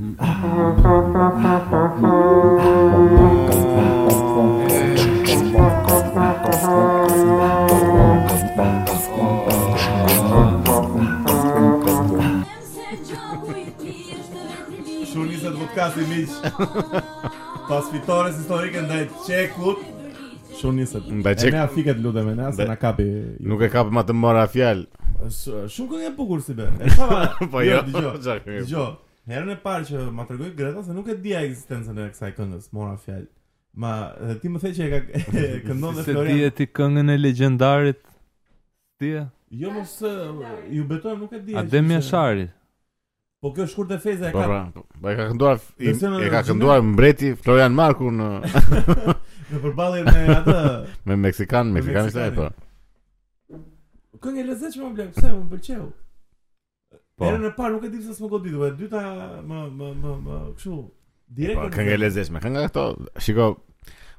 Shurnisët 0.00 0.22
podcasti 15.58 16.00
miq 16.00 16.30
Pas 17.68 17.90
fitores 17.90 18.38
historike 18.38 18.80
ndaj 18.80 19.04
Çekut, 19.26 19.76
Shurnisët 20.56 21.04
Ndaj 21.12 21.36
qek 21.36 21.44
E 21.44 21.52
ne 21.52 21.60
afiket 21.60 22.00
lutem 22.00 22.32
e 22.32 22.34
ne 22.36 22.48
asë 22.48 22.64
nga 22.64 22.78
kapi 22.86 23.08
Nuk 23.44 23.60
e 23.60 23.68
kap 23.76 23.92
më 24.00 24.06
të 24.08 24.16
mëra 24.24 24.48
fjall 24.56 24.86
Shumë 25.28 25.88
këngë 25.92 26.02
e 26.08 26.16
bukur 26.22 26.40
si 26.48 26.56
be 26.56 26.72
E 26.80 26.96
shava 26.96 27.22
Po 27.52 27.66
jo 27.68 27.84
Dijo 27.84 28.88
herën 29.28 29.48
e 29.52 29.58
parë 29.62 29.84
që 29.88 29.96
ma 30.14 30.24
tregoi 30.28 30.52
Greta 30.56 30.82
se 30.86 30.92
nuk 30.96 31.08
e 31.12 31.16
dia 31.20 31.42
ekzistencën 31.46 31.98
e 32.00 32.06
kësaj 32.12 32.32
këngës, 32.38 32.70
mora 32.76 32.94
fjalë. 33.02 33.28
Ma 33.80 33.90
ti 34.42 34.50
më 34.50 34.60
the 34.64 34.70
që 34.74 34.84
e 34.84 34.88
ka 34.90 35.00
këndon 35.68 35.94
dhe 36.00 36.04
Florian. 36.08 36.40
Se 36.40 36.50
ti 36.56 36.66
këngën 36.66 37.10
e 37.10 37.16
legjendarit. 37.20 38.00
Ti 38.98 39.10
e? 39.22 39.26
Jo 39.60 39.70
mos 39.74 39.96
ju 40.70 40.84
betoj 40.90 41.16
nuk 41.20 41.32
e 41.32 41.38
di. 41.44 41.54
A 41.58 41.62
Demi 41.62 42.00
Po 43.40 43.54
kjo 43.56 43.64
shkurtë 43.64 43.96
feza 44.02 44.28
e 44.28 44.32
ka. 44.34 44.62
Po 44.74 44.82
po 45.00 45.08
e 45.08 45.14
ka 45.16 45.28
kënduar 45.30 45.60
e 45.78 46.28
ka 46.30 46.42
kënduar 46.44 46.82
mbreti 46.84 47.30
Florian 47.40 47.72
Marku 47.72 48.10
në 48.12 48.26
në 49.50 49.60
përballje 49.62 50.02
me 50.04 50.26
atë 50.34 50.56
me 51.08 51.16
meksikan, 51.16 51.70
meksikanë 51.72 52.12
ai 52.20 52.34
po. 52.36 52.50
Kënga 54.20 54.42
e 54.42 54.44
lezetshme 54.44 54.90
më 54.90 54.98
bëj, 54.98 55.08
pse 55.16 55.32
më 55.32 55.48
pëlqeu. 55.54 55.88
Po. 57.20 57.28
Herën 57.28 57.44
e 57.50 57.52
parë 57.52 57.74
nuk 57.74 57.82
e 57.84 57.90
di 57.92 57.98
pse 58.00 58.14
s'më 58.16 58.28
godit, 58.32 58.54
po 58.56 58.64
e 58.64 58.70
dyta 58.78 59.00
më 59.44 59.58
më 59.76 59.86
më 60.02 60.12
më 60.24 60.36
kështu 60.56 60.74
direkt. 61.36 61.60
Po, 61.60 61.70
kënga 61.74 61.96
lezeshme. 62.00 62.40
Kënga 62.40 62.62
ato. 62.70 62.84
shiko, 63.20 63.48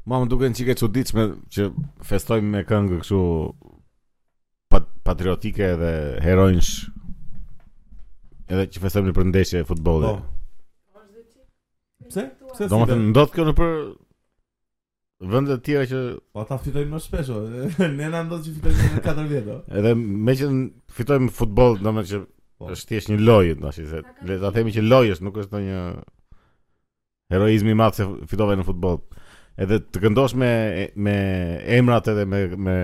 mua 0.05 0.19
më 0.21 0.27
duken 0.29 0.53
çike 0.57 0.75
çuditshme 0.77 1.23
që 1.55 1.63
festojmë 2.05 2.51
me 2.55 2.59
këngë 2.69 2.99
kështu 3.01 3.21
pat 4.69 4.85
patriotike 5.09 5.69
dhe 5.81 5.89
heronjsh. 6.21 6.75
Edhe 8.51 8.65
që 8.75 8.83
festojmë 8.85 9.09
në 9.09 9.13
përndeshje 9.17 9.63
futbolli. 9.71 10.11
Po. 10.11 11.01
Pse? 12.09 12.25
Pse? 12.51 12.67
Do 12.67 12.81
të 12.83 12.89
thonë 12.91 12.99
ndot 13.09 13.33
kjo 13.33 13.47
në 13.49 13.55
për 13.57 13.73
vende 15.33 15.57
të 15.57 15.63
tjera 15.71 15.87
që 15.89 15.99
po 16.35 16.45
ata 16.45 16.59
fitojnë 16.67 16.93
më 16.93 17.01
shpesh, 17.07 17.33
po. 17.33 17.65
ne 17.97 18.11
na 18.13 18.21
ndodh 18.29 18.45
që 18.45 18.53
fitojmë 18.59 18.91
në 18.93 19.03
4 19.09 19.25
vjet. 19.33 19.49
Po. 19.49 19.57
Edhe 19.81 19.95
me 19.97 20.37
që 20.43 20.51
fitojmë 20.99 21.31
futboll, 21.41 21.79
domethënë 21.81 22.11
që 22.13 22.21
Po. 22.61 22.69
Është 22.75 22.91
thjesht 22.91 23.09
një 23.09 23.15
lojë, 23.25 23.53
do 23.57 23.69
të 23.73 23.83
thotë. 23.89 24.11
Le 24.29 24.35
ta 24.41 24.51
themi 24.53 24.73
që 24.75 24.83
lojës 24.85 25.21
nuk 25.25 25.37
është 25.41 25.53
ndonjë 25.55 25.85
heroizëm 27.33 27.71
i 27.73 27.77
madh 27.79 27.97
se 27.97 28.05
fitove 28.29 28.57
në 28.59 28.65
futboll. 28.67 28.99
Edhe 29.61 29.79
të 29.81 30.01
këndosh 30.03 30.35
me 30.41 30.51
me 31.05 31.15
emrat 31.79 32.11
edhe 32.13 32.27
me 32.33 32.43
me 32.53 32.75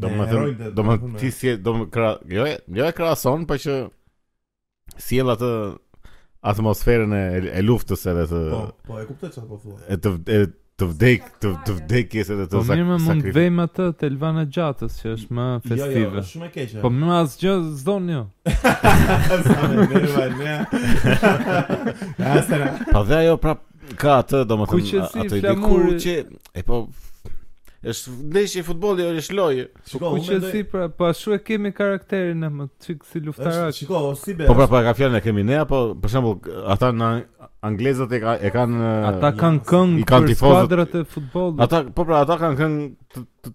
do 0.00 0.08
të 0.08 0.12
them, 0.12 0.74
do 0.76 0.82
të 0.90 1.12
ti 1.22 1.30
si 1.34 1.54
do 1.66 1.74
të 1.78 1.86
kra, 1.94 2.10
jo, 2.36 2.44
jo 2.78 2.84
e 2.90 2.94
krahason, 2.98 3.46
pa 3.48 3.56
po 3.56 3.62
që 3.64 3.78
sjell 5.08 5.32
atë 5.38 5.48
atmosferën 6.52 7.16
e, 7.16 7.24
e 7.62 7.64
luftës 7.64 8.04
edhe 8.12 8.28
të 8.30 8.42
Po, 8.52 8.62
po 8.86 9.00
e 9.00 9.06
kuptoj 9.08 9.32
çfarë 9.38 9.48
po 9.54 9.58
thua. 9.64 9.80
E 9.88 9.96
të 9.98 10.14
e, 10.36 10.44
të 10.80 10.86
vdek, 10.94 11.26
të, 11.42 11.50
të 11.66 11.74
vdek 11.76 12.14
jese 12.18 12.36
dhe 12.38 12.44
të 12.48 12.52
sakrifikë. 12.54 12.70
Po 12.70 12.72
mirë 12.72 12.86
me 12.88 12.94
mund 13.50 13.70
të 13.76 13.80
atë 13.90 13.92
të 14.00 14.04
Elvana 14.08 14.44
Gjatës, 14.56 14.92
që 15.02 15.08
është 15.16 15.30
më 15.36 15.46
festive. 15.66 15.94
Jo, 15.94 15.96
jo, 16.00 16.06
është 16.22 16.32
shumë 16.32 16.46
e 16.46 16.48
keqe. 16.54 16.78
Po 16.80 16.88
më 16.96 17.06
asë 17.18 17.36
gjë, 17.42 17.54
jo. 18.14 18.22
Asgjë 19.18 19.68
mirë, 19.74 20.10
vajnë, 20.16 20.42
ja. 20.48 20.58
Po 22.94 23.00
dhe 23.10 23.16
ajo 23.20 23.36
prap, 23.44 23.60
ka 24.00 24.10
atë, 24.22 24.38
do 24.50 24.54
më 24.62 24.66
atë 24.68 24.76
i 24.80 24.82
dhe 25.44 25.52
që... 26.06 26.14
E 26.56 26.58
po, 26.68 26.76
është 27.88 28.12
ndeshje 28.32 28.62
futbolli 28.64 29.04
ose 29.08 29.22
është 29.22 29.36
lojë. 29.38 29.62
Po 29.92 30.10
ku 30.12 30.22
që 30.24 30.38
si 30.50 30.60
pra, 30.68 30.88
po 30.92 31.06
ashtu 31.08 31.32
e 31.36 31.38
kemi 31.44 31.70
karakterin 31.76 32.42
më 32.56 32.66
çik 32.84 33.06
si 33.08 33.22
luftarë. 33.24 33.62
Është 33.70 33.80
çiko 33.80 34.02
be. 34.38 34.48
Po 34.48 34.56
pra, 34.58 34.66
pra, 34.72 34.82
ka 34.90 34.94
fjalën 34.98 35.16
e 35.16 35.22
kemi 35.24 35.44
ne 35.48 35.58
apo 35.62 35.80
për 36.02 36.12
shembull 36.12 36.58
ata 36.74 36.90
në 36.96 37.08
anglezët 37.70 38.12
e 38.16 38.20
kanë 38.20 38.36
e 38.42 38.52
kanë 38.56 38.90
ata 39.12 39.32
kanë 39.40 39.64
këngë 39.72 40.02
i 40.02 40.04
kanë 40.12 40.32
tifozët 40.34 40.76
e 41.00 41.06
futbollit. 41.14 41.64
Ata 41.68 41.82
po 41.88 42.04
pra, 42.08 42.22
ata 42.26 42.36
kanë 42.42 42.60
këngë 42.60 43.48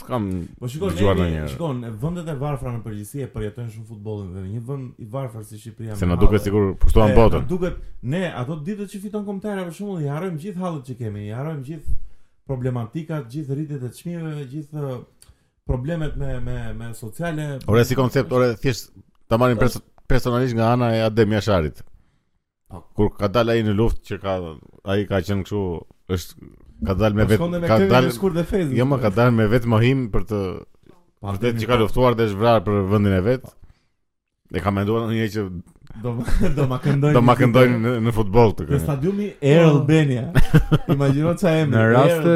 s'kam. 0.00 0.28
Po 0.60 0.70
shikon, 0.70 1.80
e 1.88 1.94
vendet 2.02 2.28
e 2.28 2.36
varfra 2.40 2.74
në 2.76 2.84
përgjithësi 2.84 3.24
e 3.24 3.30
përjetojnë 3.32 3.72
shumë 3.72 3.88
futbollin 3.88 4.30
dhe 4.36 4.46
një 4.46 4.64
vend 4.68 5.00
i 5.06 5.08
varfër 5.16 5.48
si 5.48 5.62
Shqipëria. 5.64 5.96
Se 6.00 6.08
na 6.10 6.20
duket 6.20 6.44
sigur 6.46 6.74
pushtuan 6.82 7.16
botën. 7.16 7.48
ne 8.02 8.24
ato 8.42 8.56
ditët 8.60 8.88
që 8.94 9.00
fiton 9.06 9.24
kombëtare 9.26 9.64
për 9.68 9.74
shembull 9.80 10.04
i 10.04 10.08
harrojmë 10.12 10.38
gjithë 10.40 10.60
hallet 10.60 10.86
që 10.88 10.94
kemi, 10.98 11.26
i 11.28 11.34
harrojmë 11.36 11.64
gjithë 11.66 11.98
problematika, 12.50 13.20
gjithë 13.30 13.54
rritjet 13.58 13.84
e 13.86 13.90
çmimeve, 13.96 14.44
gjithë 14.50 14.96
problemet 15.70 16.16
me 16.18 16.38
me 16.42 16.56
me 16.74 16.88
sociale. 16.98 17.46
Ore 17.70 17.84
si 17.86 17.94
koncept, 17.98 18.32
ore 18.34 18.54
thjesht 18.62 18.90
ta 19.30 19.38
marrim 19.38 19.58
personalisht 20.10 20.54
nga 20.58 20.72
ana 20.74 20.88
e 20.96 21.00
Adem 21.06 21.32
Jasharit. 21.36 21.82
Po. 22.70 22.80
Kur 22.96 23.12
ka 23.20 23.28
dal 23.34 23.48
ai 23.52 23.62
në 23.66 23.76
luftë 23.78 24.02
që 24.08 24.18
ka 24.24 24.34
ai 24.94 25.04
ka 25.10 25.20
qenë 25.26 25.46
kështu, 25.46 25.60
është 26.16 26.50
ka 26.88 26.94
dal 26.98 27.14
me 27.18 27.26
po 27.28 27.46
vetë 27.46 27.68
ka 27.70 27.78
dal 27.86 28.04
jo, 28.04 28.08
me 28.10 28.16
skurt 28.18 28.38
defensë. 28.40 28.76
Jo, 28.78 28.88
më 28.90 28.98
ka 29.04 29.12
dal 29.20 29.30
me 29.36 29.46
vetë 29.52 29.70
mohim 29.70 30.04
për 30.14 30.26
të 30.32 30.42
vërtet 31.28 31.56
po, 31.56 31.62
që 31.62 31.70
ka 31.72 31.80
luftuar 31.84 32.18
dhe 32.18 32.26
është 32.30 32.40
vrarë 32.42 32.66
për 32.66 32.82
vendin 32.94 33.18
e 33.20 33.24
vet. 33.30 33.46
E 34.50 34.58
ka 34.62 34.72
menduar 34.74 35.06
një 35.12 35.30
që 35.36 35.46
do 36.02 36.12
do 36.56 36.66
ma 36.68 36.78
këndojnë 36.82 37.14
do 37.16 37.22
ma 37.24 37.34
këndojnë 37.38 37.78
në, 37.82 37.94
në 38.04 38.12
futboll 38.14 38.52
të 38.56 38.66
kënd. 38.66 38.74
Në 38.76 38.80
stadiumi 38.84 39.26
Air 39.40 39.60
po. 39.60 39.74
Albania. 39.74 40.24
Imagjino 40.94 41.32
çfarë 41.40 41.62
emri. 41.64 41.74
Në 41.74 41.84
rast 41.94 42.24
të 42.26 42.34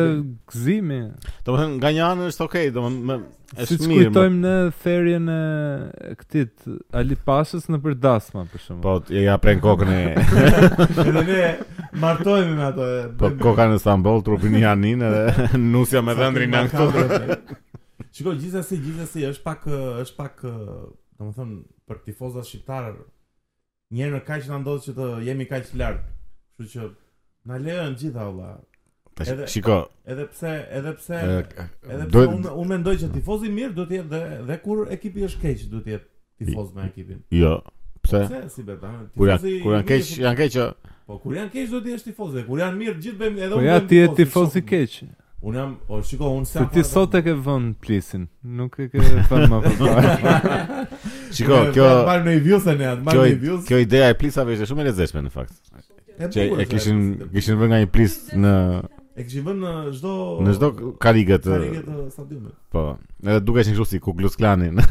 gëzimit. 0.55 1.29
Domethënë 1.47 1.79
nga 1.79 1.93
një 1.97 2.05
anë 2.11 2.29
është 2.33 2.47
okay, 2.49 2.69
domethënë 2.75 3.23
Si 3.69 3.77
të 3.79 3.87
kujtojmë 3.87 4.41
në 4.43 4.53
ferjen 4.83 5.29
e 5.31 6.15
këtit 6.19 6.65
Ali 6.99 7.15
Pashës 7.29 7.69
në 7.71 7.79
përdasma 7.85 8.43
për 8.51 8.63
shumë 8.65 8.83
Po, 8.83 8.95
e 9.15 9.23
ja 9.29 9.37
pren 9.39 9.61
kokën 9.63 9.93
e 9.95 10.01
Edhe 11.05 11.23
ne 11.29 11.37
martojmë 12.03 12.57
me 12.59 12.65
ato 12.73 12.87
Po, 13.21 13.31
koka 13.45 13.69
në 13.71 13.77
Stamboll, 13.79 14.25
trupin 14.27 14.57
një 14.57 14.65
anin 14.73 15.05
Edhe 15.07 15.61
nusja 15.61 16.03
me 16.03 16.17
dhendri 16.19 16.49
në 16.51 16.65
këtu 16.73 17.05
Shiko, 18.15 18.33
gjithës 18.41 18.65
e 18.65 18.81
si, 18.81 18.97
si 19.13 19.29
është 19.29 19.45
pak, 19.47 19.69
është 20.03 20.19
pak 20.19 20.43
Të 20.49 21.49
për 21.85 22.03
tifozat 22.09 22.49
shqiptarë 22.51 22.97
Njerë 23.95 24.19
në 24.19 24.25
që 24.43 24.51
na 24.51 24.59
ndodh 24.65 24.85
që 24.89 24.93
të 24.97 25.07
jemi 25.29 25.45
kaq 25.47 25.69
lart. 25.79 26.07
Kështu 26.59 26.73
që 26.73 26.89
na 27.47 27.61
lejon 27.63 27.93
gjitha 28.01 28.25
valla. 28.27 28.51
Po, 29.15 29.23
edhe 29.23 29.47
shiko. 29.53 29.77
Edhe 30.11 30.25
pse, 30.33 30.55
edhe 30.79 30.93
pse, 30.99 31.21
edhe 31.87 32.09
pse 32.09 32.25
unë 32.33 32.55
unë 32.59 32.71
mendoj 32.73 32.97
që 33.05 33.13
tifozi 33.15 33.53
mirë 33.55 33.73
duhet 33.77 33.91
të 33.93 33.99
jetë 34.01 34.11
dhe, 34.11 34.23
dhe 34.49 34.57
kur 34.65 34.83
ekipi 34.97 35.25
është 35.29 35.43
keq 35.45 35.63
duhet 35.75 35.87
të 35.87 35.95
jetë 35.95 36.49
tifoz 36.49 36.73
me 36.75 36.89
ekipin. 36.89 37.23
Jo. 37.39 37.53
Pse? 38.05 38.25
Pse 38.27 38.41
si 38.57 38.67
beta? 38.67 38.91
Kur 39.15 39.31
janë 39.31 39.83
keq, 39.93 40.11
janë 40.25 40.39
keq. 40.43 40.87
Po 41.07 41.21
kur 41.23 41.39
janë 41.39 41.55
keq 41.55 41.71
do 41.77 41.85
të 41.87 41.95
jesh 41.95 42.09
tifoz, 42.11 42.35
dhe 42.35 42.43
kur 42.49 42.65
janë 42.65 42.81
mirë 42.83 42.99
gjithë 43.05 43.21
bëjmë 43.23 43.45
edhe 43.47 43.55
po, 43.55 43.63
unë. 43.63 43.63
Po 43.63 43.71
ja 43.71 43.85
ti 43.89 44.03
je 44.03 44.09
tifoz 44.19 44.59
i 44.59 44.65
keq. 44.75 45.01
Unë 45.45 45.59
jam, 45.61 45.75
o 45.93 45.99
shiko, 46.01 46.31
unë 46.39 46.47
se... 46.49 46.63
ti 46.73 46.81
sot 46.89 47.13
e 47.19 47.21
ke 47.27 47.35
vënd 47.37 47.75
plisin, 47.85 48.23
nuk 48.61 48.79
e 48.81 48.87
ke 48.89 48.97
vënd 49.03 49.35
më 49.53 49.59
përpër. 49.67 50.05
Shiko, 51.37 51.59
kjo... 51.75 51.87
Marë 52.09 52.23
në 52.25 52.33
i 52.39 52.41
vjusë 52.47 52.67
e 52.73 52.75
ne, 52.81 52.89
marë 53.05 53.19
në 53.19 53.27
i 53.35 53.37
vjusë. 53.43 53.67
Kjo 53.69 53.77
ideja 53.85 54.07
e 54.09 54.17
plisave 54.23 54.51
ishte 54.57 54.67
shumë 54.73 54.83
e 54.87 54.89
lezeshme, 54.89 55.21
në 55.27 55.31
fakt. 55.35 55.55
E 56.33 56.35
këshin 56.71 57.57
vënd 57.61 57.71
nga 57.75 57.81
i 57.85 57.87
plis 57.93 58.15
në... 58.39 58.53
E 59.13 59.21
këshin 59.27 59.45
vënd 59.51 59.61
në 59.67 59.73
zdo... 60.01 60.13
Në 60.49 60.51
zdo 60.63 60.69
karigët... 61.05 61.45
Karigët 61.53 61.85
në 61.93 62.07
stadionë. 62.17 62.49
Po, 62.75 62.87
edhe 63.27 63.41
duke 63.45 63.61
që 63.61 63.69
në 63.75 63.79
shusi, 63.83 64.01
ku 64.03 64.17
glusë 64.19 64.41
klanin. 64.41 64.81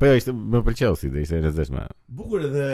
Po 0.00 0.08
jo, 0.08 0.14
ishte 0.16 0.32
më 0.32 0.62
përqeo 0.70 0.94
si, 0.96 1.08
dhe 1.12 1.20
ishte 1.26 1.36
e 1.42 1.44
lezeshme. 1.48 1.82
Bukur 2.22 2.40
edhe... 2.46 2.64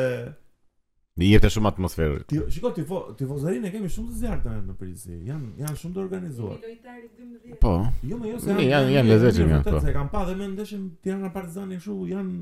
Dhe 1.16 1.28
jepte 1.32 1.48
shumë 1.48 1.70
atmosferë. 1.70 2.16
Ti 2.28 2.38
shikoj 2.52 2.72
ti 2.76 2.82
ti 2.84 2.98
tifozërin 3.22 3.64
e 3.64 3.70
kemi 3.72 3.88
shumë 3.88 4.10
të 4.12 4.18
zjarrta 4.20 4.50
në 4.56 4.74
Prizë. 4.76 5.14
Jan 5.24 5.46
janë 5.56 5.78
shumë 5.80 5.96
të 5.96 6.00
organizuar. 6.02 6.58
Lojtari 6.60 7.06
12. 7.08 7.54
Po. 7.62 7.70
Jo 8.10 8.18
më 8.20 8.28
jo 8.34 8.40
se 8.42 8.50
janë. 8.50 8.58
Ne 8.58 8.66
janë 8.68 8.90
janë 8.96 9.12
lezetshëm 9.14 9.54
janë. 9.54 9.70
Po. 9.70 9.80
Kan 9.96 10.10
pa 10.12 10.24
dhe 10.28 10.34
më 10.42 10.48
ndeshën 10.58 10.82
Tirana 11.02 11.30
Partizani 11.32 11.78
kështu 11.80 11.96
janë 12.10 12.34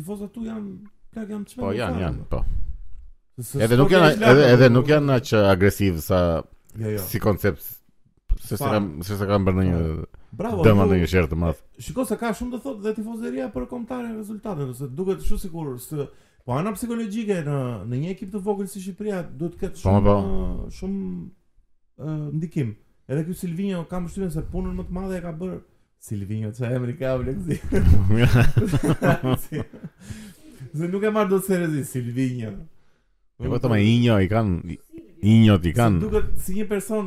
tifozat 0.00 0.32
tu 0.32 0.46
janë 0.46 0.72
plak 1.12 1.34
janë 1.34 1.50
çmendur. 1.50 1.66
Po 1.66 1.76
janë 1.76 2.02
janë, 2.06 2.24
po. 2.32 2.40
edhe 3.66 3.76
nuk 3.84 3.92
janë 3.98 4.12
edhe 4.32 4.48
edhe 4.54 4.70
nuk 4.72 4.92
janë 4.94 5.16
aq 5.20 5.32
agresiv 5.52 6.00
sa 6.08 6.22
jo, 6.40 6.96
jo. 6.96 7.04
si 7.10 7.20
koncept. 7.20 7.68
Se 8.46 8.56
se 8.56 8.64
kam 8.64 8.94
se 9.04 9.16
se 9.20 9.28
kam 9.28 9.44
bërë 9.44 9.66
një 9.66 9.80
Bravo. 10.36 10.64
Dëma 10.64 10.88
në 10.88 11.02
një 11.02 11.12
shërë 11.12 11.30
të 11.34 11.36
madhë. 11.42 11.62
Shiko 11.84 12.04
se 12.08 12.16
ka 12.20 12.32
shumë 12.36 12.56
të 12.56 12.62
thotë 12.64 12.82
dhe 12.88 12.92
tifozeria 12.96 13.50
për 13.52 13.68
komtare 13.68 14.08
rezultate, 14.16 14.64
nëse 14.72 14.88
duke 14.96 15.16
të 15.20 15.28
shu 15.28 15.36
sikur 15.44 15.76
së 15.80 16.08
Po 16.46 16.54
ana 16.54 16.70
psikologjike 16.78 17.40
në 17.42 17.54
në 17.90 17.98
një 18.00 18.10
ekip 18.14 18.28
të 18.30 18.40
vogël 18.46 18.68
si 18.70 18.78
Shqipëria 18.78 19.16
duhet 19.38 19.56
të 19.56 19.60
ketë 19.64 19.80
po, 19.80 19.80
shumë 19.82 20.04
po. 20.06 20.12
Eh, 20.14 20.74
shumë 20.76 21.06
eh, 21.98 22.20
ndikim. 22.36 22.68
Edhe 23.10 23.24
ky 23.26 23.34
Silvinho 23.40 23.80
ka 23.90 23.98
mbështyen 24.02 24.30
se 24.30 24.44
punën 24.52 24.76
më 24.78 24.84
të 24.86 24.94
madhe 24.94 25.18
e 25.18 25.24
ka 25.24 25.32
bër 25.40 25.56
Silvinho 26.06 26.52
çaj 26.54 26.76
emri 26.78 26.94
ka 27.00 27.16
vlekzi. 27.18 27.58
Ze 30.70 30.86
nuk 30.92 31.02
e 31.02 31.12
marr 31.16 31.32
dot 31.34 31.48
seriozisht 31.48 31.96
Silvinho. 31.98 32.54
Po 33.42 33.50
ato 33.58 33.72
më 33.74 33.82
injo 33.90 34.20
i 34.22 34.30
kanë 34.30 34.76
Injo 35.24 35.56
ti 35.62 35.72
kanë. 35.76 36.00
Duket 36.00 36.32
si 36.44 36.52
një 36.58 36.66
person 36.68 37.06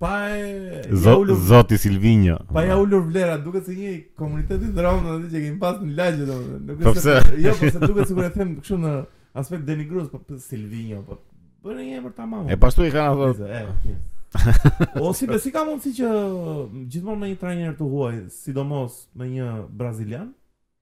pa 0.00 0.12
e 0.30 0.82
Zot, 0.94 1.30
Zoti 1.48 1.78
Silvinjo. 1.80 2.36
Pa 2.54 2.62
ja 2.68 2.76
ulur 2.78 3.08
vlera, 3.08 3.38
duket 3.42 3.66
si 3.66 3.74
një 3.78 3.94
komunitet 4.18 4.62
i 4.62 4.70
dhëron 4.76 5.06
atë 5.10 5.30
që 5.32 5.42
kemi 5.46 5.58
pas 5.62 5.80
në 5.82 5.96
lagje 5.98 6.28
domethënë. 6.28 6.60
Nuk 6.68 6.84
po 6.84 6.92
se 6.94 7.16
jo, 7.42 7.54
po 7.58 7.72
se 7.72 7.80
duket 7.82 8.08
sikur 8.12 8.28
e 8.28 8.30
them 8.34 8.52
kështu 8.60 8.78
në 8.84 8.92
aspekt 9.42 9.66
denigrues, 9.66 10.06
po 10.12 10.22
Silvinjo, 10.44 11.02
po 11.08 11.18
bën 11.66 11.82
një 11.82 11.98
emër 11.98 12.14
tamam. 12.16 12.46
E 12.46 12.54
po. 12.54 12.68
pastu 12.68 12.86
i 12.86 12.92
kanë 12.94 13.10
ato. 13.10 15.02
O 15.02 15.10
si 15.18 15.26
besi 15.26 15.50
ka 15.50 15.62
mundësi 15.66 15.94
që 15.98 16.08
gjithmonë 16.92 17.22
me 17.24 17.32
një 17.32 17.40
trajner 17.42 17.74
të 17.78 17.88
huaj, 17.90 18.18
sidomos 18.44 19.02
me 19.18 19.26
një 19.32 19.50
brazilian, 19.74 20.30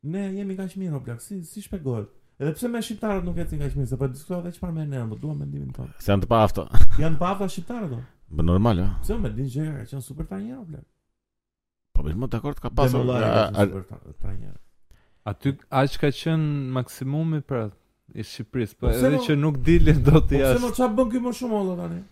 ne 0.04 0.28
jemi 0.34 0.58
kaq 0.58 0.76
mirë 0.76 0.92
në 0.98 1.04
plak, 1.08 1.22
si, 1.24 1.40
si 1.46 1.62
shpegohet? 1.64 2.12
Edhe 2.40 2.52
pse 2.52 2.68
me 2.68 2.82
shqiptarët 2.82 3.24
nuk 3.24 3.38
ecin 3.40 3.60
kaq 3.62 3.72
mirë, 3.78 3.86
sepse 3.88 3.96
po 4.00 4.08
diskutojnë 4.12 4.42
edhe 4.44 4.56
çfarë 4.58 4.74
merren 4.76 4.96
ambë, 5.02 5.16
po 5.16 5.18
duam 5.22 5.38
mendimin 5.40 5.70
tonë. 5.76 5.94
Se 6.04 6.10
janë 6.12 6.26
të 6.26 6.28
paaftë. 6.32 6.64
Jan 7.00 7.14
të 7.16 7.20
paaftë 7.22 7.46
shqiptarët. 7.54 7.94
Po 8.40 8.44
normal, 8.44 8.80
a? 8.84 8.88
Pse 9.06 9.16
më 9.22 9.30
din 9.38 9.48
gjë, 9.54 9.64
janë 9.92 10.04
super 10.04 10.26
tani 10.28 10.50
apo 10.52 10.66
bla? 10.68 10.82
Po 11.96 12.02
më 12.04 12.26
të 12.28 12.34
dakord 12.34 12.60
ka 12.60 12.70
pasur 12.76 13.08
super 13.08 14.12
tani. 14.20 14.50
Aty 15.32 15.52
aq 15.80 15.96
ka 16.02 16.10
qen 16.18 16.42
maksimumi 16.76 17.40
për 17.42 17.64
i 18.12 18.22
Shqipëris, 18.24 18.76
po, 18.78 18.90
po 18.90 18.92
edhe 18.94 19.18
që 19.24 19.34
nuk 19.40 19.56
dili 19.66 19.94
do 19.96 20.20
të 20.20 20.36
jashtë. 20.36 20.50
Po 20.50 20.52
pse 20.52 20.64
mos 20.68 20.76
ça 20.76 20.90
bën 20.98 21.08
këy 21.14 21.22
më 21.24 21.32
shumë 21.40 21.58
olla 21.62 21.78
tani? 21.80 22.02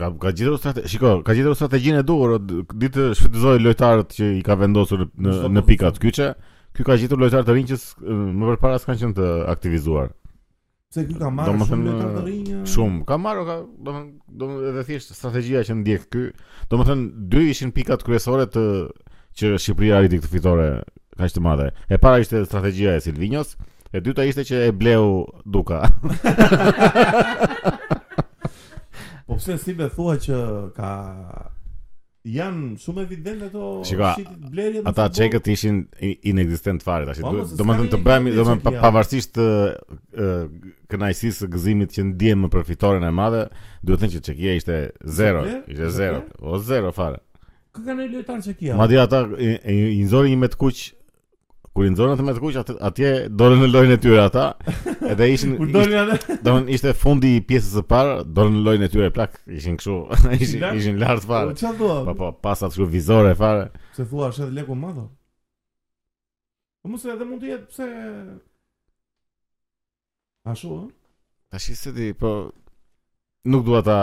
Ka 0.00 0.10
ka 0.24 0.32
gjetur 0.40 0.58
sa 0.64 0.74
të 0.76 0.84
ka 0.98 1.38
gjetur 1.38 1.54
strategjinë 1.60 2.02
të 2.02 2.02
e 2.04 2.10
durë 2.10 2.64
ditë 2.82 3.06
shfrytëzoi 3.20 3.62
lojtarët 3.64 4.18
që 4.18 4.28
i 4.40 4.42
ka 4.44 4.58
vendosur 4.64 5.06
në 5.14 5.36
në 5.54 5.64
pikat 5.70 6.02
kyçe. 6.02 6.28
Ky 6.74 6.82
ka 6.82 6.96
gjetur 6.98 7.20
lojtar 7.22 7.44
të 7.46 7.54
rinj 7.54 7.68
që 7.70 7.76
më 8.34 8.48
përpara 8.56 8.80
s'kan 8.82 8.98
qenë 8.98 9.14
të 9.14 9.28
aktivizuar. 9.52 10.08
Se 10.94 11.04
ky 11.06 11.14
ka 11.20 11.30
marrë 11.30 11.54
shumë 11.68 11.86
lojtar 11.92 12.16
të 12.18 12.22
rinj. 12.26 12.48
Shumë, 12.72 13.02
ka 13.06 13.18
marrë, 13.22 13.44
ka, 13.46 13.56
domethënë, 13.86 14.10
domethënë 14.42 14.72
edhe 14.72 14.84
thjesht 14.90 15.14
strategjia 15.14 15.62
që 15.68 15.76
ndjek 15.80 16.08
ky, 16.10 16.24
domethënë 16.72 17.28
dy 17.30 17.44
ishin 17.52 17.70
pikat 17.76 18.02
kryesore 18.06 18.48
të 18.50 18.64
që 19.38 19.52
Shqipëria 19.62 20.00
arriti 20.00 20.18
këtë 20.24 20.32
fitore 20.34 20.66
kaq 21.14 21.30
të 21.36 21.44
madhe. 21.46 21.68
E 21.94 22.00
para 22.02 22.22
ishte 22.24 22.42
strategjia 22.48 22.96
e 22.98 23.04
Silvinios, 23.06 23.54
e 23.94 24.02
dyta 24.02 24.26
ishte 24.26 24.42
që 24.50 24.64
e 24.66 24.74
bleu 24.74 25.28
Duka. 25.46 25.84
po 29.30 29.38
pse 29.38 29.60
si 29.62 29.78
më 29.78 29.86
thua 29.94 30.18
që 30.26 30.40
ka 30.74 30.92
janë 32.32 32.78
shumë 32.80 33.02
evident 33.04 33.42
ato 33.50 33.64
Shiko, 33.84 34.06
shit 34.16 34.30
blerje 34.52 34.80
ata 34.88 35.10
çekët 35.12 35.48
ishin 35.52 35.82
inexistent 36.08 36.82
fare 36.86 37.04
tash 37.08 37.20
do 37.20 37.42
të 37.50 37.58
thonë 37.60 37.88
të 37.92 38.00
bëhemi 38.06 38.32
do 38.32 38.40
të 38.46 38.56
thonë 38.62 38.80
pavarësisht 38.80 39.34
të 39.36 39.44
kënaqësisë 40.94 41.38
së 41.42 41.50
gëzimit 41.52 41.92
që 41.98 42.06
ndiem 42.14 42.40
me 42.46 42.50
përfitoren 42.54 43.04
e 43.04 43.12
madhe 43.12 43.42
duhet 43.82 43.98
të 44.00 44.06
thënë 44.06 44.16
që 44.16 44.22
çekia 44.30 44.56
ishte 44.60 44.78
zero 45.20 45.44
ishte 45.68 45.92
zero 45.98 46.24
o 46.40 46.56
zero 46.70 46.94
fare 46.96 47.20
kë 47.76 47.84
kanë 47.90 48.08
lojtar 48.16 48.40
çekia 48.48 48.80
madje 48.80 49.02
ata 49.04 49.24
i 49.28 50.00
nxorin 50.08 50.32
një 50.32 50.42
me 50.46 50.52
të 50.54 50.62
kuq 50.64 50.84
kur 51.74 51.86
i 51.88 51.90
atë 51.90 52.22
me 52.24 52.32
kuq 52.38 52.54
atje 52.86 53.08
dolën 53.40 53.58
në 53.64 53.68
lojën 53.72 53.92
e 53.96 53.98
tyre 53.98 54.20
ata 54.28 54.44
edhe 55.10 55.26
ishin 55.34 55.54
dolën 55.74 56.12
atë 56.14 56.36
domun 56.46 56.68
ishte 56.70 56.92
fundi 56.94 57.32
i 57.34 57.40
pjesës 57.48 57.74
së 57.80 57.82
parë 57.90 58.12
dolën 58.30 58.58
në 58.58 58.62
lojën 58.68 58.84
e 58.86 58.90
tyre 58.92 59.08
plak 59.16 59.40
ishin 59.58 59.74
kështu 59.80 59.96
ishin 60.44 60.62
ishin 60.78 61.00
lart 61.02 61.26
fare 61.26 61.50
po 61.50 61.56
çfarë 61.58 61.78
thua 61.80 61.96
po 62.06 62.14
po 62.20 62.30
pasat 62.46 62.70
kështu 62.74 62.86
vizore 62.94 63.34
fare 63.40 63.66
pse 63.90 64.06
thua 64.10 64.30
është 64.30 64.46
edhe 64.46 64.58
leku 64.60 64.76
madh 64.78 65.02
po 65.02 66.94
mos 66.94 67.08
edhe 67.10 67.26
mund 67.26 67.42
të 67.42 67.50
jetë 67.50 67.70
pse 67.74 67.90
ashtu 70.54 70.74
ë 70.78 70.82
tash 71.56 71.70
se 71.82 71.96
ti 71.98 72.12
po 72.22 72.36
nuk 73.50 73.66
dua 73.66 73.82
ta 73.90 73.98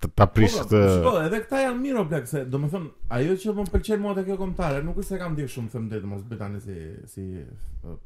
të 0.00 0.08
paprishtë 0.16 0.62
po, 0.62 0.70
të... 0.72 0.80
Po, 1.04 1.10
edhe 1.20 1.40
këta 1.44 1.58
janë 1.66 1.82
mirë 1.82 2.02
o 2.02 2.20
se 2.28 2.44
do 2.48 2.60
më 2.62 2.70
thëmë, 2.72 2.88
ajo 3.16 3.34
që 3.42 3.52
më 3.58 3.66
pëlqenë 3.74 4.02
mua 4.04 4.14
të 4.16 4.22
kjo 4.30 4.36
komptare, 4.40 4.80
nuk 4.84 5.00
e 5.00 5.04
se 5.04 5.18
kam 5.20 5.34
dirë 5.36 5.52
shumë, 5.52 5.68
thëmë 5.74 5.90
detë, 5.92 6.08
mos 6.08 6.22
betani 6.30 6.60
si, 6.64 6.78
si 7.10 7.24
uh, 7.40 7.98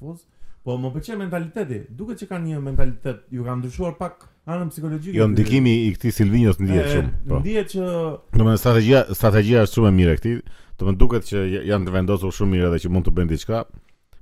fuzë, 0.00 0.26
po 0.66 0.74
më 0.76 0.90
pëlqenë 0.98 1.18
mentaliteti, 1.22 1.78
duke 1.96 2.18
që 2.20 2.28
kanë 2.34 2.46
një 2.50 2.60
mentalitet, 2.68 3.22
ju 3.32 3.46
kanë 3.48 3.62
ndryshuar 3.62 3.96
pak 4.00 4.26
anën 4.52 4.68
psikologjikë. 4.74 5.16
Jo, 5.16 5.30
ndikimi 5.32 5.72
i 5.86 5.94
këti 5.96 6.12
Silvinjo 6.18 6.52
të 6.58 6.66
ndihet 6.66 6.92
shumë. 6.92 7.12
Po. 7.30 7.40
Ndihet 7.40 7.72
që... 7.72 7.88
Do 8.36 8.50
më 8.50 8.58
strategia, 8.60 9.00
strategia 9.16 9.64
është 9.64 9.78
shumë 9.80 9.88
e 9.88 9.96
mire 9.96 10.18
këti, 10.20 10.34
do 10.76 10.90
më 10.90 10.98
duket 11.00 11.30
që 11.32 11.46
janë 11.70 11.86
të 11.88 11.96
vendosur 12.00 12.36
shumë 12.36 12.58
mire 12.58 12.74
dhe 12.74 12.82
që 12.84 12.92
mund 12.92 13.08
të 13.08 13.16
bëndi 13.16 13.40
qka, 13.46 13.62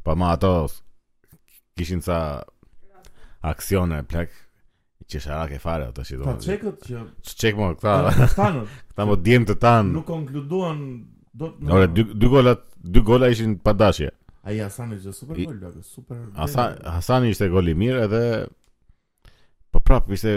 pa 0.06 0.14
ma 0.14 0.31
ato 0.38 0.55
kishin 1.79 1.99
aksione 3.49 4.00
që 5.10 5.20
shara 5.25 5.46
ke 5.49 5.58
fare 5.60 5.87
ato 5.88 6.05
si 6.05 6.16
do. 6.19 6.25
Ta 6.28 6.37
çekët 6.44 6.84
që 6.88 7.37
çek 7.43 7.56
më 7.56 7.69
këta. 7.81 8.12
Tanë. 8.38 8.62
Këta 8.90 9.06
më 9.08 9.16
djem 9.25 9.46
të 9.49 9.56
tan. 9.62 9.90
Nuk 9.96 10.06
konkluduan 10.08 10.81
do. 11.38 11.52
Ora 11.72 11.88
dy 11.88 12.05
dy 12.14 12.31
gola 12.32 12.55
dy 12.76 13.02
gola 13.08 13.31
ishin 13.32 13.56
pa 13.62 13.72
dashje. 13.72 14.10
Ai 14.49 14.56
Hasani 14.62 14.96
ishte 14.99 15.12
super 15.16 15.38
gol, 15.40 15.58
do 15.60 15.82
super. 15.84 16.20
Hasani 16.37 16.84
Hasani 16.96 17.32
ishte 17.32 17.49
gol 17.52 17.66
i 17.72 17.76
mirë 17.76 18.05
edhe 18.06 18.22
po 19.72 19.81
prap 19.84 20.12
ishte 20.14 20.37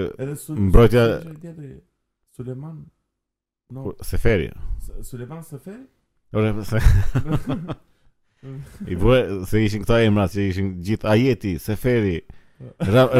mbrojtja 0.57 1.06
tjetri 1.41 1.74
Suleman. 2.35 2.77
No. 3.71 3.91
Seferi. 4.07 4.47
Suleman 5.07 5.44
Seferi? 5.47 5.83
Ora 6.35 6.53
se. 6.69 6.79
I 8.89 8.95
vë 8.97 9.19
se 9.50 9.62
ishin 9.67 9.83
këta 9.83 10.00
emrat 10.07 10.31
që 10.33 10.47
ishin 10.50 10.71
gjithë 10.83 11.06
Ajeti, 11.12 11.51
Seferi, 11.62 12.15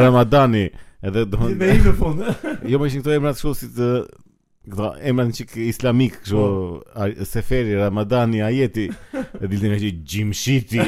Ramadani, 0.02 0.64
Edhe 1.02 1.24
do 1.26 1.38
të 1.40 1.54
Me 1.58 1.70
në 1.82 1.92
fund. 1.98 2.22
jo 2.70 2.78
më 2.78 2.78
po 2.84 2.88
ishin 2.88 3.02
këto 3.02 3.16
kështu 3.24 3.52
si 3.58 3.68
të 3.74 3.86
këto 4.72 4.88
emra 5.10 5.24
një 5.26 5.34
çik 5.40 5.56
islamik, 5.64 6.20
kështu 6.22 6.38
po. 6.38 7.06
Seferi, 7.26 7.74
Ramadani, 7.80 8.42
Ajeti, 8.46 8.84
e 9.42 9.50
dilte 9.50 9.72
nga 9.72 9.78
që 9.82 9.90
Gjimshiti. 10.12 10.84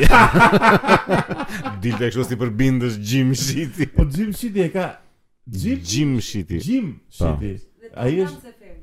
dilte 1.83 2.13
kështu 2.13 2.29
si 2.31 2.39
përbindës 2.45 3.01
Gjimshiti. 3.11 3.89
po 3.97 4.07
Gjimshiti 4.17 4.63
e 4.63 4.69
ka 4.77 4.87
Gjim 5.59 5.83
Gjimshiti. 5.85 6.61
Gjimshiti. 6.63 7.51
Po. 7.91 7.91
Ai 8.05 8.15
është 8.25 8.45
Seferi. 8.47 8.79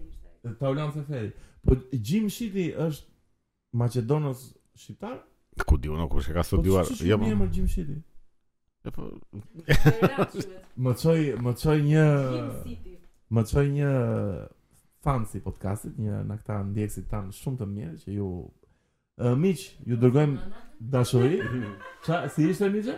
Taulan 0.59 0.91
Seferi. 0.97 1.31
Po 1.65 1.79
Gjimshiti 1.95 2.67
është 2.75 3.07
Maqedonos 3.81 4.49
shqiptar? 4.77 5.15
Ku 5.65 5.79
diu, 5.79 5.95
nuk 5.97 6.13
është 6.21 6.35
ka 6.35 6.43
studiuar. 6.45 6.83
Jo. 6.85 7.17
Po 7.17 7.23
ç'është 7.23 7.31
emri 7.37 7.53
Gjimshiti? 7.55 8.01
Po. 8.89 9.03
më 10.85 10.91
çoj, 11.01 11.19
më 11.45 11.51
çoj 11.61 11.77
një 11.89 12.05
Më 13.35 13.41
çoj 13.51 13.67
një 13.77 13.91
fan 15.05 15.25
si 15.29 15.39
podcastit, 15.45 15.93
një 16.01 16.15
nga 16.25 16.35
këta 16.41 16.55
ndjekësit 16.71 17.05
tan 17.09 17.27
shumë 17.35 17.59
të 17.61 17.67
mirë 17.73 17.93
që 18.01 18.15
ju 18.17 18.25
uh, 19.21 19.35
miq, 19.39 19.61
ju 19.87 19.95
dërgojmë 20.01 20.49
dashuri. 20.95 21.37
Ça 22.05 22.25
si 22.33 22.49
ishte 22.51 22.67
miqë? 22.73 22.95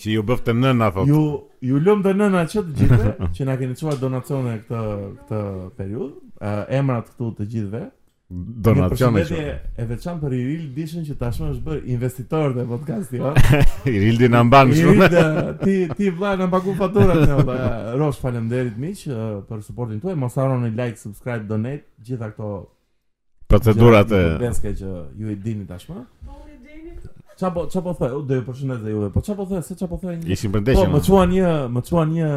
Që 0.00 0.14
ju 0.14 0.22
bëftë 0.30 0.54
nëna 0.56 0.88
thotë. 0.94 1.10
Ju 1.12 1.20
ju 1.68 1.82
lëmë 1.84 2.06
të 2.06 2.14
nëna 2.20 2.44
që 2.54 2.64
të 2.68 2.72
gjithë 2.80 3.12
që 3.36 3.48
na 3.50 3.58
keni 3.60 3.76
çuar 3.80 3.98
donacione 4.00 4.56
këtë 4.62 4.80
këtë 5.20 5.42
periudhë, 5.82 6.16
uh, 6.40 6.78
emrat 6.80 7.10
këtu 7.12 7.30
të 7.40 7.50
gjithëve 7.54 7.84
donacione 8.30 9.22
që. 9.28 9.40
E 9.76 9.84
veçan 9.88 10.20
për 10.22 10.32
Iril 10.38 10.68
dishën 10.74 11.04
që 11.06 11.16
tashmë 11.20 11.48
është 11.52 11.64
bërë 11.66 11.82
investitor 11.94 12.54
në 12.56 12.64
podcasti, 12.70 13.18
jo? 13.20 13.32
ha. 13.36 13.60
Iril 13.94 14.16
di 14.22 14.28
na 14.32 14.42
mban 14.46 14.72
shumë. 14.74 15.08
ti 15.64 15.76
ti 15.96 16.10
vlla 16.10 16.34
na 16.40 16.46
pagu 16.52 16.74
faturat 16.78 17.20
ne 17.28 17.36
valla. 17.44 17.74
Rosh 18.00 18.20
faleminderit 18.22 18.78
miq 18.80 19.04
për 19.48 19.64
suportin 19.66 20.00
tuaj. 20.00 20.14
Mos 20.18 20.36
harroni 20.40 20.72
like, 20.72 20.96
subscribe, 21.00 21.44
donate, 21.48 21.84
gjitha 22.04 22.30
këto 22.32 22.54
procedurat 23.50 24.10
e 24.10 24.22
Benske 24.40 24.72
që 24.74 24.88
ju 25.20 25.28
i 25.30 25.36
dini 25.36 25.66
tashmë. 25.68 26.00
Po, 26.24 26.40
qa 27.40 27.48
po, 27.52 27.66
qa 27.70 27.80
po 27.84 27.92
thoi, 27.98 28.08
u 28.16 28.22
do 28.24 28.34
ju 28.38 28.42
përshëndet 28.46 28.82
dhe 28.86 28.90
juve, 28.94 29.10
po 29.12 29.20
qa 29.26 29.34
po 29.36 29.44
se 29.62 29.74
qa 29.76 29.86
po 29.90 29.98
thoi 30.00 30.14
një... 30.22 30.30
Ishim 30.32 30.52
Po, 30.54 30.58
më 30.94 31.00
qua 31.06 31.24
një, 31.28 31.50
më 31.76 31.82
qua 31.90 32.04
një 32.08 32.28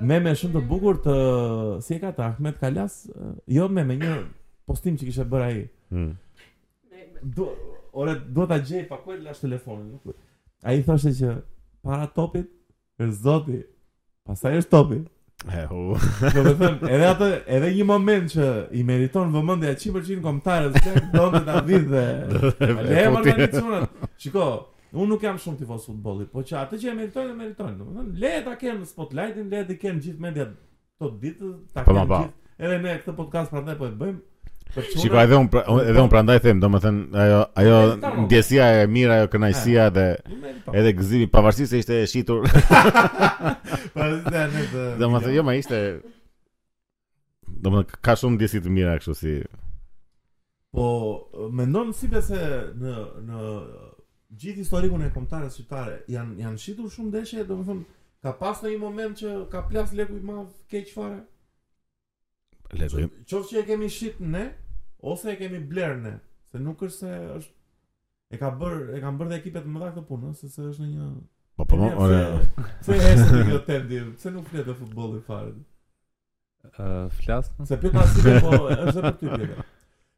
meme 0.00 0.34
shumë 0.38 0.52
të 0.54 0.62
bukur 0.70 1.00
të... 1.02 1.16
Si 1.82 1.94
e 1.98 2.00
ka 2.00 2.10
të 2.14 2.22
Ahmet 2.28 2.60
Kalas? 2.62 3.02
Jo, 3.50 3.66
meme 3.68 3.96
një 3.98 4.12
postim 4.68 4.98
që 4.98 5.08
kishe 5.08 5.24
bërë 5.30 5.46
ai. 5.48 5.62
Mm. 5.94 6.12
Do 7.36 7.48
ora 7.92 8.14
do 8.18 8.46
gjej 8.66 8.84
pa 8.88 9.00
kuaj 9.04 9.20
lash 9.24 9.42
telefonin. 9.44 9.96
Ai 10.64 10.82
thoshte 10.86 11.12
që 11.18 11.32
para 11.84 12.06
topit 12.06 12.48
e 13.02 13.08
zoti. 13.24 13.60
Pastaj 14.26 14.60
është 14.62 14.70
topi. 14.76 15.00
edhe 15.52 17.06
atë, 17.10 17.28
edhe 17.54 17.72
një 17.74 17.84
moment 17.88 18.28
që 18.30 18.44
i 18.78 18.84
meriton 18.86 19.32
vëmendja 19.34 19.72
100% 19.74 20.20
kombëtarës, 20.22 20.76
do 21.10 21.24
të 21.32 21.40
ta 21.48 21.56
vidh 21.66 21.88
dhe. 21.90 22.04
Le 22.60 23.06
të 23.16 23.38
një 23.38 23.48
çuna. 23.56 23.86
Shiko, 24.18 24.52
Unë 24.92 25.08
nuk 25.08 25.22
jam 25.24 25.38
shumë 25.40 25.56
tifoz 25.56 25.86
futbolli, 25.86 26.26
po 26.28 26.42
që 26.44 26.52
atë 26.66 26.76
që 26.82 26.88
e 26.90 26.92
meritojnë, 26.92 27.30
e 27.32 27.36
meritojnë. 27.38 27.78
Do 27.78 27.84
të 27.86 27.94
thonë, 27.96 28.10
le 28.20 28.32
ta 28.44 28.56
kem 28.60 28.82
spotlightin, 28.84 29.46
le 29.48 29.62
të 29.64 29.76
kem 29.80 30.00
gjithë 30.04 30.20
mediat 30.20 30.50
këto 31.00 31.08
ditë, 31.22 31.52
ta 31.72 31.84
po, 31.86 31.94
kem 31.96 32.02
gjithë. 32.10 32.40
Edhe 32.60 32.76
ne 32.82 32.92
këtë 33.00 33.14
podcast 33.16 33.54
prandaj 33.54 33.78
po 33.80 33.88
e 33.88 33.94
bëjmë, 34.02 34.20
Shiko, 34.72 35.18
edhe 35.20 35.36
unë 35.36 35.50
pra, 35.52 35.62
edhe 35.82 36.00
unë 36.00 36.10
prandaj 36.12 36.36
them, 36.46 36.60
domethën 36.62 36.98
ajo 37.22 37.40
ajo 37.62 37.76
ndjesia 38.24 38.66
e 38.80 38.84
mirë, 38.88 39.16
ajo 39.18 39.28
kënaqësia 39.34 39.88
dhe 39.92 40.06
edhe 40.72 40.92
gëzimi 40.96 41.26
pavarësisht 41.32 41.74
se 41.74 41.80
ishte 41.82 41.98
e 42.00 42.06
shitur. 42.08 42.46
Po 43.92 44.06
Domethënë 44.16 45.34
jo 45.36 45.44
më 45.44 45.56
ishte 45.60 45.80
domethënë 47.66 48.00
ka 48.08 48.14
shumë 48.16 48.38
ndjesi 48.38 48.62
të 48.64 48.72
mira 48.72 48.94
kështu 49.00 49.16
si 49.18 49.34
Po 50.72 50.88
mendon 51.52 51.92
si 51.96 52.08
pse 52.08 52.40
në 52.80 52.96
në 53.28 53.52
gjithë 54.40 54.64
historikun 54.64 55.04
e 55.04 55.12
kombëtarëve 55.12 55.52
shqiptare 55.52 55.98
janë 56.14 56.40
janë 56.46 56.62
shitur 56.64 56.88
shumë 56.88 57.10
ndeshje, 57.12 57.44
domethënë 57.44 57.84
ka 58.24 58.32
pas 58.40 58.64
në 58.64 58.72
një 58.72 58.80
moment 58.86 59.20
që 59.20 59.36
ka 59.52 59.66
plas 59.68 59.92
leku 59.98 60.16
i 60.16 60.24
madh 60.30 60.48
keq 60.72 60.88
fare. 60.96 61.20
Leku. 62.72 63.04
Qoftë 63.28 63.50
që 63.52 63.58
e 63.60 63.66
kemi 63.68 63.86
shit 63.92 64.16
ne, 64.24 64.46
ose 65.02 65.30
e 65.30 65.36
kemi 65.38 65.60
blerë 65.70 65.98
ne, 66.02 66.14
se 66.52 66.60
nuk 66.62 66.82
është 66.82 67.00
se 67.00 67.18
është 67.38 67.52
e 68.32 68.38
ka 68.40 68.50
bër, 68.58 68.78
e 68.96 69.02
kanë 69.02 69.18
bërë 69.18 69.32
dhe 69.32 69.38
ekipet 69.42 69.66
më 69.68 69.82
dakto 69.82 70.04
punë, 70.08 70.30
se 70.38 70.48
se 70.48 70.64
është 70.70 70.86
në 70.86 70.92
një 70.92 71.08
Po 71.60 71.64
po, 71.68 71.76
po 71.76 72.04
ora. 72.06 72.38
Se 72.80 72.94
është 72.96 73.14
ka 73.16 73.26
bërë 73.42 73.52
të 73.52 73.62
tendi, 73.68 73.98
se 74.22 74.30
nuk 74.34 74.46
flet 74.52 74.64
të 74.70 74.76
futbolli 74.78 75.18
fare. 75.26 75.50
Ë, 76.78 76.86
flas. 77.18 77.50
Se 77.68 77.76
pyet 77.82 77.92
pasi 77.92 78.22
po, 78.38 78.54
është 78.72 79.02
për 79.04 79.18
ty 79.20 79.28
tjetër. 79.32 79.58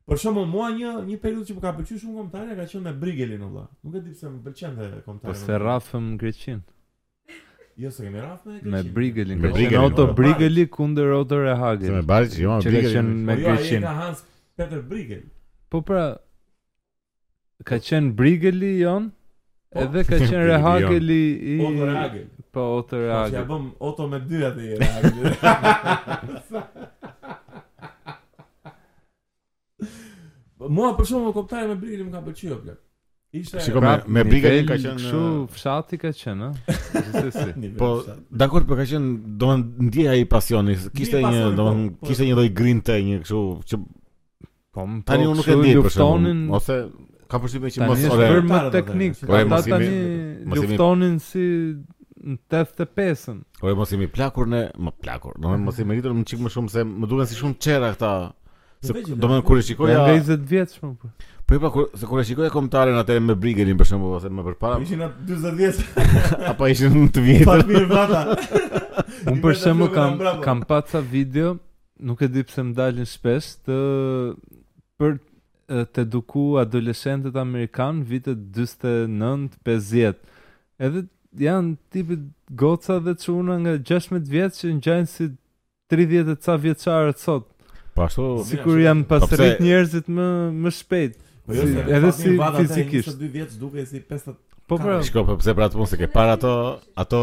Por 0.06 0.20
shumë 0.22 0.44
mua 0.50 0.68
një 0.76 0.92
një 1.08 1.16
periudhë 1.24 1.48
që 1.48 1.56
më 1.58 1.64
ka 1.64 1.72
pëlqyer 1.80 2.02
shumë 2.04 2.18
kontare, 2.20 2.54
ka 2.60 2.68
qenë 2.70 2.84
me 2.86 2.92
Brigelin 3.02 3.42
valla. 3.46 3.64
Nuk 3.82 3.96
e 3.98 4.04
di 4.04 4.12
pse 4.14 4.28
më 4.30 4.42
pëlqen 4.46 4.78
dhe 4.78 4.88
kontare. 5.08 5.30
Po 5.34 5.40
se 5.40 5.58
rrafëm 5.62 6.08
Greqin. 6.22 6.60
Jo 7.82 7.90
se 7.90 8.04
kemi 8.06 8.20
rrafëm 8.22 8.58
Greqin. 8.60 8.72
Me 8.76 8.82
Brigelin. 8.98 9.40
Me 9.42 9.50
Brigelin, 9.56 9.80
auto 9.80 10.04
jo. 10.06 10.14
Brigeli 10.22 10.66
kundër 10.70 11.16
Auto 11.18 11.40
e 11.40 11.56
Se 11.86 11.90
me 11.96 12.02
Barçi, 12.12 12.44
jo 12.46 12.52
me 12.60 12.62
Brigelin. 12.62 12.92
Po 12.92 12.98
jo, 12.98 13.22
me 13.32 13.36
Greqin. 13.42 13.82
Ja, 13.88 13.88
ka 13.90 13.94
Hans 14.04 14.22
Peter 14.56 14.80
Brigel. 14.82 15.26
Po 15.70 15.80
pra, 15.82 16.14
ka 17.66 17.78
qenë 17.82 18.12
Brigeli 18.18 18.76
jon, 18.84 19.08
po. 19.74 19.82
edhe 19.82 20.04
ka 20.06 20.18
qenë 20.22 20.44
Rehageli 20.52 21.22
i... 21.56 21.58
Otto 21.64 21.88
Rehagel. 21.90 22.26
Po, 22.54 22.66
Otto 22.78 23.02
Rehagel. 23.02 23.34
Po 23.34 23.34
që 23.34 23.40
ja 23.40 23.44
bëm 23.50 23.68
Otto 23.90 24.06
me 24.12 24.22
dy 24.22 24.46
atë 24.50 24.66
i 24.66 26.40
Po 30.54 30.70
Mua 30.74 30.94
për 30.96 31.04
shumë 31.10 31.26
më 31.28 31.30
koptaj 31.36 31.62
me 31.68 31.74
Brigeli 31.76 32.06
më 32.06 32.14
ka 32.14 32.20
pëlqyer 32.28 32.60
plek. 32.62 32.78
Ishte 33.34 33.60
Shiko, 33.60 33.82
me, 33.82 33.96
me 34.14 34.22
Brigeli 34.28 34.62
ka 34.68 34.78
qenë... 34.78 34.94
Kështu 35.02 35.24
uh, 35.24 35.42
fshati 35.56 35.98
ka 36.00 36.14
qenë, 36.14 36.46
a? 36.46 36.76
po, 37.82 37.90
dakor, 38.30 38.62
për 38.62 38.70
po 38.70 38.78
ka 38.78 38.86
qenë, 38.92 39.10
do 39.42 39.50
më 39.50 39.88
ndjeja 39.88 40.14
i 40.22 40.28
pasioni, 40.30 40.78
po. 40.78 40.92
kishte 40.94 41.18
një, 41.20 41.42
do 41.58 41.66
kishte 42.06 42.28
një 42.30 42.38
doj 42.38 42.52
grinte, 42.62 42.94
një 43.08 43.18
kështu, 43.26 43.42
që 43.72 43.82
Po 44.74 44.84
më 44.90 44.98
po 45.06 45.12
tani 45.12 45.26
unë 45.30 45.38
nuk 45.38 45.48
e 45.48 45.56
di 45.62 45.74
për 45.84 45.92
shkakun 45.94 46.30
ose 46.58 46.76
ka 47.30 47.38
përshtypjen 47.42 47.72
që 47.76 47.88
mos 47.88 48.06
ore. 48.10 48.30
më 48.46 48.62
teknik, 48.74 49.18
ata 49.24 49.42
po, 49.48 49.60
tani 49.72 49.90
luftonin 50.54 51.14
si 51.22 51.42
në 52.24 52.38
85-ën. 52.48 53.42
O 53.60 53.60
po, 53.60 53.68
e 53.70 53.74
mos 53.78 53.92
i 53.94 53.98
plakur 54.10 54.48
ne, 54.50 54.62
më 54.74 54.92
plakur. 55.04 55.36
Do 55.38 55.52
më 55.52 55.60
mos 55.68 55.78
i 55.82 55.86
më 55.86 56.14
çik 56.30 56.42
më 56.42 56.52
shumë 56.56 56.72
se 56.74 56.82
më 56.88 57.10
duken 57.10 57.30
si 57.30 57.38
shumë 57.38 57.58
çera 57.66 57.92
këta. 57.94 58.10
Do 58.84 58.98
do 59.20 59.28
më 59.30 59.36
kur 59.46 59.60
e 59.60 59.62
shikoja. 59.64 60.00
Nga 60.02 60.16
20 60.42 60.50
vjeç 60.50 60.74
shumë 60.80 60.98
po. 61.00 61.12
Po 61.44 61.54
e 61.54 61.60
pa, 61.62 61.70
kur 61.70 61.86
se 61.94 62.10
kur 62.10 62.20
e 62.24 62.26
shikoja 62.26 62.50
komentaren 62.52 62.98
atë 62.98 63.20
me 63.22 63.34
Brigelin 63.38 63.78
për 63.78 63.88
shembull, 63.92 64.16
ose 64.18 64.30
më 64.32 64.42
përpara. 64.48 64.80
Ishin 64.82 65.06
atë 65.06 65.28
40 65.30 65.62
vjeç. 65.62 65.78
Apo 66.50 66.68
ishin 66.72 66.98
në 66.98 67.12
të 67.14 67.24
vjetër. 67.28 67.48
Pak 67.48 67.70
mirë 67.70 67.88
vata. 67.92 68.58
Unë 69.32 69.40
për 69.46 69.56
shembull 69.62 69.94
kam 69.94 70.18
kam 70.44 70.64
pa 70.68 70.82
video, 71.14 71.54
nuk 72.02 72.24
e 72.24 72.28
di 72.34 72.42
pse 72.44 72.62
më 72.66 72.74
dalin 72.80 73.06
shpesh 73.08 73.54
të 73.68 73.78
për 75.00 75.16
të 75.94 76.02
eduku 76.04 76.42
adoleshentët 76.60 77.36
amerikanë 77.40 78.04
vitet 78.10 78.42
29-50. 78.58 80.18
Edhe 80.86 81.04
janë 81.46 81.76
tipit 81.94 82.26
goca 82.60 82.98
dhe 83.06 83.14
që 83.22 83.30
unë 83.40 83.56
nga 83.64 83.74
16 83.88 84.28
vjetë 84.34 84.58
që 84.60 84.72
në 84.76 84.82
gjajnë 84.86 85.10
si 85.14 85.28
30 85.94 86.32
e 86.32 86.34
ca 86.46 86.56
vjetësare 86.64 87.14
sot. 87.20 87.46
sotë. 87.96 88.44
Si 88.50 88.60
kur 88.64 88.80
janë 88.82 89.06
pasërit 89.10 89.56
po 89.60 89.64
njerëzit 89.66 90.10
më, 90.14 90.28
më 90.64 90.74
shpejtë. 90.80 91.20
Po 91.44 91.56
jo, 91.58 91.64
si, 91.68 91.86
edhe 91.96 92.10
si 92.16 92.34
fizikisht. 92.58 93.16
Një 93.20 93.32
vjetë 93.38 93.54
që 93.56 93.62
duke 93.64 93.86
si 93.90 94.02
50... 94.02 94.36
Po 94.68 94.78
pra... 94.80 94.98
Shko 95.04 95.24
përse 95.28 95.52
po 95.54 95.58
pra 95.60 95.66
të 95.72 95.76
punë 95.78 95.90
se 95.92 95.98
ke 96.00 96.08
parë 96.12 96.36
ato, 96.38 96.52
ato 97.04 97.18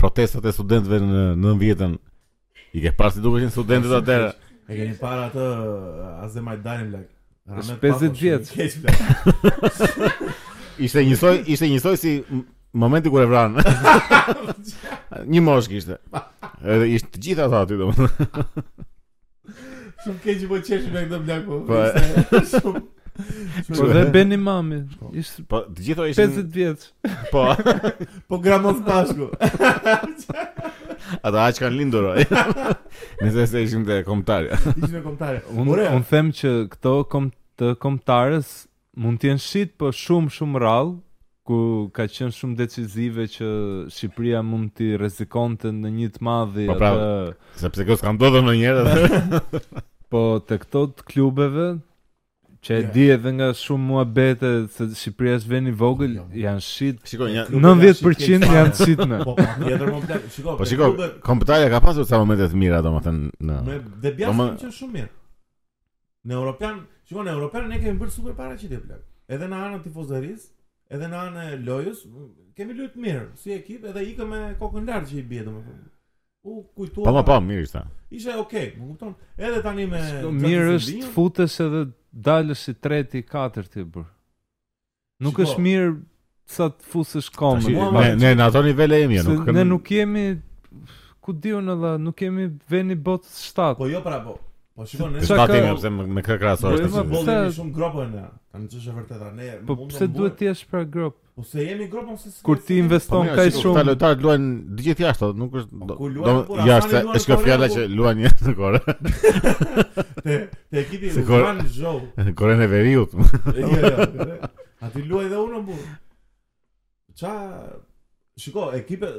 protestat 0.00 0.46
e 0.48 0.52
studentëve 0.56 1.00
në 1.04 1.24
nën 1.42 1.58
vjetën. 1.64 1.96
I 2.76 2.84
ke 2.84 2.92
parë 2.96 3.16
si 3.18 3.24
duke 3.24 3.40
që 3.42 3.48
në 3.50 3.56
studentët 3.56 3.96
atërë. 4.02 4.30
E 4.68 4.76
keni 4.76 4.92
parë 5.00 5.22
atë 5.30 5.44
eh, 5.44 6.24
as 6.24 6.34
dhe 6.36 6.42
maj 6.44 6.58
darim 6.64 6.90
lak. 6.92 7.06
Në 7.48 7.76
50 7.80 8.20
vjetë. 8.20 8.44
Në 8.44 8.52
keq 8.52 8.84
lak. 8.84 10.22
Ishte 10.86 11.02
njësoj, 11.08 11.38
ishte 11.50 11.66
njësoj 11.72 11.94
si 11.98 12.10
momenti 12.78 13.10
kur 13.10 13.24
e 13.24 13.26
vranë. 13.30 13.64
Një 15.32 15.42
moshkë 15.46 15.74
ishte. 15.80 15.96
Edhe 16.62 16.90
ishte 16.94 17.10
të 17.16 17.24
gjitha 17.26 17.48
ta 17.54 17.62
ty 17.70 17.78
do 17.80 17.88
të. 17.96 18.06
Shumë 20.04 20.22
keq 20.26 20.44
i 20.46 20.50
po 20.52 20.60
qeshë 20.68 20.92
me 20.94 21.02
këtë 21.08 21.22
blak 21.24 21.48
po. 21.48 21.62
po. 21.66 21.82
Shumë. 22.52 22.84
Po 23.80 23.88
dhe 23.96 24.04
beni 24.14 24.36
mami. 24.38 24.84
Po. 25.00 25.10
Ish 25.18 25.32
po 25.50 25.64
të 25.72 25.88
gjithë 25.88 26.10
ishin 26.12 26.36
50 26.36 26.54
vjeç. 26.54 26.86
Po. 27.32 27.48
Po 28.28 28.38
gramos 28.44 28.84
bashku. 28.86 29.32
Ata 31.22 31.44
aq 31.46 31.60
kanë 31.62 31.76
lindur 31.78 32.08
oj. 32.10 32.22
Me 33.22 33.30
se 33.34 33.46
se 33.48 33.62
ishim 33.64 33.84
të 33.88 34.00
komptarja. 34.06 34.58
ishim 34.76 34.94
të 34.98 35.02
komptarja. 35.06 35.42
Unë 35.54 35.86
un 35.96 36.04
them 36.10 36.30
që 36.34 36.52
këto 36.74 36.94
kom, 37.12 37.30
të 37.60 37.72
komptarës 37.82 38.50
mund 38.98 39.20
t'jen 39.22 39.40
shqit 39.40 39.76
për 39.80 39.94
shumë 39.96 40.34
shumë 40.36 40.62
rralë, 40.62 40.96
ku 41.48 41.58
ka 41.96 42.04
qenë 42.12 42.34
shumë 42.36 42.58
decizive 42.60 43.24
që 43.38 43.46
Shqipëria 43.94 44.42
mund 44.44 44.74
t'i 44.76 44.90
rrezikonte 45.00 45.72
në 45.72 45.92
një 45.98 46.08
të 46.16 46.24
madhi. 46.28 46.66
Po 46.68 46.76
atë... 46.76 46.80
Pra, 46.82 47.60
sepse 47.62 47.86
kësë 47.88 48.06
kanë 48.08 48.20
dodo 48.24 48.42
në 48.46 48.56
njerë. 48.60 49.32
po 50.12 50.24
të 50.48 50.60
këto 50.66 50.82
të 50.98 51.06
klubeve, 51.12 51.68
Që 52.60 52.72
e 52.74 52.80
jo. 52.82 52.90
di 52.94 53.04
edhe 53.14 53.30
nga 53.36 53.48
shumë 53.54 53.84
mua 53.86 54.02
bete 54.02 54.48
se 54.74 54.86
Shqipëria 54.98 55.38
është 55.38 55.50
vend 55.52 55.70
i 55.70 55.72
vogël, 55.78 56.14
jo, 56.18 56.24
jo. 56.32 56.38
janë 56.44 56.62
shit. 56.66 56.96
Shikoj, 57.06 57.28
90% 57.54 58.02
po, 58.02 58.54
janë 58.56 58.72
shit 58.78 59.02
në. 59.06 59.18
Po, 59.26 59.34
po 59.36 59.46
tjetër 59.68 59.92
më 59.96 60.18
shikoj. 60.34 60.56
Po 60.58 60.66
shikoj, 60.66 61.06
kompetaja 61.26 61.68
ka 61.70 61.80
pasur 61.84 62.08
sa 62.10 62.18
momente 62.18 62.48
të 62.50 62.58
mira 62.58 62.80
domethënë 62.82 63.30
në. 63.50 63.58
Më 63.68 63.78
dhe 64.06 64.14
shumë 64.24 64.46
që 64.64 64.70
shumë 64.78 64.94
mirë. 64.98 65.10
Në 66.28 66.38
European, 66.40 66.80
shikoj 67.08 67.26
në 67.28 67.34
European 67.38 67.68
ne 67.72 67.78
kemi 67.84 68.00
bërë 68.02 68.14
super 68.16 68.34
paraqitje 68.40 68.80
plot. 68.88 69.04
Edhe 69.30 69.46
në 69.52 69.60
anën 69.68 69.84
tifozëris, 69.86 70.48
edhe 70.90 71.12
në 71.12 71.20
anën 71.28 71.62
lojës, 71.68 72.02
kemi 72.58 72.74
luajt 72.74 72.98
mirë 72.98 73.22
si 73.38 73.54
ekip, 73.54 73.86
edhe 73.92 74.02
ikëm 74.14 74.34
me 74.34 74.42
kokën 74.58 74.90
lart 74.90 75.06
që 75.12 75.20
i 75.20 75.24
bie 75.30 75.46
domethënë. 75.46 75.86
U 76.48 76.58
kujtuam. 76.74 77.06
Po, 77.06 77.14
po, 77.14 77.24
po 77.28 77.38
mirë 77.44 77.86
Ishte 78.08 78.32
okay, 78.40 78.70
më 78.80 78.86
kupton. 78.90 79.10
Edhe 79.36 79.58
tani 79.60 79.84
me 79.90 79.98
Mirë 80.32 80.78
është 80.78 80.92
të 81.02 81.08
futesh 81.12 81.58
edhe 81.60 81.82
dalë 82.12 82.56
si 82.56 82.72
treti, 82.74 83.22
katërti 83.24 83.84
bër. 83.94 84.06
Nuk 85.24 85.34
Shmo. 85.40 85.46
është 85.46 85.62
mirë 85.64 85.88
sa 86.48 86.68
të 86.72 86.86
fusësh 86.92 87.30
komën. 87.34 87.78
Ne 87.96 88.14
ne 88.22 88.34
në 88.38 88.46
ato 88.46 88.62
nivele 88.64 89.02
jemi, 89.02 89.18
nuk 89.24 89.44
kemi. 89.44 89.58
Ne 89.58 89.64
nuk 89.68 89.84
kemi 89.88 90.26
ku 91.28 91.34
diun 91.36 91.68
edhe 91.74 91.90
nuk 92.00 92.16
kemi 92.16 92.46
veni 92.72 92.94
bot 92.94 93.26
shtat. 93.28 93.76
Po 93.80 93.90
jo 93.90 94.00
prapo. 94.04 94.36
Po, 94.38 94.84
po 94.84 94.88
shikon 94.88 95.12
ne. 95.18 95.24
Shtati 95.26 95.58
më 95.66 95.74
pse 95.80 95.90
me 95.98 96.22
këtë 96.24 96.38
krahasor 96.44 96.78
është. 96.78 97.38
shumë 97.58 97.74
gropën. 97.76 98.14
Ne 98.58 98.66
çështë 98.68 98.94
vërtetë, 98.96 99.32
ne 99.36 99.50
mund 99.58 99.66
Po 99.68 99.78
pse 99.90 100.06
po 100.08 100.18
duhet 100.18 100.38
të 100.40 100.50
jesh 100.52 100.64
për 100.72 100.86
grop? 100.94 101.18
Po 101.38 101.44
se 101.44 101.64
jemi 101.64 101.84
grupon 101.88 102.16
se 102.18 102.24
po 102.30 102.30
si 102.30 102.42
Kur 102.42 102.58
ti 102.66 102.76
investon 102.82 103.28
kaq 103.30 103.52
shumë. 103.56 103.72
Ta 103.78 103.82
lojtar 103.86 104.16
luajn 104.24 104.46
gjithë 104.82 105.04
jashtë, 105.04 105.26
nuk 105.38 105.52
është 105.60 105.82
po, 105.86 106.08
do 106.16 106.32
jashtë, 106.66 107.02
është 107.14 107.30
kjo 107.30 107.36
fjala 107.44 107.68
që 107.74 107.84
luajnë 107.92 108.24
jashtë 108.24 108.46
në 108.48 108.80
Te 109.94 110.38
te 110.48 110.80
ekipi 110.82 111.12
i 111.12 111.24
Van 111.28 111.60
Zhou. 111.76 112.00
Në 112.18 112.34
Korë 112.40 112.56
në 112.58 112.66
veriu. 112.72 113.04
Jo, 113.12 113.20
jo. 113.20 114.26
Ati 114.88 115.04
luaj 115.04 115.28
edhe 115.28 115.38
unë 115.44 115.62
mbu. 115.62 115.78
Ça 117.22 117.36
Shiko, 118.38 118.66
ekipe 118.82 119.12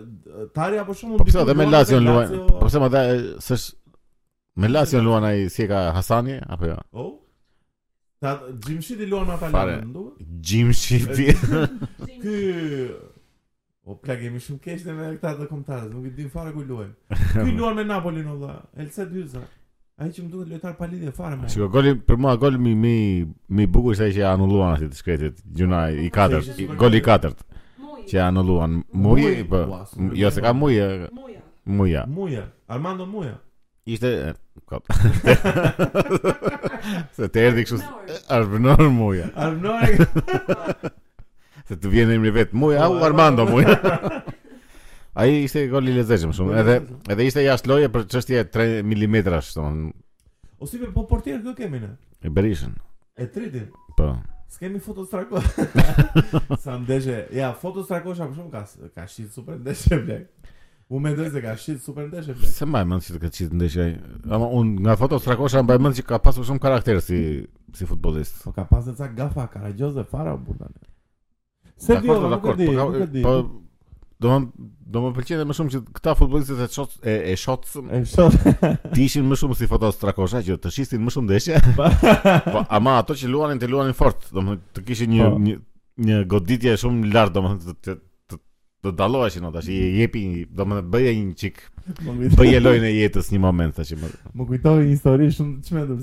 tari 0.55 0.81
apo 0.83 0.97
shumë 0.99 1.21
mund 1.21 1.23
të. 1.23 1.31
Po, 1.39 1.47
dhe 1.47 1.55
me 1.61 1.69
Lazio 1.71 2.03
luajnë 2.03 2.43
Po 2.51 2.67
pse 2.67 2.83
më 2.83 2.91
dha 2.97 3.07
po 3.07 3.47
s'është 3.47 4.59
me 4.59 4.73
Lazio 4.75 5.05
luan 5.07 5.31
ai 5.31 5.47
si 5.55 5.71
ka 5.71 5.87
Hasani 5.95 6.35
apo 6.43 6.67
jo? 6.73 6.79
Oh. 6.99 7.09
Ta 8.19 8.39
Jimshi 8.59 8.97
ti 8.97 9.05
luan 9.07 9.25
me 9.27 9.33
ata 9.37 9.47
lëndë, 9.47 9.85
nduket? 9.89 11.45
Ky 12.23 12.35
O 13.89 13.95
plagë 13.95 14.31
më 14.33 14.41
shumë 14.43 14.59
keq 14.65 14.81
se 14.83 14.93
me 14.95 15.05
ata 15.13 15.31
të 15.39 15.47
komtarë, 15.47 15.87
nuk 15.93 16.09
i 16.09 16.11
din 16.17 16.27
fare 16.33 16.51
ku 16.51 16.65
luajnë. 16.67 16.91
Ky 17.45 17.55
luan 17.55 17.79
me 17.79 17.85
Napolin 17.87 18.27
vëlla, 18.27 18.57
El 18.83 18.91
Cedyza. 18.95 19.45
Ai 19.99 20.09
që 20.15 20.25
më 20.25 20.29
duhet 20.31 20.51
lojtar 20.53 20.75
pa 20.79 20.87
lidhje 20.87 21.11
fare 21.15 21.39
me. 21.39 21.47
Shikoj 21.51 21.71
golin 21.73 22.03
për 22.07 22.19
mua 22.23 22.35
gol 22.39 22.59
mi 22.63 22.73
mi 22.79 22.91
mi 23.55 23.65
bukur 23.67 23.95
sa 23.99 24.07
që 24.15 24.27
anulluan 24.33 24.75
atë 24.75 24.91
diskretet, 24.93 25.39
Gjuna 25.59 25.85
i 26.05 26.11
katërt, 26.15 26.53
gol 26.79 26.95
i 26.95 27.01
katërt. 27.03 27.43
Që 28.09 28.21
anulluan. 28.25 28.79
Muje, 28.95 29.33
po, 29.51 29.63
jo 30.15 30.31
se 30.31 30.41
ka 30.41 30.53
muje. 30.55 30.85
Muja. 31.69 32.05
Muja. 32.09 32.45
Armando 32.67 33.05
Muja. 33.05 33.35
Ishte 33.89 34.11
eh, 34.29 34.33
kop. 34.69 34.85
Se 37.17 37.29
të 37.33 37.43
erdhi 37.49 37.63
kështu. 37.67 37.79
Arbnor 38.35 38.83
muja. 38.93 39.29
Arbnor. 39.39 39.95
Se 41.69 41.77
të 41.77 41.91
vjen 41.93 42.13
emri 42.15 42.31
vet 42.33 42.53
muja, 42.57 42.87
u 42.89 42.99
Armando 43.05 43.47
muja. 43.49 43.75
Ai 45.19 45.33
ishte 45.47 45.65
gol 45.71 45.89
i 45.89 45.95
lezetshëm 45.97 46.35
shumë. 46.37 46.57
Edhe 46.61 46.77
edhe 47.15 47.25
ishte 47.29 47.45
jashtë 47.47 47.71
loje 47.71 47.89
për 47.93 48.05
çështje 48.13 48.45
3 48.53 48.77
mm, 48.83 49.23
domthonë. 49.31 49.93
O 50.59 50.67
si 50.69 50.81
po 50.93 51.05
portier 51.09 51.41
kë 51.45 51.55
kemi 51.63 51.81
ne? 51.83 51.93
E 52.25 52.29
Berishën. 52.33 52.75
E 53.19 53.27
tretin. 53.31 53.69
Po. 53.97 54.13
S'kemi 54.49 54.79
foto 54.81 55.03
strakosh. 55.05 55.45
Sa 56.63 56.77
ndeshe. 56.81 57.25
Ja, 57.37 57.51
foto 57.57 57.81
strakosh 57.85 58.21
apo 58.25 58.37
shumë 58.37 58.51
ka 58.53 58.65
ka 58.95 59.09
shit 59.11 59.31
super 59.33 59.57
ndeshe 59.59 59.97
bler. 60.05 60.25
U 60.89 60.97
me 60.99 61.11
dojë 61.13 61.31
se 61.35 61.41
ka 61.43 61.51
shqit 61.53 61.83
super 61.85 62.07
ndeshe 62.09 62.33
për? 62.33 62.49
Se 62.49 62.65
mba 62.65 62.79
e 62.81 62.85
mëndë 62.89 63.05
që 63.05 63.15
të 63.15 63.19
ka 63.21 63.29
shqit 63.29 63.51
ndeshe 63.59 63.83
Ama 64.33 64.47
unë 64.57 64.81
nga 64.87 64.95
foto 64.97 65.19
së 65.21 65.29
rakosha 65.35 65.61
mba 65.61 65.75
e 65.77 65.81
mëndë 65.85 65.99
që 65.99 66.05
ka 66.09 66.17
pasur 66.25 66.47
shumë 66.47 66.61
karakter 66.63 66.97
si, 67.05 67.19
si 67.77 67.85
futbolist 67.89 68.39
Po 68.41 68.53
ka 68.55 68.63
pasur 68.71 68.95
ca 68.97 69.09
gafa, 69.21 69.45
karajgjoz 69.53 69.99
dhe 69.99 70.05
fara 70.09 70.33
o 70.33 70.39
burda 70.41 70.65
në 70.65 70.77
Se 71.85 71.99
dhjo, 72.01 72.15
më 72.33 72.39
këtë 72.45 72.59
di, 72.59 72.71
më 72.73 73.05
di 73.13 73.23
po 73.27 73.35
po, 73.35 74.39
Do 74.89 75.01
më 75.05 75.11
përqenë 75.19 75.45
më 75.45 75.55
shumë 75.59 75.73
që 75.75 75.81
këta 75.99 76.15
futbolistit 76.17 76.57
e 76.57 76.67
shotësëm 76.73 77.05
E, 77.13 77.19
e 77.29 77.37
shotësëm 77.45 77.93
shot. 78.09 78.49
Ti 78.97 79.05
ishin 79.05 79.29
më 79.29 79.37
shumë 79.43 79.59
si 79.61 79.69
foto 79.69 79.93
së 79.93 80.29
që 80.49 80.57
të 80.63 80.73
shistin 80.73 81.05
më 81.05 81.13
shumë 81.13 81.29
ndeshe. 81.29 81.61
Po. 81.79 81.85
po, 82.49 82.65
Ama 82.79 82.97
ato 83.03 83.13
që 83.15 83.29
luanin 83.29 83.61
të 83.61 83.69
luanin 83.69 83.93
fort 83.95 84.25
Do 84.33 84.41
më 84.49 84.57
të 84.73 84.87
kishin 84.89 85.13
një, 85.13 85.29
një, 85.45 85.55
një 86.09 86.23
goditje 86.33 86.73
shumë 86.81 87.13
lartë 87.13 87.37
Do 87.37 87.45
më 87.45 87.55
të, 87.67 87.77
të, 87.85 87.99
Do 88.83 88.91
dalloj 88.91 89.29
si 89.31 89.39
ndoshi 89.39 89.73
i 89.75 89.97
jepi 89.99 90.45
do 90.55 90.63
më 90.65 90.81
bëj 90.91 91.09
një 91.17 91.35
çik. 91.39 91.57
Po 92.37 92.43
e 92.47 92.59
lojën 92.63 92.85
e 92.87 92.93
jetës 92.95 93.27
një 93.33 93.39
moment 93.43 93.75
tash. 93.75 93.91
Më 94.35 94.43
kujtoi 94.47 94.85
një 94.85 94.93
histori 94.93 95.27
shumë 95.33 95.59
të 95.63 95.97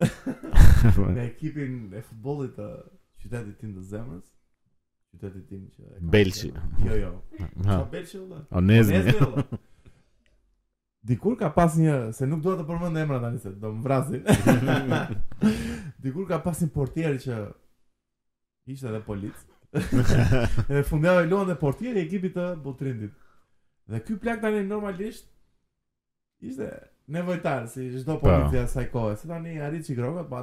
Me 0.00 1.10
Në 1.12 1.22
ekipin 1.28 1.72
e 1.92 2.00
futbollit 2.00 2.54
të 2.56 2.66
qytetit 3.20 3.56
tim 3.60 3.74
të 3.76 3.82
Zemrës. 3.90 4.24
qytetit 5.12 5.44
tim 5.50 5.64
që 5.74 6.00
Belçi. 6.14 6.50
Jo, 6.86 6.94
jo. 6.96 7.10
Po 7.68 7.84
Belçi 7.92 8.18
u 8.18 8.26
na. 8.26 9.44
Dikur 11.00 11.36
ka 11.38 11.50
pas 11.50 11.76
një, 11.76 12.12
se 12.12 12.26
nuk 12.26 12.42
duhet 12.42 12.60
të 12.62 12.66
përmend 12.70 12.96
e 12.96 13.04
emra 13.04 13.20
të 13.22 13.30
njëse, 13.34 13.52
do 13.60 13.70
më 13.72 13.84
vrasin 13.84 14.66
Dikur 16.04 16.26
ka 16.28 16.40
pas 16.44 16.58
një 16.62 16.68
portier 16.74 17.16
që 17.26 17.38
ishte 18.68 18.92
dhe 18.92 19.00
polic 19.06 19.36
Edhe 19.74 21.24
e 21.24 21.30
luan 21.30 21.46
dhe 21.48 21.54
portieri 21.60 22.00
i 22.00 22.04
ekipit 22.04 22.34
të 22.34 22.46
Butrindit. 22.64 23.12
Dhe 23.90 24.00
ky 24.06 24.16
plak 24.22 24.40
tani 24.42 24.62
normalisht 24.66 25.26
ishte 26.40 26.70
nevojtar 27.10 27.66
si 27.68 27.88
çdo 27.94 28.16
po. 28.20 28.26
policia 28.26 28.66
sa 28.68 28.82
kohë. 28.86 29.16
Se 29.18 29.28
tani 29.28 29.58
arrit 29.60 29.86
çik 29.86 29.98
rrogat 29.98 30.28
pa 30.30 30.42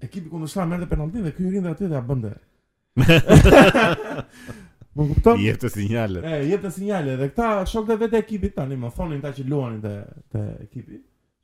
ekipi 0.06 0.30
këndë 0.32 0.48
shtarë 0.50 0.70
merë 0.72 0.82
dhe 0.84 0.88
penalti, 0.94 1.22
dhe 1.26 1.32
këj 1.36 1.46
rinë 1.46 1.62
dhe 1.68 1.74
aty 1.76 1.90
dhe 1.92 1.98
a 2.00 2.02
bënde. 2.08 2.32
më 4.94 5.04
kupton? 5.12 5.38
I 5.40 5.52
të 5.62 5.68
sinjale. 5.74 6.24
E, 6.28 6.42
jep 6.50 6.64
të 6.66 6.74
sinjale, 6.78 7.14
dhe 7.20 7.30
këta 7.32 7.52
shokët 7.70 7.92
vetë 7.94 8.02
vete 8.08 8.24
ekipit, 8.26 8.56
tani 8.58 8.76
më 8.80 8.90
thonin 8.96 9.22
ta 9.24 9.30
që 9.36 9.46
luanin 9.48 9.80
te 9.84 9.94
te 10.34 10.42
ekipit. 10.66 11.00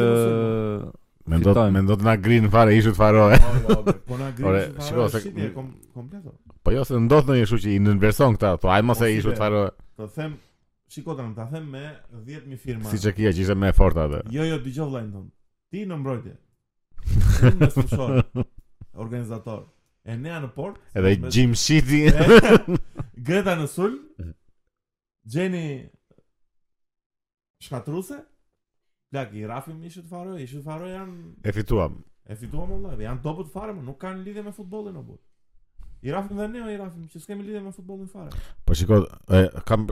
Mendo 1.29 1.53
mendo 1.69 1.93
të 1.99 2.05
na 2.07 2.15
grin 2.17 2.47
fare 2.49 2.71
ishut 2.73 2.95
faroe. 2.97 3.35
Po 4.09 4.15
na 4.17 4.31
grin. 4.33 4.47
Ore, 4.49 4.61
shiko 4.81 5.03
se 5.13 5.19
kompleto. 5.53 6.31
Po 6.65 6.71
jo 6.73 6.81
se 6.87 6.97
ndodh 7.03 7.27
ndonjë 7.27 7.43
kështu 7.43 7.59
që 7.65 7.73
i 7.75 7.81
nënverson 7.85 8.33
këta, 8.33 8.55
po 8.63 8.71
ai 8.73 8.79
mos 8.81 9.03
e 9.03 9.03
po 9.03 9.09
ishut 9.13 9.37
faroe. 9.37 9.67
Po 9.99 10.07
them 10.15 10.39
Shiko 10.89 11.13
të 11.13 11.25
them 11.51 11.67
me 11.69 11.83
10.000 12.25 12.57
firma 12.57 12.89
Si 12.89 12.97
që 13.03 13.11
kia 13.13 13.29
që 13.37 13.43
ishe 13.43 13.53
me 13.61 13.69
e 13.69 13.73
fortë 13.77 14.07
atë 14.07 14.19
Jo, 14.33 14.41
jo, 14.49 14.55
dëgjoj 14.65 14.87
vlajnë 14.89 15.11
tëmë 15.13 15.27
Ti 15.69 15.83
në 15.85 15.97
mbrojtje 15.99 16.33
Ti 17.99 17.99
në 17.99 18.95
Organizator 19.03 19.59
E 20.09 20.15
nea 20.17 20.39
në 20.41 20.49
port 20.55 20.79
Edhe 20.97 21.11
i 21.13 21.19
gjim 21.27 21.53
shiti 21.61 21.99
Greta 23.29 23.53
në 23.61 23.67
sul 23.69 23.99
mhm. 23.99 24.33
Gjeni 25.29 25.63
shkatruse? 27.63 28.23
lak, 29.11 29.31
i 29.33 29.47
rafim 29.49 29.79
ishë 29.83 30.03
të 30.05 30.09
faroj, 30.11 30.35
ishë 30.45 30.59
të 30.59 30.65
faroj 30.67 30.89
janë... 30.93 31.15
E 31.49 31.53
fituam. 31.55 31.95
E 32.29 32.35
fituam, 32.37 32.73
Allah, 32.75 32.91
dhe 32.99 33.07
janë 33.07 33.23
dobu 33.23 33.41
të 33.47 33.49
fare, 33.55 33.73
më 33.73 33.81
nuk 33.87 33.97
kanë 34.03 34.21
lidhje 34.21 34.43
me 34.45 34.51
futbolin, 34.53 34.99
o 35.01 35.01
burë. 35.01 35.85
I 36.05 36.13
rafim 36.13 36.37
dhe 36.37 36.45
ne, 36.53 36.61
o 36.67 36.69
i 36.69 36.75
rafim, 36.77 37.07
që 37.09 37.23
s'kemi 37.23 37.41
lidhje 37.47 37.63
me 37.65 37.71
futbolin 37.73 38.05
fare. 38.13 38.37
Po 38.69 38.77
shiko, 38.77 38.99
e, 39.33 39.41
kam, 39.65 39.87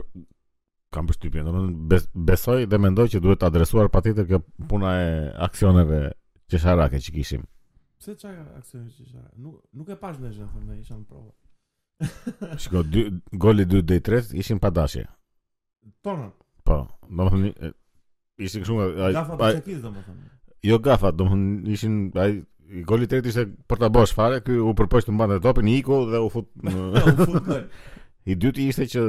kam 0.94 1.10
përshtypje, 1.10 1.42
në 1.50 1.98
besoj 2.30 2.68
dhe 2.70 2.78
mendoj 2.86 3.08
që 3.16 3.22
duhet 3.26 3.42
adresuar 3.50 3.90
pa 3.90 4.04
titër 4.06 4.30
kjo 4.30 4.40
puna 4.70 4.94
e 5.02 5.10
aksioneve 5.48 6.00
qesharake 6.46 7.02
që 7.02 7.16
kishim. 7.18 7.42
Pse 7.98 8.14
qa 8.22 8.30
ka 8.38 8.46
aksioneve 8.60 8.94
qesharake? 9.00 9.34
Nuk, 9.42 9.58
nuk 9.80 9.90
e 9.90 9.98
pash 10.04 10.22
në 10.22 10.30
zhënë, 10.38 10.64
në 10.70 10.78
isha 10.84 10.94
në 10.94 11.06
provë. 11.10 12.58
shiko, 12.62 12.86
dy, 12.86 13.08
goli 13.34 13.66
2 13.66 13.82
3 13.98 14.36
ishin 14.44 14.62
pa 14.62 14.70
dashje. 14.70 15.08
Tonë, 16.06 16.30
Po, 16.68 16.82
do 17.16 17.24
më 17.24 17.28
thëni, 17.32 17.50
ishin 18.46 18.66
shumë 18.68 18.88
nga... 18.98 19.08
gafat 19.16 19.40
për 19.40 19.58
qekiz, 19.62 19.80
do 19.84 19.92
më 19.94 20.02
thëni. 20.04 20.28
Jo 20.68 20.78
gafa, 20.84 21.12
do 21.16 21.26
më 21.28 21.32
thëni, 21.34 21.76
ishin, 21.76 21.94
aj, 22.24 22.34
i 22.78 22.82
goli 22.84 23.08
ishte 23.08 23.46
për 23.70 23.80
të 23.84 23.90
bosh 23.96 24.12
fare, 24.16 24.42
kë 24.44 24.58
u 24.68 24.74
përpojsh 24.76 25.08
të 25.08 25.14
mbanë 25.16 25.38
të 25.38 25.44
topin, 25.46 25.70
i 25.72 25.78
iku 25.80 26.02
dhe 26.10 26.20
u 26.20 26.28
fut... 26.34 26.50
Në... 26.68 26.84
u 27.00 27.16
fut 27.24 27.48
I 28.28 28.36
dyti 28.36 28.68
ishte 28.72 28.88
që 28.92 29.06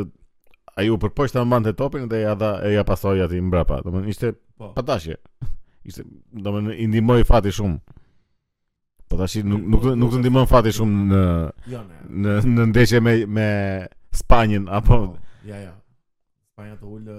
A 0.80 0.86
u 0.88 0.96
përpojsh 1.02 1.34
të 1.36 1.42
mbanë 1.44 1.68
të 1.68 1.76
topin 1.82 2.06
dhe 2.08 2.22
ja, 2.22 2.38
da, 2.40 2.54
e 2.64 2.72
ja 2.78 2.86
pasoj 2.88 3.18
ati 3.26 3.40
mbrapa, 3.44 3.82
do 3.84 3.92
më 3.92 4.06
ishte 4.14 4.30
po. 4.56 4.70
patashje. 4.78 5.18
Ishte, 5.90 6.04
do 6.46 6.52
më 6.62 6.74
i 6.84 6.86
ndimoj 6.92 7.24
fati 7.26 7.52
shumë. 7.56 7.78
Po 9.10 9.18
tash 9.18 9.38
nuk 9.48 9.64
nuk 9.72 9.86
nuk 9.98 10.12
të 10.14 10.20
ndihmon 10.22 10.48
fati 10.52 10.74
shumë 10.76 11.04
në 11.12 11.22
jo, 11.72 11.82
në 12.22 12.34
në 12.54 12.66
ndeshje 12.74 13.00
me 13.02 13.14
me 13.26 13.48
Spanjën 14.20 14.68
apo 14.80 14.98
Ja, 15.48 15.56
ja. 15.66 15.72
Spanja 16.52 16.76
do 16.82 16.92
ulë 17.00 17.18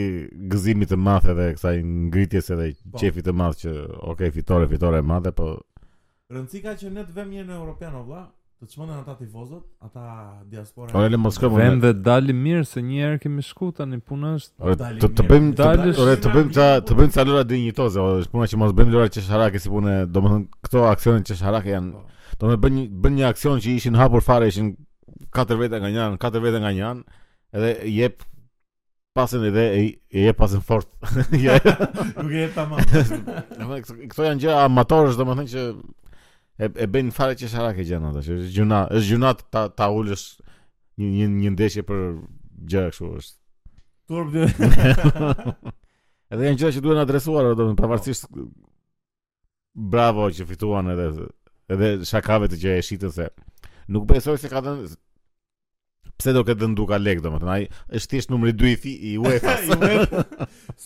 gëzimit 0.52 0.90
të 0.92 0.98
madh 1.00 1.28
edhe 1.32 1.46
kësaj 1.56 1.76
ngritjes 2.08 2.50
edhe 2.56 2.66
çefit 3.00 3.24
po. 3.24 3.30
të 3.30 3.36
madh 3.40 3.62
që 3.62 3.72
ok 4.12 4.20
fitore 4.36 4.68
fitore 4.72 5.00
e 5.02 5.06
madhe, 5.12 5.32
po 5.32 5.54
rëndica 6.34 6.76
që 6.80 6.92
ne 6.98 7.06
të 7.08 7.16
vëmë 7.18 7.38
një 7.38 7.46
në 7.50 7.56
europian 7.56 7.94
o 7.96 8.02
vlla, 8.06 8.26
të 8.60 8.68
çmendën 8.74 8.98
ata 8.98 9.14
tifozët, 9.22 9.62
ata 9.86 10.04
diaspora. 10.52 10.92
Ora 10.92 11.08
le 11.08 11.16
mos 11.24 11.38
kemi 11.40 11.56
vend 11.62 11.84
dhe 11.86 11.94
dalim 12.10 12.42
mirë 12.44 12.66
se 12.68 12.82
një 12.84 13.00
herë 13.04 13.22
kemi 13.24 13.46
shku 13.48 13.70
tani 13.80 14.00
puna 14.12 14.34
është. 14.36 14.54
Ora 14.60 14.92
të 15.06 15.12
të 15.16 15.28
bëjmë 15.32 15.54
dalësh, 15.62 16.02
ora 16.04 16.18
të 16.20 16.34
bëjmë 16.36 16.54
ça, 16.58 16.68
të 16.84 16.98
bëjmë 17.00 17.16
ça 17.16 17.24
lëra 17.24 17.46
dinjitoze, 17.48 18.04
është 18.26 18.34
puna 18.34 18.50
që 18.52 18.60
mos 18.60 18.76
bëjmë 18.76 18.94
lëra 18.98 19.08
që 19.16 19.24
sharake 19.30 19.64
si 19.64 19.72
punë, 19.72 19.96
domethënë 20.12 20.62
këto 20.68 20.84
aksione 20.92 21.24
që 21.30 21.40
sharake 21.40 21.72
janë 21.72 21.92
po. 21.96 22.04
Do 22.40 22.48
me 22.48 22.56
bën 22.60 22.76
një, 22.76 22.84
bën 23.04 23.16
një 23.18 23.24
aksion 23.32 23.58
që 23.60 23.72
ishin 23.80 23.98
hapur 24.00 24.22
fare, 24.24 24.46
ishin 24.48 24.70
katër 25.34 25.58
vete 25.60 25.80
nga 25.80 25.90
njëan, 25.92 26.16
katër 26.22 26.42
vete 26.44 26.60
nga 26.62 26.72
njëan, 26.74 27.00
edhe 27.56 27.70
jep 27.90 28.24
pasën 29.16 29.44
edhe 29.50 29.64
i 29.82 29.86
jep 30.24 30.38
pasën 30.40 30.62
fort. 30.64 30.90
Jo, 31.44 31.56
nuk 32.18 32.28
e 32.28 32.44
jeta 32.44 32.66
më. 32.70 32.84
Do 32.84 33.70
të 33.72 34.12
këto 34.12 34.28
janë 34.28 34.44
gjëra 34.44 34.64
amatorësh, 34.68 35.18
domethënë 35.18 35.52
që 35.54 35.64
e 36.60 36.68
e 36.84 36.88
bën 36.94 37.08
fare 37.16 37.36
që 37.40 37.48
shara 37.50 37.70
ke 37.76 37.86
gjëna 37.88 38.10
ato, 38.12 38.20
është 38.22 38.52
gjuna, 38.54 38.84
është 38.98 39.08
gjuna 39.14 39.34
ta 39.42 39.66
ta 39.72 39.90
ulësh 39.96 40.26
një 41.00 41.12
një 41.16 41.28
një 41.38 41.52
ndeshje 41.56 41.84
për 41.88 42.00
gjëra 42.70 42.90
kështu 42.94 43.12
është. 43.20 43.36
Turp 44.10 44.34
dhe. 44.34 44.48
Edhe 46.30 46.46
janë 46.46 46.58
gjëra 46.60 46.74
që 46.76 46.84
duhen 46.86 47.00
adresuar 47.02 47.50
domethënë 47.52 47.80
pavarësisht 47.80 48.30
bravo 49.80 50.24
që 50.34 50.44
fituan 50.50 50.90
edhe 50.92 51.04
edhe 51.70 51.88
shakave 52.04 52.48
të 52.50 52.56
që 52.58 52.70
e 52.74 52.78
shitën 52.82 53.12
se 53.14 53.28
nuk 53.90 54.06
besoj 54.10 54.38
se 54.38 54.48
ka 54.50 54.62
të 54.64 54.74
Pse 56.20 56.34
do 56.36 56.42
këtë 56.44 56.60
dënduka 56.60 56.98
lek, 57.00 57.22
do 57.24 57.30
më 57.32 57.38
të 57.40 57.46
naj, 57.48 57.62
është 57.96 58.10
tishtë 58.12 58.32
numri 58.34 58.50
2 58.60 58.66
i, 58.70 58.74
fi, 58.80 58.90
i 59.08 59.12
UEFA. 59.16 59.54
si 59.56 59.70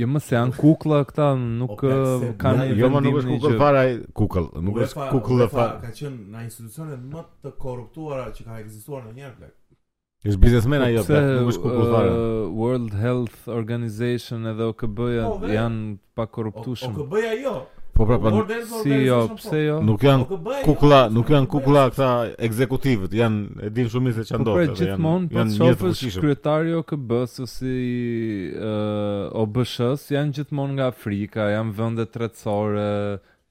Jo, 0.01 0.07
më 0.09 0.21
se 0.25 0.33
janë 0.35 0.55
kukla 0.57 1.01
këta 1.09 1.27
nuk 1.39 1.73
po, 1.83 1.89
eh, 2.25 2.29
kanë 2.41 2.65
jo, 2.71 2.77
jo 2.81 2.89
më 2.95 3.01
nuk 3.05 3.19
është 3.19 3.35
kukull 3.37 3.59
fare 3.61 3.83
kukull, 4.21 4.47
nuk 4.69 4.79
është 4.87 5.09
kukull 5.11 5.45
e 5.45 5.47
fara, 5.53 5.75
Ka 5.83 5.91
qenë 5.99 6.31
në 6.33 6.41
institucionet 6.47 7.05
më 7.13 7.25
të 7.45 7.51
korruptuara 7.67 8.25
që 8.33 8.47
ka 8.47 8.57
ekzistuar 8.63 9.05
në 9.05 9.13
një 9.19 9.29
vlek. 9.35 9.53
Ës 10.33 10.37
biznesmen 10.41 10.81
ajo 10.87 11.03
nuk 11.11 11.53
është 11.53 11.67
kukull 11.67 11.93
fare. 11.93 12.17
Eh, 12.17 12.41
World 12.57 12.97
Health 13.05 13.37
Organization 13.59 14.49
edhe 14.55 14.71
OKB-ja 14.73 15.29
janë 15.59 15.85
pa 16.17 16.25
korruptuar. 16.25 16.87
OKB-ja 16.89 17.37
jo. 17.45 17.55
Po 17.93 18.05
pra, 18.07 18.17
po, 18.19 18.29
si 18.81 18.89
jo, 18.89 19.27
po. 19.29 19.35
pse 19.37 19.59
jo? 19.69 19.77
Nuk 19.85 20.01
po, 20.01 20.07
janë 20.09 20.25
kukulla, 20.65 21.01
nuk 21.13 21.29
janë 21.29 21.45
kukulla 21.51 21.83
këta 21.93 22.07
ekzekutivët, 22.47 23.13
janë 23.19 23.67
e 23.67 23.69
din 23.75 23.91
shumë 23.93 24.13
se 24.17 24.23
çan 24.31 24.41
dorë, 24.47 24.65
pra, 24.65 24.65
janë. 24.65 24.73
Po 24.73 24.81
gjithmonë 24.81 25.37
janë 25.37 25.57
njerëz 25.59 26.01
të 26.01 26.23
Kryetari 26.23 26.73
i 26.73 26.77
OKB-s 26.81 27.43
ose 27.45 27.75
OBSH-s 29.43 30.07
janë 30.17 30.35
gjithmonë 30.39 30.79
nga 30.79 30.89
Afrika, 30.89 31.45
janë 31.53 31.75
vende 31.77 32.07
tretësore. 32.15 32.89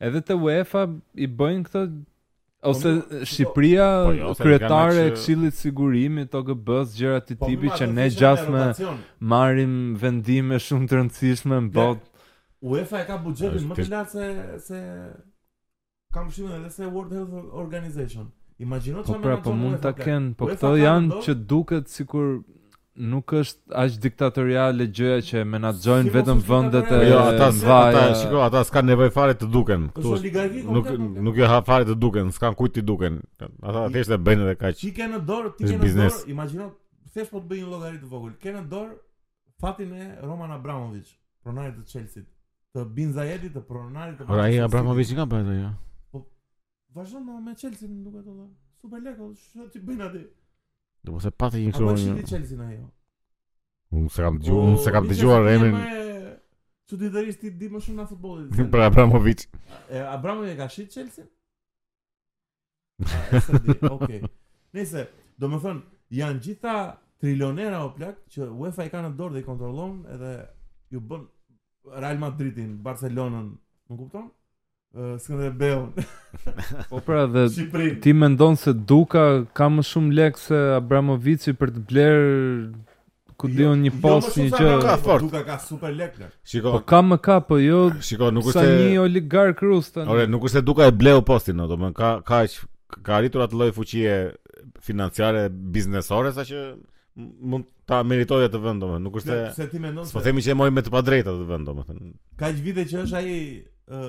Edhe 0.03 0.25
te 0.27 0.35
UEFA 0.43 0.89
i 1.23 1.31
bëjnë 1.39 1.67
këto 1.69 1.85
ose 2.73 2.97
Shqipëria 3.27 3.87
jo, 4.19 4.35
kryetare 4.43 5.07
e 5.09 5.15
Këshillit 5.15 5.55
të 5.55 5.63
Sigurimit 5.69 6.35
OKB-s 6.39 6.99
gjëra 6.99 7.23
të 7.29 7.39
tipit 7.47 7.79
që 7.79 7.89
ne 7.95 8.11
gjasme 8.15 8.69
marrim 9.35 9.79
vendime 10.03 10.59
shumë 10.63 10.91
të 10.93 10.99
rëndësishme 11.01 11.63
në 11.67 11.77
botë. 11.79 12.09
UEFA 12.63 13.01
e 13.03 13.09
ka 13.11 13.17
buxhetin 13.23 13.67
më 13.71 13.77
të 13.81 13.87
lartë 13.91 14.13
se 14.15 14.29
se 14.69 14.81
kam 16.15 16.29
shumë 16.31 16.59
edhe 16.61 16.71
se 16.71 16.87
World 16.95 17.15
Health 17.19 17.63
Organization. 17.65 18.29
Imagjino 18.63 19.03
po 19.03 19.09
çfarë 19.17 19.23
po 19.25 19.29
pra, 19.29 19.39
po 19.47 19.55
mund 19.63 19.79
ta 19.83 19.91
ken, 19.99 20.33
po 20.39 20.47
këto 20.51 20.75
janë 20.79 21.09
do? 21.11 21.23
që 21.27 21.33
duket 21.51 21.89
sikur 21.91 22.29
nuk 23.13 23.33
është 23.35 23.73
aq 23.83 23.97
diktatoriale 24.05 24.87
gjëja 24.95 25.23
që 25.29 25.43
menaxhojnë 25.49 26.07
si 26.11 26.15
vetëm 26.15 26.43
vendet 26.47 26.87
e 26.91 26.93
po 26.93 27.09
jo 27.09 27.21
ata 27.25 27.49
ata 27.51 28.03
shiko 28.21 28.43
ata 28.45 28.63
s'kan 28.69 28.87
nevojë 28.91 29.13
fare 29.17 29.35
të 29.41 29.49
duken 29.55 29.87
po 29.97 30.03
këtu 30.05 30.13
është 30.19 30.73
nuk 30.77 30.91
nuk 31.29 31.41
jo 31.41 31.49
ha 31.49 31.63
fare 31.69 31.89
të 31.89 31.97
duken 32.05 32.29
s'kan 32.37 32.55
kujt 32.59 32.77
të 32.77 32.85
duken 32.91 33.17
ata 33.63 33.87
thjesht 33.95 34.13
e 34.13 34.21
bëjnë 34.29 34.45
edhe 34.47 34.57
kaq 34.61 34.77
çike 34.83 35.09
në 35.15 35.23
dorë 35.31 35.55
ti 35.57 35.73
ke 35.73 35.81
në 35.81 35.95
dorë 36.03 36.21
imagjino 36.35 36.69
thjesht 37.15 37.33
po 37.33 37.41
të 37.41 37.51
bëjnë 37.55 37.73
llogari 37.73 37.97
të 38.05 38.13
vogël 38.13 38.37
ke 38.45 38.55
në 38.59 38.63
dorë 38.75 39.01
fatin 39.65 39.97
e 40.05 40.11
Roman 40.29 40.53
Abramovich 40.61 41.17
pronari 41.43 41.73
të 41.81 41.89
Chelsea 41.95 42.29
të 42.75 42.85
Bin 42.97 43.13
Zayedit, 43.13 43.53
të 43.55 43.63
Pronarit, 43.69 44.19
të 44.21 44.27
Ora, 44.33 44.47
ja 44.49 44.69
bravo 44.73 44.95
vizi 44.97 45.17
kanë 45.17 45.29
bërë 45.33 45.57
ja. 45.59 45.71
Po 46.13 46.23
vazhdo 46.97 47.21
me 47.21 47.35
me 47.45 47.55
Chelsea-n 47.61 47.99
duke 48.05 48.23
të 48.23 48.31
thonë. 48.31 48.47
Ku 48.81 48.91
ta 48.93 49.01
lekë, 49.05 49.27
çfarë 49.41 49.69
ti 49.75 49.83
bën 49.89 50.01
atë? 50.07 50.23
Do 51.03 51.11
të 51.11 51.15
mos 51.17 51.27
e 51.29 51.33
patë 51.43 51.61
një 51.67 51.75
çorë. 51.79 51.97
Ai 51.97 52.07
është 52.13 52.29
Chelsea-n 52.31 52.65
ajo. 52.69 52.87
Unë 53.93 54.13
se 54.15 54.25
kam 54.25 54.39
po, 54.39 54.45
dëgjuar, 54.47 54.65
unë 54.71 54.81
se 54.87 54.95
kam 54.95 55.11
dëgjuar 55.11 55.51
emrin. 55.53 55.77
Tu 56.89 56.97
di 57.01 57.11
dëris 57.15 57.39
ti 57.41 57.51
di 57.61 57.69
më 57.73 57.81
shumë 57.85 58.01
na 58.01 58.07
futbollit. 58.09 58.63
Për 58.73 58.87
Abramovic. 58.87 59.45
E 59.91 60.01
Abramovic 60.15 60.55
e 60.55 60.57
ka 60.57 60.69
shit 60.69 60.91
chelsea 60.97 61.25
Okej. 63.99 64.25
Nëse 64.77 65.05
do 65.37 65.49
të 65.53 65.61
thonë 65.67 66.17
janë 66.23 66.43
gjitha 66.49 66.75
trilionera 67.23 67.85
o 67.85 67.93
plak 67.97 68.25
që 68.33 68.49
UEFA 68.51 68.89
i 68.89 68.93
ka 68.93 69.05
në 69.05 69.13
dorë 69.21 69.37
dhe 69.37 69.45
i 69.45 69.49
kontrolon 69.49 69.97
edhe 70.17 70.33
ju 70.93 71.01
bën 71.13 71.29
Real 71.99 72.19
Madridin, 72.21 72.77
Barcelonën, 72.83 73.49
më 73.91 73.97
kupton? 73.99 74.29
Uh, 74.95 75.15
Skënderbeun. 75.25 75.89
po 76.93 77.01
pra 77.03 77.25
dhe 77.27 77.47
Shqiprin. 77.49 77.97
ti 78.05 78.13
mendon 78.13 78.57
se 78.61 78.73
Duka 78.91 79.25
ka 79.57 79.71
më 79.73 79.85
shumë 79.89 80.13
lek 80.19 80.37
se 80.39 80.59
Abramovici 80.77 81.55
për 81.57 81.73
të 81.79 81.85
bler 81.89 82.19
ku 83.41 83.49
jo, 83.49 83.55
dion 83.57 83.81
një 83.87 83.91
jo, 83.95 84.01
post 84.05 84.37
jo, 84.37 84.45
një 84.47 84.51
gjë. 84.61 84.77
Ka 84.85 84.97
fort. 85.09 85.25
Duka 85.27 85.41
ka 85.49 85.57
super 85.65 85.97
lek. 85.97 86.21
Shiko. 86.47 86.75
Po 86.77 86.85
ka 86.93 87.01
më 87.09 87.19
ka, 87.25 87.39
po 87.49 87.59
jo. 87.59 87.81
Shiko, 88.11 88.29
nuk 88.37 88.51
është 88.53 88.67
se 88.69 88.77
një 88.93 89.01
oligark 89.07 89.65
rus 89.67 89.89
tani. 89.97 90.07
Ore, 90.13 90.29
nuk 90.31 90.45
është 90.47 90.59
se 90.61 90.67
Duka 90.71 90.87
e 90.87 90.95
bleu 91.03 91.23
postin, 91.27 91.57
no, 91.59 91.67
domethënë 91.73 91.99
ka 91.99 92.15
ka 92.29 92.45
ka 93.03 93.17
arritur 93.19 93.43
atë 93.47 93.57
lloj 93.59 93.71
fuqie 93.75 94.17
financiare 94.85 95.47
biznesore 95.49 96.35
saqë 96.37 96.61
mund 97.53 97.65
Pra 97.93 98.01
meritoja 98.09 98.49
të 98.49 98.59
vend 98.65 98.81
domethënë, 98.81 99.03
nuk 99.05 99.17
është 99.21 99.35
se 99.53 99.67
ti 99.69 99.79
mendon. 99.83 100.07
Po 100.15 100.21
themi 100.25 100.41
që 100.41 100.55
e 100.55 100.55
moi 100.57 100.71
me 100.73 100.81
të 100.81 100.93
padrejta 100.95 101.35
të 101.37 101.45
vend 101.51 101.67
domethënë. 101.69 102.07
Kaq 102.41 102.61
vite 102.65 102.87
që 102.89 103.03
është 103.03 103.19
ai 103.21 103.35
ë 103.99 104.01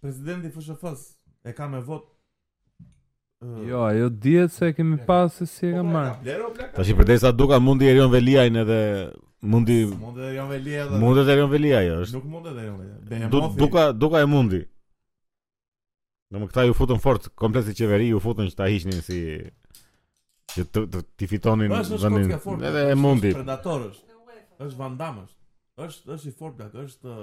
presidenti 0.00 0.48
i 0.48 0.52
FSHF-s 0.54 1.02
e 1.44 1.52
ka 1.58 1.66
me 1.68 1.82
vot. 1.84 2.06
Jo, 3.68 3.82
ajo 3.90 4.08
dihet 4.24 4.54
se 4.56 4.70
e 4.72 4.72
kemi 4.78 4.96
pas 5.08 5.36
se 5.40 5.46
si 5.50 5.68
e 5.68 5.74
po, 5.74 5.76
ka 5.76 5.84
marr. 5.84 6.72
Tash 6.78 6.94
i 6.94 6.96
përdej 6.96 7.20
sa 7.26 7.34
duka 7.36 7.60
mundi 7.60 7.90
erion 7.92 8.08
Veliajin 8.12 8.56
edhe 8.64 8.80
mundi 9.48 9.78
Mundi 10.00 10.24
erion 10.30 10.48
Velia 10.52 10.86
edhe 10.86 11.00
Mundi 11.04 11.26
erion 11.36 11.52
Velia 11.52 11.82
ajo 11.84 12.00
është. 12.06 12.20
Nuk 12.20 12.28
mundet 12.38 12.64
ajo. 12.64 13.48
Duka 13.60 13.90
duka 13.92 14.24
e 14.24 14.30
mundi. 14.32 14.62
Në 16.32 16.40
më 16.46 16.50
këta 16.54 16.64
ju 16.70 16.76
futën 16.80 17.04
fort, 17.04 17.28
komplet 17.36 17.68
si 17.68 17.76
qeveri 17.82 18.08
ju 18.14 18.24
futën 18.24 18.48
që 18.48 18.56
ta 18.62 18.72
hishnin 18.72 19.04
si... 19.04 19.20
Që 20.54 20.64
të, 20.66 21.28
fitonin 21.30 21.70
vendin. 21.72 22.26
Edhe 22.58 22.86
e 22.90 22.96
mundi. 22.98 23.34
Predatorës. 23.36 24.00
Është 24.60 24.76
Van 24.80 24.98
Është 25.80 26.12
është 26.16 26.28
i 26.28 26.32
fortë 26.36 26.64
atë, 26.68 26.82
është 26.84 27.14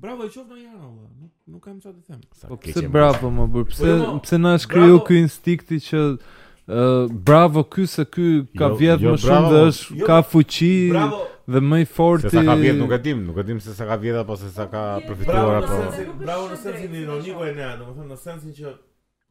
Bravo, 0.00 0.24
qof 0.30 0.46
në 0.52 0.58
janë, 0.62 0.88
Nuk 1.18 1.32
nuk 1.50 1.64
kam 1.64 1.80
çfarë 1.80 1.96
të 1.96 2.04
them. 2.12 2.20
Okay, 2.54 2.74
po 2.76 2.80
se 2.84 2.88
bravo, 2.94 3.30
më 3.34 3.46
bur. 3.52 3.64
Pse 3.66 3.80
po, 3.82 3.88
jo, 3.96 4.12
pse 4.22 4.38
na 4.38 4.52
shkriu 4.62 5.00
ky 5.08 5.16
instikti 5.18 5.80
që 5.82 6.02
uh, 6.06 7.10
bravo 7.26 7.64
ky 7.74 7.86
se 7.90 8.04
ky 8.06 8.28
ka 8.56 8.68
jo, 8.70 8.78
vjet 8.78 9.02
jo, 9.02 9.16
më 9.16 9.22
shumë 9.24 9.50
dhe 9.52 9.64
është 9.72 9.96
jo, 9.98 10.06
ka 10.06 10.20
fuqi 10.30 10.70
bravo, 10.94 11.18
dhe 11.56 11.62
më 11.72 11.80
i 11.82 11.88
fortë. 11.96 12.30
Se 12.30 12.38
sa 12.38 12.46
ka 12.46 12.56
vjet 12.62 12.78
nuk 12.78 12.94
e 12.96 13.00
dim, 13.08 13.26
nuk 13.26 13.40
e 13.42 13.46
dim 13.50 13.58
se 13.66 13.74
sa 13.80 13.88
ka 13.90 13.98
vjet 14.04 14.20
apo 14.22 14.38
se 14.44 14.52
sa 14.54 14.68
ka 14.72 14.84
përfituar 15.08 15.58
apo. 15.58 15.80
Bravo, 16.22 16.46
në 16.54 16.60
sensin 16.62 16.96
ironik 17.02 17.42
e 17.50 17.52
ne, 17.58 17.72
domethënë 17.82 18.12
në 18.14 18.20
sensin 18.22 18.54
që 18.62 18.76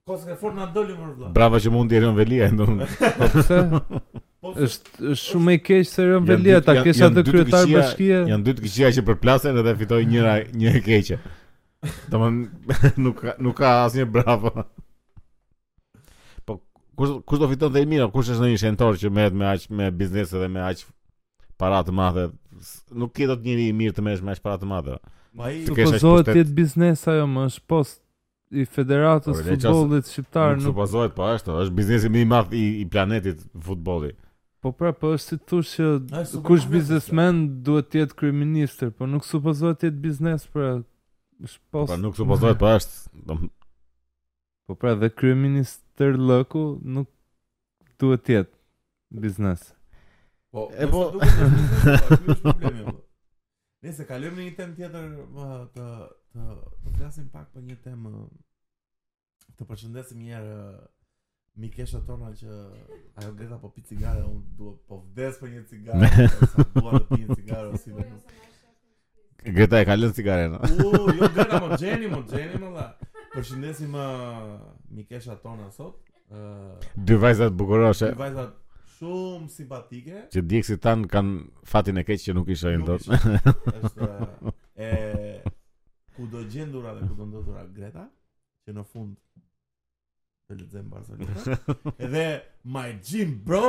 Po 0.09 0.17
se 0.17 0.35
fort 0.41 0.55
na 0.57 0.65
doli 0.73 0.95
më 0.97 1.05
vëlla. 1.05 1.27
Brava 1.37 1.59
që 1.61 1.69
mundi 1.69 1.93
Erion 1.93 2.15
Velia 2.17 2.47
ndonjë. 2.49 2.85
Po 2.97 3.27
pse? 3.35 3.57
Po 4.41 4.53
është 4.65 5.11
shumë 5.21 5.53
e 5.53 5.59
keq 5.67 5.83
se 5.85 6.01
Erion 6.01 6.25
Velia 6.25 6.63
ta 6.65 6.73
kesha 6.81 7.11
të 7.13 7.23
kryetar 7.27 7.67
bashkie. 7.75 8.23
Jan 8.31 8.41
dy 8.45 8.55
të 8.57 8.63
këqija 8.65 8.89
që 8.97 9.03
përplasen 9.05 9.59
edhe 9.61 9.75
fitoi 9.83 9.99
njëra 10.09 10.31
një 10.63 10.73
e 10.79 10.81
keqe. 10.87 11.19
Domthon 12.09 12.41
nuk 13.05 13.21
ka 13.21 13.35
nuk 13.45 13.59
ka 13.61 13.75
asnjë 13.83 14.07
bravo. 14.15 14.65
Po 16.49 16.57
kush 16.97 17.13
kush 17.29 17.43
do 17.45 17.51
fiton 17.53 17.77
dhe 17.77 17.85
mira 17.93 18.09
kush 18.15 18.33
është 18.33 18.47
në 18.47 18.51
një 18.55 18.59
shentor 18.65 18.97
që 19.05 19.13
merret 19.13 19.37
me 19.43 19.47
aq 19.53 19.69
me 19.77 19.91
biznes 20.01 20.33
edhe 20.33 20.49
me 20.55 20.65
aq 20.71 20.87
para 21.61 21.83
të 21.85 21.93
madhe. 22.01 22.27
Nuk 22.97 23.13
ke 23.13 23.29
dot 23.29 23.45
njëri 23.45 23.69
i 23.69 23.77
mirë 23.85 23.99
të 23.99 24.09
merresh 24.09 24.25
me 24.25 24.33
aq 24.33 24.41
para 24.49 24.57
të 24.65 24.73
madhe. 24.73 24.97
Ma 25.37 25.53
i... 25.53 25.67
Të 25.69 25.77
kesha 25.83 26.01
të 26.01 26.19
të 26.25 26.39
të 26.41 26.43
të 26.49 26.87
të 26.97 27.87
të 27.93 27.97
i 28.51 28.65
Federatës 28.65 29.37
së 29.37 29.43
po, 29.43 29.51
Futbollit 29.55 30.07
Shqiptar 30.09 30.55
nuk 30.57 30.69
supozohet 30.73 31.13
po 31.17 31.27
ashtu, 31.29 31.53
është 31.63 31.75
biznesi 31.77 32.09
më 32.09 32.21
i 32.21 32.27
madh 32.29 32.55
i, 32.57 32.61
i 32.81 32.87
planetit 32.89 33.41
futbolli. 33.65 34.11
Po 34.61 34.71
pra, 34.75 34.89
po 34.93 35.11
është 35.15 35.35
si 35.37 35.37
thosh 35.49 35.73
që 35.77 36.23
kush 36.47 36.65
biznesmen 36.71 37.43
duhet 37.67 37.91
të 37.91 37.99
jetë 38.01 38.17
kryeminist, 38.19 38.81
po 38.97 39.07
nuk 39.07 39.27
supozohet 39.27 39.79
të 39.83 39.91
jetë 39.91 40.01
biznes 40.07 40.47
pra, 40.53 40.71
Po 41.71 41.85
pra 41.87 41.97
nuk 42.01 42.17
supozohet 42.17 42.57
po 42.59 42.71
ashtu. 42.73 43.35
Po 44.67 44.75
pra, 44.75 44.95
dhe 45.01 45.11
kryeministër 45.17 46.17
Lëku 46.29 46.63
nuk 46.95 47.07
duhet 48.01 48.25
të 48.25 48.35
jetë 48.39 49.21
biznes. 49.27 49.69
Po, 50.49 50.65
e 50.73 50.89
po. 50.89 51.05
Nëse 51.13 52.35
po, 52.41 52.49
po. 52.49 54.07
kalojmë 54.09 54.33
në 54.41 54.49
një 54.49 54.55
temë 54.57 54.75
tjetër, 54.81 55.03
më 55.37 55.49
të 55.77 55.87
të 56.33 56.57
të 56.85 56.91
flasim 56.97 57.29
pak 57.33 57.49
për 57.53 57.61
një 57.65 57.75
temë 57.83 58.11
të 59.59 59.65
përshëndesim 59.69 60.19
një 60.21 60.35
herë 60.35 60.57
mikeshët 61.59 62.05
tona 62.07 62.29
që 62.39 62.57
ajo 63.19 63.31
gjeta 63.39 63.57
po 63.63 63.69
pi 63.75 63.81
cigare 63.89 64.21
unë 64.29 64.55
duhet 64.59 64.79
po 64.87 64.99
vdes 65.07 65.39
për 65.41 65.55
një 65.55 65.63
cigare 65.71 66.27
sa 66.53 66.65
duhet 66.73 67.01
të 67.01 67.07
pi 67.09 67.19
një 67.23 67.35
cigare 67.35 68.07
Greta 69.57 69.81
e 69.81 69.85
kalën 69.87 70.13
cigare 70.13 70.45
në 70.51 70.61
U, 70.85 70.93
jo 71.17 71.27
gëta 71.35 71.59
më 71.65 71.77
gjeni, 71.79 72.07
më 72.11 72.21
gjeni 72.27 72.59
më 72.61 72.71
da 72.75 72.85
Përshëndesim 73.33 73.93
uh, 73.95 74.57
mikesha 74.97 75.35
tona 75.39 75.69
sot 75.71 75.95
uh, 76.29 76.73
Dë 76.97 77.17
vajzat 77.23 77.53
bukuroshe 77.57 78.11
vajzat 78.19 78.51
shumë 78.97 79.47
simpatike 79.53 80.25
Që 80.33 80.43
dikë 80.43 80.67
si 80.73 80.77
tanë 80.83 81.07
kanë 81.13 81.69
fatin 81.71 82.01
e 82.01 82.03
keqë 82.03 82.25
që 82.25 82.35
nuk 82.37 82.51
ishojnë 82.55 82.85
do 82.89 82.97
është 82.99 84.09
e 84.89 84.93
ku 86.19 86.27
do 86.33 86.41
gjendura 86.51 86.93
dhe 86.95 87.03
ku 87.07 87.15
do 87.19 87.23
ndodhura 87.29 87.63
Greta, 87.75 88.03
që 88.67 88.73
në 88.75 88.83
fund 88.91 89.15
të 90.49 90.57
lexojm 90.59 90.89
Barça 90.91 91.55
Edhe 92.07 92.25
my 92.75 92.87
gym 93.09 93.31
bro, 93.47 93.63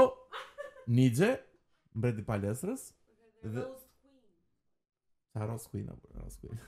Nice, 0.91 1.29
mbreti 1.95 2.25
palestrës. 2.27 2.89
Edhe 3.47 3.63
Carlos 5.31 5.71
Queen, 5.71 5.89
Carlos 6.11 6.41
Queen. 6.43 6.59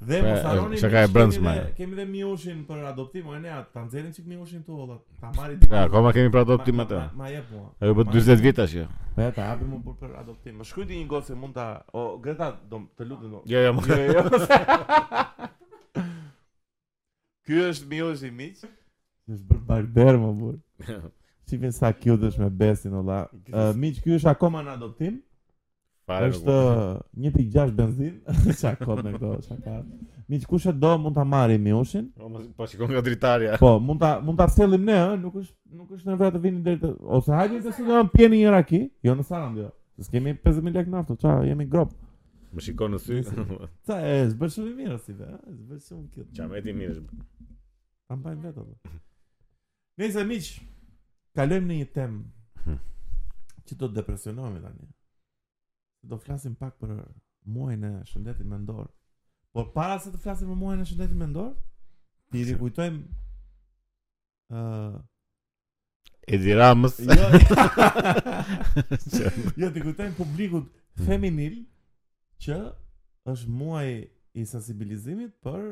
Dhe 0.00 0.20
pra, 0.20 0.30
mos 0.30 0.44
haroni. 0.44 0.76
Çka 0.76 0.88
ka 0.90 1.02
e 1.04 1.08
brendshme. 1.14 1.52
Kemë 1.76 1.96
dhe 1.98 2.04
miushin 2.08 2.62
për 2.68 2.80
adoptim, 2.90 3.28
ai 3.34 3.40
ne 3.42 3.56
ta 3.74 3.82
nxjerrin 3.84 4.12
çik 4.16 4.26
miushin 4.30 4.62
tu 4.64 4.72
olla. 4.76 4.96
Ta 5.20 5.30
marrë 5.36 5.58
ti. 5.60 5.68
Ja, 5.72 5.82
koma 5.92 6.12
kemi 6.16 6.30
për 6.32 6.42
adoptim 6.46 6.80
atë. 6.84 7.00
Ma 7.18 7.28
jep 7.32 7.50
mua. 7.52 7.66
Ajo 7.82 7.94
po 7.98 8.04
40 8.14 8.40
vjet 8.44 8.56
tash 8.60 8.76
Po 9.14 9.22
ja 9.26 9.30
ta 9.36 9.50
hapim 9.50 9.68
mua 9.74 9.96
për 10.00 10.14
adoptim. 10.22 10.56
Më 10.60 10.68
shkruaj 10.70 10.88
ti 10.88 11.00
një 11.02 11.10
gocë 11.12 11.36
mund 11.42 11.54
ta, 11.58 11.66
o 11.92 12.04
Greta, 12.22 12.52
do 12.70 12.80
të 12.98 13.08
lutem. 13.10 13.34
Jo 13.52 13.64
jo, 13.66 13.74
jo, 13.76 14.02
jo, 14.08 14.24
jo. 14.24 16.04
Ky 17.46 17.60
është 17.68 17.90
miushi 17.94 18.30
i 18.30 18.36
miç. 18.42 18.64
Ne 19.26 19.80
më 19.92 20.30
burr. 20.30 20.60
Ti 21.46 21.58
vjen 21.60 21.72
sa 21.76 21.92
kjo 21.92 22.16
dësh 22.24 22.40
me 22.40 22.50
besin 22.62 22.94
olla. 23.02 23.26
Miç, 23.76 24.00
ky 24.00 24.16
është 24.16 24.32
akoma 24.32 24.62
në 24.64 24.78
adoptim? 24.80 25.20
një 26.08 26.30
Është 26.30 26.52
1.6 27.16 27.72
benzin, 27.76 28.14
çka 28.58 28.84
kod 28.84 29.04
me 29.04 29.12
këto, 29.12 29.34
çka 29.42 29.56
ka. 29.64 29.74
Miq 30.28 30.44
kush 30.46 30.66
do 30.80 30.98
mund 30.98 31.14
ta 31.14 31.24
marrë 31.24 31.58
Miushin? 31.58 32.10
Po 32.16 32.30
po 32.56 32.66
shikon 32.66 32.90
nga 32.90 33.00
dritarja. 33.04 33.56
Po, 33.58 33.78
mund 33.80 34.00
ta 34.00 34.20
mund 34.20 34.38
ta 34.38 34.46
ne, 34.46 34.92
ë, 34.92 35.20
nuk 35.20 35.34
është 35.34 35.56
nuk 35.76 35.90
është 35.96 36.16
të 36.36 36.40
vini 36.42 36.62
deri 36.64 36.80
te 36.80 36.92
ose 37.00 37.30
hajde 37.32 37.60
të 37.64 37.72
sidon 37.76 38.08
pieni 38.14 38.44
raki, 38.46 38.46
jo 38.46 38.46
në 38.46 38.46
një 38.46 38.50
raki, 38.56 38.82
jo 39.02 39.14
në 39.18 39.26
Sarand 39.28 39.58
jo. 39.58 39.70
Ne 40.00 40.04
kemi 40.10 40.32
50000 40.32 40.74
lek 40.74 40.88
naftë, 40.88 41.16
qa 41.20 41.34
jemi 41.46 41.66
grop. 41.68 41.92
Më 42.52 42.64
shikon 42.68 42.94
në 42.94 42.98
sy. 43.04 43.20
Qa, 43.86 43.98
e, 44.10 44.14
bërë 44.40 44.54
shumë 44.54 44.72
mirë 44.80 44.96
si 45.04 45.14
ve, 45.14 45.28
bërë 45.68 45.84
shumë 45.84 46.08
kjo. 46.14 46.24
Ça 46.34 46.48
me 46.50 46.62
ti 46.64 46.72
mirë. 46.74 47.04
Ta 48.08 48.16
vetë 48.18 48.40
vet 48.46 48.56
apo? 48.56 48.94
Nëse 50.00 50.24
miq, 50.26 50.48
kalojmë 51.36 51.68
në 51.70 51.80
një 51.82 51.90
temë 51.94 52.64
hm. 52.66 52.80
që 53.68 53.76
do 53.82 53.90
të 53.92 53.98
depresionohemi 54.00 54.64
tani 54.64 54.88
do 56.08 56.16
flasim 56.18 56.54
pak 56.60 56.76
për 56.80 56.94
muajin 57.54 57.84
e 57.84 57.90
shëndetit 58.10 58.46
mendor. 58.50 58.88
Por 59.52 59.66
para 59.74 59.98
se 60.00 60.12
të 60.14 60.20
flasim 60.22 60.48
për 60.52 60.60
muajin 60.62 60.82
e 60.84 60.88
shëndetit 60.90 61.18
mendor, 61.20 61.50
ti 62.30 62.42
i 62.42 62.54
ë 62.54 62.56
uh, 64.50 65.00
Edi 66.26 66.54
Ramës. 66.56 66.96
Jo. 67.10 67.28
jo, 69.64 69.68
ti 69.74 69.82
kujtojm 69.84 70.14
publikut 70.18 70.70
feminil 71.06 71.58
që 72.44 72.58
është 73.34 73.52
muaj 73.60 73.88
i 74.40 74.44
sensibilizimit 74.46 75.34
për 75.44 75.66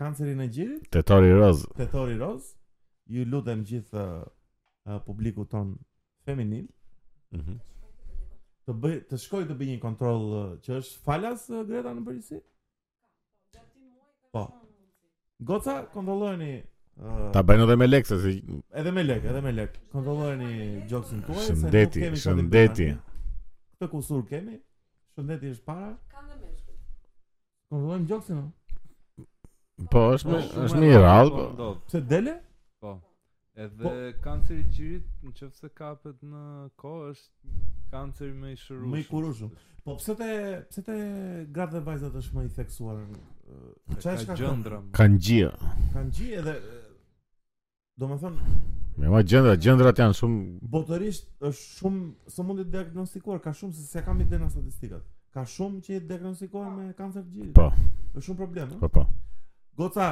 kancerin 0.00 0.40
e 0.40 0.48
gjirit. 0.48 0.86
Tetori 0.96 1.32
roz. 1.38 1.64
Tetori 1.76 2.16
roz. 2.20 2.52
Ju 3.12 3.24
lutem 3.28 3.64
gjithë 3.66 4.02
uh, 4.08 5.00
publikut 5.06 5.50
ton 5.50 5.74
feminil. 6.24 6.64
Mhm 7.34 7.58
të 8.66 8.74
bëj 8.82 8.98
të 9.10 9.18
shkoj 9.18 9.42
të 9.50 9.54
bëj 9.58 9.68
një 9.74 9.78
kontroll 9.82 10.34
që 10.64 10.76
është 10.82 11.00
falas 11.06 11.46
Greta 11.70 11.92
në 11.96 12.04
përgjithësi? 12.06 12.40
Po. 14.32 14.44
Goca 15.50 15.78
kontrolloheni 15.94 16.52
Ta 17.34 17.42
bëjnë 17.42 17.64
edhe 17.66 17.76
me 17.80 17.86
lek 17.88 18.06
se 18.06 18.18
si 18.22 18.36
Edhe 18.82 18.92
me 18.94 19.02
lek, 19.02 19.24
edhe 19.32 19.40
me 19.42 19.52
lek 19.56 19.74
Kontrolojni 19.92 20.84
gjoksin 20.88 21.22
të 21.26 21.32
uaj 21.34 21.46
Shëndeti, 21.46 22.10
shëndeti 22.22 22.88
Këtë 23.74 23.90
kusur 23.92 24.22
kemi 24.28 24.58
Shëndeti 25.16 25.50
është 25.56 25.64
para 25.68 25.90
Kam 26.12 26.28
dhe 26.28 26.38
meshtu 26.42 26.76
Kontrolojnë 27.72 28.08
gjoksin 28.12 28.40
o 28.44 28.44
Po, 29.90 30.06
është 30.14 30.30
po, 30.30 30.66
mirë 30.78 31.10
alë 31.16 31.46
po, 31.58 31.72
Se 31.90 32.04
dele? 32.12 32.36
Po 32.82 32.96
Edhe 33.54 33.82
po, 33.82 33.90
kancer 34.24 34.56
i 34.62 34.62
gjirit, 34.70 35.08
në 35.22 35.32
qëfë 35.36 35.58
se 35.60 35.68
kapet 35.76 36.16
në 36.24 36.42
ko, 36.80 36.92
është 37.10 37.56
kancer 37.92 38.30
me 38.32 38.54
i 38.54 38.56
shërushëm. 38.56 38.92
Me 38.94 39.00
i 39.02 39.04
kurushëm. 39.08 39.50
Po 39.84 39.96
pëse 39.98 40.14
te, 40.16 40.28
pëse 40.70 40.84
te 40.86 40.94
gratë 41.52 41.74
dhe 41.76 41.82
vajzat 41.88 42.16
është 42.22 42.38
me 42.38 42.44
i 42.48 42.52
theksuar? 42.56 43.02
Po 43.90 43.98
ka 44.00 44.14
ka 44.30 44.36
gjëndra. 44.38 44.78
Ka 44.96 45.08
në 45.12 45.20
gjia. 45.28 45.50
gjia 46.16 46.40
edhe... 46.40 46.56
Do 48.00 48.08
më 48.08 48.16
thënë... 48.24 48.56
Me 49.02 49.10
ma 49.12 49.20
gjëndra, 49.24 49.54
gjëndrat 49.60 50.00
janë 50.00 50.16
shumë... 50.22 50.40
Botërisht 50.72 51.28
është 51.36 51.66
shumë... 51.82 52.08
Së 52.32 52.48
mundit 52.48 52.72
diagnostikuar, 52.72 53.42
ka 53.44 53.52
shumë 53.58 53.76
se 53.76 53.84
se 53.90 54.04
kam 54.06 54.24
i 54.24 54.30
në 54.32 54.46
statistikat. 54.48 55.04
Ka 55.32 55.44
shumë 55.44 55.84
që 55.84 55.96
i 55.98 56.04
diagnostikuar 56.08 56.72
me 56.78 56.88
kancer 56.96 57.26
gjirit. 57.28 57.52
Po. 57.58 57.68
Është 58.16 58.28
shumë 58.30 58.40
problem, 58.46 58.76
Po, 58.80 58.88
po. 58.88 59.04
Goca, 59.76 60.10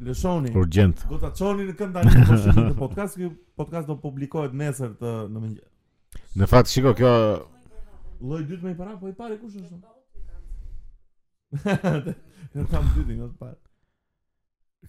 Lëshoni. 0.00 0.50
Urgjent. 0.54 1.06
Do 1.08 1.18
ta 1.22 1.30
çoni 1.38 1.62
në 1.68 1.74
këndaj 1.78 2.02
të 2.10 2.18
po 2.26 2.34
shitë 2.42 2.72
podcast, 2.78 3.14
që 3.18 3.26
podcast 3.60 3.86
do 3.90 3.94
publikohet 4.02 4.52
nesër 4.58 4.90
të 4.98 5.10
në 5.30 5.38
mëngjes. 5.38 5.68
Në 6.40 6.44
fakt 6.50 6.70
shiko 6.72 6.90
kjo 6.98 7.10
lloj 8.24 8.40
dytë 8.48 8.64
më 8.66 8.70
i 8.72 8.76
para, 8.80 8.92
po 9.02 9.06
i 9.06 9.14
parë 9.20 9.36
kush 9.38 9.56
është? 9.62 9.76
Ne 12.54 12.62
tam 12.72 12.84
dyt 12.96 13.06
në 13.06 13.14
të 13.22 13.36
parë. 13.38 13.58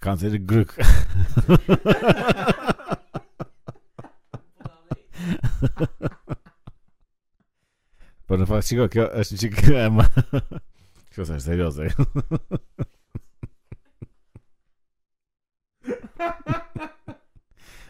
Kanë 0.02 0.20
të 0.26 0.40
gryk. 0.50 0.70
Por 8.26 8.36
në 8.42 8.46
fakt 8.50 8.68
shiko 8.74 8.86
kjo 8.98 9.06
është 9.22 9.32
një 9.36 9.40
çikë. 9.46 9.58
Kjo 11.16 11.22
është 11.30 11.40
serioze. 11.46 11.84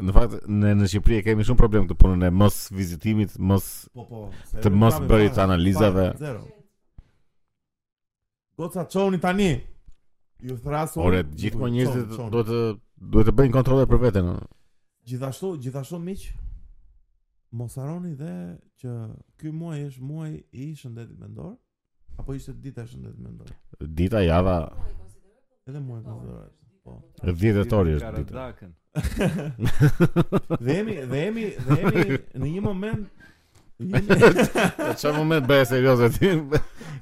në 0.00 0.14
fakt 0.16 0.34
në, 0.46 0.72
në 0.80 0.88
Shqipëri 0.90 1.18
e 1.20 1.24
kemi 1.30 1.44
shumë 1.46 1.60
problem 1.60 1.86
të 1.88 1.96
punën 2.00 2.26
e 2.28 2.30
mos 2.42 2.58
vizitimit 2.74 3.34
mos, 3.40 3.70
po, 3.96 4.04
po, 4.08 4.22
Të 4.62 4.72
mos 4.72 4.98
bërit 5.08 5.38
analizave 5.42 6.06
Goca 8.60 8.84
qoni 8.92 9.20
tani 9.20 9.50
Ju 10.44 10.58
Ore, 11.04 11.24
gjithë 11.24 11.60
më 11.64 11.70
njëzit 11.76 12.14
duhet 12.32 12.52
të, 12.52 13.26
të 13.30 13.36
bëjnë 13.40 13.54
kontrole 13.58 13.88
për 13.90 14.04
vete 14.08 14.24
në 14.26 14.36
Gjithashtu, 15.10 15.56
gjithashtu 15.58 15.98
miq, 15.98 16.20
mos 17.56 17.72
harroni 17.80 18.12
dhe 18.18 18.32
që 18.82 18.90
ky 19.40 19.50
muaj 19.52 19.78
është 19.88 20.04
muaji 20.06 20.36
i 20.60 20.66
shëndetit 20.78 21.16
mendor, 21.18 21.56
apo 22.20 22.34
ishte 22.36 22.54
dita 22.62 22.84
e 22.86 22.90
shëndetit 22.92 23.18
mendor? 23.24 23.48
Dita 23.98 24.22
java 24.28 24.54
edhe 25.66 25.80
muaj 25.82 26.02
të 26.04 26.14
mendor. 26.14 26.46
Po. 26.86 26.94
Dita 27.42 27.64
tori 27.72 27.96
është 27.96 28.12
dita. 28.20 28.46
Dhe 30.52 30.78
jemi, 30.78 30.96
dhe 31.10 31.24
jemi, 31.26 31.48
dhe 31.66 31.80
jemi 31.82 32.18
në 32.42 32.54
një 32.58 32.64
moment 32.70 33.16
Në 33.80 34.02
çfarë 35.00 35.16
moment 35.16 35.46
bëhet 35.48 35.70
serioze 35.72 36.10
ti? 36.18 36.30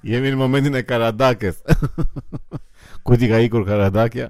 Jemi 0.06 0.30
në 0.30 0.36
momentin 0.38 0.78
e 0.78 0.84
Karadakës. 0.86 1.56
Ku 3.02 3.16
ti 3.18 3.26
ka 3.32 3.40
ikur 3.42 3.64
Karadakja? 3.66 4.28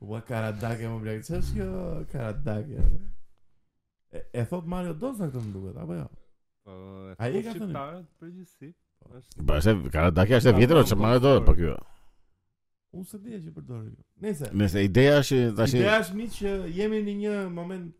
Ua 0.00 0.20
karadake 0.24 0.88
më 0.88 0.98
bljak, 1.02 1.22
që 1.26 1.36
është 1.38 1.54
kjo 1.58 1.70
karadake? 2.10 2.82
E, 4.16 4.22
e 4.40 4.44
thot 4.48 4.68
Mario 4.72 4.94
do 4.96 5.10
zda 5.14 5.26
këtë 5.28 5.50
duket, 5.52 5.76
apo 5.82 5.98
jo? 5.98 6.06
Po, 6.64 6.76
A 7.20 7.28
i 7.28 7.42
ka 7.44 7.52
të 7.52 7.58
një? 7.66 7.66
Shqiptarët 7.66 8.06
për 8.20 8.30
i 8.30 8.32
gjithësi 8.38 8.70
Ba, 9.00 9.58
po. 9.58 9.74
po, 9.82 9.92
karadake 9.92 10.36
është 10.38 10.52
e 10.52 10.54
vjetër 10.56 10.80
o 10.80 10.84
që 10.88 10.96
Mario 11.02 11.20
do 11.24 11.32
për 11.36 11.44
po 11.50 11.54
kjo? 11.58 11.74
Unë 12.96 13.06
se 13.10 13.20
dhja 13.22 13.36
që 13.44 13.52
përdojrë 13.58 13.84
një 13.84 14.24
Nese, 14.24 14.50
Nese 14.62 14.86
ideja 14.88 15.18
është 15.20 15.42
dhashi... 15.60 15.78
Ideja 15.82 15.98
është 16.06 16.16
mi 16.16 16.30
që 16.38 16.54
jemi 16.78 17.02
një 17.10 17.16
një 17.20 17.34
moment 17.58 17.90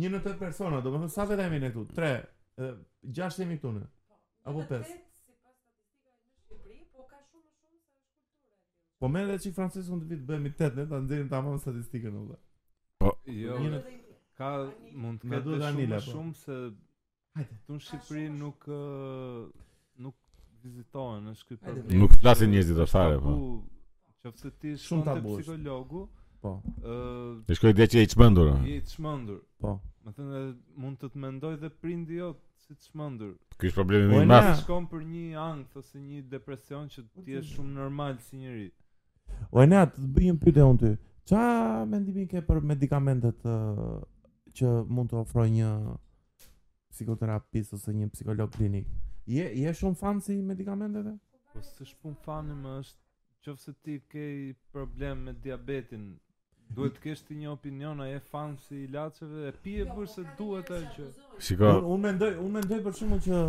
Një 0.00 0.14
në 0.14 0.22
tëtë 0.24 0.38
persona 0.44 0.78
në 0.78 0.80
persona 0.80 0.82
Do 0.86 0.94
më 0.94 1.02
thë 1.04 1.14
sa 1.18 1.28
vetë 1.34 1.50
e 1.58 1.74
këtu 1.74 1.84
Tre, 2.00 2.14
gjashtë 2.56 3.42
jemi 3.44 3.58
këtu 3.58 3.68
po, 3.68 3.74
në. 3.74 3.84
Apo 4.46 4.62
pesë. 4.70 4.96
Po 9.00 9.10
më 9.12 9.22
po 9.22 9.24
edhe 9.26 9.38
çik 9.44 9.54
francez 9.56 9.88
mund 9.92 10.06
të 10.06 10.12
vit 10.14 10.22
bëhemi 10.28 10.52
8 10.56 10.76
ne 10.78 10.86
ta 10.90 11.00
nxjerrim 11.02 11.28
tamam 11.32 11.58
statistikën 11.60 12.18
edhe. 12.22 12.38
Po 13.02 13.10
jo. 13.36 13.58
Njënë, 13.62 13.80
ka 14.40 14.52
mund 15.04 15.20
të 15.20 15.34
ketë 15.34 15.58
shumë 15.74 15.86
po. 15.86 16.02
shumë 16.10 16.40
se 16.44 16.60
Të 17.36 17.72
në 17.76 17.80
Shqipëri 17.84 18.22
nuk 18.32 18.62
nuk 20.04 20.14
vizitohen 20.64 21.26
në 21.26 21.34
Shqipëri. 21.36 21.82
Nuk 22.00 22.14
flasin 22.22 22.48
njerëzit 22.54 22.78
ashtu 22.80 22.96
fare 22.96 23.18
po. 23.20 23.34
Qoftë 24.24 24.52
ti 24.62 24.72
shumë 24.80 25.04
të 25.10 25.16
Psikologu. 25.26 26.06
Po. 26.40 26.54
ë 26.80 26.94
uh, 26.94 27.34
Ne 27.48 27.54
shkoj 27.58 27.74
që 27.76 28.00
i 28.00 28.70
I 28.70 28.80
Po. 29.58 29.80
Me 30.06 30.12
thënë 30.16 30.40
mund 30.80 30.96
të 30.98 31.08
të 31.12 31.18
mendoj 31.26 31.54
dhe 31.60 31.68
prindi 31.68 32.14
jot 32.22 32.40
si 32.66 32.74
të 32.74 32.90
shmëndur 32.90 33.34
Kërish 33.60 33.74
problemi 33.76 34.10
po 34.10 34.18
më 34.20 34.24
i 34.24 34.28
madh. 34.28 34.48
Ojna, 34.50 34.56
shkom 34.60 34.86
për 34.90 35.02
një 35.06 35.42
angst 35.42 35.76
ose 35.80 36.00
një 36.02 36.22
depresion 36.32 36.88
që 36.92 37.04
po 37.12 37.24
ti 37.26 37.36
e 37.38 37.42
shumë 37.50 37.74
normal 37.78 38.18
si 38.26 38.40
njëri 38.40 38.66
Ojna, 39.60 39.84
të 39.90 40.00
të 40.02 40.10
bëjmë 40.18 40.42
pyte 40.44 40.66
unë 40.72 40.82
ty 40.82 40.90
Qa 41.30 41.44
mendimi 41.90 42.26
ke 42.30 42.42
për 42.48 42.60
medikamentet 42.70 43.40
që 44.56 44.74
mund 44.94 45.10
të 45.12 45.18
ofroj 45.22 45.48
një 45.52 45.70
psikoterapist 46.94 47.74
ose 47.74 47.92
një 47.98 48.06
psikolog 48.14 48.52
klinik? 48.54 48.86
Je, 49.30 49.46
je 49.64 49.72
shumë 49.80 49.98
fanë 50.02 50.22
si 50.26 50.36
medikamentet 50.46 51.08
e? 51.10 51.16
Po, 51.54 51.62
si 51.66 51.88
shpun 51.90 52.14
fanë 52.26 52.54
më 52.62 52.76
është 52.82 53.02
qofse 53.46 53.74
ti 53.82 53.98
kej 54.10 54.38
problem 54.74 55.26
me 55.28 55.34
diabetin 55.42 56.08
Duhet 56.74 56.96
të 56.96 57.02
kesh 57.04 57.20
ti 57.28 57.36
një 57.40 57.50
opinion 57.52 58.00
a 58.02 58.06
e 58.10 58.18
fan 58.32 58.56
si 58.66 58.86
Laçeve 58.92 59.44
e 59.50 59.52
pije 59.64 59.84
jo, 59.84 59.94
për 59.94 60.02
po 60.02 60.06
se 60.14 60.24
duhet 60.38 60.72
ai 60.76 60.80
që. 60.96 61.06
Shikoj. 61.48 61.70
Unë 61.76 61.92
un 61.94 62.00
mendoj, 62.06 62.30
unë 62.42 62.54
mendoj 62.58 62.78
për 62.86 62.96
shkakun 62.98 63.22
që 63.26 63.42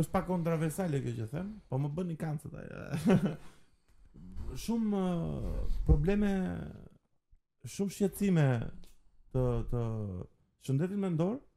është 0.00 0.12
pa 0.16 0.22
kontraversale 0.30 1.00
kjo 1.04 1.14
që 1.20 1.28
them, 1.30 1.54
po 1.68 1.78
më 1.84 1.92
bën 1.98 2.12
i 2.14 2.18
kancet 2.18 2.58
ai. 2.58 3.36
shumë 4.64 5.00
uh, 5.00 5.58
probleme 5.86 6.32
shumë 7.70 7.94
shqetësime 7.96 8.48
të 9.36 9.46
të 9.70 9.84
shëndetit 10.66 10.98
mendor. 11.06 11.38
ë 11.38 11.49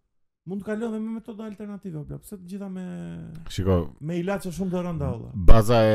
mund 0.49 0.61
të 0.63 0.67
kalojmë 0.67 0.91
dhe 0.97 0.99
me 0.99 1.11
metoda 1.17 1.45
alternative 1.47 2.01
apo 2.03 2.17
pse 2.19 2.35
të 2.35 2.47
gjitha 2.51 2.67
me 2.71 2.83
Shiko, 3.53 3.75
me 4.09 4.17
ilaçe 4.19 4.51
shumë 4.51 4.73
të 4.73 4.81
rënda 4.87 5.07
valla. 5.11 5.29
Baza 5.51 5.77
e 5.87 5.93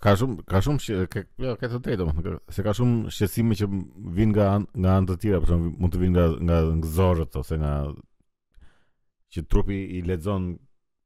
ka 0.00 0.14
shumë 0.16 0.44
ka 0.48 0.60
shumë 0.64 1.04
ke 1.12 1.22
jo 1.44 1.52
ke 1.60 1.68
të 1.68 1.80
drejtë 1.84 1.98
domethënë 2.00 2.38
se 2.56 2.64
ka 2.64 2.74
shumë 2.78 3.12
shqetësime 3.16 3.58
që 3.60 3.68
vijnë 4.18 4.32
nga 4.36 4.48
nga 4.80 4.96
anë 5.02 5.10
të 5.10 5.18
tjera, 5.24 5.42
për 5.44 5.68
mund 5.68 5.92
të 5.94 6.00
vijnë 6.04 6.16
nga 6.16 6.56
nga 6.72 7.12
ose 7.42 7.60
nga 7.60 7.74
që 9.34 9.44
trupi 9.52 9.78
i 9.98 10.02
lexon 10.08 10.48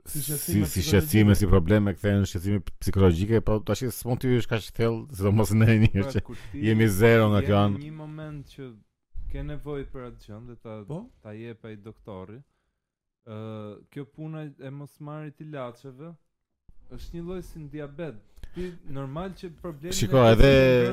si 0.07 0.23
si 0.31 0.87
shqetësime 0.87 1.35
si 1.35 1.51
probleme 1.51 1.97
kthehen 1.99 2.23
shqetësime 2.31 2.63
psikologjike, 2.79 3.41
po 3.43 3.59
tash 3.67 3.89
s'mund 3.91 4.23
të 4.23 4.37
vish 4.37 4.47
kaq 4.51 4.71
thellë, 4.79 5.05
sidomos 5.19 5.51
në 5.51 5.67
një 5.83 5.91
herë 5.97 6.13
pra, 6.13 6.13
që 6.31 6.63
jemi 6.71 6.87
zero 7.03 7.29
nga 7.35 7.43
kjo 7.47 7.59
anë. 7.67 7.77
Në 7.81 7.87
një 7.89 7.95
moment 7.99 8.55
që 8.57 8.71
ke 9.35 9.47
nevojë 9.51 9.91
për 9.95 10.11
atë 10.13 10.27
gjë 10.29 10.43
dhe 10.47 10.59
ta 10.63 10.79
po? 10.89 11.03
ta 11.25 11.33
jep 11.35 11.65
ai 11.67 11.75
doktorit 11.77 12.45
kjo 13.91 14.05
puna 14.05 14.43
e 14.61 14.71
mos 14.71 14.99
marrit 15.01 15.41
i 15.45 15.49
laçeve 15.53 16.11
është 16.93 17.15
një 17.19 17.23
lloj 17.25 17.41
si 17.43 17.65
diabet. 17.73 18.19
Ti 18.55 18.69
normal 18.95 19.33
që 19.35 19.51
problemi 19.59 19.97
Shiko, 19.97 20.21
edhe 20.35 20.51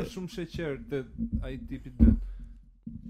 shumë 0.09 0.29
sheqer 0.33 0.77
te 0.89 1.03
ai 1.45 1.57
tipi 1.69 1.91
i 1.91 1.97
vet. 1.99 2.23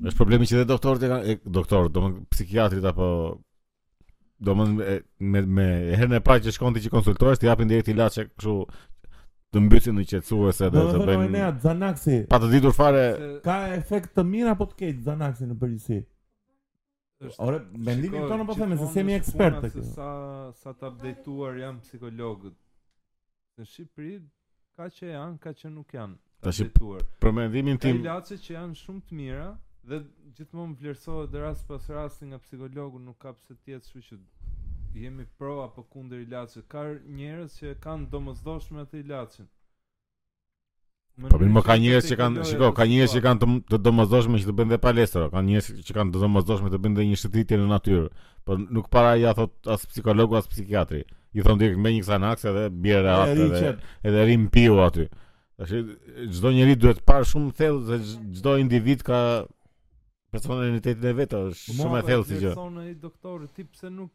Është 0.10 0.17
problemi 0.17 0.47
që 0.49 0.60
dhe 0.63 0.67
doktorët 0.73 1.05
e 1.05 1.10
kanë 1.12 1.36
doktor, 1.60 1.88
domon 1.93 2.17
psikiatrit 2.34 2.86
apo 2.89 3.10
domon 4.41 4.75
me 4.75 5.41
me 5.45 5.67
herën 5.95 6.17
e 6.17 6.23
parë 6.25 6.47
që 6.47 6.55
shkonte 6.55 6.81
që 6.84 6.91
konsultohesh, 6.91 7.39
ti 7.39 7.47
japin 7.49 7.69
direkt 7.69 7.91
ilaçe 7.93 8.25
kështu 8.31 8.55
të 9.53 9.62
mbytin 9.65 9.97
në 9.99 10.07
qetësuese 10.10 10.71
dhe 10.73 10.86
të 10.95 11.05
bëjnë. 11.05 11.45
Po, 11.62 12.17
Pa 12.34 12.39
të 12.41 12.49
ditur 12.55 12.73
fare 12.73 13.05
se... 13.19 13.31
ka 13.45 13.60
efekt 13.75 14.15
të 14.17 14.25
mirë 14.34 14.55
apo 14.55 14.65
të 14.71 14.79
keq 14.81 15.01
zanaxi 15.05 15.45
në 15.49 15.57
përgjithësi? 15.62 16.01
Ora, 17.38 17.60
mendimi 17.77 18.17
i 18.17 18.23
tonë 18.29 18.45
po 18.49 18.53
them 18.57 18.71
se 18.81 18.88
semi 18.93 19.13
ekspert 19.13 19.60
tek. 19.65 19.75
Sa 19.93 20.05
sa 20.63 20.71
të 20.77 20.88
updateuar 20.91 21.57
jam 21.62 21.77
psikologët. 21.86 22.55
Në 23.60 23.67
Shqipëri 23.69 24.15
ka 24.79 24.88
që 24.95 25.12
janë, 25.12 25.38
ka 25.43 25.51
që 25.62 25.69
nuk 25.75 25.93
janë 25.97 26.17
updateuar. 26.41 27.05
Për 27.25 27.36
mendimin 27.38 27.79
tim, 27.84 27.99
ilaçet 28.01 28.41
që 28.47 28.55
janë 28.57 28.79
shumë 28.81 29.05
të 29.12 29.19
mira 29.19 29.45
dhe 29.91 30.01
gjithmonë 30.39 30.77
vlerësohet 30.81 31.31
dhe 31.36 31.45
rast 31.45 31.67
pas 31.69 31.89
rasti 31.99 32.29
nga 32.31 32.41
psikologu 32.47 32.99
nuk 33.05 33.19
ka 33.25 33.36
pse 33.38 33.53
të 33.60 33.75
jetë, 33.75 33.93
kështu 33.93 34.05
që 34.10 35.01
jemi 35.05 35.27
pro 35.38 35.53
apo 35.67 35.86
kundër 35.93 36.25
ilaçit. 36.25 36.65
Ka 36.73 36.88
njerëz 37.21 37.57
që 37.62 37.75
kanë 37.86 38.10
domosdoshmë 38.17 38.88
atë 38.88 39.03
ilaçin. 39.05 39.49
Po 41.19 41.28
më 41.38 41.38
po 41.38 41.60
jo, 41.60 41.63
ka 41.67 41.76
njerëz 41.82 42.06
që 42.08 42.15
kanë, 42.19 42.43
shiko, 42.47 42.67
ka 42.78 42.86
njerëz 42.88 43.13
që 43.17 43.21
kanë 43.26 43.41
të, 43.43 43.47
të 43.71 43.80
domosdoshme 43.86 44.39
që 44.41 44.47
të 44.47 44.54
bëjnë 44.58 44.74
dhe 44.74 44.78
palestra, 44.86 45.26
ka 45.34 45.41
njerëz 45.43 45.67
që 45.89 45.95
kanë 45.97 46.13
të 46.15 46.21
domosdoshme 46.24 46.71
të 46.71 46.80
bëjnë 46.86 46.97
dhe 47.00 47.06
një 47.10 47.17
shëtitje 47.21 47.58
në 47.60 47.65
natyrë, 47.74 48.06
por 48.47 48.62
nuk 48.78 48.88
para 48.95 49.17
ja 49.19 49.34
thot 49.39 49.69
as 49.76 49.84
psikologu 49.91 50.38
as 50.39 50.47
psikiatri. 50.54 51.02
I 51.36 51.43
thon 51.45 51.60
direkt 51.60 51.80
me 51.84 51.91
një 51.97 52.06
Xanax 52.08 52.47
edhe 52.52 52.63
bjerë 52.86 53.17
atë 53.26 53.47
edhe 53.47 53.74
edhe 54.10 54.24
rim 54.30 54.47
piu 54.56 54.80
aty. 54.86 55.10
Tash 55.60 55.76
çdo 56.39 56.52
njeri 56.56 56.80
duhet 56.80 57.04
parë 57.08 57.28
shumë 57.34 57.52
thellë 57.60 57.82
se 57.91 58.17
çdo 58.39 58.56
individ 58.63 59.04
ka 59.08 59.19
personalitetin 60.32 61.12
e 61.12 61.15
vet, 61.19 61.36
është 61.52 61.76
po, 61.76 61.80
shumë 61.84 62.00
e 62.02 62.08
thellë 62.08 62.28
si 62.32 62.39
gjë. 62.45 62.56
Po 62.56 62.69
më 62.69 62.71
thonë 62.71 62.88
ai 62.88 62.95
doktor, 63.04 63.43
ti 63.56 63.67
pse 63.67 63.91
nuk 63.91 64.10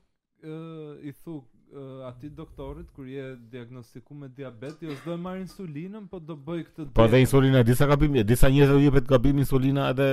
i 1.09 1.13
thuk 1.21 1.45
uh, 1.75 2.07
atit 2.11 2.33
doktorit 2.37 2.87
kur 2.95 3.07
je 3.07 3.37
diagnostikuar 3.51 4.19
me 4.21 4.29
diabet, 4.35 4.77
jo 4.85 4.95
s'do 5.01 5.13
e 5.13 5.17
marr 5.17 5.41
insulinën, 5.41 6.07
po 6.11 6.19
do 6.21 6.37
bëj 6.47 6.63
këtë. 6.69 6.87
Po 6.97 7.07
dhe 7.11 7.21
insulina 7.23 7.63
disa 7.67 7.89
gabim, 7.91 8.15
disa 8.27 8.51
njerëz 8.51 8.73
do 8.75 8.79
jepet 8.83 9.09
gabim 9.11 9.41
insulina 9.43 9.89
edhe 9.95 10.09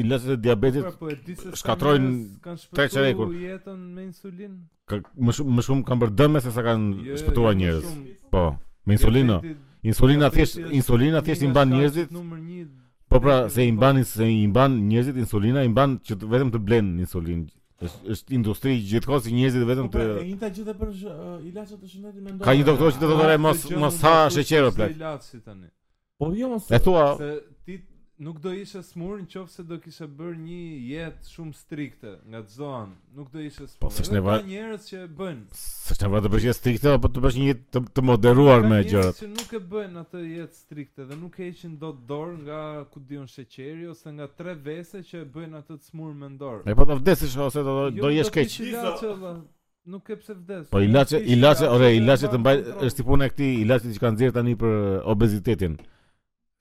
i 0.00 0.04
lësh 0.08 0.26
të 0.30 0.38
diabetit. 0.46 0.86
Pra, 0.86 0.92
po 1.02 1.10
e 1.12 1.18
di 1.26 1.36
se 1.36 1.52
shkatrojn 1.62 2.08
tre 2.74 2.88
çerekun. 2.94 3.34
jetën 3.44 3.76
me 3.96 4.08
insulin? 4.10 4.58
Ka, 4.88 5.00
më 5.16 5.36
shumë 5.36 5.56
më 5.58 5.66
shumë 5.68 5.86
kanë 5.90 6.02
bërë 6.04 6.16
dëm 6.22 6.40
se 6.44 6.54
sa 6.56 6.62
kanë 6.70 6.90
jo, 6.90 7.06
jo, 7.12 7.18
shpëtuar 7.22 7.54
jo, 7.54 7.58
njerëz. 7.62 7.94
Po, 8.32 8.44
me 8.86 8.98
insulinë. 8.98 9.38
Insulina 9.88 10.30
thjesht 10.34 10.58
insulina 10.72 11.20
thjesht 11.22 11.42
i 11.44 11.48
mban 11.52 11.68
njerëzit. 11.72 12.10
Numër 12.12 12.40
1. 12.40 12.68
Po 13.08 13.20
pra, 13.24 13.38
se 13.52 13.64
i 13.64 13.70
po. 13.72 13.76
mban 13.76 14.04
se 14.04 14.26
i 14.28 14.46
mban 14.48 14.72
njerëzit 14.88 15.16
insulina, 15.20 15.64
i 15.64 15.68
mban 15.72 15.98
që 16.04 16.18
vetëm 16.28 16.50
të 16.54 16.58
blen 16.64 16.96
insulinë 17.02 17.48
është 17.86 18.34
industri 18.36 18.72
gjithkohë 18.90 19.20
si 19.26 19.34
njerëzit 19.34 19.66
vetëm 19.68 19.86
po, 19.86 19.98
pra, 19.98 20.02
të 20.02 20.14
Po 20.14 20.22
e 20.22 20.28
njëta 20.32 20.48
gjithë 20.56 20.74
për 20.80 20.88
uh, 20.90 21.26
ilaçet 21.50 21.82
e 21.82 21.90
shëndetit 21.92 22.22
mendoj. 22.24 22.44
Ka 22.46 22.54
një 22.58 22.64
doktor 22.66 22.92
që 22.96 23.02
do 23.02 23.10
të 23.12 23.18
thotë 23.20 23.36
mos 23.44 23.66
mos 23.84 24.00
ha 24.06 24.14
sheqer 24.34 24.66
plot. 24.74 25.28
Po 26.18 26.32
jo 26.40 26.50
mos. 26.56 26.66
E 26.74 26.80
thua 26.86 27.04
se 27.20 27.30
nuk 28.18 28.38
do 28.42 28.50
ishe 28.54 28.80
smur 28.86 29.18
në 29.22 29.26
qofë 29.30 29.52
se 29.54 29.64
do 29.66 29.76
kishe 29.80 30.06
bërë 30.18 30.38
një 30.42 30.60
jetë 30.90 31.30
shumë 31.32 31.52
strikte 31.58 32.12
nga 32.30 32.40
të 32.46 32.54
zonë. 32.58 32.92
Nuk 33.18 33.28
do 33.34 33.42
ishe 33.44 33.66
smur. 33.66 33.82
Po, 33.86 33.90
së 33.94 34.22
Ka 34.26 34.36
njerës 34.46 34.86
që 34.90 34.96
e 34.98 35.08
bënë. 35.18 35.58
Së 35.58 35.96
shneva 35.98 36.22
të 36.24 36.32
bësh 36.32 36.46
jetë 36.48 36.58
strikte, 36.60 36.92
apo 36.98 37.10
të 37.14 37.22
bësh 37.24 37.36
një 37.38 37.44
jetë 37.50 37.66
të, 37.76 37.82
të 37.98 38.04
moderuar 38.10 38.64
me 38.72 38.80
gjërat. 38.84 39.14
Ka 39.14 39.22
që 39.24 39.28
nuk 39.34 39.52
e 39.54 39.60
bënë 39.74 40.02
atë 40.02 40.22
jetë 40.36 40.60
strikte 40.62 41.06
dhe 41.10 41.18
nuk 41.22 41.38
e 41.38 41.46
ishin 41.52 41.76
do 41.82 41.92
të 41.98 42.08
dorë 42.10 42.34
nga 42.46 42.60
ku 42.94 43.02
dion 43.10 43.28
sheqeri 43.34 43.86
ose 43.92 44.12
nga 44.16 44.26
tre 44.40 44.54
vese 44.68 45.04
që 45.08 45.22
e 45.22 45.28
bënë 45.36 45.62
atë 45.62 45.76
të 45.78 45.90
smur 45.92 46.14
me 46.18 46.32
ndorë. 46.34 46.64
E 46.68 46.74
po 46.74 46.88
të 46.88 46.98
vdesish 47.02 47.36
ose 47.46 47.62
do, 47.68 47.76
jo, 47.96 48.02
do 48.02 48.10
jesh 48.16 48.34
keq. 48.34 48.58
Nuk 49.88 50.02
ke 50.04 50.18
pse 50.20 50.34
vdes. 50.36 50.66
Po 50.68 50.82
ilaçe, 50.84 51.16
ilaçe, 51.32 51.64
ore, 51.72 51.94
ilaçe 51.96 52.28
të 52.28 52.40
mbaj 52.42 52.58
është 52.84 52.96
tipun 52.98 53.22
e 53.24 53.28
këtij 53.32 53.54
ilaçit 53.62 53.94
që 53.94 54.02
kanë 54.02 54.20
dhënë 54.20 54.34
tani 54.36 54.56
për 54.60 54.74
obezitetin 55.14 55.78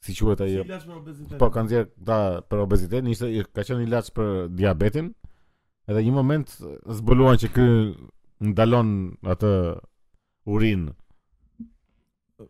si 0.02 0.14
quhet 0.16 0.40
ai? 0.42 0.52
Ilaç 0.62 0.84
për 0.88 0.98
obezitet. 1.00 1.38
Po 1.42 1.50
ka 1.54 1.64
nxjerr 1.66 1.90
ta 2.06 2.18
për 2.50 2.64
obezitet, 2.66 3.08
ishte 3.10 3.32
ka 3.56 3.64
qenë 3.66 3.88
ilaç 3.88 4.12
për 4.16 4.48
diabetin. 4.58 5.12
Edhe 5.88 6.04
një 6.04 6.12
moment 6.14 6.52
zbuluan 7.00 7.40
që 7.42 7.48
ky 7.56 7.68
ndalon 8.52 8.90
atë 9.34 9.52
urin. 10.54 10.88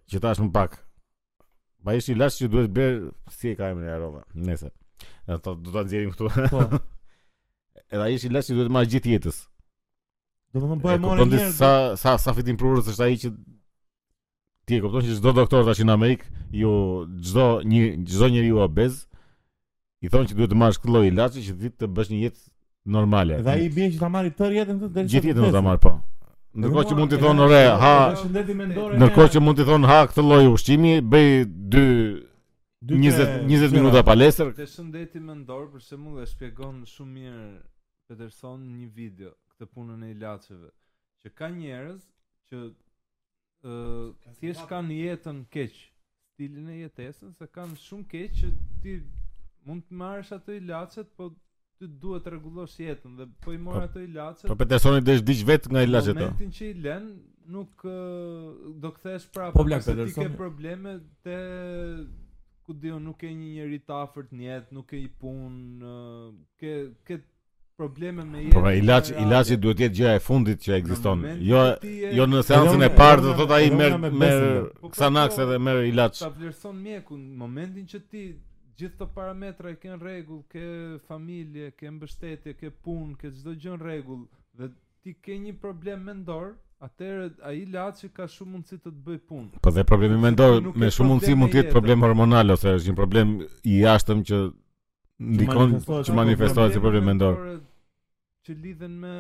Që 0.10 0.20
tash 0.24 0.42
më 0.44 0.50
pak. 0.54 0.80
Ma 1.86 1.96
ishte 1.96 2.16
ilaç 2.16 2.42
që 2.42 2.50
duhet 2.52 2.74
bër 2.74 2.98
si 3.32 3.54
e 3.54 3.58
ka 3.58 3.70
emrin 3.72 3.94
Arova, 3.94 4.26
nëse. 4.36 4.72
Ato 5.30 5.54
do 5.56 5.72
ta 5.74 5.86
nxjerrim 5.86 6.12
këtu. 6.12 6.32
Po. 6.52 6.66
edhe 7.94 8.04
ai 8.04 8.18
ishte 8.18 8.32
ilaç 8.32 8.50
që 8.52 8.58
duhet 8.58 8.74
marr 8.74 8.90
gjithë 8.92 9.14
jetës. 9.16 9.44
Do 10.56 10.62
të 10.64 10.74
thonë 10.74 10.84
bëhet 10.84 11.06
më 11.06 11.20
herë. 11.22 11.46
Sa 11.56 11.72
sa 12.04 12.18
sa 12.22 12.34
fitim 12.36 12.60
prurës 12.60 12.90
është 12.92 13.06
ai 13.06 13.16
që 13.24 13.32
Ti 14.68 14.76
e 14.76 14.82
kupton 14.84 15.00
që 15.06 15.14
çdo 15.22 15.32
doktor 15.38 15.62
tash 15.64 15.80
në 15.88 15.94
Amerik, 15.96 16.24
ju 16.52 16.72
çdo 17.24 17.46
një 17.72 17.82
çdo 18.10 18.28
njeriu 18.34 18.58
obez, 18.64 18.98
i 20.04 20.10
thonë 20.12 20.28
që 20.28 20.34
duhet 20.36 20.50
të 20.52 20.56
marrësh 20.60 20.80
këtë 20.84 20.92
lloj 20.94 21.06
ilaçi 21.08 21.44
që 21.46 21.54
ti 21.62 21.70
të 21.80 21.88
bësh 21.96 22.10
një 22.12 22.18
jetë 22.26 22.42
normale. 22.96 23.38
Dhe 23.46 23.54
ai 23.54 23.70
bie 23.72 23.88
që 23.94 24.02
ta 24.02 24.10
marrë 24.12 24.34
tërë 24.36 24.58
jetën 24.58 24.82
këtë 24.82 24.96
deri. 24.98 25.12
Gjithë 25.14 25.30
jetën 25.32 25.46
do 25.48 25.52
ta 25.56 25.62
marr 25.68 25.80
po. 25.86 25.94
Ndërkohë 26.58 26.84
që 26.90 26.98
mund 27.00 27.16
të 27.16 27.20
thonë 27.22 27.48
re, 27.54 27.62
ha. 27.80 27.94
Ndërkohë 29.00 29.34
që 29.38 29.42
mund 29.48 29.62
të 29.62 29.68
thonë 29.72 29.90
ha 29.94 30.00
këtë 30.12 30.26
lloj 30.28 30.50
ushqimi, 30.52 30.94
bëj 31.16 31.32
2 31.76 31.84
20 32.92 33.48
20 33.54 33.76
minuta 33.80 34.02
palestër. 34.12 34.52
Të 34.60 34.68
shëndeti 34.74 35.24
mendor 35.30 35.70
për 35.78 35.86
se 35.94 35.96
e 35.96 36.28
shpjegon 36.34 36.84
shumë 36.92 37.14
mirë 37.16 37.46
Peterson 38.12 38.60
një 38.82 38.90
video 39.00 39.32
këtë 39.54 39.72
punën 39.72 40.04
e 40.04 40.12
ilaçeve. 40.18 40.68
Që 41.24 41.34
ka 41.40 41.54
njerëz 41.56 42.04
që 42.52 42.68
thjesht 43.64 44.66
kanë 44.70 44.98
jetën 44.98 45.44
keq, 45.52 45.74
stilin 46.34 46.68
e 46.74 46.82
jetesës 46.84 47.36
se 47.40 47.48
kanë 47.50 47.76
shumë 47.82 48.06
keq 48.12 48.36
që 48.40 48.52
ti 48.84 48.98
mund 49.68 49.84
të 49.90 49.96
marrësh 50.00 50.34
ato 50.36 50.52
ilaçet, 50.56 51.10
po 51.18 51.30
ti 51.78 51.88
duhet 51.88 52.24
të 52.26 52.32
rregullosh 52.34 52.78
jetën 52.82 53.18
dhe 53.20 53.26
po 53.44 53.54
i 53.54 53.58
morë 53.60 53.80
po, 53.80 53.84
ato 53.88 54.00
ilaçet. 54.04 54.48
Po 54.50 54.58
Petersoni 54.58 55.02
desh 55.06 55.24
diç 55.28 55.42
vet 55.46 55.68
nga 55.72 55.84
ilaçet 55.84 56.16
ato. 56.18 56.30
Momentin 56.30 56.54
që 56.58 56.68
i 56.72 56.78
lën, 56.86 57.10
nuk 57.56 57.82
do 58.82 58.94
kthesh 59.00 59.28
prapë. 59.34 59.56
Po 59.58 59.66
Black 59.68 59.86
Petersoni 59.88 60.30
ke 60.32 60.38
probleme 60.38 61.00
te 61.26 61.38
ku 62.68 62.74
diu 62.78 63.00
nuk 63.00 63.20
ke 63.24 63.30
një 63.32 63.52
njerëz 63.58 63.86
të 63.88 63.98
afërt 64.04 64.32
në 64.36 64.48
jetë, 64.50 64.76
nuk 64.78 64.90
ke 64.92 65.02
i 65.06 65.10
punë, 65.20 65.96
ke 66.62 66.74
ke 67.08 67.22
probleme 67.80 68.22
me 68.32 68.38
po, 68.38 68.38
pra, 68.38 68.46
jetë. 68.46 68.54
Por 68.58 68.66
ai 68.72 68.78
ilaç, 68.82 69.10
ilaçi 69.24 69.58
duhet 69.62 69.78
të 69.80 69.84
jetë 69.86 69.96
gjëja 69.98 70.14
e 70.18 70.22
fundit 70.28 70.64
që 70.66 70.74
ekziston. 70.82 71.22
Jo 71.48 71.62
jo 72.18 72.26
në 72.28 72.42
seancën 72.48 72.86
e 72.88 72.90
parë 72.98 73.26
do 73.26 73.36
thotë 73.40 73.56
ai 73.60 73.68
merr 73.80 73.98
me 74.06 74.30
po, 74.82 74.92
Xanax 74.98 75.38
edhe 75.44 75.60
merr 75.68 75.86
ilaç. 75.92 76.24
Ta 76.26 76.32
vlerëson 76.34 76.74
mjeku 76.88 77.20
në 77.24 77.28
momentin 77.44 77.86
që 77.92 78.02
ti 78.12 78.24
gjithë 78.80 78.96
këto 78.98 79.08
parametra 79.20 79.72
i 79.76 79.78
kanë 79.82 80.00
rregull, 80.04 80.42
ke 80.50 80.98
familje, 81.08 81.70
ke 81.80 81.90
mbështetje, 81.94 82.56
ke 82.60 82.70
punë, 82.82 83.14
ke 83.22 83.30
çdo 83.34 83.54
gjë 83.58 83.76
në 83.78 83.82
rregull 83.86 84.26
dhe 84.60 84.72
ti 85.04 85.14
ke 85.28 85.38
një 85.46 85.58
problem 85.62 86.08
mendor. 86.12 86.56
Atëherë 86.86 87.30
ai 87.50 87.56
ilaçi 87.64 88.06
ka 88.14 88.26
shumë 88.30 88.52
mundësi 88.56 88.78
të 88.80 88.90
të 88.92 89.00
bëj 89.06 89.18
punë. 89.28 89.48
Po 89.66 89.70
dhe 89.74 89.86
problemi 89.90 90.18
mendor 90.22 90.60
me 90.78 90.90
shumë 90.94 91.10
mundësi 91.14 91.34
mund 91.38 91.54
të 91.56 91.64
jetë 91.66 91.74
problem 91.78 92.06
hormonal 92.06 92.54
ose 92.58 92.74
është 92.80 92.92
një 92.94 92.98
problem 93.00 93.32
i 93.46 93.80
jashtëm 93.84 94.20
që 94.30 94.44
ndikon 95.20 95.80
që 96.04 96.14
manifestohet 96.14 96.74
si 96.76 96.80
problem 96.82 97.06
mendor 97.10 97.38
që 98.48 98.54
lidhen 98.64 98.94
me 99.02 99.14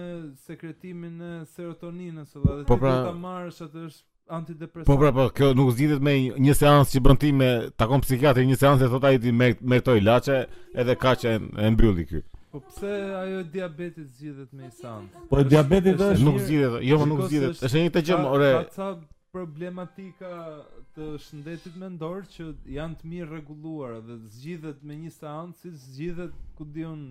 sekretimin 0.45 1.21
e 1.21 1.31
serotoninës 1.55 2.37
edhe 2.37 2.61
po 2.69 2.77
ti 2.77 2.81
pra- 2.83 3.03
ta 3.09 3.15
marrësh 3.15 3.57
atë 3.65 3.81
është 3.83 4.05
antidepresiv. 4.37 4.85
Po 4.87 4.95
pra, 5.01 5.09
po, 5.11 5.25
kjo 5.35 5.49
nuk 5.55 5.71
zgjidhet 5.75 6.01
me 6.03 6.13
një 6.45 6.53
seancë 6.55 6.93
që 6.95 7.01
bën 7.03 7.19
ti 7.19 7.31
me 7.35 7.49
takon 7.79 8.01
psikiatri 8.05 8.43
një 8.47 8.57
seancë 8.61 8.87
e 8.87 8.91
thotë 8.93 9.09
ai 9.09 9.19
ti 9.23 9.31
me 9.35 9.49
me 9.73 9.81
ilaçe, 9.99 10.37
edhe 10.75 10.95
kaq 10.95 11.17
që 11.23 11.33
e 11.65 11.71
mbylli 11.75 12.05
ky. 12.09 12.21
Po 12.51 12.59
pse 12.63 12.93
ajo 13.23 13.41
diabeti 13.43 14.03
zgjidhet 14.05 14.51
me 14.53 14.71
seancë? 14.71 15.27
Po 15.29 15.43
diabeti 15.43 15.95
është 15.97 16.23
nuk 16.23 16.39
zgjidhet, 16.45 16.81
jo 16.91 17.03
nuk 17.05 17.21
zgjidhet. 17.27 17.59
Është 17.67 17.83
një 17.83 17.91
të 17.97 18.03
gjë, 18.07 18.19
ore. 18.31 18.51
Ka 18.51 18.71
ca 18.71 18.89
problematika 19.31 20.31
të 20.97 21.07
shëndetit 21.21 21.75
mendor 21.77 22.23
që 22.33 22.47
janë 22.73 22.97
të 23.03 23.09
mirë 23.11 23.29
reguluar 23.31 23.99
dhe 24.07 24.15
zgjidhet 24.33 24.79
me 24.87 24.95
një 25.03 25.11
seancë 25.19 25.61
si 25.61 25.73
zgjidhet 25.83 26.33
ku 26.57 26.65
diun 26.73 27.01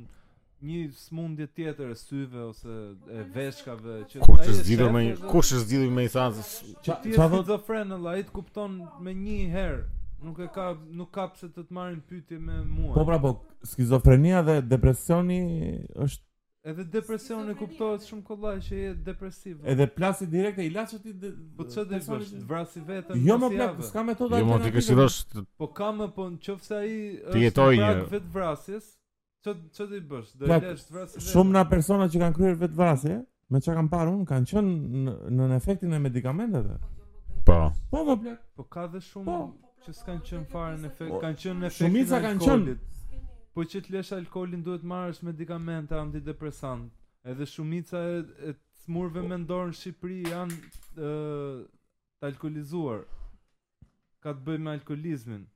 një 0.66 0.80
smundje 0.96 1.46
tjetër 1.54 1.92
e 1.94 1.98
syve 2.00 2.46
ose 2.48 2.66
po, 3.02 3.10
e 3.12 3.24
veshkave 3.36 3.98
që 4.10 4.22
kush 4.26 4.42
është 4.48 4.64
zgjidhur 4.66 4.92
me 4.96 5.04
kush 5.30 5.52
është 5.54 5.64
zgjidhur 5.70 5.94
me 6.00 6.06
t'i 6.14 6.46
se 6.48 6.72
çfarë 6.88 7.30
thotë 7.36 7.60
friend 7.68 7.94
and 7.98 8.08
light 8.08 8.32
kupton 8.34 8.80
me 9.04 9.14
një 9.20 9.38
herë 9.54 9.82
nuk 10.26 10.40
e 10.46 10.50
ka 10.56 10.70
nuk 10.98 11.10
ka 11.14 11.28
pse 11.34 11.52
të 11.52 11.66
të 11.68 11.76
marrin 11.78 12.02
pyetje 12.10 12.40
me 12.42 12.60
mua 12.66 12.96
po 12.96 13.06
pra 13.06 13.20
po 13.22 13.34
skizofrenia 13.76 14.42
dhe 14.48 14.58
depresioni 14.72 15.42
është 16.06 16.25
Edhe 16.66 16.84
depresion 16.92 17.46
e 17.46 17.52
kuptohet 17.60 18.02
shumë 18.08 18.24
kollaj 18.26 18.52
që 18.66 18.76
je 18.78 18.88
depresiv. 19.06 19.58
Edhe 19.70 19.84
plasi 19.94 20.26
direkte 20.30 20.64
i 20.66 20.70
laçi 20.74 20.96
ti 21.02 21.12
po 21.56 21.62
çfarë 21.62 21.86
do 21.92 21.92
të 21.92 22.08
bësh? 22.16 22.30
Të 22.32 22.40
vrasi 22.48 22.80
veten. 22.88 23.20
Jo 23.22 23.36
më 23.38 23.50
plak, 23.52 23.76
s'ka 23.86 24.02
metodë 24.08 24.40
alternative. 24.40 24.66
Jo 24.66 24.72
më 24.74 24.74
tek 24.74 24.86
sidosh. 24.88 25.44
Po 25.62 25.68
kam 25.78 26.00
më 26.02 26.08
po 26.16 26.26
nëse 26.32 26.74
ai 26.80 26.96
është 27.22 28.08
vetë 28.16 28.32
vrasjes, 28.34 28.88
çfarë 29.46 29.62
çfarë 29.78 29.92
do 29.92 30.00
të 30.00 30.10
bësh? 30.10 30.32
Do 30.40 30.50
të 30.50 30.58
lësh 30.72 30.82
të 30.90 30.96
vrasësh 30.98 31.28
Shumë 31.30 31.54
na 31.58 31.62
persona 31.74 32.10
që 32.16 32.24
kanë 32.24 32.36
kryer 32.40 32.58
vet 32.64 32.74
vrasje, 32.82 33.20
me 33.54 33.62
çka 33.62 33.78
kanë 33.78 33.94
parë 33.94 34.16
un, 34.16 34.26
kanë 34.32 34.50
qenë 34.52 35.06
në 35.38 35.48
në 35.52 35.60
efektin 35.60 35.94
e 35.94 36.02
medikamenteve. 36.08 36.80
Po. 37.46 37.60
Po 37.94 38.02
më 38.10 38.18
plak. 38.26 38.42
Po 38.58 38.66
ka 38.74 38.88
dhe 38.96 39.04
shumë 39.12 39.26
po. 39.30 39.40
që 39.86 39.96
s'kan 40.00 40.18
qenë 40.26 40.50
fare 40.50 40.74
në 40.82 40.90
efekt, 40.90 41.10
po, 41.14 41.22
kanë 41.22 41.42
qenë 41.44 41.58
në 41.62 41.66
efekt. 41.70 41.82
Shumica 41.86 42.18
kanë 42.26 42.42
qenë, 42.42 42.74
Po 43.56 43.64
që 43.64 43.80
të 43.86 43.92
lesh 43.94 44.10
alkoholin 44.12 44.60
duhet 44.60 44.82
marrës 44.84 45.22
medikamente 45.24 45.96
antidepresant. 45.96 46.90
Edhe 47.24 47.46
shumica 47.48 47.96
e, 47.96 48.16
e 48.50 48.50
të 48.52 48.82
smurve 48.84 49.22
po. 49.22 49.30
në 49.30 49.46
Shqipëri 49.78 50.18
janë 50.28 50.58
e, 50.58 51.12
të 52.20 52.28
alkoholizuar. 52.28 52.98
Ka 54.20 54.34
të 54.36 54.42
bëjë 54.44 54.60
me 54.66 54.74
alkoholizmin. 54.76 55.46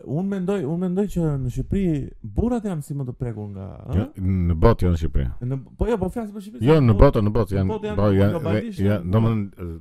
Un 0.00 0.30
mendoj, 0.32 0.62
un 0.64 0.78
mendoj 0.80 1.04
që 1.12 1.22
në 1.44 1.50
Shqipëri 1.52 2.00
burrat 2.36 2.64
janë 2.66 2.82
si 2.86 2.94
më 2.96 3.04
të 3.10 3.14
prekur 3.20 3.50
nga, 3.52 3.66
ëh? 3.92 3.96
Jo, 3.98 4.04
në 4.48 4.54
botë 4.64 4.86
janë 4.86 4.94
në 4.96 5.00
Shqipëri. 5.02 5.58
po 5.78 5.88
jo, 5.90 5.98
po 6.00 6.08
flas 6.14 6.30
për 6.32 6.40
Shqipërinë. 6.40 6.68
Jo, 6.70 6.76
në 6.86 6.94
botë, 7.02 7.22
në 7.26 7.32
botë 7.36 7.56
janë. 7.58 7.78
Po 7.98 8.06
janë, 8.14 8.72
janë, 8.80 9.74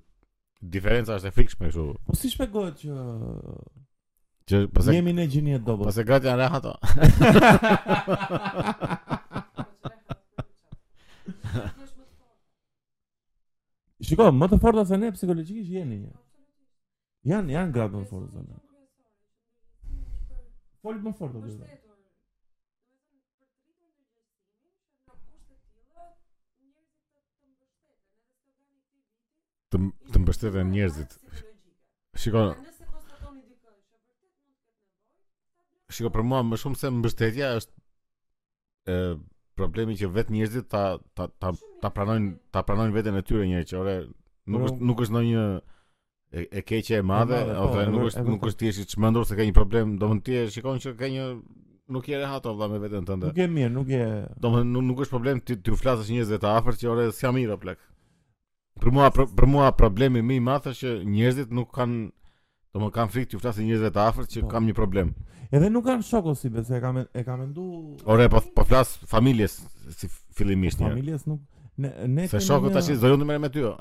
Diferenca 0.61 1.13
është 1.15 1.29
e 1.29 1.31
frikshme 1.31 1.69
kështu. 1.69 1.83
Po 2.05 2.13
si 2.19 2.29
shpjegohet 2.33 2.75
që 2.83 2.91
që 4.49 4.55
po 4.75 4.79
jemi 4.91 5.13
ne 5.15 5.25
gjinia 5.31 5.59
dobë. 5.63 5.83
Po 5.87 5.93
se 5.95 6.03
gratë 6.03 6.25
janë 6.27 6.41
rahato. 6.43 6.73
Shiko, 14.09 14.25
më 14.35 14.45
të 14.51 14.55
forta 14.63 14.83
se 14.89 14.95
ne 14.99 15.13
psikologjikisht 15.15 15.71
jeni. 15.77 15.97
Jan, 17.29 17.45
janë 17.55 17.71
gratë 17.77 17.93
më 17.95 18.01
të 18.03 18.09
forta 18.09 18.29
se 18.33 18.41
ne. 18.43 18.57
Folim 20.83 21.03
më 21.07 21.11
fort, 21.19 21.33
do 21.35 21.39
të 21.43 21.47
mbështeten 30.29 30.69
njerëzit. 30.73 31.15
Shikon. 32.21 32.53
Shikon 35.89 36.13
për 36.13 36.25
mua 36.29 36.43
më 36.45 36.59
shumë 36.61 36.77
se 36.77 36.91
mbështetja 36.93 37.51
është 37.59 37.83
ë 38.93 38.97
problemi 39.57 39.95
që 39.99 40.11
vetë 40.13 40.33
njerëzit 40.37 40.67
ta 40.71 40.83
ta 41.17 41.25
ta 41.41 41.53
ta 41.81 41.89
pranojnë 41.95 42.35
ta 42.53 42.61
pranojnë 42.63 42.95
veten 42.95 43.17
e 43.19 43.23
tyre 43.25 43.47
njëherë 43.49 43.69
që 43.71 43.79
ore 43.81 43.95
nuk 44.53 44.67
është 44.69 44.87
nuk 44.89 45.01
është 45.05 45.15
ndonjë 45.15 45.41
e, 45.49 46.43
e 46.61 46.61
keqe 46.69 46.99
e 46.99 47.05
madhe, 47.09 47.41
po, 47.49 47.65
ose 47.65 47.87
nuk 47.89 48.05
është 48.11 48.25
nuk 48.29 48.43
po. 48.43 48.51
është 48.51 48.63
thjesht 48.65 48.93
çmendur 48.93 49.25
se 49.25 49.37
ka 49.39 49.45
një 49.49 49.55
problem, 49.57 49.95
domun 50.01 50.21
të 50.21 50.37
e 50.43 50.45
shikon 50.53 50.79
që 50.83 50.93
ka 50.99 51.09
një 51.09 51.25
nuk 51.89 52.05
je 52.11 52.17
rehatov 52.21 52.57
valla 52.59 52.75
me 52.77 52.83
veten 52.85 53.05
tënde. 53.07 53.31
Nuk 53.31 53.39
je 53.41 53.45
mirë, 53.49 53.69
nuk 53.73 53.87
je. 53.89 54.05
Domethënë 54.45 54.71
nuk, 54.75 54.83
nuk 54.91 54.99
është 55.03 55.15
problem 55.15 55.39
ti 55.41 55.55
ti 55.57 55.71
u 55.73 55.77
flasësh 55.79 56.11
njerëzve 56.13 56.37
të 56.43 56.51
afërt 56.53 56.83
që 56.83 56.91
ore 56.93 57.07
s'ka 57.17 57.33
mirë 57.33 57.57
plak. 57.63 57.79
Për 58.79 58.93
mua 58.95 59.09
për, 59.11 59.25
për 59.35 59.47
mua 59.51 59.69
problemi 59.75 60.21
më 60.23 60.37
i 60.37 60.41
madh 60.43 60.69
është 60.71 60.85
që 60.85 60.93
njerëzit 61.11 61.49
nuk 61.55 61.71
kanë 61.75 62.03
do 62.73 62.81
të 62.85 62.89
kanë 62.95 63.11
frikë 63.11 63.31
të 63.33 63.39
flasin 63.43 63.65
njerëzve 63.67 63.89
të 63.95 64.01
afërt 64.03 64.31
që 64.35 64.41
po. 64.45 64.51
kam 64.51 64.67
një 64.69 64.75
problem. 64.77 65.09
Edhe 65.49 65.69
nuk 65.73 65.83
kanë 65.89 66.05
shok 66.07 66.27
ose 66.31 66.43
si 66.45 66.51
besoj 66.53 66.79
kam 66.83 66.99
e 67.01 67.23
kam 67.27 67.41
mendu. 67.41 67.63
Ore 68.13 68.27
po 68.31 68.39
po 68.55 68.63
flas 68.69 68.93
familjes 69.11 69.57
si 69.99 70.07
fillimisht. 70.39 70.79
familjes 70.83 71.25
nuk 71.27 71.41
ne 71.79 71.89
ne 72.15 72.27
se 72.27 72.39
shokët 72.43 72.73
tash 72.77 72.93
do 73.03 73.11
jundë 73.13 73.39
me 73.39 73.49
ty. 73.49 73.65
Jo. 73.65 73.73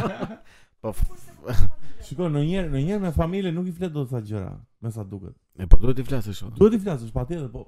po 0.84 0.94
Shikoj, 2.04 2.28
në 2.34 2.40
njerë, 2.44 2.68
në 2.84 2.98
me 3.00 3.10
familje 3.16 3.50
nuk 3.52 3.68
i 3.68 3.70
flet 3.72 3.92
do 3.94 4.02
të 4.04 4.10
sa 4.12 4.18
gjëra, 4.20 4.50
me 4.84 4.90
sa 4.92 5.00
duket. 5.08 5.32
E 5.56 5.64
po 5.66 5.78
duhet 5.80 5.98
i 5.98 6.02
flasësh. 6.04 6.42
Po. 6.44 6.50
Duhet 6.60 6.74
i 6.76 6.80
flasësh 6.84 7.12
patjetër, 7.14 7.46
po 7.52 7.64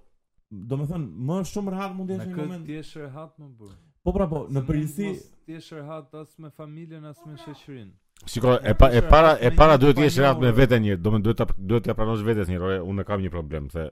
do 0.52 0.76
thënë 0.82 1.00
më 1.30 1.38
shumë 1.52 1.72
rehat 1.72 1.94
mund 1.96 2.10
të 2.10 2.18
jesh 2.18 2.26
në 2.26 2.36
moment. 2.36 2.60
Në 2.60 2.60
këtë 2.66 2.90
ti 2.90 3.00
je 3.00 3.08
më 3.14 3.48
burr. 3.60 3.78
Po 4.06 4.12
pra 4.16 4.26
po, 4.30 4.42
në 4.52 4.62
përgjithësi 4.68 5.14
të 5.46 5.54
jesh 5.60 5.72
rehat 5.78 6.14
as 6.18 6.30
me 6.42 6.50
familjen 6.50 7.04
as 7.06 7.20
me 7.22 7.36
po, 7.36 7.44
pra. 7.44 7.52
shoqërinë. 7.54 7.92
Shiko, 8.26 8.54
e, 8.66 8.72
pa, 8.80 8.88
e 8.98 9.02
para 9.10 9.32
e 9.38 9.50
para 9.56 9.76
duhet 9.78 9.98
të 9.98 10.06
jesh 10.08 10.16
po, 10.18 10.22
rehat 10.24 10.40
me 10.42 10.50
jo. 10.50 10.54
veten 10.56 10.82
një, 10.82 10.96
do 11.04 11.12
duhet 11.20 11.38
ta 11.42 11.46
duhet 11.56 11.86
t'ia 11.86 11.94
pranosh 11.98 12.24
vetes 12.26 12.50
një 12.50 12.58
rrojë, 12.58 12.78
unë 12.90 13.04
kam 13.06 13.22
një 13.22 13.30
problem 13.34 13.68
se 13.70 13.86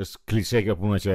është 0.00 0.20
klishe 0.32 0.62
kjo 0.66 0.74
puna 0.80 0.98
që 1.02 1.14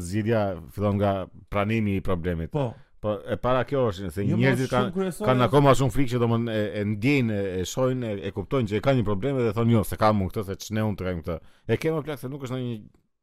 zgjidhja 0.00 0.42
fillon 0.74 0.96
nga 1.00 1.12
pranimi 1.52 1.96
i 1.98 2.02
problemit. 2.04 2.50
Po. 2.54 2.70
Po 3.04 3.18
e 3.32 3.36
para 3.42 3.66
kjo 3.68 3.82
është 3.90 4.08
se 4.16 4.22
jo, 4.24 4.38
njerëzit 4.40 4.70
kanë 4.72 5.10
kanë 5.18 5.46
akoma 5.50 5.74
shumë 5.76 5.92
frikë 5.98 6.14
që 6.14 6.20
domun 6.22 6.46
e, 6.48 6.56
e 6.80 6.86
ndjejnë, 6.88 7.36
e, 7.36 7.52
e 7.58 7.68
shohin, 7.68 8.00
e, 8.08 8.14
e 8.24 8.32
kuptojnë 8.32 8.70
që 8.72 8.78
e 8.80 8.84
kanë 8.86 9.02
një 9.02 9.10
problem 9.10 9.42
dhe 9.42 9.52
thonë 9.58 9.76
jo, 9.76 9.82
se 9.84 9.98
kam 10.00 10.24
unë 10.24 10.32
këtë 10.32 10.46
se 10.48 10.56
ç'ne 10.64 10.86
unë 10.88 10.98
të 11.02 11.08
kem 11.10 11.20
këtë. 11.24 11.36
E 11.68 11.76
kemo 11.82 12.00
plak 12.06 12.22
se 12.22 12.30
nuk 12.32 12.46
është 12.46 12.54
ndonjë 12.56 12.76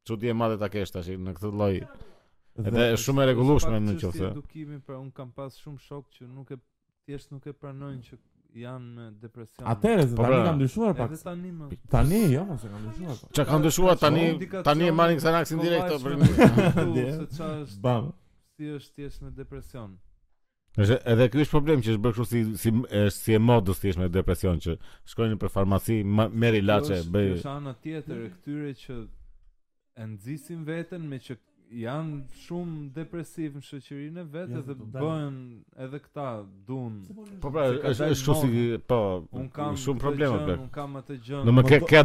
çudi 0.10 0.30
e 0.34 0.38
madhe 0.38 0.60
ta 0.62 0.70
kesh 0.74 0.94
tash 0.98 1.14
në 1.18 1.34
këtë 1.40 1.54
lloj. 1.58 1.76
Edhe 2.60 2.88
është 2.98 3.06
shumë 3.06 3.24
e 3.24 3.28
rregullueshme 3.30 3.80
në 3.84 3.94
qoftë. 4.02 4.26
edukimi, 4.32 4.80
për 4.88 4.98
un 4.98 5.08
kam 5.16 5.32
pas 5.36 5.56
shumë 5.62 5.80
shok 5.86 6.10
që 6.18 6.28
nuk 6.28 6.52
e 6.52 6.58
thjesht 7.06 7.32
nuk 7.32 7.48
e 7.48 7.54
pranojnë 7.56 8.02
që 8.10 8.18
janë 8.62 8.90
me 8.96 9.06
depresion. 9.24 9.66
Atëherë 9.72 10.06
po 10.10 10.18
tani 10.18 10.36
pra, 10.36 10.44
kanë 10.50 10.60
ndryshuar 10.60 10.96
pak. 11.00 11.14
tani 11.94 12.22
jo, 12.34 12.44
mos 12.50 12.66
e 12.68 12.72
kanë 12.72 12.84
ndryshuar. 12.84 13.22
Çka 13.32 13.46
kanë 13.48 13.62
ndryshuar 13.64 14.02
tani? 14.04 14.26
Tani 14.68 14.88
e 14.90 14.96
marrin 15.00 15.22
Xanaxin 15.24 15.64
direkt 15.64 15.94
apo 15.96 16.02
për 16.04 16.82
ndje? 16.92 17.10
Bam. 17.86 18.12
Si 18.58 18.68
është 18.76 19.00
thjesht 19.00 19.24
me 19.24 19.32
depresion? 19.38 19.96
Është 20.80 21.00
edhe 21.14 21.30
ky 21.32 21.42
është 21.46 21.52
problem 21.56 21.82
që 21.86 21.94
është 21.96 22.04
bërë 22.04 22.18
kështu 22.18 22.28
si 22.28 22.44
si 22.66 22.74
është 22.74 23.16
si 23.24 23.34
e 23.38 23.40
modës 23.44 23.80
thjesht 23.82 24.00
me 24.02 24.10
depresion 24.12 24.60
që 24.64 24.76
shkojnë 25.14 25.40
për 25.42 25.52
farmaci, 25.56 26.02
merr 26.06 26.60
jo, 26.60 26.66
ilaçe, 26.66 27.00
bëj. 27.16 27.32
Është 27.40 27.52
ana 27.56 27.74
tjetër 27.84 28.26
e 28.28 28.30
këtyre 28.36 28.76
që 28.84 28.98
e 30.02 30.10
nxisin 30.14 30.62
veten 30.68 31.08
me 31.12 31.20
që 31.24 31.40
janë 31.72 32.38
shumë 32.44 32.90
depresiv 32.96 33.56
në 33.56 33.62
shoqërinë 33.64 34.24
e 34.24 34.26
vetë 34.34 34.64
dhe 34.68 34.76
bën 34.98 35.36
edhe 35.86 36.00
këta 36.04 36.26
dun. 36.68 36.98
Po, 37.08 37.26
po 37.44 37.52
pra, 37.56 37.66
është 37.92 38.10
kështu 38.12 38.36
si 38.42 38.64
po, 38.92 39.00
shumë 39.84 40.04
probleme 40.04 40.42
bla. 40.44 40.58
Unë 40.60 40.74
kam 40.76 40.98
atë 41.00 41.20
gjë. 41.28 41.44
Do 41.48 41.56
më 41.56 41.64
ke 41.70 41.80
ke 41.84 41.92
ke 41.94 42.00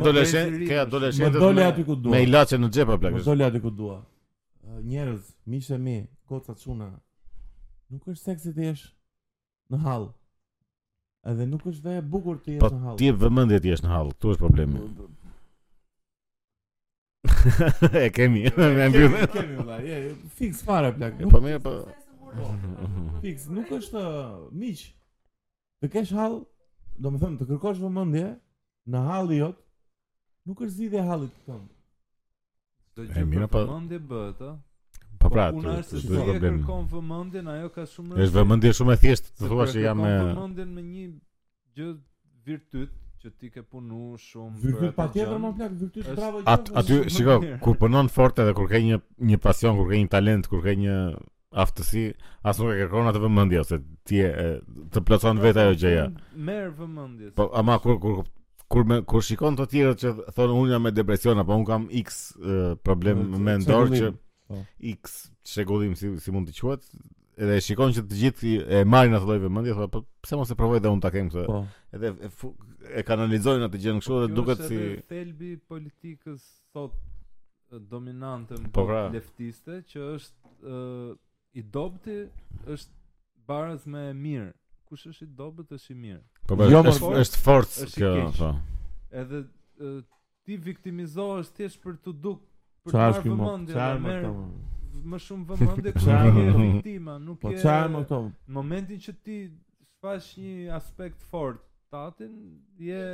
adoleshent. 0.85 1.39
Më 1.39 1.71
ku 1.89 1.97
dua. 1.97 2.15
Me 2.15 2.23
ilaçe 2.27 2.61
në 2.63 2.71
xhep 2.77 2.95
Më 3.17 3.25
doli 3.27 3.45
ati 3.47 3.61
ku 3.65 3.71
dua. 3.75 4.01
Njerëz, 4.77 5.33
mi 5.51 5.63
e 5.75 5.79
mi, 5.89 5.97
koca 6.27 6.55
çuna. 6.55 6.91
Nuk 7.91 8.07
është 8.13 8.23
seksi 8.31 8.55
të 8.55 8.65
jesh 8.71 8.87
në 9.73 9.83
hall. 9.85 10.09
Edhe 11.27 11.47
nuk 11.49 11.65
është 11.67 11.83
vetë 11.89 12.07
bukur 12.11 12.39
të 12.39 12.55
jesh 12.59 12.63
po, 12.65 12.69
në 12.71 12.83
hall. 12.85 12.97
Po 12.99 13.01
ti 13.03 13.11
vëmendje 13.23 13.61
të 13.65 13.73
jesh 13.73 13.83
në 13.87 13.91
hall, 13.95 14.11
këtu 14.15 14.33
është 14.37 14.43
problemi. 14.45 14.83
e 18.07 18.11
kemi, 18.11 18.45
e 18.47 18.51
kemi, 18.51 18.81
e 18.81 18.91
kemi, 18.91 19.15
e 19.15 19.29
kemi, 19.29 19.59
e 19.85 20.15
fix 20.35 20.63
fara 20.65 20.91
plak. 20.97 21.15
Po 21.31 21.41
mirë, 21.45 21.61
pa 21.63 21.71
po. 21.71 22.51
Fix, 23.25 23.47
nuk 23.49 23.71
është 23.73 23.97
uh, 23.97 24.33
miq. 24.61 24.81
Të 25.81 25.89
kesh 25.95 26.11
hall, 26.17 26.41
domethën 27.01 27.39
të 27.41 27.47
kërkosh 27.51 27.79
vëmendje 27.81 28.33
në 28.93 29.03
halli 29.09 29.39
jot, 29.41 29.57
nuk 30.51 30.61
është 30.67 30.75
zgjidhja 30.77 31.03
e 31.03 31.07
hallit 31.09 31.39
tëm. 31.47 31.63
Do 32.97 33.07
të 33.07 33.25
gjej 33.25 33.49
po. 33.55 33.63
vëmendje 33.71 34.03
bëhet, 34.13 34.43
a? 34.45 34.57
Po 35.17 35.33
pra, 35.33 35.47
ti 35.55 35.63
do 35.65 36.05
të 36.11 36.37
bën. 36.45 36.61
Kërkon 36.61 36.93
vëmendjen, 36.93 37.49
ajo 37.55 37.71
ka 37.73 37.87
shumë. 37.95 38.21
Është 38.27 38.41
vëmendje 38.43 38.75
shumë 38.83 38.97
e 38.97 39.01
thjeshtë, 39.07 39.33
të 39.41 39.49
thuash 39.55 39.75
që 39.79 39.87
jam 39.89 40.05
me 40.05 40.13
vëmendjen 40.27 40.77
me 40.77 40.87
një 40.93 41.09
gjë 41.79 41.91
virtyt, 42.47 43.03
që 43.27 43.33
ti 43.39 43.49
ke 43.55 43.63
punu 43.67 44.15
shumë 44.23 44.61
për 44.61 44.75
vyrë 44.81 44.93
pa 44.95 45.07
patjetër 45.07 45.41
më 45.43 45.51
plak, 45.59 45.73
vyrë 45.81 45.95
ty 45.95 46.05
së 46.07 46.59
Aty, 46.79 46.99
shiko, 47.13 47.37
kur 47.65 47.79
përnon 47.81 48.11
forte 48.13 48.47
dhe 48.47 48.53
kur 48.59 48.69
ke 48.71 48.81
një, 48.85 49.01
një 49.33 49.39
pasion, 49.45 49.79
kur 49.79 49.91
ke 49.91 49.99
një 50.01 50.11
talent, 50.15 50.47
kur 50.53 50.63
ke 50.65 50.75
një 50.81 50.99
aftësi 51.65 52.07
Asë 52.47 52.63
nuk 52.67 52.75
e 52.75 52.77
kërkona 52.85 53.13
të 53.17 53.23
vëmëndja, 53.25 53.65
se 53.67 53.79
ti 54.07 54.23
e 54.23 54.47
të 54.95 55.03
plëcon 55.09 55.43
vetë 55.45 55.65
ajo 55.65 55.79
gjëja 55.83 56.07
Merë 56.49 56.71
vëmëndja 56.81 57.33
Po, 57.41 57.49
ama 57.61 57.79
kur, 57.83 57.99
kur, 58.03 58.21
kur, 58.71 58.89
me, 58.93 59.01
kur 59.11 59.25
shikon 59.27 59.59
të 59.59 59.69
tjere 59.75 59.97
që 60.05 60.15
thonë 60.39 60.61
unë 60.61 60.77
jam 60.77 60.87
me 60.87 60.95
depresion, 60.95 61.43
apo 61.43 61.59
unë 61.59 61.71
kam 61.73 61.89
x 62.07 62.23
uh, 62.39 62.75
problem 62.87 63.27
me, 63.47 63.59
ndorë 63.65 64.01
që 64.01 64.13
oh. 64.15 64.65
x 64.95 65.27
shegullim 65.47 65.97
si, 65.99 66.15
si 66.23 66.35
mund 66.35 66.51
të 66.51 66.57
quhet, 66.59 66.87
edhe 67.37 67.59
shikon 67.63 67.93
që 67.95 68.03
të 68.09 68.19
gjithë 68.21 68.53
e 68.59 68.79
marrin 68.89 69.15
atë 69.19 69.29
lloj 69.29 69.43
vëmendje 69.47 69.75
thotë 69.77 69.93
po 69.93 70.01
pse 70.25 70.39
mos 70.41 70.51
e 70.51 70.57
provoj 70.59 70.81
dhe 70.83 70.91
unë 70.95 71.03
ta 71.05 71.11
kem 71.15 71.29
këtë 71.31 71.45
po 71.51 71.61
edhe 71.97 72.29
e, 72.29 72.31
e 73.01 73.05
kanalizojnë 73.07 73.69
atë 73.69 73.81
gjë 73.83 73.95
kështu 73.99 74.15
po, 74.15 74.23
dhe 74.25 74.37
duket 74.37 74.63
si 74.69 74.81
thelbi 75.11 75.53
politikës 75.71 76.45
sot 76.75 76.95
dominante 77.91 78.59
po, 78.69 78.73
po 78.81 78.85
pra. 78.91 79.05
leftiste 79.15 79.81
që 79.91 80.03
është 80.13 80.79
i 81.61 81.65
dobti 81.75 82.19
është 82.69 82.95
barazh 83.49 83.87
me 83.93 84.05
mirë. 84.17 84.53
Kush 84.87 85.07
është 85.11 85.25
i 85.27 85.29
dobët 85.39 85.73
është 85.79 85.95
i 85.95 85.97
mirë. 86.03 86.23
Po, 86.47 86.55
po 86.57 86.67
jo, 86.71 86.81
është, 86.83 86.93
është, 86.93 87.21
është 87.23 87.43
forcë 87.47 87.87
kjo, 87.95 88.11
po. 88.37 88.51
Edhe 89.23 89.41
uh, 89.41 90.01
ti 90.47 90.59
viktimizohesh 90.63 91.49
thjesht 91.57 91.81
për 91.85 91.97
të 92.05 92.15
duk 92.23 92.43
për 92.87 92.93
të 92.93 92.99
marrë 92.99 93.23
vëmendje, 93.27 93.77
më, 93.77 93.97
më, 94.05 94.19
më, 94.27 95.01
më, 95.15 95.21
shumë 95.27 95.47
vëmendje 95.53 95.95
kush 95.97 96.11
je 96.13 96.57
viktima, 96.61 97.17
nuk 97.25 97.39
e. 97.39 97.41
Po 97.47 97.55
çfarë 97.57 97.93
më 97.95 98.21
Momentin 98.59 99.03
që 99.09 99.17
ti 99.27 99.39
shfaq 99.97 100.31
një 100.43 100.75
aspekt 100.77 101.25
fort, 101.33 101.63
shtatin, 101.97 102.61
je 102.79 103.05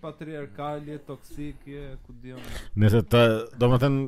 patriarkal, 0.00 0.82
je 0.88 0.98
toksik, 1.06 1.56
je 1.70 1.84
ku 2.06 2.12
di 2.18 2.32
unë. 2.32 2.58
Nëse 2.82 3.02
ta, 3.08 3.22
domethënë 3.62 4.02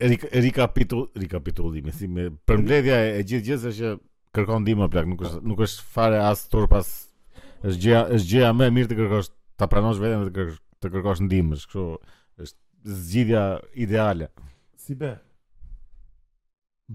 Erika 0.00 0.30
Erika 0.32 0.68
Pitu, 0.72 1.00
Erika 1.18 1.40
Pitu 1.44 1.66
më 1.72 1.92
thënë 1.98 2.28
për 2.46 2.62
e, 2.70 3.18
e 3.18 3.22
gjithë 3.28 3.56
është 3.56 3.72
që 3.78 3.90
kërkon 4.34 4.62
ndihmë 4.64 4.86
plak, 4.92 5.06
nuk 5.10 5.22
është 5.26 5.40
nuk 5.50 5.60
është 5.66 5.84
fare 5.94 6.20
as 6.24 6.46
turpas. 6.48 6.92
Është 7.62 7.80
gjëja, 7.82 8.02
është 8.16 8.28
gjëja 8.30 8.52
më 8.56 8.64
e 8.64 8.70
mirë 8.78 8.88
të 8.92 8.96
kërkosh, 9.00 9.30
ta 9.60 9.68
pranosh 9.68 10.00
veten 10.00 10.22
të 10.28 10.32
kërkosh, 10.34 10.60
të 10.80 10.90
kërkosh 10.94 11.22
ndihmë, 11.26 11.58
kështu 11.60 11.84
është 12.40 12.58
zgjidhja 13.08 13.42
ideale. 13.84 14.30
Si 14.80 14.96
bë? 14.96 15.12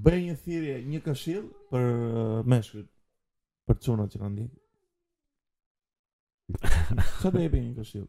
Bëj 0.05 0.23
një 0.23 0.37
thirrje, 0.43 0.79
një 0.91 1.03
këshill 1.05 1.43
për 1.69 1.85
uh, 1.85 2.39
meshkujt, 2.51 2.89
për 3.69 3.77
çunat 3.85 4.11
që 4.15 4.23
kanë 4.23 4.33
ndihmë. 4.39 4.53
Sa 7.21 7.31
të 7.31 7.41
jepi 7.45 7.61
një 7.61 7.69
këshill? 7.79 8.05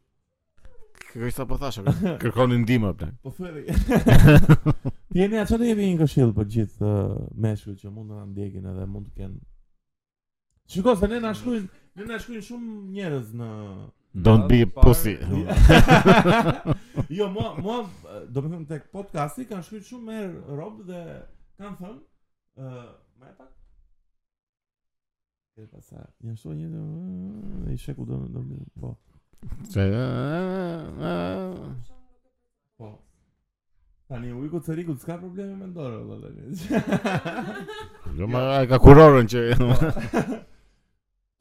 Kërkoj 1.07 1.31
sa 1.33 1.47
po 1.49 1.57
kërkoni 2.25 2.59
ndihmë 2.65 2.91
plan. 3.01 3.13
Po 3.23 3.33
thëri. 3.37 3.63
Jeni 5.17 5.39
atë 5.41 5.59
të 5.63 5.69
jepi 5.71 5.87
një 5.93 5.99
këshill 6.03 6.33
për 6.37 6.49
gjithë 6.57 6.87
uh, 6.87 7.21
meshkujt 7.47 7.81
që 7.85 7.91
mund 7.91 8.11
të 8.11 8.49
na 8.67 8.73
edhe 8.75 8.87
mund 8.93 9.09
të 9.09 9.17
kenë. 9.21 9.39
Shikoj 10.75 10.97
se 10.99 11.09
ne 11.13 11.21
na 11.23 11.31
shkruajn, 11.39 11.69
ne 12.01 12.09
na 12.11 12.19
shkruajn 12.19 12.43
shumë 12.49 12.77
njerëz 12.97 13.31
në 13.39 13.51
Don't 14.25 14.47
be 14.49 14.63
a 14.63 14.67
pussy. 14.73 15.13
jo, 17.19 17.27
mua, 17.29 17.51
mua, 17.61 17.83
do 18.27 18.41
të 18.41 18.49
them 18.49 18.63
tek 18.71 18.87
podcasti 18.93 19.45
kanë 19.51 19.63
shkruar 19.67 19.85
shumë 19.87 20.17
herë 20.17 20.57
rob 20.57 20.79
dhe 20.89 21.03
kanë 21.61 21.75
thënë, 21.83 22.01
ë, 22.01 22.71
uh, 22.71 22.89
më 23.21 23.31
pak 23.37 23.53
Kërë 25.57 25.79
sa 25.81 26.01
një 26.21 26.33
shto 26.37 26.53
një 26.53 26.67
të... 26.69 26.81
E 27.65 27.75
i 27.79 27.79
sheku 27.81 28.05
do 28.05 28.17
në 28.21 28.27
dëmë, 28.35 28.57
po. 28.81 28.91
Që 29.73 29.87
e... 29.89 31.13
Po. 32.77 32.91
Ta 34.07 34.19
një 34.21 34.35
ujku 34.37 34.59
të 34.67 34.75
rikut, 34.83 34.99
s'ka 35.01 35.15
probleme 35.23 35.55
me 35.63 35.71
ndorë, 35.71 36.03
dhe 36.11 36.19
dhe 36.25 36.33
një. 36.35 38.13
Jo, 38.19 38.29
ma 38.35 38.43
ka 38.69 38.77
kurorën 38.85 39.31
që... 39.33 39.47
Po. 39.63 40.21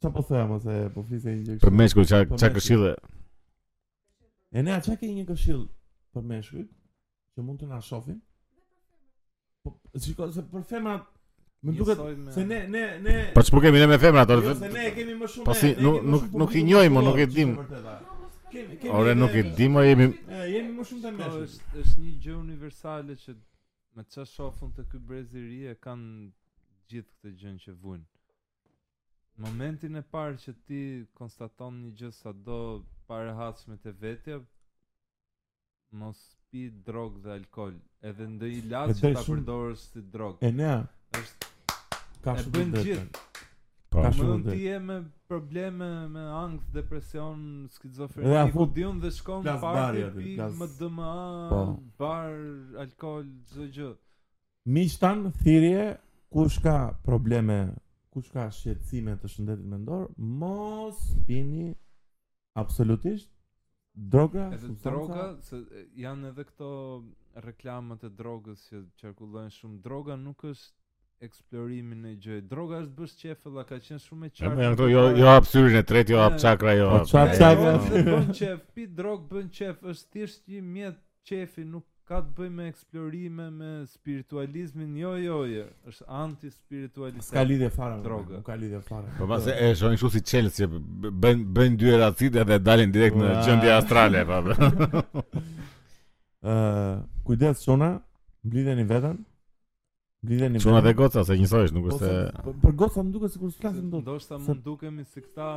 Qa 0.06 0.12
po 0.14 0.24
thëja, 0.30 0.46
ma 0.48 0.56
se 0.64 0.78
po 0.94 1.04
flisë 1.08 1.34
e 1.34 1.34
një 1.36 1.44
gjekë? 1.50 1.58
Për 1.66 1.76
meshku, 1.82 2.04
qa 2.08 2.22
po 2.32 2.38
këshillë? 2.56 2.94
E 4.56 4.62
ne, 4.64 4.78
a 4.78 4.80
qa 4.86 4.96
ke 5.00 5.10
një 5.12 5.26
këshillë 5.28 5.68
për 6.16 6.24
meshku, 6.32 6.64
që 7.36 7.44
mund 7.44 7.60
të 7.60 7.68
nga 7.68 7.82
shofim? 7.84 8.16
Po, 9.64 9.76
shiko, 10.00 10.30
se 10.32 10.40
për 10.52 10.64
femrat, 10.72 11.04
Më 11.64 11.72
duket 11.76 11.98
me... 12.16 12.32
se 12.32 12.44
ne 12.44 12.58
ne 12.68 12.82
ne 13.00 13.14
Po 13.34 13.42
çu 13.42 13.60
kemi 13.64 13.78
ne 13.80 13.86
me 13.90 13.98
femra 13.98 14.22
ato. 14.26 14.34
Jo, 14.44 14.54
se 14.54 14.68
ne 14.76 14.90
kemi 14.96 15.14
më 15.20 15.26
shumë. 15.34 15.44
Po 15.46 15.54
si 15.56 15.68
nuk 15.84 15.96
nuk 16.12 16.24
nuk 16.42 16.50
i 16.54 16.60
njohim, 16.68 16.94
nuk 17.08 17.18
e 17.24 17.26
dim. 17.36 17.52
Kemi 18.52 18.76
kemi. 18.84 19.12
nuk 19.20 19.32
e 19.34 19.42
dim, 19.58 19.74
jemi. 19.88 20.06
jemi 20.50 20.70
më 20.76 20.82
shumë 20.88 21.02
të 21.02 21.08
po, 21.10 21.16
mëshëm. 21.18 21.44
Është 21.48 21.78
është 21.82 22.00
një 22.04 22.12
gjë 22.24 22.34
universale 22.42 23.16
që 23.22 23.30
me 23.96 24.02
çka 24.10 24.24
shohun 24.34 24.70
te 24.76 24.82
ky 24.90 24.98
brez 25.08 25.30
i 25.32 25.42
ri 25.48 25.60
e 25.72 25.74
kanë 25.86 26.10
gjithë 26.90 27.08
këtë 27.16 27.32
gjën 27.40 27.56
që 27.64 27.72
vujn. 27.82 28.04
Momentin 29.46 29.96
e 30.00 30.04
parë 30.12 30.36
që 30.44 30.52
ti 30.68 30.82
konstaton 31.18 31.72
një 31.84 31.96
gjë 32.00 32.12
sado 32.20 32.60
parehatshme 33.08 33.76
te 33.84 33.92
vetja, 34.04 34.42
mos 36.00 36.20
pi 36.50 36.68
drogë 36.88 37.24
dhe 37.24 37.34
alkol, 37.40 37.74
edhe 38.08 38.28
ndë 38.34 38.52
i 38.58 38.62
latë 38.70 39.00
që 39.00 39.14
ta 39.16 39.24
shumë... 39.24 39.46
ti 39.48 40.04
të 40.04 40.06
drogë. 40.12 40.38
E 40.44 40.52
ne 40.60 40.74
Ka 42.26 42.34
shumë 42.42 42.70
gjithë. 42.82 43.24
Po, 43.94 44.00
ka 44.02 44.08
shumë 44.10 44.48
të 44.54 44.70
me 44.84 44.94
probleme 45.30 45.86
me 46.10 46.22
angst, 46.36 46.72
depresion, 46.74 47.38
skizofreni, 47.70 48.32
ja, 48.32 48.40
ku 48.50 48.64
diun 48.74 48.98
dhe 49.00 49.12
shkon 49.14 49.44
në 49.46 49.52
parë 49.62 50.00
të 50.00 50.06
pi, 50.16 50.32
klas... 50.38 50.56
më 50.58 50.66
dëma, 50.80 51.10
po. 51.52 51.60
bar, 52.02 52.32
alkohol, 52.82 53.28
gjithë 53.52 53.66
gjithë. 53.76 54.02
Mi 54.74 54.82
shtanë 54.90 55.30
thirje, 55.38 55.84
ku 56.34 56.48
probleme, 57.06 57.60
kush 58.10 58.32
ka 58.34 58.48
shqetësime 58.58 59.14
të 59.22 59.30
shëndetit 59.36 59.68
me 59.70 59.78
ndorë, 59.84 60.08
mos 60.42 61.04
pini 61.28 61.68
absolutisht, 62.58 63.30
droga, 63.94 64.48
Droga, 64.82 65.28
se 65.46 65.62
janë 66.02 66.32
edhe 66.32 66.46
këto 66.50 66.72
reklamat 67.46 68.02
e 68.02 68.10
drogës 68.18 68.66
që 68.72 68.82
qarkullojnë 68.98 69.56
shumë, 69.60 69.80
droga 69.86 70.18
nuk 70.26 70.42
është 70.50 70.74
eksplorimin 71.22 72.04
e 72.08 72.14
gjë. 72.22 72.40
Droga 72.50 72.78
është 72.82 72.96
bësh 73.00 73.16
qef 73.22 73.48
edhe 73.50 73.64
ka 73.68 73.78
qenë 73.82 74.02
shumë 74.04 74.28
e 74.28 74.30
qartë. 74.36 74.62
Jo, 74.62 74.86
jo, 74.92 75.02
jo 75.22 75.26
hap 75.30 75.48
e 75.48 75.82
tretë, 75.88 76.14
jo 76.14 76.20
hap 76.20 76.36
eh. 76.36 76.38
çakra, 76.44 76.74
jo. 76.78 76.88
Po 76.92 77.04
çakra. 77.38 77.52
Bën 77.90 78.32
qef, 78.38 78.62
pi 78.74 78.86
drog, 78.86 79.26
bën 79.30 79.48
qef, 79.54 79.76
është 79.92 80.08
thjesht 80.12 80.42
një 80.48 80.62
mjet 80.72 80.98
qefi, 81.28 81.64
nuk 81.66 81.84
ka 82.06 82.20
të 82.22 82.36
bëjë 82.38 82.52
me 82.54 82.68
eksplorime 82.70 83.48
me 83.50 83.68
spiritualizmin. 83.90 84.90
Jo, 85.00 85.14
jo, 85.18 85.38
jo. 85.50 85.64
Është 85.90 86.06
anti 86.22 86.50
spiritualitet. 86.54 87.30
Ka 87.34 87.44
lidhje 87.48 87.70
fare 87.74 87.96
me 87.96 88.04
drogë. 88.04 88.42
Ka 88.46 88.54
lidhje 88.60 88.82
fare. 88.86 89.10
Po 89.18 89.28
pastaj 89.30 89.56
e 89.66 89.70
shohin 89.78 89.96
kështu 89.96 90.12
si 90.18 90.22
Chelsea, 90.32 90.68
bën 91.06 91.46
bën 91.58 91.78
dy 91.80 91.94
era 91.96 92.10
edhe 92.12 92.60
dalin 92.68 92.92
direkt 92.94 93.16
në 93.20 93.34
gjendje 93.46 93.72
astrale, 93.78 94.26
pa. 94.28 94.42
Po. 94.42 95.24
Ë, 96.46 96.52
eh, 96.54 96.98
kujdes 97.26 97.64
çona, 97.66 97.88
mblidheni 98.46 98.84
veten. 98.86 99.24
Lidhen 100.24 100.54
i 100.54 100.60
Çuna 100.60 100.80
dhe 100.84 100.92
goca 100.96 101.22
se 101.28 101.36
njësojsh 101.38 101.72
nuk 101.76 101.86
është. 101.92 102.10
Po, 102.44 102.44
po 102.44 102.52
për 102.62 102.74
goca 102.80 103.02
më 103.04 103.12
duket 103.14 103.32
sikur 103.36 103.50
s'flasin 103.52 103.90
dot. 103.92 104.00
Ndoshta 104.04 104.38
më 104.40 104.54
dukemi 104.64 105.04
se 105.04 105.20
këta 105.20 105.48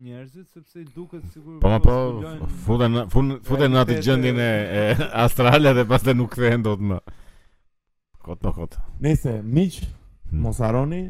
njerëzit 0.05 0.55
sepse 0.55 0.78
i 0.82 0.86
duket 0.94 1.26
sigur 1.34 1.59
po 1.62 1.78
po 1.82 2.48
futen 2.66 2.96
futen 3.46 3.72
në 3.74 3.82
atë 3.84 4.00
gjendje 4.07 4.32
e 4.38 5.11
astrale 5.26 5.70
dhe 5.78 5.84
pastaj 5.90 6.16
nuk 6.22 6.30
kthehen 6.38 6.62
dot 6.66 6.82
më. 6.86 7.02
Po, 7.05 7.20
Kot 8.25 8.39
po 8.41 8.53
kot. 8.57 8.79
Nëse 9.05 9.41
Mitch 9.45 9.83
hmm. 9.85 10.41
mos 10.41 10.59
haroni 10.64 11.03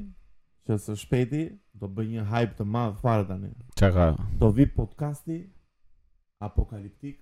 që 0.66 0.78
së 0.82 0.96
shpëti 1.04 1.42
do 1.78 1.86
bëj 1.94 2.06
një 2.16 2.24
hype 2.32 2.58
të 2.60 2.66
madh 2.74 2.96
fare 3.04 3.26
tani. 3.28 3.52
Çka 3.78 3.90
ka? 3.96 4.06
Do 4.40 4.50
vi 4.56 4.66
podcasti 4.66 5.38
apokaliptik 6.42 7.20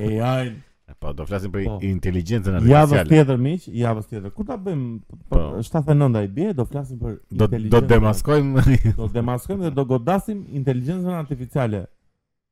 AI. 0.00 0.52
Po 1.00 1.08
do 1.16 1.24
flasim 1.24 1.48
për 1.54 1.62
po. 1.64 1.76
inteligjencën 1.88 2.56
artificiale. 2.58 2.96
Javës 2.98 3.06
tjetër 3.14 3.38
miq, 3.40 3.62
javës 3.80 4.08
tjetër. 4.10 4.26
Kur 4.36 4.44
ta 4.48 4.58
bëjmë 4.60 5.14
për 5.32 5.44
79 5.64 6.18
ai 6.20 6.26
bie, 6.36 6.48
do 6.58 6.66
flasim 6.68 6.98
për 7.00 7.14
inteligjencën. 7.32 7.70
Do, 7.70 7.80
Do 7.80 7.88
demaskojmë, 7.94 8.64
do 8.98 9.06
demaskojmë 9.14 9.64
dhe 9.64 9.70
do 9.78 9.84
godasim 9.94 10.42
inteligjencën 10.60 11.14
artificiale. 11.16 11.84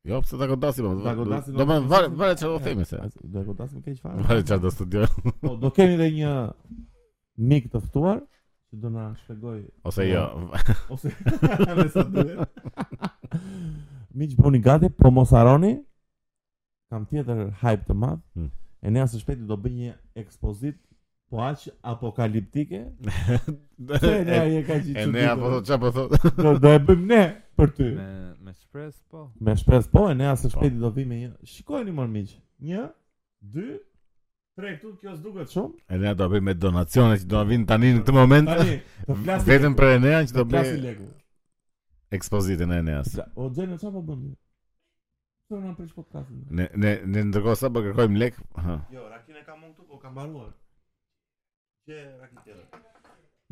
Jo, 0.05 0.21
pse 0.23 0.39
ta 0.39 0.47
godasim? 0.47 1.03
Ta 1.05 1.15
godasim. 1.15 1.55
Do 1.55 1.61
të 1.69 1.81
vare, 1.91 2.09
vare 2.17 2.37
çfarë 2.39 2.55
do 2.55 2.59
të 2.59 2.65
themi 2.65 2.85
se. 2.89 3.01
Ta 3.35 3.43
godasim 3.45 3.83
keq 3.85 3.99
fare. 4.01 4.23
Vare 4.25 4.45
çfarë 4.45 4.63
do 4.65 4.71
studioj. 4.73 5.09
Po 5.43 5.57
do 5.61 5.71
kemi 5.77 5.99
edhe 5.99 6.07
një 6.15 6.31
mik 7.53 7.69
të 7.75 7.83
ftuar 7.89 8.23
që 8.23 8.81
do 8.85 8.93
na 8.95 9.11
shpjegoj 9.25 9.59
ose 9.91 10.07
jo. 10.09 10.23
Ose 10.97 11.13
më 14.11 14.31
të 14.31 14.41
bëni 14.41 14.63
gati, 14.67 14.89
po 14.91 15.13
mos 15.21 15.35
harroni. 15.37 15.75
Kam 16.91 17.05
tjetër 17.07 17.51
hype 17.63 17.85
të 17.87 17.95
madh. 18.01 18.23
Hmm. 18.39 18.49
Ne 18.91 19.05
as 19.05 19.13
së 19.15 19.21
shpejti 19.21 19.45
do 19.51 19.57
bëj 19.61 19.77
një 19.83 19.93
ekspozit 20.23 20.81
Po 21.31 21.39
aq 21.47 21.61
apokaliptike? 21.83 22.87
Ne 24.25 24.37
ai 24.37 24.57
e 24.59 24.63
ka 24.67 24.77
gjithë 24.77 25.05
çuditë. 25.07 25.13
Ne 25.15 25.23
apo 25.31 25.59
çfarë 25.67 25.81
po 25.83 25.91
thotë? 25.97 26.31
Do 26.39 26.53
do 26.63 26.71
e 26.77 26.81
bëjmë 26.89 27.07
ne 27.11 27.21
për 27.57 27.71
ty. 27.77 27.87
Me 27.97 28.09
me 28.49 28.53
shpres 28.53 28.97
po. 29.11 29.21
Me 29.47 29.55
shpres 29.57 29.87
po, 29.95 30.03
ne 30.19 30.27
as 30.33 30.43
së 30.43 30.51
po. 30.51 30.53
shpejti 30.57 30.81
do 30.83 30.91
vi 30.97 31.05
me 31.11 31.21
një. 31.23 31.31
Shikojeni 31.53 31.95
më 31.97 32.07
miq. 32.17 32.35
1 32.67 32.83
2 33.55 33.69
3 34.61 34.75
këtu 34.83 34.93
kjo 35.01 35.15
s'duket 35.21 35.55
shumë. 35.55 35.73
Edhe 35.97 36.11
ato 36.11 36.29
bëj 36.35 36.43
me 36.51 36.55
donacione 36.65 37.17
që 37.23 37.29
do 37.31 37.39
të 37.45 37.49
vinë 37.55 37.67
tani 37.73 37.93
në 37.95 38.03
këtë 38.03 38.17
moment. 38.19 38.53
Tani. 38.59 38.79
Vetëm 39.49 39.79
për 39.79 39.95
Enean 39.97 40.29
që 40.29 40.37
do 40.41 40.45
bëj. 40.45 40.57
Klasi 40.59 40.79
Lego. 40.85 41.09
Ekspozitën 42.19 42.75
e 42.77 42.81
Eneas. 42.83 43.15
Pra, 43.15 43.29
o 43.39 43.49
xhenë 43.55 43.79
çfarë 43.81 43.95
po 43.97 44.09
bën? 44.21 44.25
Po 45.49 45.61
na 45.63 45.73
prish 45.79 45.95
podcastin. 45.97 46.43
Ne 46.51 46.69
ne 46.77 46.99
ne 47.07 47.25
ndërkohë 47.31 47.61
sa 47.63 47.71
po 47.73 47.87
kërkojmë 47.87 48.21
lek. 48.27 48.43
Jo, 48.93 49.07
rakina 49.15 49.47
ka 49.49 49.57
mund 49.57 49.79
këtu 49.79 49.89
po 49.95 50.03
ka 50.05 50.11
mbaruar. 50.11 50.51
Që 51.89 51.97
raketë. 51.97 52.83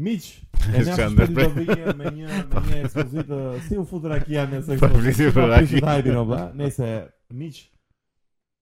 Miq, 0.06 0.26
e 0.78 0.82
ne 0.86 0.94
jam 0.98 1.14
për 1.18 1.30
të 1.34 1.46
me 1.58 1.62
një 1.76 1.94
me 1.98 2.10
një 2.18 2.42
ekspozitë 2.82 3.38
si 3.66 3.78
u 3.80 3.86
fut 3.88 4.04
rakia 4.12 4.44
në 4.52 4.60
sekond. 4.68 4.84
Po 4.92 5.00
flisim 5.02 5.32
për 5.34 5.48
rakia. 5.54 5.80
Hajde 5.86 6.12
Nëse 6.60 6.88
miq 7.40 7.64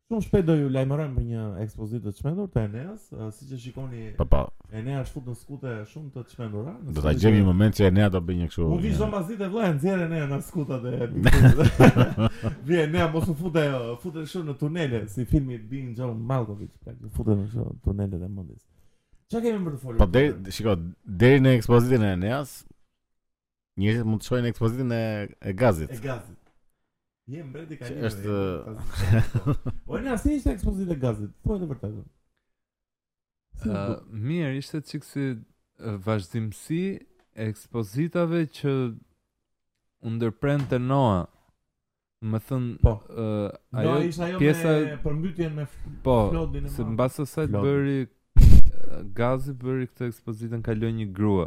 Shumë 0.07 0.23
shpet 0.23 0.45
do 0.47 0.55
ju 0.55 0.69
lajmërojmë 0.71 1.17
për 1.17 1.25
një 1.33 1.45
ekspozitë 1.65 2.05
të 2.15 2.21
çmendur 2.21 2.51
të 2.55 2.61
Eneas, 2.69 3.07
Si 3.35 3.49
siç 3.49 3.57
e 3.57 3.57
shikoni. 3.63 4.03
Po, 4.21 4.29
po. 4.31 4.43
Enea 4.71 5.01
është 5.03 5.17
futur 5.17 5.33
në 5.35 5.39
skute 5.41 5.73
shumë 5.91 6.13
të 6.15 6.23
qmendur 6.37 6.69
Do 6.95 7.03
ta 7.03 7.13
gjejmë 7.25 7.41
një 7.43 7.47
moment 7.49 7.75
që 7.81 7.89
Enea 7.91 8.09
do 8.15 8.21
bëjë 8.29 8.39
një 8.45 8.49
kështu. 8.53 8.69
U 8.71 8.79
vizon 8.85 9.11
pas 9.17 9.27
ditë 9.27 9.49
vëllai, 9.51 9.73
zjerë 9.83 10.07
Enea 10.07 10.29
në 10.31 10.39
skutat 10.47 10.87
e. 10.93 11.11
Vje, 12.71 12.85
Enea 12.87 13.11
mos 13.17 13.27
u 13.35 13.35
fute, 13.43 13.67
shumë 14.31 14.53
në 14.53 14.57
tunele, 14.63 15.03
si 15.11 15.27
filmi 15.27 15.59
Bing 15.59 15.91
John 15.99 16.23
Malkovich, 16.31 16.71
pra, 16.87 16.95
futet 17.19 17.43
në 17.43 17.69
tunele 17.89 18.23
e 18.23 18.31
mendjes. 18.31 18.63
Çfarë 19.31 19.43
kemi 19.43 19.65
për 19.67 19.75
të 19.75 19.81
folur? 19.83 19.99
Po 19.99 20.07
deri, 20.15 20.53
shikoj, 20.55 20.75
deri 21.23 21.41
në 21.43 21.55
ekspozitën 21.59 22.03
e 22.07 22.11
Neas, 22.23 22.53
njerëzit 23.81 24.07
mund 24.07 24.23
të 24.23 24.29
shohin 24.31 24.45
në 24.47 24.53
ekspozitën 24.55 24.93
e 24.95 25.01
e 25.51 25.55
gazit. 25.63 25.91
E 25.91 26.01
gazit. 26.05 26.37
Je 27.35 27.43
mbreti 27.43 27.79
ka 27.81 27.89
një. 27.91 27.97
Është. 28.07 29.77
Po 29.89 29.99
na 30.05 30.15
si 30.23 30.37
është 30.39 30.53
ekspozita 30.55 30.95
e 30.95 31.01
gazit? 31.03 31.33
Po 31.45 31.57
e 31.59 31.71
vërtetë. 31.73 32.05
Ëh, 33.67 33.95
mirë, 34.29 34.53
ishte 34.61 34.83
çiksi 34.93 35.27
vazhdimsi 36.07 36.83
e 36.95 37.51
ekspozitave 37.51 38.45
që 38.61 38.77
u 40.07 40.15
ndërprente 40.15 40.79
Noa. 40.87 41.25
Më 42.27 42.39
thënë, 42.49 42.69
po. 42.81 42.93
uh, 43.13 43.53
ajo, 43.77 43.93
ajo 44.25 44.39
pjesa... 44.41 44.71
Me... 44.87 44.95
Përmbytjen 45.03 45.51
me 45.55 45.67
po, 46.03 46.15
e 46.33 46.33
ma... 46.33 46.45
Po, 46.63 46.71
se 46.73 46.87
mbasë 46.89 47.27
sajtë 47.29 47.53
bëri 47.61 47.99
gazi 49.15 49.55
bëri 49.61 49.87
këtë 49.91 50.07
ekspozitën 50.11 50.63
kaloi 50.67 50.93
një 51.01 51.07
grua. 51.15 51.47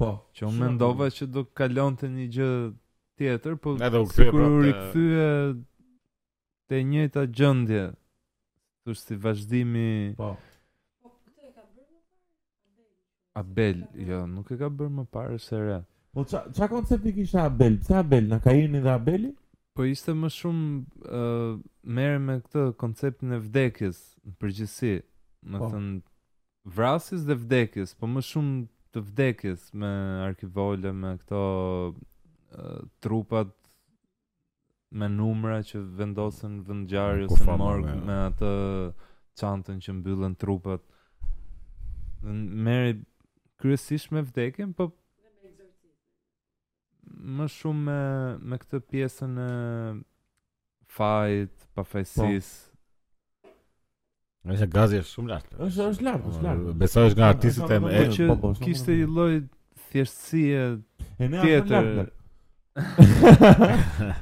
Po. 0.00 0.10
Që 0.36 0.46
unë 0.48 0.60
mendova 0.62 1.10
që 1.12 1.26
do 1.34 1.42
kalonte 1.58 2.08
një 2.10 2.26
gjë 2.36 2.50
tjetër, 3.20 3.56
po 3.62 3.74
kur 3.76 4.40
u 4.40 4.70
kthye 4.70 5.26
te 6.70 6.80
njëjta 6.88 7.26
gjendje. 7.36 7.84
Thosh 8.86 9.04
si 9.06 9.16
vazhdimi. 9.26 10.14
Po. 10.18 10.32
Po 11.02 11.10
këtë 11.14 11.50
e 11.50 11.52
ka 11.54 11.66
Abel, 13.40 13.84
jo, 14.08 14.24
nuk 14.30 14.50
e 14.54 14.58
ka 14.60 14.70
bërë 14.70 14.94
më 15.00 15.04
parë 15.14 15.38
se 15.42 15.60
re. 15.60 15.80
Po 16.16 16.24
ç'a 16.26 16.40
ç'a 16.56 16.66
koncepti 16.70 17.12
kisha 17.20 17.44
Abel? 17.50 17.76
Pse 17.84 17.94
Abel? 18.00 18.26
Na 18.32 18.40
ka 18.42 18.56
irmi 18.56 18.80
dhe 18.82 18.90
Abeli? 18.96 19.34
Po 19.78 19.84
ishte 19.86 20.10
më 20.18 20.28
shumë 20.34 21.04
uh, 21.06 21.60
merrem 21.86 22.24
me 22.26 22.40
këtë 22.42 22.64
konceptin 22.80 23.36
e 23.36 23.38
vdekjes 23.42 24.00
në 24.24 24.34
përgjithësi, 24.42 24.96
Më 25.48 25.56
po. 25.56 25.68
thënë, 25.72 26.00
vrasjes 26.64 27.24
dhe 27.26 27.34
vdekjes, 27.38 27.94
po 27.96 28.06
më 28.10 28.20
shumë 28.26 28.60
të 28.94 29.00
vdekjes 29.06 29.68
me 29.78 29.90
arkivolle, 30.26 30.92
me 30.92 31.14
këto 31.22 31.40
uh, 31.40 32.80
trupat 33.00 33.52
me 34.90 35.06
numra 35.08 35.60
që 35.62 35.78
vendosen 35.98 36.58
vendjarë 36.66 37.28
ose 37.28 37.44
po 37.46 37.54
në 37.54 37.58
morgë 37.62 37.96
me 38.08 38.16
atë 38.26 38.52
çantën 39.38 39.78
që 39.84 39.94
mbyllen 40.00 40.34
trupat. 40.40 40.82
Merë 42.26 42.96
kryesisht 43.62 44.10
me 44.12 44.24
vdekjen, 44.26 44.74
po 44.74 44.90
më 47.20 47.46
shumë 47.52 47.84
me, 47.86 48.00
me 48.50 48.56
këtë 48.60 48.80
pjesën 48.90 49.38
e 49.46 49.50
fajit, 50.90 51.66
pa 51.74 51.84
po. 51.86 52.04
Nëse 54.48 54.66
gazi 54.72 54.96
është 55.02 55.12
shumë 55.12 55.30
lart. 55.34 55.48
Është 55.60 55.86
është 55.92 56.04
lart, 56.06 56.28
është 56.30 56.44
lart. 56.46 56.60
Besoj 56.80 57.08
është 57.10 57.20
nga 57.20 57.28
artistët 57.34 57.72
e 57.74 58.28
po 58.30 58.36
po. 58.40 58.52
Kishte 58.64 58.94
një 58.96 59.08
lloj 59.12 59.34
thjeshtësie 59.90 61.32
tjetër. 61.34 62.06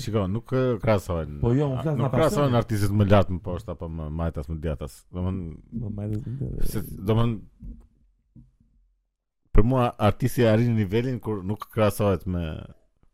Shiko, 0.00 0.22
nuk 0.32 0.48
krahasohen. 0.82 1.36
Po 1.44 1.52
jo, 1.54 1.68
nuk 1.74 1.84
flas 1.84 1.98
nga 2.00 2.08
krahasohen 2.16 2.56
artistët 2.62 2.96
më 2.96 3.08
lart 3.10 3.34
më 3.34 3.42
poshtë 3.44 3.74
apo 3.76 3.90
më 3.98 4.08
majtas 4.22 4.48
më 4.50 4.56
djatas. 4.64 4.96
Domthon 5.12 5.42
më 5.82 5.92
majtas 6.00 6.24
më 6.24 6.34
djatas. 6.48 6.88
Domthon 7.12 7.36
për 9.54 9.68
mua 9.70 9.90
artisti 10.08 10.48
arrin 10.50 10.72
nivelin 10.80 11.20
kur 11.22 11.44
nuk 11.46 11.68
krahasohet 11.74 12.24
me 12.32 12.48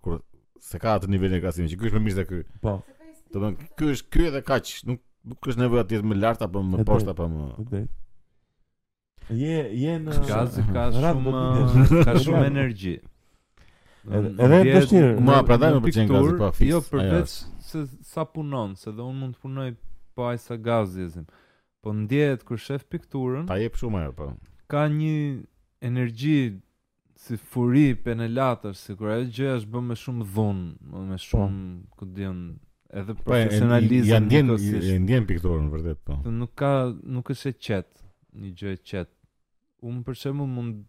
kur 0.00 0.22
se 0.70 0.78
ka 0.78 0.94
atë 0.94 1.10
nivelin 1.10 1.40
e 1.40 1.42
krahasimit. 1.42 1.74
Ky 1.74 1.90
është 1.90 1.98
më 1.98 2.06
mirë 2.06 2.22
se 2.22 2.28
ky. 2.30 2.40
Po. 2.62 2.78
Domthon 3.34 3.58
ky 3.74 3.90
është 3.96 4.14
ky 4.14 4.28
edhe 4.30 4.46
kaq, 4.46 4.76
nuk 4.92 5.02
Nuk 5.28 5.46
është 5.50 5.60
nevoja 5.60 5.82
jetë 5.84 6.08
më 6.10 6.16
lart 6.16 6.44
apo 6.46 6.62
më 6.64 6.84
poshtë 6.88 7.12
apo 7.12 7.26
më. 7.28 7.80
Je 9.40 9.56
je 9.82 9.96
në 10.04 10.20
gazi 10.28 10.64
ka 10.70 10.86
shumë 10.96 12.04
ka 12.06 12.14
shumë 12.24 12.44
energji. 12.48 12.94
Edhe 14.08 14.30
edhe 14.46 14.62
vështirë. 14.78 15.10
Ma 15.28 15.42
prandaj 15.46 15.72
po, 15.76 15.80
më 15.82 15.84
pëlqen 15.88 16.12
gazi 16.14 16.32
pa 16.40 16.48
fis. 16.56 16.70
Jo 16.70 16.80
përveç 16.86 17.34
se 17.70 17.82
sa 18.14 18.24
punon, 18.24 18.72
se 18.80 18.94
do 18.96 19.10
un 19.12 19.20
mund 19.20 19.36
të 19.36 19.44
punoj 19.44 19.68
pa 19.74 20.16
po 20.24 20.30
ai 20.30 20.40
sa 20.40 20.56
gazi 20.56 21.04
ezim. 21.04 21.28
Po 21.84 21.92
ndjehet 21.94 22.42
kur 22.48 22.58
shef 22.58 22.86
pikturën. 22.90 23.44
Ta 23.52 23.60
jep 23.60 23.76
shumë 23.80 24.00
ajo 24.06 24.16
po. 24.22 24.30
Ka 24.72 24.86
një 24.88 25.44
energji 25.86 26.38
si 27.20 27.36
furi 27.36 27.90
penelatës, 28.06 28.80
sikur 28.88 29.12
ajo 29.18 29.28
gjë 29.36 29.52
është 29.60 29.70
bën 29.76 29.86
me 29.92 29.96
shumë 30.00 30.24
dhun, 30.32 30.64
me 31.12 31.18
shumë, 31.20 31.56
ku 31.96 32.08
diun, 32.16 32.40
edhe 32.92 33.14
po, 33.14 33.22
profesionalizëm. 33.30 34.24
ndjen 34.28 34.48
e 34.92 34.98
ndjen 35.04 35.24
piktorin 35.28 35.70
vërtet 35.72 36.00
po. 36.06 36.16
Nuk 36.30 36.52
ka 36.58 36.70
nuk 37.14 37.30
është 37.32 37.50
e 37.52 37.56
qet, 37.68 37.88
një 38.42 38.50
gjë 38.58 38.72
e 38.76 38.80
qet. 38.92 39.10
Unë 39.88 40.02
për 40.06 40.18
shembull 40.24 40.50
mund 40.52 40.86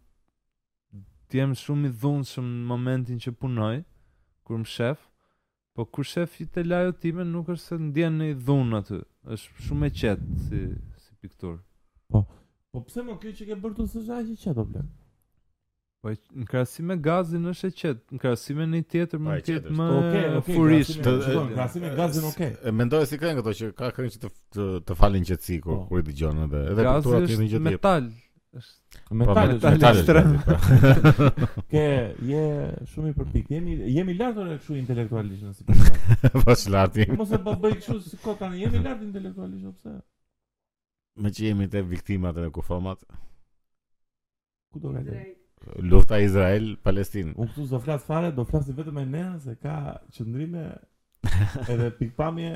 të 1.31 1.45
shumë 1.61 1.87
i 1.87 1.91
dhunshëm 2.01 2.47
në 2.51 2.65
momentin 2.69 3.19
që 3.23 3.31
punoj 3.39 3.75
kur 4.45 4.57
më 4.63 4.67
shef, 4.67 5.05
po 5.75 5.85
kur 5.85 6.03
shef 6.07 6.33
i 6.43 6.45
te 6.51 6.63
lajo 6.67 6.91
time 6.99 7.23
nuk 7.23 7.53
është 7.53 7.65
se 7.67 7.77
ndjen 7.87 8.17
i 8.25 8.31
dhunë 8.47 8.75
aty. 8.81 8.99
Është 9.33 9.63
shumë 9.67 9.87
e 9.87 9.91
qet 10.01 10.25
si 10.47 10.61
si 11.03 11.15
piktur. 11.21 11.61
Po. 12.11 12.25
Po 12.71 12.79
pse 12.87 13.03
më 13.05 13.15
kjo 13.21 13.31
që 13.37 13.47
ke 13.51 13.57
bërë 13.63 13.77
të 13.79 13.87
sëzaj 13.93 14.23
që 14.31 14.35
qetë 14.43 14.59
o 14.59 14.65
blenë? 14.71 14.91
Po 16.01 16.09
në 16.09 16.45
krahasim 16.49 16.87
me 16.89 16.95
gazin 17.05 17.43
është 17.51 17.69
e 17.69 17.73
qetë, 17.79 18.15
në 18.15 18.19
krahasim 18.23 18.57
me 18.57 18.65
një 18.71 18.79
tjetër 18.89 19.19
mund 19.21 19.41
të 19.45 19.53
jetë 19.53 19.71
më 19.79 19.87
po, 19.87 20.39
furish. 20.55 20.95
Po, 20.97 21.11
në 21.13 21.41
krahasim 21.51 21.83
me 21.85 21.89
gazin 21.99 22.23
ok. 22.29 22.39
Mendoj 22.79 23.03
si 23.11 23.17
këngë 23.21 23.41
ato 23.43 23.51
që 23.59 23.67
ka 23.77 23.89
këngë 23.97 24.13
që 24.15 24.21
të 24.23 24.29
të, 24.87 24.95
falin 24.97 25.27
qetësi 25.29 25.57
kur 25.61 25.75
po. 25.75 25.83
kur 25.91 25.99
i 26.01 26.05
dëgjon 26.07 26.39
edhe 26.47 26.61
edhe 26.71 26.85
kultura 26.87 27.19
të 27.29 27.37
një 27.37 27.45
gjë 27.51 27.61
Metal. 27.67 28.07
Është 28.61 29.15
metal, 29.15 29.37
metal, 29.61 30.25
metal 30.33 31.61
Ke 31.75 31.83
je 32.31 32.41
shumë 32.95 33.11
i 33.11 33.13
përpik. 33.19 33.51
Jemi 33.53 33.77
jemi 33.99 34.15
lart 34.17 34.39
ora 34.41 34.57
kështu 34.57 34.77
intelektualisht 34.79 35.43
në 35.45 35.53
sipas. 35.59 36.23
Po 36.47 36.55
lart. 36.73 36.97
Mos 37.21 37.35
e 37.37 37.41
bëj 37.45 37.75
kështu 37.77 37.99
si 38.07 38.17
kota, 38.25 38.49
jemi 38.57 38.81
lart 38.81 39.03
intelektualisht 39.05 39.77
pse? 39.77 39.93
Me 41.21 41.29
që 41.29 41.45
jemi 41.51 41.69
të 41.75 41.85
viktimat 41.93 42.41
edhe 42.41 42.49
kufomat. 42.57 43.05
Ku 44.73 44.81
do 44.81 44.95
ngjë? 44.97 45.21
lufta 45.81 46.19
Izrael 46.21 46.75
Palestin. 46.83 47.33
Unë 47.37 47.53
këtu 47.53 47.65
do 47.71 47.79
flas 47.83 48.03
fare, 48.07 48.29
do 48.35 48.45
flas 48.49 48.67
vetëm 48.69 48.95
me 48.99 49.03
nenën 49.09 49.37
se 49.43 49.55
ka 49.61 49.75
qendrime 50.15 50.63
edhe 51.69 51.91
pikpamje 51.99 52.53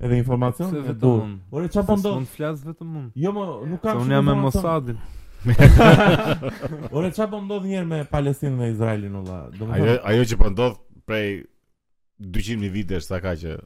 edhe 0.00 0.18
informacion 0.18 0.70
se 0.70 0.82
vetëm 0.86 1.32
Ore 1.52 1.70
çfarë 1.72 1.88
po 1.90 1.96
ndodh? 2.00 2.20
Unë 2.22 2.32
flas 2.34 2.60
vetëm 2.68 2.94
unë. 3.02 3.08
Jo, 3.24 3.34
më, 3.36 3.48
nuk 3.72 3.82
kam. 3.84 4.02
un 4.04 4.14
jam 4.16 4.30
me 4.30 4.36
Mossadin. 4.44 5.00
Ore 6.96 7.10
çfarë 7.12 7.34
po 7.34 7.42
ndodh 7.48 7.66
një 7.72 7.80
herë 7.80 7.90
me 7.94 8.00
Palestinën 8.14 8.60
dhe 8.62 8.70
Izraelin 8.76 9.18
valla? 9.18 9.40
Domethënë 9.58 9.90
ajo 9.98 9.98
ajo 10.12 10.30
që 10.32 10.40
po 10.44 10.54
ndodh 10.54 10.80
prej 11.10 11.26
200 12.38 12.74
vitesh 12.78 13.10
sa 13.10 13.20
ka 13.24 13.34
që 13.42 13.58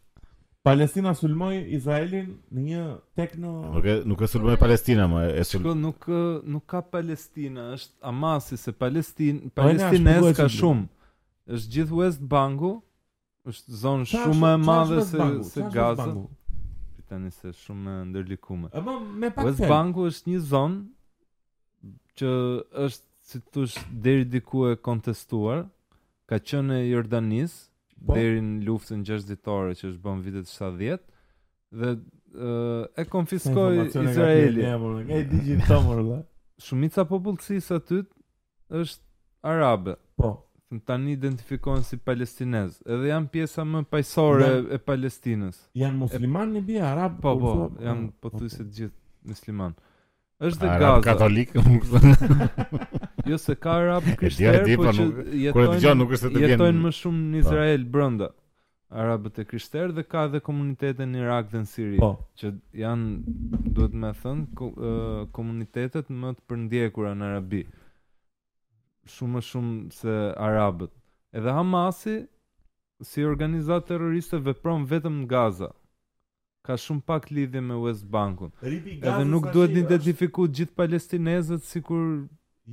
Palestina 0.64 1.12
sulmoi 1.12 1.58
Izraelin 1.76 2.30
në 2.56 2.62
një 2.66 2.82
tekno 3.20 3.50
Nuk 3.74 3.86
e 3.86 3.96
nuk 4.08 4.22
e 4.24 4.28
sulmoi 4.32 4.54
Palestina 4.58 5.04
më, 5.12 5.24
e 5.36 5.42
sul... 5.44 5.66
nuk 5.76 6.06
nuk 6.54 6.64
ka 6.72 6.80
Palestina, 6.88 7.66
është 7.76 7.98
Amasi 8.10 8.56
se 8.62 8.72
Palestin 8.72 9.42
Palestinës 9.60 10.30
ka 10.38 10.46
shumë. 10.54 10.86
Është 11.58 11.74
gjithë 11.74 11.98
West 11.98 12.22
Banku, 12.32 12.70
është 13.52 13.76
zonë 13.82 14.08
qa 14.08 14.22
shumë 14.22 14.54
e 14.54 14.62
madhe 14.64 15.02
se 15.10 15.28
se 15.50 15.66
Gaza. 15.76 16.08
Pitani 16.96 17.34
se 17.42 17.52
shumë 17.66 17.98
e 17.98 18.06
ndërlikuar. 18.14 18.72
Po 18.88 18.96
me 19.20 19.32
pak 19.36 19.50
West 19.50 19.66
Banku 19.74 20.08
është 20.14 20.32
një 20.32 20.42
zonë 20.54 21.92
që 22.22 22.32
është 22.86 23.10
si 23.24 23.44
thosh 23.52 23.76
deri 24.06 24.24
diku 24.32 24.64
e 24.72 24.80
kontestuar, 24.84 25.66
ka 26.28 26.40
qenë 26.40 26.80
e 26.80 26.82
Jordanisë, 26.94 27.62
Po. 28.02 28.14
deri 28.18 28.40
në 28.42 28.64
luftën 28.66 29.02
6 29.06 29.26
ditore 29.28 29.74
që 29.78 29.86
është 29.90 30.02
bën 30.04 30.22
vitet 30.24 30.50
70 30.50 31.02
dhe 31.80 31.90
uh, 31.90 32.00
e 33.00 33.04
konfiskoi 33.10 33.86
Izraeli. 33.88 34.66
Ai 34.66 35.22
digjin 35.30 35.62
Shumica 36.64 37.02
e 37.04 37.08
popullsisë 37.10 37.78
aty 37.80 38.00
është 38.82 39.02
arabe. 39.50 39.96
Po, 40.20 40.30
tani 40.86 41.14
identifikohen 41.16 41.82
si 41.86 41.96
palestinezë. 41.98 42.84
Edhe 42.94 43.10
janë 43.12 43.30
pjesa 43.34 43.64
më 43.66 43.82
pajsore 43.92 44.50
e 44.76 44.78
Palestinës. 44.78 45.62
Janë 45.82 45.98
muslimanë 46.04 46.62
mbi 46.64 46.78
arab, 46.82 47.18
po, 47.24 47.34
po, 47.42 47.54
janë 47.84 48.10
po 48.20 48.30
okay. 48.32 48.46
Po. 48.46 48.52
të 48.52 48.78
gjithë 48.78 49.30
musliman 49.32 49.74
është 50.42 50.68
Gaza. 50.78 50.92
Arab 50.92 51.02
katolik. 51.02 51.54
jo 53.30 53.38
se 53.38 53.54
ka 53.54 53.70
arab 53.80 54.08
krishterë, 54.18 54.76
po, 54.76 54.82
po 54.82 54.92
që 54.92 55.04
jetojnë, 55.44 55.52
kur 55.52 55.62
e 55.62 55.68
dëgjon 55.76 55.98
nuk 56.00 56.14
është 56.16 56.26
se 56.28 56.32
të 56.34 56.40
vjen. 56.42 56.52
Jetojnë 56.54 56.82
më 56.86 56.92
shumë 56.98 57.22
në 57.34 57.38
po. 57.38 57.44
Izrael 57.46 57.84
pa. 57.84 57.90
brenda. 57.96 58.30
Arabët 58.94 59.38
e 59.42 59.46
krishterë 59.50 59.94
dhe 59.96 60.04
ka 60.06 60.24
edhe 60.28 60.40
komunitetet 60.46 61.08
në 61.10 61.22
Irak 61.24 61.48
dhe 61.50 61.62
në 61.64 61.70
Siri, 61.70 61.98
pa. 62.02 62.12
Po. 62.14 62.28
që 62.40 62.52
janë 62.82 63.62
duhet 63.78 63.96
me 64.04 64.12
thënë, 64.24 64.68
komunitetet 65.34 66.10
më 66.14 66.34
të 66.38 66.42
përndjekura 66.50 67.14
në 67.18 67.30
arabi. 67.32 67.62
Shumë 69.14 69.38
më 69.40 69.44
shumë 69.48 69.80
se 69.94 70.18
arabët. 70.46 70.92
Edhe 71.34 71.52
Hamasi 71.56 72.18
si 73.04 73.24
organizatë 73.26 73.88
terroriste 73.94 74.38
vepron 74.46 74.86
vetëm 74.88 75.22
në 75.24 75.26
Gaza 75.32 75.72
ka 76.66 76.76
shumë 76.82 77.02
pak 77.08 77.28
lidhje 77.30 77.60
me 77.62 77.76
West 77.84 78.06
Bankun. 78.14 78.52
Edhe 79.08 79.24
nuk 79.32 79.48
duhet 79.52 79.74
të 79.74 79.82
identifikohet 79.84 80.54
gjithë 80.62 80.76
palestinezët 80.80 81.68
sikur 81.70 82.06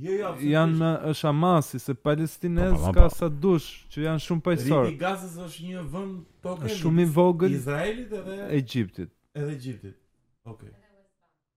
Jo, 0.02 0.12
jo, 0.16 0.28
janë 0.48 0.78
në 0.80 0.90
është 1.10 1.26
Hamasi, 1.28 1.78
se 1.84 1.92
palestinez 2.06 2.70
po, 2.78 2.78
po, 2.86 2.92
po, 2.96 3.08
ka 3.10 3.10
sa 3.12 3.26
dush, 3.42 3.66
që 3.92 4.06
janë 4.06 4.22
shumë 4.24 4.40
pajësorë. 4.46 4.84
Riti 4.86 5.00
Gazës 5.02 5.34
është 5.48 5.64
një 5.68 5.82
vënd 5.96 6.14
tokë 6.46 6.64
e 6.70 6.76
shumë 6.78 7.04
i 7.04 7.10
vogël 7.18 7.56
Izraelit 7.58 8.14
edhe... 8.18 8.36
Egyptit. 8.56 9.10
Edhe 9.36 9.50
Egyptit. 9.58 9.98
Okej. 10.48 10.70
Okay. 10.70 10.72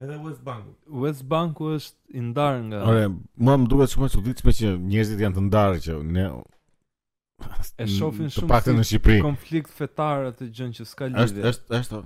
Edhe 0.03 0.19
West 0.25 0.43
Banku. 0.49 0.75
West 1.05 1.23
Banku 1.31 1.71
është 1.77 2.19
i 2.19 2.25
ndarë 2.27 2.59
nga. 2.67 2.83
Ore, 2.91 3.05
mua 3.39 3.55
më 3.63 3.71
duket 3.71 3.95
shumë 3.95 4.11
e 4.11 4.13
çuditshme 4.17 4.55
që 4.59 4.73
njerëzit 4.91 5.23
janë 5.23 5.39
të 5.39 5.45
ndarë 5.47 5.81
që 5.87 5.97
ne 6.19 6.27
E 7.81 7.87
shofin 7.89 8.29
shumë 8.33 8.59
në 8.79 8.85
Shqipëri. 8.89 9.21
Konflikt 9.23 9.73
fetar 9.75 10.27
atë 10.31 10.47
gjën 10.55 10.73
që 10.79 10.85
ska 10.87 11.09
lidhje. 11.09 11.41
Është 11.41 11.51
është 11.51 11.79
është 11.79 12.03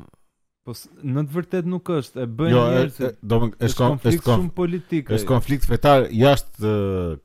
po 0.67 0.75
në 1.11 1.23
të 1.27 1.36
vërtet 1.36 1.69
nuk 1.73 1.89
është, 1.97 2.23
e 2.25 2.30
bëjnë 2.39 2.55
jo, 2.55 2.63
njerëzit. 2.73 3.01
Jo, 3.01 3.11
do 3.34 3.39
të 3.41 3.41
thonë, 3.41 3.67
është 3.69 3.82
konflikt 3.84 4.23
është 4.23 4.30
konflikt 4.32 4.55
politik. 4.59 5.11
Është 5.17 5.30
konflikt 5.32 5.67
fetar 5.69 6.07
jashtë 6.21 6.73
uh, 6.73 7.19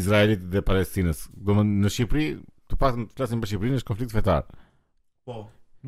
Izraelit 0.00 0.42
dhe 0.52 0.62
Palestinës. 0.66 1.24
Do 1.46 1.56
në 1.60 1.92
Shqipëri, 1.94 2.26
të 2.70 2.78
paktën 2.82 3.06
të 3.10 3.18
flasim 3.20 3.42
për 3.44 3.52
Shqipërinë 3.52 3.80
është 3.82 3.90
konflikt 3.92 4.14
fetar. 4.16 4.46
Po, 5.28 5.40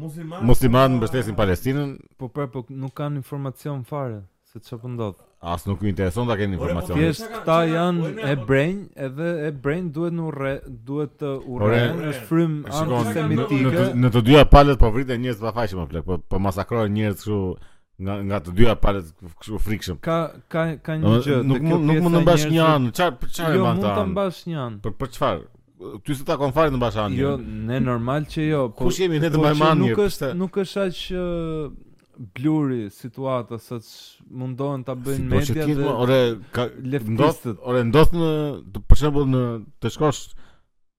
muslimanë 0.02 0.48
muslimanë 0.50 0.98
mbështesin 1.00 1.38
Palestinën, 1.38 1.92
po 2.18 2.30
pra, 2.34 2.48
po 2.50 2.64
nuk 2.70 2.94
kanë 2.98 3.20
informacion 3.22 3.82
fare 3.88 4.22
se 4.52 4.60
ç'a 4.62 4.78
po 4.82 4.90
ndodh. 4.92 5.20
As 5.44 5.64
nuk 5.66 5.80
ju 5.82 5.88
intereson 5.88 6.26
ta 6.28 6.36
keni 6.38 6.54
informacion. 6.54 6.94
Pjes 6.94 7.18
këta 7.26 7.54
janë 7.66 8.10
e 8.30 8.34
brain, 8.46 8.82
edhe 8.94 9.28
e 9.48 9.50
brain 9.64 9.88
duhet 9.94 10.14
në 10.14 10.26
urre, 10.30 10.52
duhet 10.86 11.16
të 11.18 11.30
urre, 11.50 11.80
është 12.12 12.28
frym 12.28 12.52
antisemitike. 12.70 13.72
Në, 13.74 13.86
në 14.04 14.10
të 14.14 14.22
dyja 14.28 14.44
palët 14.52 14.78
po 14.78 14.92
vritën 14.94 15.18
njerëz 15.24 15.42
pa 15.42 15.50
faqe 15.56 15.80
më 15.80 15.86
plak, 15.90 16.06
po 16.06 16.20
po 16.34 16.40
masakrojnë 16.46 16.94
njerëz 16.94 17.18
kështu 17.24 17.40
nga 18.04 18.18
nga 18.28 18.38
të 18.46 18.54
dyja 18.60 18.76
palët 18.86 19.10
kështu 19.42 19.58
frikshëm. 19.66 19.98
Ka 20.06 20.20
ka 20.46 20.62
ka 20.78 20.98
një 21.02 21.16
gjë. 21.26 21.40
Nuk 21.50 21.66
nuk 21.90 22.04
mund 22.06 22.20
të 22.20 22.24
mbash 22.28 22.46
një 22.54 22.62
anë, 22.68 22.94
çfarë 23.00 23.20
për 23.24 23.34
çfarë 23.40 23.58
jo, 23.58 23.66
mban 23.66 23.80
ta? 23.80 23.80
Jo, 23.82 23.88
mund 23.90 23.98
të 23.98 24.10
mbash 24.14 24.42
një 24.52 24.62
anë. 24.68 24.82
Për 24.86 24.96
për 25.02 25.12
çfarë? 25.16 25.46
Ty 26.06 26.20
s'ta 26.20 26.38
kon 26.38 26.54
fare 26.54 26.70
në 26.70 26.78
mbash 26.78 27.02
anë. 27.02 27.18
Jo, 27.18 27.34
ne 27.72 27.82
normal 27.92 28.30
që 28.30 28.46
jo, 28.52 28.62
po. 28.78 28.84
Kush 28.86 29.02
jemi 29.02 29.18
ne 29.18 29.26
të 29.34 29.42
po 29.42 29.48
mbajmë 29.48 29.70
anë? 29.74 29.90
Nuk 29.90 30.06
është 30.06 30.32
nuk 30.44 30.62
është 30.68 30.86
aq 30.86 31.02
bluri 32.16 32.90
situata 32.90 33.58
sa 33.60 33.78
mundohen 34.30 34.82
ta 34.84 34.94
bëjnë 34.94 35.28
media 35.30 35.54
dhe 35.54 35.66
kitma, 35.70 35.94
ore 36.04 36.18
ka 36.54 36.68
ndodh 36.82 37.46
ore 37.64 37.82
ndodh 37.88 38.16
në 38.18 38.30
për 38.88 39.04
në 39.32 39.42
të 39.82 39.92
shkosh 39.96 40.20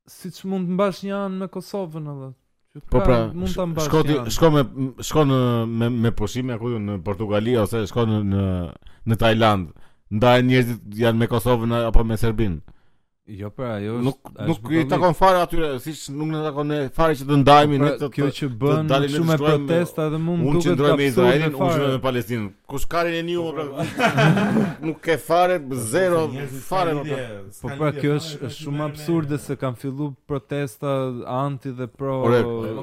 siç 0.10 0.44
mund 0.50 0.68
të 0.68 0.78
mbash 0.78 1.04
një 1.06 1.14
anë 1.20 1.38
me 1.42 1.48
Kosovën 1.54 2.10
edhe 2.16 2.32
po 2.92 3.04
pra 3.06 3.20
mund 3.34 3.54
ta 3.54 3.66
mbash 3.70 3.88
shkoti 3.90 4.18
shko 4.36 4.52
me 4.56 4.64
shko 5.10 5.26
në 5.30 5.40
me 5.78 5.92
me 6.08 6.12
pushime 6.18 6.58
aku 6.58 6.74
në 6.82 7.00
Portugali 7.06 7.58
ose 7.64 7.86
shko 7.90 8.08
në 8.10 8.22
në, 8.34 8.46
në 9.14 9.20
Tajland 9.26 9.70
ndaj 10.14 10.38
njerëzit 10.50 11.00
janë 11.04 11.22
me 11.24 11.32
Kosovën 11.36 11.78
apo 11.84 12.04
me 12.04 12.18
Serbinë 12.22 12.64
Jo 13.24 13.48
pra, 13.56 13.74
ajo 13.78 13.92
është 13.96 14.04
nuk 14.04 14.32
nuk 14.50 14.66
i 14.76 14.82
takon 14.92 15.14
fare 15.16 15.38
aty, 15.40 15.58
siç 15.80 16.00
nuk 16.12 16.28
na 16.28 16.42
takon 16.44 16.68
ne 16.68 16.78
fare 16.92 17.14
që 17.16 17.24
të 17.30 17.36
ndajmi 17.40 17.78
pra, 17.80 17.86
ne 17.88 17.92
të 18.02 18.08
kjo 18.18 18.26
që 18.36 18.48
bën 18.60 18.90
shumë 19.14 19.36
protesta 19.40 20.08
dhe 20.12 20.18
mund 20.20 20.44
duket. 20.44 20.66
Unë 20.68 20.74
ndroj 20.76 20.90
me 21.00 21.06
Izraelin, 21.08 21.46
unë 21.46 21.60
qendroj 21.70 21.94
me 21.94 22.02
Palestinë 22.04 22.50
Kush 22.74 22.88
ka 22.92 23.06
rënë 23.08 23.22
një 23.30 23.46
pra? 23.56 24.26
Nuk 24.90 25.00
ke 25.06 25.16
fare 25.24 25.56
zero 25.94 26.26
po, 26.34 26.44
fare 26.68 26.96
në 26.98 27.04
po-, 27.06 27.54
po 27.62 27.72
pra, 27.80 27.92
kjo 28.02 28.18
po, 28.18 28.18
është 28.18 28.50
shumë 28.58 28.84
absurde 28.90 29.40
se 29.46 29.58
kanë 29.62 29.80
filluar 29.86 30.12
protesta 30.34 30.96
anti 31.38 31.72
dhe 31.80 31.88
pro. 31.96 32.18
Ore, 32.28 32.42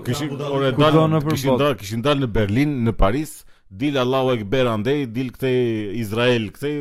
kishin 0.09 0.33
ore 0.49 0.71
dalë, 0.81 1.21
kishin 1.35 1.57
dalë, 1.61 1.79
kishin 1.85 2.07
dalë 2.09 2.25
në 2.25 2.31
Berlin, 2.39 2.73
në 2.89 2.97
Paris, 3.05 3.43
dil 3.69 4.01
Allahu 4.07 4.33
Ekber 4.39 4.73
andaj, 4.73 4.97
dil 5.19 5.29
këthe 5.37 5.53
Izrael, 6.01 6.49
këthe 6.57 6.73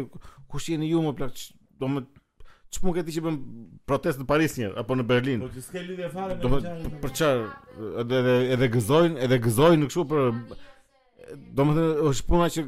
kush 0.47 0.69
jeni 0.71 0.93
ju 0.95 1.03
më 1.09 1.13
plak? 1.19 1.35
më 1.79 2.01
që 2.73 2.81
mund 2.85 2.97
këti 2.99 3.13
që 3.15 3.21
bëm 3.25 3.37
protest 3.89 4.21
në 4.21 4.27
Paris 4.29 4.55
njërë, 4.59 4.73
apo 4.77 4.97
në 4.99 5.05
Berlin. 5.09 5.41
Po 5.45 5.49
që 5.55 5.63
s'ke 5.65 5.81
lidhje 5.87 6.09
fare 6.13 6.35
për 6.41 6.53
qarë. 6.65 6.91
Për 7.05 7.13
qarë, 7.19 7.45
edhe, 8.01 8.19
edhe, 8.19 8.35
edhe 8.55 8.67
gëzojnë, 8.75 9.15
edhe 9.25 9.39
gëzojnë 9.47 9.79
në 9.85 9.89
këshu 9.89 10.05
për... 10.11 10.27
Do 11.59 11.65
më 11.69 11.73
të 11.77 11.85
është 12.11 12.27
puna 12.29 12.47
që 12.53 12.63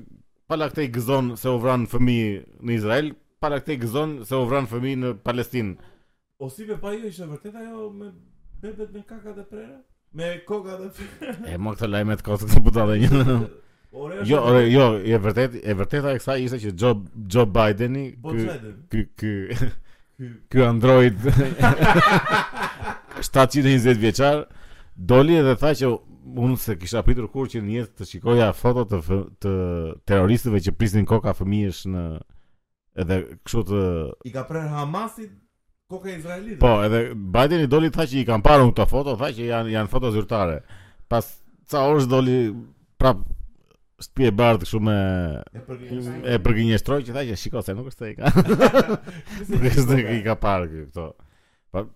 pala 0.51 0.67
këte 0.71 0.83
i 0.87 0.91
gëzonë 0.97 1.37
se 1.41 1.49
u 1.53 1.59
vranë 1.63 1.87
fëmi 1.91 2.17
në 2.61 2.75
Izrael, 2.79 3.11
pala 3.43 3.61
këte 3.61 3.75
i 3.77 3.81
gëzonë 3.83 4.25
se 4.29 4.37
u 4.37 4.45
vranë 4.49 4.69
fëmi 4.71 4.91
në 5.01 5.11
Palestinë 5.25 5.77
O 6.45 6.49
si 6.53 6.65
pa 6.69 6.89
është 6.91 7.25
e 7.25 7.31
vërtet 7.31 7.55
ajo 7.61 7.87
me 7.95 8.11
bebet 8.61 8.89
me 8.93 9.01
kaka 9.09 9.33
dhe 9.39 9.45
prera? 9.49 9.77
Me 10.13 10.33
koka 10.45 10.77
dhe 10.81 10.89
prera? 10.97 11.37
E, 11.49 11.57
mo 11.61 11.73
këto 11.75 11.89
lajme 11.89 12.17
të 12.21 12.25
kosë 12.29 12.49
këtë 12.51 12.63
buta 12.69 12.85
dhe 12.91 12.97
një 13.03 13.11
në... 13.15 13.37
jo, 14.31 14.41
ore, 14.53 14.65
jo, 14.69 14.85
e 15.09 15.21
vërtet, 15.25 15.57
e 15.63 15.77
vërteta 15.81 16.13
e 16.13 16.21
kësaj 16.21 16.39
ishte 16.45 16.61
që 16.67 16.73
Joe 16.83 17.01
Joe 17.37 17.47
Bideni, 17.57 18.05
ky 18.93 19.07
ky 19.17 19.33
Ky 20.49 20.63
Android 20.63 21.15
720 23.21 23.97
vjeçar 24.01 24.43
doli 25.07 25.35
edhe 25.39 25.55
tha 25.61 25.71
që 25.81 25.89
unë 25.91 26.57
se 26.61 26.75
kisha 26.79 27.01
pritur 27.05 27.27
kur 27.33 27.49
që 27.49 27.61
jetë 27.75 27.95
të 28.01 28.07
shikoja 28.09 28.51
foto 28.57 28.85
të 28.91 28.99
të 29.41 29.53
terroristëve 30.09 30.61
që 30.67 30.75
prisnin 30.77 31.07
koka 31.09 31.33
fëmijësh 31.39 31.81
në 31.95 32.03
edhe 33.01 33.21
kështu 33.39 33.63
të 33.71 33.81
i 34.29 34.33
ka 34.35 34.43
prer 34.49 34.67
Hamasit 34.75 35.33
koka 35.91 36.11
e 36.11 36.17
Izraelit. 36.19 36.59
Po, 36.61 36.73
edhe 36.85 37.01
Biden 37.15 37.65
i 37.65 37.71
doli 37.71 37.89
tha 37.91 38.05
që 38.07 38.21
i 38.21 38.27
kanë 38.27 38.45
parë 38.45 38.69
këto 38.69 38.85
foto, 38.91 39.17
tha 39.19 39.31
që 39.35 39.49
janë 39.49 39.73
janë 39.73 39.91
foto 39.91 40.11
zyrtare. 40.15 40.61
Pas 41.11 41.25
ca 41.71 41.81
orësh 41.89 42.07
doli 42.11 42.35
prap 43.01 43.25
është 44.01 44.17
pje 44.17 44.31
bardhë 44.37 44.63
kështu 44.63 44.79
me 44.83 44.97
e 46.33 46.37
përgjinjestroj 46.45 46.99
që 47.07 47.15
tha 47.15 47.23
që 47.29 47.37
shiko 47.41 47.61
se 47.65 47.75
nuk 47.77 47.89
është 47.91 48.07
ai 48.07 48.13
ka. 48.17 48.31
Nuk 49.51 49.65
është 49.71 49.97
ai 50.13 50.19
ka 50.25 50.37
parë 50.45 50.69
këto. 50.73 51.05
Po 51.73 51.87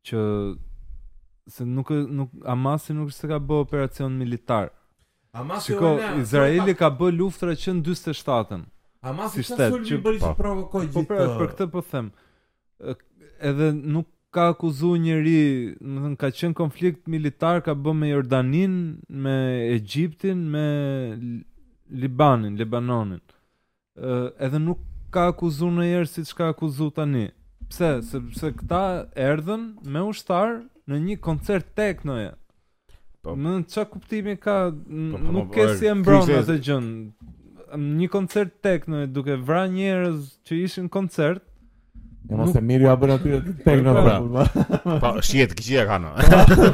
që 0.09 0.23
se 1.55 1.65
nuk 1.67 1.89
nuk 2.19 2.37
Amasi 2.53 2.93
nuk 2.95 3.09
është 3.13 3.25
se 3.25 3.31
ka 3.33 3.41
bë 3.51 3.57
operacion 3.65 4.15
militar. 4.21 4.69
Amasi 5.41 5.73
Shiko, 5.73 5.95
Izraeli 6.21 6.75
ka 6.77 6.91
bë 6.93 7.09
luftëra 7.17 7.55
që 7.57 7.73
në 7.79 7.83
47-ën. 7.89 8.63
Amasi 9.11 9.41
si 9.41 9.47
shtet, 9.49 9.71
që 9.71 9.71
sulmi 9.73 9.99
bëri 10.05 10.19
po. 10.21 10.27
që 10.29 10.39
provokoj 10.39 10.87
po, 10.93 11.01
pra, 11.09 11.19
gjithë. 11.23 11.23
Po 11.23 11.39
për, 11.39 11.39
për 11.39 11.55
këtë 11.55 11.71
po 11.73 11.81
them. 11.89 12.13
Edhe 13.49 13.71
nuk 13.97 14.11
ka 14.33 14.43
akuzuar 14.51 14.99
njëri, 15.05 15.41
do 15.77 15.93
të 15.93 16.03
thënë 16.05 16.17
ka 16.21 16.29
qenë 16.39 16.57
konflikt 16.57 17.05
militar 17.13 17.61
ka 17.65 17.73
bën 17.83 17.99
me 18.01 18.09
Jordanin, 18.09 18.75
me 19.23 19.35
Egjiptin, 19.75 20.39
me 20.55 20.67
Libanin, 22.01 22.57
Lebanonin. 22.59 23.21
uh, 23.97 24.31
edhe 24.41 24.57
nuk 24.59 24.79
ka 25.13 25.27
akuzuar 25.31 25.71
në 25.75 25.85
si 26.09 26.23
siç 26.23 26.33
ka 26.37 26.47
akuzuar 26.53 26.91
tani. 26.97 27.25
Pse? 27.69 27.91
Sepse 28.09 28.49
këta 28.57 28.83
erdhën 29.21 29.67
me 29.93 29.99
ushtar 30.09 30.55
në 30.89 30.97
një 31.05 31.15
koncert 31.25 31.67
teknoje. 31.77 32.31
Po. 33.21 33.35
Më 33.39 33.49
në 33.57 33.67
që 33.71 33.85
kuptimi 33.93 34.35
ka 34.43 34.57
po, 34.71 34.77
po, 34.81 34.83
po, 35.21 35.31
nuk 35.37 35.47
po, 35.47 35.53
ke 35.53 35.69
si 35.77 35.85
e 35.87 35.93
mbron 35.95 36.25
atë 36.41 36.57
gjën. 36.65 36.87
Një 38.01 38.07
koncert 38.13 38.53
teknoje 38.65 39.11
duke 39.13 39.37
vra 39.47 39.67
njerëz 39.73 40.25
që 40.45 40.61
ishin 40.65 40.89
në 40.89 40.93
koncert 40.97 41.45
Në 42.23 42.37
mos 42.39 42.53
e 42.55 42.61
mirë 42.63 42.87
a 42.87 42.93
aty 43.13 43.31
të 43.45 43.53
tekno 43.67 43.93
pra. 43.97 44.43
Po 45.03 45.09
shihet 45.27 45.51
që 45.59 45.63
gjëja 45.65 45.83
kanë. 45.89 46.11
Po, 46.23 46.67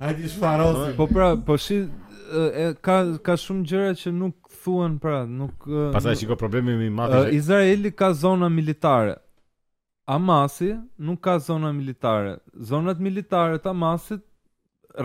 Ai 0.01 0.13
di 0.19 0.29
sfarosi. 0.29 0.91
Po 0.97 1.07
pra, 1.09 1.31
po 1.35 1.57
shi 1.61 1.79
ka 2.85 2.99
ka 3.25 3.35
shumë 3.41 3.65
gjëra 3.71 3.95
që 4.03 4.13
nuk 4.19 4.37
thuan 4.61 4.99
pra, 5.01 5.23
nuk 5.25 5.65
Pastaj 5.95 6.19
shiko 6.21 6.37
problemi 6.37 6.77
më 6.77 6.85
i 6.85 6.93
madh. 6.99 7.17
Izraeli 7.39 7.91
ka 7.93 8.11
zona 8.13 8.49
militare. 8.53 9.15
Amasi 10.09 10.75
nuk 11.09 11.23
ka 11.25 11.39
zona 11.41 11.73
militare. 11.73 12.37
Zonat 12.69 13.01
militare 13.01 13.57
të 13.61 13.73
Amasit 13.73 14.21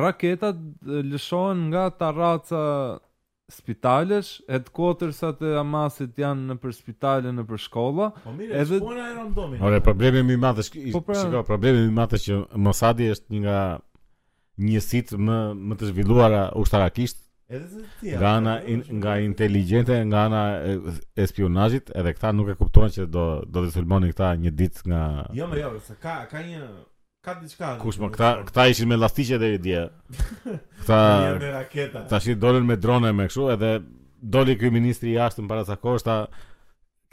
raketat 0.00 0.60
lëshohen 1.10 1.66
nga 1.70 1.88
tarraca 2.00 2.60
spitalesh, 3.52 4.38
e 4.48 4.56
të 4.64 4.72
kotër 4.74 5.10
sa 5.16 5.30
të 5.36 5.50
amasit 5.60 6.16
janë 6.18 6.46
në 6.52 6.56
për 6.62 6.72
spitale, 6.76 7.32
në 7.36 7.44
për 7.50 7.60
shkolla. 7.66 8.06
Po 8.24 8.32
mire, 8.36 8.54
edhe... 8.62 8.78
shpona 8.80 9.08
e 9.10 9.16
randomin. 9.18 9.60
Ore, 9.68 9.80
problemi 9.84 10.22
mi 10.30 10.38
madhë, 10.40 10.64
shk... 10.68 10.78
po 10.94 11.02
pra... 11.08 11.18
shiko, 11.20 11.42
problemi 11.44 12.06
që 12.24 12.38
Mosadi 12.64 13.10
është 13.12 13.34
një 13.34 13.42
nga 13.44 13.58
njësit 14.64 15.12
më, 15.26 15.38
më 15.66 15.76
të 15.80 15.90
zhvilluara 15.90 16.46
ushtarakisht, 16.62 17.20
nga 18.00 18.30
ana 18.38 18.54
in, 18.70 18.80
nga 19.02 19.18
inteligjente 19.20 19.98
nga 20.08 20.22
ana 20.30 20.40
e 20.64 21.26
spionazhit 21.28 21.90
edhe 21.94 22.14
këta 22.16 22.30
nuk 22.32 22.48
e 22.48 22.54
kuptojnë 22.58 22.94
që 22.96 23.04
do 23.12 23.24
do 23.44 23.66
të 23.66 23.74
sulmonin 23.74 24.14
këta 24.14 24.30
një 24.40 24.52
ditë 24.60 24.86
nga 24.90 25.02
Jo, 25.36 25.50
më 25.50 25.58
jo, 25.60 25.74
se 25.84 25.98
ka 26.02 26.16
ka 26.32 26.40
një 26.46 26.62
ka 27.24 27.34
diçka. 27.40 27.74
Kush 27.80 27.98
më 28.02 28.10
këta 28.14 28.28
këta 28.50 28.64
ishin 28.72 28.88
me 28.90 28.98
llastiqe 29.00 29.38
deri 29.40 29.58
dje. 29.64 29.84
Këta 30.84 30.96
me 31.40 31.52
raketa. 31.58 32.02
Tashi 32.10 32.34
dolën 32.40 32.66
me 32.68 32.76
drone 32.80 33.12
me 33.16 33.26
kështu 33.30 33.48
edhe 33.54 33.70
doli 34.34 34.56
ky 34.60 34.70
ministri 34.72 35.14
i 35.14 35.16
jashtëm 35.18 35.48
para 35.48 35.64
sa 35.64 35.78
kohë 35.80 36.04
ta 36.04 36.18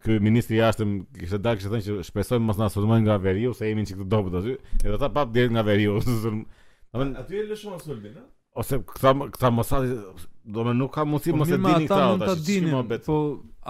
ky 0.06 0.16
ministri 0.24 0.56
i 0.56 0.62
jashtëm 0.62 0.96
kishte 1.20 1.42
dalë 1.44 1.60
kishte 1.60 1.74
thënë 1.74 1.88
që 1.90 1.98
shpresojmë 2.08 2.48
mos 2.48 2.60
na 2.62 2.70
sulmojnë 2.72 3.04
nga 3.10 3.20
veriu 3.20 3.52
se 3.58 3.68
jemi 3.68 3.84
çikë 3.90 4.06
të 4.06 4.12
dobët 4.14 4.40
aty. 4.40 4.56
Edhe 4.86 4.96
ata 4.96 5.12
pap 5.20 5.34
direkt 5.36 5.58
nga 5.58 5.66
veriu. 5.68 6.00
Domthonë 6.94 7.22
aty 7.22 7.40
e 7.42 7.46
lëshon 7.52 7.76
Sulbin, 7.84 8.16
a? 8.18 8.24
Ose 8.60 8.80
këta 8.90 9.12
këta 9.36 9.52
mosati, 9.54 9.94
domthonë 10.46 10.80
nuk 10.80 10.92
ka 10.96 11.04
mundësi 11.06 11.34
po 11.36 11.42
mos 11.44 11.52
e 11.54 11.60
dini 11.62 11.84
këta 11.86 12.00
ata 12.16 12.34
dinin, 12.48 12.94
po 13.06 13.18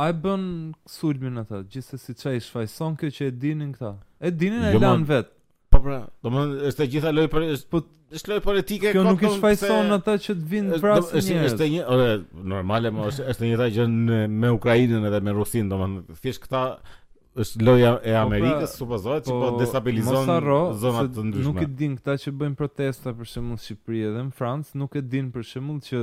ai 0.02 0.14
bën 0.24 0.46
Sulbin 0.90 1.42
ata, 1.44 1.60
gjithsesi 1.74 2.16
çaj 2.22 2.38
shfaqson 2.48 2.96
kjo 3.02 3.10
që 3.18 3.28
e 3.32 3.38
dinin 3.44 3.74
këta. 3.76 3.92
E 4.26 4.32
dinin 4.40 4.64
e 4.70 4.74
jo, 4.76 4.82
lan 4.86 5.04
vet. 5.10 5.32
Po 5.70 5.82
pra, 5.84 6.00
domthonë 6.26 6.64
është 6.72 6.86
e 6.88 6.92
gjitha 6.96 7.12
lojë 7.18 7.32
për 7.36 7.46
po 7.76 7.84
është 8.20 8.32
lojë 8.34 8.46
politike 8.48 8.94
këtu. 8.94 8.96
Kjo 8.96 9.06
nuk 9.10 9.26
i 9.28 9.34
shfaqson 9.36 9.94
ata 9.98 10.16
që 10.26 10.38
të 10.40 10.48
vinë 10.56 10.80
prapë. 10.86 11.10
Është 11.20 11.42
është 11.52 11.70
një, 11.76 11.84
ore, 11.98 12.10
normale, 12.56 12.94
është 13.12 13.28
është 13.36 13.52
një 13.52 13.70
gjë 13.76 13.90
me 14.40 14.56
Ukrainën 14.56 15.06
edhe 15.12 15.22
me 15.28 15.36
Rusin, 15.38 15.68
domthonë 15.76 16.20
thjesht 16.24 16.48
këta 16.48 16.64
është 17.38 17.62
loja 17.66 17.90
e 17.94 18.00
po 18.00 18.02
pra, 18.10 18.22
Amerikës, 18.26 18.72
supozohet 18.80 19.28
që 19.28 19.34
po, 19.34 19.40
po 19.54 19.60
destabilizon 19.62 20.32
zonat 20.82 21.12
të 21.14 21.26
ndryshme. 21.28 21.54
Nuk 21.54 21.60
e 21.62 21.68
din 21.82 21.94
këta 22.00 22.16
që 22.24 22.34
bëjnë 22.42 22.58
protesta 22.58 23.14
për 23.14 23.30
shembull 23.30 23.60
në 23.60 23.64
Shqipëri 23.66 24.02
edhe 24.10 24.24
në 24.30 24.34
Francë, 24.40 24.78
nuk 24.82 24.98
e 25.00 25.04
din 25.12 25.30
për 25.36 25.46
shembull 25.46 25.84
që 25.86 26.02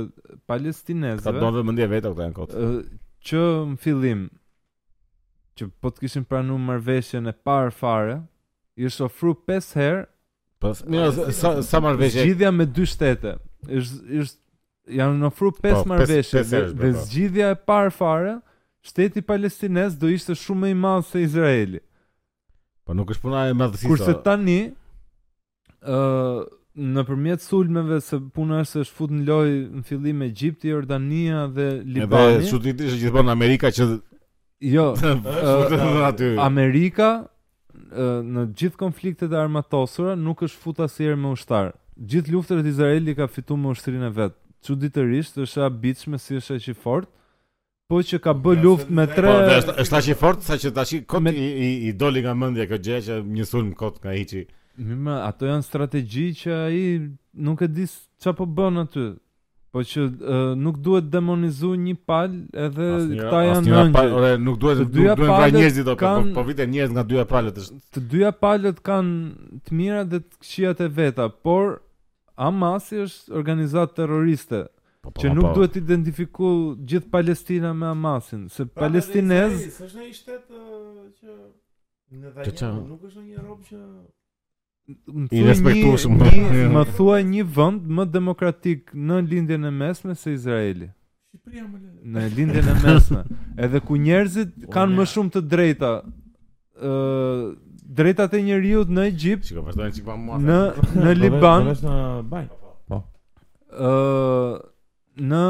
palestinezët. 0.49 1.27
Ata 1.27 1.43
donë 1.43 1.65
mendje 1.67 1.89
vetë 1.91 2.13
këta 2.13 2.27
janë 2.29 2.37
kot. 2.37 2.55
që 3.27 3.43
në 3.73 3.79
fillim 3.83 4.21
që 5.57 5.69
po 5.81 5.91
të 5.91 6.05
kishin 6.05 6.23
pranuar 6.29 6.61
marrveshjen 6.69 7.27
e 7.27 7.33
parë 7.47 7.73
fare, 7.75 8.19
i 8.77 8.85
është 8.89 9.05
ofru 9.07 9.31
5 9.49 9.71
herë 9.79 10.05
Po, 10.61 10.71
mirë, 10.89 11.31
sa 11.37 11.51
sa 11.61 11.79
marrveshje. 11.85 12.23
Zgjidhja 12.23 12.47
me 12.55 12.65
dy 12.65 12.81
shtete. 12.89 13.35
Është 13.77 14.17
është 14.23 14.95
janë 14.97 15.27
ofruar 15.29 15.51
5 15.63 15.83
marrveshje 15.91 16.41
dhe, 16.49 16.61
dhe 16.71 16.89
po. 16.95 17.01
zgjidhja 17.05 17.51
e 17.53 17.57
parë 17.67 17.91
fare 17.93 18.31
shteti 18.89 19.21
palestines 19.31 19.95
do 20.01 20.07
ishte 20.15 20.35
shumë 20.41 20.59
më 20.63 20.69
i 20.71 20.77
madh 20.83 21.05
se 21.11 21.21
Izraeli. 21.25 21.81
Po 22.87 22.95
nuk 22.95 23.09
është 23.13 23.25
puna 23.27 23.45
e 23.51 23.55
madhësisë. 23.59 23.89
Kurse 23.91 24.13
tani 24.23 24.59
ë 24.67 25.97
uh, 25.97 26.45
në 26.95 27.03
përmjet 27.09 27.41
sulmeve 27.43 27.97
se 28.05 28.19
puna 28.35 28.61
është 28.63 28.83
është 28.85 28.97
fut 28.99 29.13
në 29.17 29.23
loj 29.27 29.49
në 29.79 29.83
fillim 29.89 30.21
e 30.23 30.27
Gjipti, 30.39 30.69
Jordania 30.71 31.43
dhe 31.57 31.65
Libani. 31.83 32.43
dhe 32.45 32.51
që 32.69 32.75
të 32.79 32.89
ishë 32.91 32.99
gjithë 33.05 33.25
Amerika 33.37 33.73
që... 33.79 33.89
Jo, 34.73 34.87
uh, 35.05 35.49
uh, 35.77 36.23
Amerika 36.45 37.07
uh, 37.25 38.21
në 38.25 38.45
gjithë 38.59 38.79
konfliktet 38.79 39.33
e 39.33 39.37
armatosura 39.37 40.15
nuk 40.17 40.39
është 40.47 40.63
fut 40.63 40.79
asirë 40.85 41.17
me 41.21 41.33
ushtarë. 41.35 41.75
Gjithë 42.09 42.33
luftër 42.33 42.61
e 42.63 42.71
Izraeli 42.71 43.13
ka 43.19 43.27
fitu 43.29 43.53
me 43.57 43.69
ushtrinë 43.75 44.09
e 44.09 44.13
vetë. 44.21 44.39
Që 44.65 44.79
ditërisht 44.81 45.37
është 45.45 45.61
a 45.65 45.69
bitshme 45.83 46.17
si 46.23 46.39
është 46.39 46.57
e 46.57 46.63
që 46.65 46.73
fortë, 46.85 47.13
po 47.87 48.01
që 48.03 48.17
ka 48.23 48.33
bë 48.35 48.55
luftë 48.63 48.95
me 48.97 49.05
tre 49.07 49.29
po 49.29 49.59
është 49.59 49.75
është 49.83 49.97
aq 49.99 50.07
i 50.11 50.15
fortë 50.21 50.47
sa 50.47 50.57
që 50.59 50.71
tash 50.75 50.97
me... 51.23 51.31
i, 51.31 51.45
i, 51.47 51.69
i 51.89 51.93
doli 51.95 52.23
nga 52.25 52.33
mendja 52.35 52.65
kjo 52.69 52.79
gjë 52.89 53.03
që 53.05 53.19
një 53.37 53.45
sulm 53.47 53.69
kot 53.79 54.01
ka 54.03 54.15
hiçi 54.15 54.43
më 54.87 54.97
më 55.07 55.15
ato 55.25 55.47
janë 55.47 55.65
strategji 55.65 56.25
që 56.43 56.57
ai 56.67 56.81
nuk 57.47 57.63
e 57.65 57.69
di 57.73 57.85
çfarë 57.87 58.37
po 58.41 58.47
bën 58.59 58.81
aty 58.83 59.05
po 59.73 59.85
që 59.87 60.03
uh, 60.03 60.51
nuk 60.59 60.81
duhet 60.83 61.07
demonizuar 61.13 61.79
një 61.87 61.95
pal 62.07 62.35
edhe 62.67 62.89
këta 63.21 63.41
janë 63.47 63.71
një 63.71 63.87
një 63.95 64.35
nuk 64.43 64.59
duhet 64.65 64.83
duhet 64.91 65.23
të 65.23 65.49
njerëzit 65.55 65.87
njerëz 65.87 65.91
po 65.93 66.13
po, 66.19 66.23
po 66.41 66.47
vite 66.51 66.67
njerëz 66.75 66.91
nga 66.97 67.07
dyja 67.07 67.25
palët 67.31 67.59
është 67.63 67.81
të 67.95 68.05
dyja 68.11 68.33
palët 68.43 68.83
kanë 68.83 69.61
të 69.63 69.79
mira 69.79 70.03
dhe 70.11 70.19
të 70.27 70.35
këqija 70.35 70.75
të 70.81 70.91
veta 70.99 71.31
por 71.31 71.77
amasi 72.37 72.99
është 73.07 73.33
organizatë 73.39 73.97
terroriste, 74.03 74.67
Po, 75.07 75.11
po, 75.11 75.21
që 75.23 75.29
nuk 75.35 75.45
po. 75.45 75.53
duhet 75.55 75.71
të 75.75 75.79
identifikoj 75.85 76.55
gjithë 76.91 77.09
Palestina 77.11 77.71
me 77.77 77.87
Hamasin, 77.91 78.47
se 78.51 78.65
pra, 78.65 78.83
palestinez 78.83 79.53
është 79.69 79.99
një 80.03 80.07
shtet 80.13 80.41
që 81.21 81.37
në 82.17 82.33
dhe 82.43 82.51
një, 82.51 82.71
nuk 82.89 83.05
është 83.07 83.23
një 83.23 83.45
robë 83.45 83.63
që 83.69 83.79
i 84.87 85.39
Më, 85.63 86.67
më 86.73 86.83
thuaj 86.97 87.21
një 87.29 87.45
vend 87.55 87.87
më 87.97 88.05
demokratik 88.11 88.91
në 88.95 89.17
lindjen 89.31 89.65
e 89.67 89.71
mesme 89.79 90.13
se 90.15 90.31
Izraeli. 90.37 90.87
Shqipëria 91.33 91.63
më 91.63 91.79
le. 91.79 92.13
Në 92.17 92.23
lindjen 92.37 92.69
e 92.75 92.77
mesme, 92.83 93.23
edhe 93.65 93.81
ku 93.87 93.97
njerëzit 94.03 94.53
kanë 94.75 94.95
më 94.99 95.05
shumë 95.15 95.33
të 95.37 95.41
drejta. 95.55 95.89
ë 96.77 96.93
të 97.81 97.99
drejtat 97.99 98.33
e 98.33 98.41
në 98.43 99.03
Egjipt. 99.07 99.51
Në 99.55 100.61
në 101.03 101.11
Liban. 101.19 101.67
Po 101.67 101.75
në 101.75 102.23
Liban. 102.23 102.49
Po. 102.87 103.01
ë 103.75 104.75
në 105.19 105.43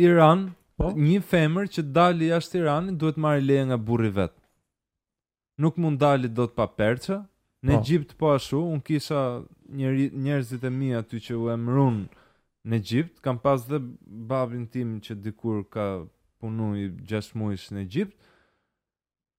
Iran, 0.00 0.46
po? 0.76 0.92
një 0.96 1.20
femër 1.22 1.68
që 1.74 1.82
dali 1.94 2.28
jashtë 2.30 2.58
Iranit 2.62 2.98
duhet 3.00 3.16
marrë 3.20 3.40
leje 3.44 3.64
nga 3.70 3.76
burri 3.78 4.10
vet. 4.16 4.34
Nuk 5.60 5.76
mund 5.78 6.00
dali 6.00 6.28
dot 6.28 6.54
pa 6.58 6.66
perçë. 6.66 7.18
Në 7.62 7.72
po? 7.74 7.78
Egjipt 7.78 8.16
po 8.18 8.32
ashtu, 8.34 8.58
un 8.58 8.80
kisha 8.82 9.22
njeri, 9.70 10.10
njerëzit 10.10 10.64
e 10.66 10.70
mi 10.70 10.88
aty 10.98 11.20
që 11.22 11.36
u 11.38 11.50
emrun 11.52 12.04
në 12.66 12.76
Egjipt, 12.80 13.20
kam 13.22 13.38
pas 13.38 13.62
dhe 13.68 13.78
babin 14.32 14.66
tim 14.66 14.98
që 15.00 15.14
dikur 15.24 15.62
ka 15.70 16.02
punu 16.42 16.72
i 16.78 16.88
6 17.06 17.34
muaj 17.38 17.60
në 17.76 17.84
Egjipt. 17.86 18.16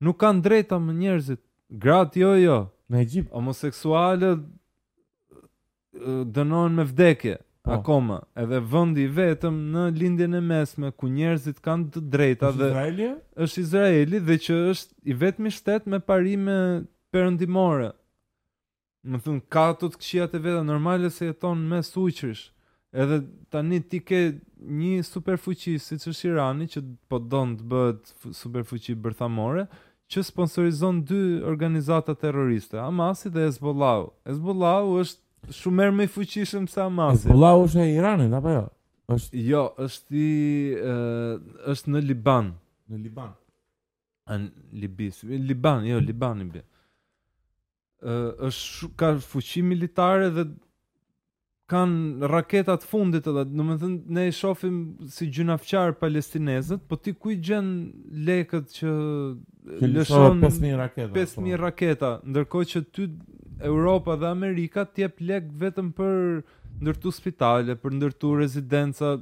Nuk 0.04 0.20
kanë 0.24 0.44
drejta 0.46 0.80
më 0.80 0.96
njerëzit. 1.02 1.42
Gratë 1.84 2.20
jo 2.22 2.32
jo. 2.40 2.60
Në 2.92 3.02
Egjipt 3.04 3.32
homoseksualët 3.36 4.46
dënohen 6.36 6.76
me 6.80 6.84
vdekje. 6.88 7.38
Po. 7.64 7.72
akoma, 7.72 8.18
edhe 8.36 8.58
vendi 8.60 9.04
vetëm 9.16 9.56
në 9.72 9.84
lindjen 9.96 10.34
e 10.36 10.42
mesme 10.44 10.90
ku 11.00 11.08
njerëzit 11.08 11.62
kanë 11.64 11.86
të 11.96 12.02
drejta 12.16 12.50
dhe 12.58 12.68
Izraeli 12.72 13.06
është 13.46 13.62
Izraeli 13.62 14.20
dhe 14.28 14.36
që 14.46 14.58
është 14.72 15.08
i 15.08 15.16
vetmi 15.22 15.52
shtet 15.58 15.88
me 15.92 16.02
parime 16.10 16.58
perëndimore. 17.16 17.90
me 19.12 19.18
thon 19.24 19.40
ka 19.56 19.64
ato 19.76 19.86
të 19.90 19.98
këqija 20.02 20.26
të 20.34 20.44
veta 20.48 20.62
normale 20.68 21.10
se 21.12 21.26
jeton 21.30 21.60
mes 21.72 21.88
ujqrish. 22.04 22.44
Edhe 23.02 23.18
tani 23.52 23.80
ti 23.90 24.00
ke 24.08 24.20
një 24.82 25.04
superfuqi 25.08 25.74
siç 25.86 26.04
është 26.12 26.30
Irani 26.34 26.66
që 26.74 26.80
po 27.10 27.18
don 27.34 27.50
të 27.58 27.66
bëhet 27.72 28.02
superfuqi 28.44 28.96
bërthamore, 29.04 29.66
që 30.12 30.20
sponsorizon 30.30 31.04
dy 31.10 31.24
organizata 31.52 32.16
terroriste, 32.16 32.80
Hamasi 32.80 33.28
dhe 33.36 33.44
Hezbollah. 33.48 34.00
Hezbollah 34.30 34.80
është 35.04 35.23
shumë 35.52 35.76
merë 35.80 35.96
me 35.98 36.06
fuqishëm 36.12 36.68
sa 36.72 36.88
masi. 36.90 37.28
E 37.32 37.36
është 37.36 37.84
e 37.84 37.88
Iranin, 37.98 38.34
apo 38.36 38.54
jo? 38.54 38.64
Êsht... 39.14 39.34
Jo, 39.52 39.64
është 39.86 40.20
i... 40.20 40.34
Uh, 40.80 41.56
është 41.74 41.92
në 41.96 42.04
Liban. 42.10 42.52
Në 42.90 43.02
Liban. 43.06 43.34
Në 44.32 44.38
Libis. 44.84 45.20
Liban, 45.28 45.86
jo, 45.90 46.00
Liban 46.04 46.46
i 46.46 46.62
Uh, 48.04 48.34
është 48.50 48.88
ka 49.00 49.10
fuqi 49.24 49.62
militare 49.64 50.26
dhe 50.36 50.44
kanë 51.72 52.28
raketat 52.28 52.84
fundit 52.84 53.30
edhe, 53.32 53.46
në 53.56 53.66
më 53.70 53.78
thënë, 53.80 54.00
ne 54.18 54.26
i 54.28 54.34
shofim 54.36 54.74
si 55.08 55.30
gjynafqarë 55.38 55.96
palestinezët, 56.02 56.84
po 56.90 56.98
ti 57.00 57.14
ku 57.16 57.32
i 57.32 57.38
gjen 57.40 57.70
lekët 58.28 58.76
që, 58.76 58.92
që 59.80 59.92
lëshon 59.94 60.44
5.000 60.44 60.76
raketa, 60.82 61.08
5.000 61.16 61.48
po. 61.48 61.62
raketa, 61.64 62.12
ndërkohë 62.28 62.70
që 62.74 62.84
ty 62.92 63.08
Europa 63.62 64.16
dhe 64.18 64.28
Amerika 64.28 64.86
të 64.86 65.04
jep 65.08 65.22
lek 65.22 65.48
vetëm 65.60 65.92
për 65.98 66.18
ndërtu 66.84 67.12
spitale, 67.14 67.76
për 67.76 67.96
ndërtu 68.00 68.34
rezidenca. 68.40 69.18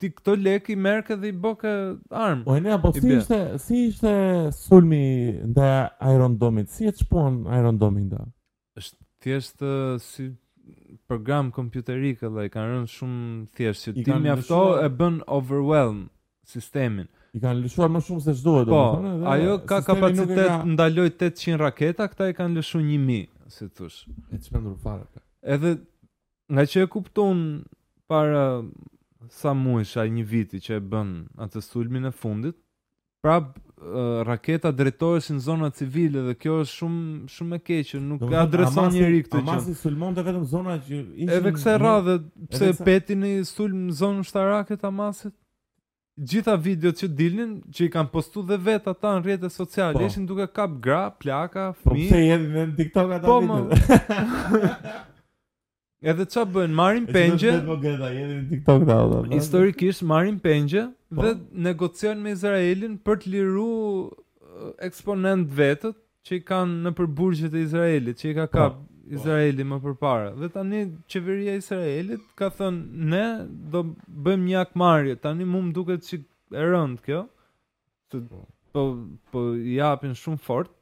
Ti 0.00 0.10
këto 0.10 0.34
lek 0.42 0.68
i 0.74 0.76
merr 0.76 1.04
dhe 1.16 1.30
i 1.30 1.32
bëkë 1.40 1.70
arm. 2.10 2.42
Po 2.44 2.58
ne 2.60 2.74
apo 2.74 2.90
si 2.98 3.14
ishte, 3.16 3.38
si 3.62 3.84
ishte 3.88 4.12
sulmi 4.52 5.00
ndaj 5.52 5.94
Iron 6.12 6.34
Dome? 6.38 6.66
Si 6.68 6.88
e 6.88 6.92
çpon 6.92 7.44
Iron 7.58 7.78
Dome 7.80 8.02
nda? 8.08 8.24
Është 8.76 8.98
thjesht 9.22 9.62
si 10.02 10.26
program 11.08 11.50
kompjuterik 11.54 12.22
edhe 12.26 12.44
i 12.48 12.52
kanë 12.52 12.72
rënë 12.74 12.90
shumë 12.90 13.42
thjesht 13.56 13.86
si 13.88 13.92
ti 14.02 14.12
mjafto 14.14 14.58
lëshuar... 14.62 14.88
e 14.88 14.92
bën 14.98 15.18
overwhelm 15.38 16.02
sistemin. 16.48 17.08
I 17.34 17.40
kanë 17.42 17.64
lëshuar 17.64 17.90
më 17.94 18.00
shumë 18.08 18.24
se 18.26 18.34
çdo, 18.40 18.56
po, 18.64 18.64
domethënë. 18.70 19.14
Po, 19.20 19.30
ajo 19.36 19.54
ka 19.70 19.78
kapacitet 19.88 20.44
ka... 20.50 20.58
ndaloj 20.74 21.14
800 21.20 21.60
raketa, 21.62 22.10
këta 22.12 22.28
i 22.32 22.36
kanë 22.38 22.60
lëshuar 22.60 22.84
1000 22.90 23.30
si 23.54 23.64
të 23.68 23.76
thush. 23.78 24.00
E 24.34 24.38
që 24.40 24.56
me 24.56 24.72
më 24.72 24.96
Edhe 25.54 25.72
nga 26.54 26.64
që 26.70 26.82
e 26.84 26.90
kupton 26.94 27.40
para 28.10 28.42
sa 29.40 29.54
mu 29.56 29.78
e 29.82 29.84
një 30.16 30.24
viti 30.32 30.58
që 30.64 30.72
e 30.80 30.82
bën 30.92 31.10
atë 31.46 31.62
sulmin 31.64 32.10
e 32.10 32.12
fundit, 32.20 32.56
prap 33.24 33.46
raketa 34.28 34.70
drejtohesh 34.76 35.30
zona 35.46 35.68
civile 35.78 36.22
dhe 36.28 36.34
kjo 36.40 36.58
është 36.64 36.76
shumë 36.78 37.30
shumë 37.34 37.58
e 37.58 37.62
keq, 37.68 37.94
nuk 38.08 38.22
e 38.28 38.36
adreson 38.40 38.90
njëri 38.92 39.22
këtë 39.26 39.40
gjë. 39.42 39.44
Amasi 39.46 39.74
sulmon 39.80 40.16
të 40.16 40.24
vetëm 40.28 40.44
zona 40.52 40.76
që 40.84 40.94
ishin. 40.96 41.32
Edhe 41.38 41.54
kësaj 41.56 41.78
radhe, 41.82 42.18
pse 42.52 42.70
peti 42.86 43.18
në 43.20 43.32
sulm 43.48 43.86
në 43.90 43.98
zonë 44.00 44.26
shtarake 44.30 44.80
të 44.80 44.90
Amasit? 44.92 45.34
gjitha 46.22 46.54
videot 46.60 46.98
që 47.00 47.08
dilnin 47.18 47.54
që 47.74 47.88
i 47.88 47.92
kanë 47.92 48.12
postu 48.12 48.42
dhe 48.46 48.58
vetë 48.64 48.92
ata 48.94 49.14
në 49.16 49.24
rrjetet 49.24 49.52
sociale 49.54 49.98
po. 49.98 50.04
ishin 50.06 50.26
duke 50.26 50.46
kap 50.54 50.76
gra, 50.80 51.08
plaka, 51.10 51.72
fëmijë. 51.82 51.90
Po 51.90 51.96
pse 52.14 52.20
jemi 52.22 52.66
në 52.68 52.76
TikTok 52.78 53.14
ata 53.18 53.26
po, 53.26 53.40
video? 53.42 54.62
Edhe 56.14 56.26
çfarë 56.28 56.52
bën? 56.54 56.72
Marrin 56.78 57.04
pengje. 57.08 57.50
Ne 57.56 57.64
po 57.66 57.78
gëza, 57.82 58.12
në 58.14 58.38
TikTok 58.52 58.86
ta. 58.88 59.00
Historikisht 59.32 60.02
marrin 60.06 60.38
pengje 60.44 60.86
po. 61.14 61.22
dhe 61.24 61.34
negocion 61.66 62.22
me 62.24 62.36
Izraelin 62.36 62.96
për 63.06 63.22
të 63.24 63.34
liru 63.34 63.70
eksponent 64.86 65.50
vetët 65.58 65.98
që 66.24 66.38
i 66.38 66.44
kanë 66.50 66.78
nëpër 66.86 67.08
burgjet 67.18 67.54
e 67.58 67.62
Izraelit, 67.66 68.16
që 68.20 68.30
i 68.30 68.36
ka 68.38 68.46
po. 68.46 68.56
kap 68.58 68.76
po. 68.78 68.93
Po. 69.04 69.14
Izraeli 69.18 69.64
më 69.68 69.76
përpara. 69.84 70.30
Dhe 70.40 70.48
tani 70.54 70.80
qeveria 71.12 71.54
e 71.54 71.60
Izraelit 71.60 72.22
ka 72.38 72.48
thënë 72.56 73.08
ne 73.12 73.24
do 73.72 73.82
bëjmë 74.24 74.48
një 74.48 74.56
akmarrje. 74.64 75.16
Tani 75.24 75.44
mua 75.44 75.64
më 75.66 75.74
duket 75.76 76.08
si 76.08 76.20
e 76.56 76.64
rënd 76.70 77.02
kjo. 77.04 77.26
Të, 78.12 78.22
po 78.30 78.44
po, 78.72 78.84
po 79.30 79.42
japin 79.58 80.16
shumë 80.18 80.40
fort. 80.42 80.72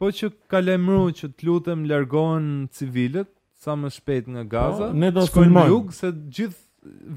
Po 0.00 0.08
që 0.14 0.30
ka 0.50 0.60
lajmëru 0.64 1.12
që 1.20 1.30
të 1.36 1.48
lutem 1.48 1.84
largohen 1.90 2.48
civilët 2.72 3.30
sa 3.60 3.74
më 3.76 3.90
shpejt 3.98 4.30
nga 4.32 4.44
po, 4.46 4.52
Gaza. 4.54 4.88
Po, 4.92 5.00
ne 5.04 5.10
do 5.12 5.24
të 5.26 5.32
shkojmë 5.34 5.54
në 5.58 5.66
jug 5.74 5.92
se 6.00 6.12
gjithë 6.14 6.64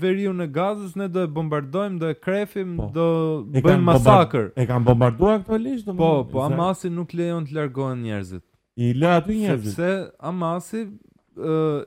veriu 0.02 0.32
në 0.36 0.50
Gazës 0.56 0.96
ne 1.00 1.06
do 1.14 1.22
e 1.24 1.30
bombardojmë, 1.32 2.00
do 2.02 2.08
e 2.12 2.16
krefim, 2.20 2.76
po, 2.82 2.90
do 2.98 3.08
bëjmë 3.56 3.86
masakër. 3.88 4.50
E 4.60 4.66
kanë 4.68 4.88
bombarduar 4.92 5.38
aktualisht 5.40 5.86
domosdoshmë. 5.86 6.32
Po, 6.34 6.34
po, 6.34 6.48
Amasi 6.50 6.90
nuk 6.92 7.14
lejon 7.16 7.46
të 7.48 7.56
largohen 7.60 8.02
njerëzit. 8.08 8.44
I 8.78 8.94
la 8.94 9.16
aty 9.16 9.36
njerëzit. 9.42 9.76
Sepse 9.76 10.12
Amasi 10.20 10.86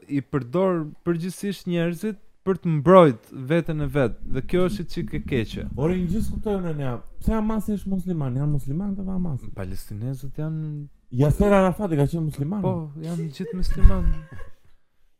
i 0.08 0.20
përdor 0.32 0.80
përgjithsisht 1.04 1.68
njerëzit 1.68 2.18
për 2.44 2.58
të 2.60 2.70
mbrojt 2.78 3.28
veten 3.48 3.80
e 3.80 3.86
vet. 3.92 4.16
Dhe 4.34 4.42
kjo 4.48 4.64
është 4.70 4.86
çik 4.92 5.12
e 5.16 5.20
keqe. 5.28 5.66
Ore 5.80 5.96
një 6.00 6.08
gjithë 6.14 6.34
kuptoj 6.34 6.56
unë 6.60 6.72
ne. 6.80 6.94
Pse 7.22 7.34
Amasi 7.38 7.76
është 7.78 7.92
musliman? 7.94 8.36
Janë 8.40 8.56
muslimanë 8.56 9.04
ata 9.04 9.16
Amasi. 9.18 9.52
Palestinezët 9.56 10.40
janë 10.44 10.74
Yasser 11.20 11.52
Arafat 11.54 11.92
ka 11.96 12.08
qenë 12.10 12.24
musliman. 12.26 12.60
Po, 12.64 12.74
janë 13.04 13.28
gjithë 13.30 13.56
musliman. 13.56 14.10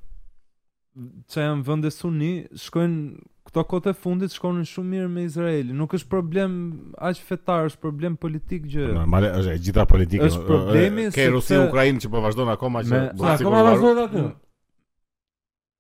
janë 1.35 1.63
vende 1.69 1.93
suni, 1.95 2.31
shkojnë 2.59 3.27
këto 3.49 3.63
kote 3.71 3.93
fundit 3.97 4.35
shkonin 4.35 4.67
shumë 4.69 4.91
mirë 4.95 5.09
me 5.13 5.23
Izraelin. 5.25 5.77
Nuk 5.81 5.95
është 5.97 6.11
problem 6.13 6.57
aq 7.01 7.23
fetar, 7.25 7.69
është 7.71 7.81
problem 7.81 8.19
politik 8.21 8.67
gjë. 8.69 8.91
Normal, 8.99 9.29
është 9.39 9.55
e 9.55 9.63
gjitha 9.69 9.87
politike. 9.89 10.27
Është 10.29 10.43
problemi 10.51 11.07
se 11.09 11.17
ke 11.17 11.29
Rusi 11.33 11.55
se... 11.55 11.61
Ukrainë 11.69 12.03
që 12.05 12.11
po 12.13 12.21
vazhdon 12.25 12.51
akoma 12.53 12.83
që 12.85 13.01
do 13.17 13.31
Akoma 13.31 13.63
vazhdon 13.71 14.03
aty. 14.05 14.27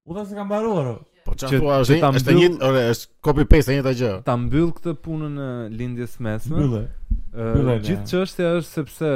U 0.09 0.17
dha 0.17 0.23
kanë 0.31 0.47
mbaruar. 0.49 0.87
Po 1.29 1.35
çfarë 1.37 1.59
thua 1.61 1.75
është 1.83 1.97
një, 1.99 2.09
është 2.23 2.35
një, 2.39 2.49
është 2.95 3.09
copy 3.29 3.45
paste 3.51 3.75
e 3.75 3.75
njëjta 3.77 3.91
gjë. 4.01 4.13
Ta 4.31 4.39
mbyll 4.41 4.71
këtë 4.79 4.95
punën 5.05 5.35
e 5.37 5.49
lindjes 5.77 6.15
mesme. 6.25 6.63
Mbyll. 6.63 7.67
Ë 7.69 7.75
gjithë 7.85 8.09
çështja 8.15 8.55
është 8.63 8.71
sepse 8.79 9.11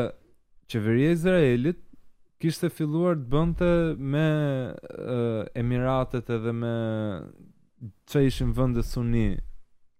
Qeveria 0.72 1.08
e 1.10 1.12
Izraelit 1.16 1.80
kishte 2.40 2.70
filluar 2.72 3.18
të 3.20 3.28
bënte 3.30 3.68
me 4.12 4.26
uh, 4.72 5.42
Emiratet 5.54 6.30
edhe 6.32 6.52
me 6.56 6.72
që 8.08 8.22
ishin 8.30 8.54
vëndës 8.56 8.94
suni 8.96 9.26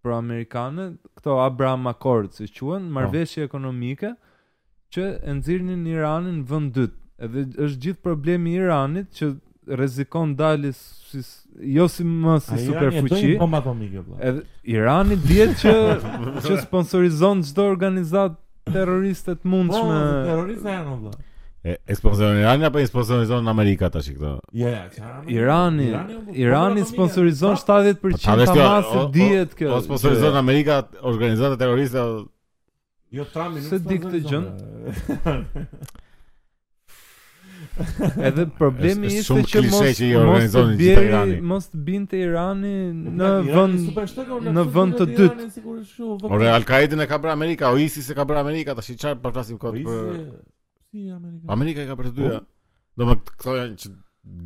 për 0.03 0.15
Amerikanët, 0.17 0.97
këto 1.19 1.37
Abraham 1.43 1.85
Accords, 1.91 2.41
si 2.41 2.49
quen, 2.57 2.89
marveshje 2.91 3.45
oh. 3.45 3.47
ekonomike, 3.47 4.09
që 4.91 5.05
e 5.21 5.37
nëzirnin 5.37 5.85
Iranin 5.93 6.41
vëndët. 6.49 6.97
Edhe 7.23 7.45
është 7.67 7.81
gjithë 7.85 8.03
problemi 8.03 8.57
Iranit 8.57 9.13
që 9.15 9.29
rezikon 9.79 10.33
dalis 10.35 10.81
si, 11.11 11.21
jo 11.77 11.85
si 11.87 12.03
më 12.09 12.39
si 12.49 12.59
super 12.65 12.89
fuqi. 12.97 13.37
Po. 13.37 14.33
Iranit 14.73 15.23
djetë 15.29 15.57
që, 15.61 15.77
që 16.49 16.59
sponsorizon 16.65 17.45
qdo 17.47 17.69
organizat 17.71 18.41
terroristët 18.71 19.43
mundshme. 19.47 19.93
Po, 19.93 20.25
terroristë 20.29 20.71
janë 20.75 20.95
ato. 20.97 21.13
E 21.63 21.95
sponsorizon 21.95 22.41
Irani 22.41 22.65
apo 22.67 22.79
e 22.81 22.87
sponsorizon 22.87 23.47
Amerika 23.47 23.87
tash 23.91 24.09
këto? 24.17 24.33
Jo, 24.51 24.67
ja, 24.67 25.11
Irani. 25.31 25.85
Irani 26.35 26.83
po, 26.83 26.89
sponsorizon 26.91 27.55
70% 27.61 28.23
të 28.49 28.57
masës 28.65 29.05
dihet 29.15 29.55
kjo. 29.59 29.69
Po 29.77 29.81
sponsorizon 29.85 30.35
Amerika 30.41 30.81
organizata 31.07 31.55
terroriste. 31.61 32.03
Jo 33.13 33.25
Trumpi 33.29 33.61
nuk 33.61 33.69
Se 33.69 33.79
dik 33.87 34.07
të 34.09 34.23
gjën. 34.25 34.47
Edhe 38.27 38.45
problemi 38.59 39.07
ishte 39.09 39.23
shumë 39.27 39.43
që 39.51 39.61
mos 39.71 39.87
që 39.97 40.05
i 40.05 40.09
organizonin 40.19 40.75
gjithë 40.77 41.37
Mos 41.51 41.67
binte 41.87 42.19
Irani 42.21 42.73
në 43.19 43.29
vend 43.47 43.99
në 44.57 44.65
vend 44.75 44.97
të 44.99 45.07
dytë. 45.13 45.45
re, 46.35 46.49
Al-Qaeda 46.53 46.99
në 46.99 47.07
Kabra 47.09 47.33
Amerika, 47.33 47.71
o 47.73 47.79
ISIS 47.81 48.07
ka 48.11 48.17
Kabra 48.21 48.43
Amerika, 48.45 48.75
tash 48.77 48.93
i 48.93 48.97
çfarë 49.01 49.19
po 49.23 49.31
flasim 49.33 49.57
kot 49.59 49.73
për 49.73 49.99
Si 50.13 51.07
Amerika. 51.09 51.53
Amerika 51.55 51.87
ka 51.89 51.97
për 51.97 52.11
të 52.11 52.15
dyja. 52.19 52.33
Po. 52.37 52.47
Do 52.97 53.15
këto 53.31 53.53
janë 53.57 53.79
që 53.81 53.91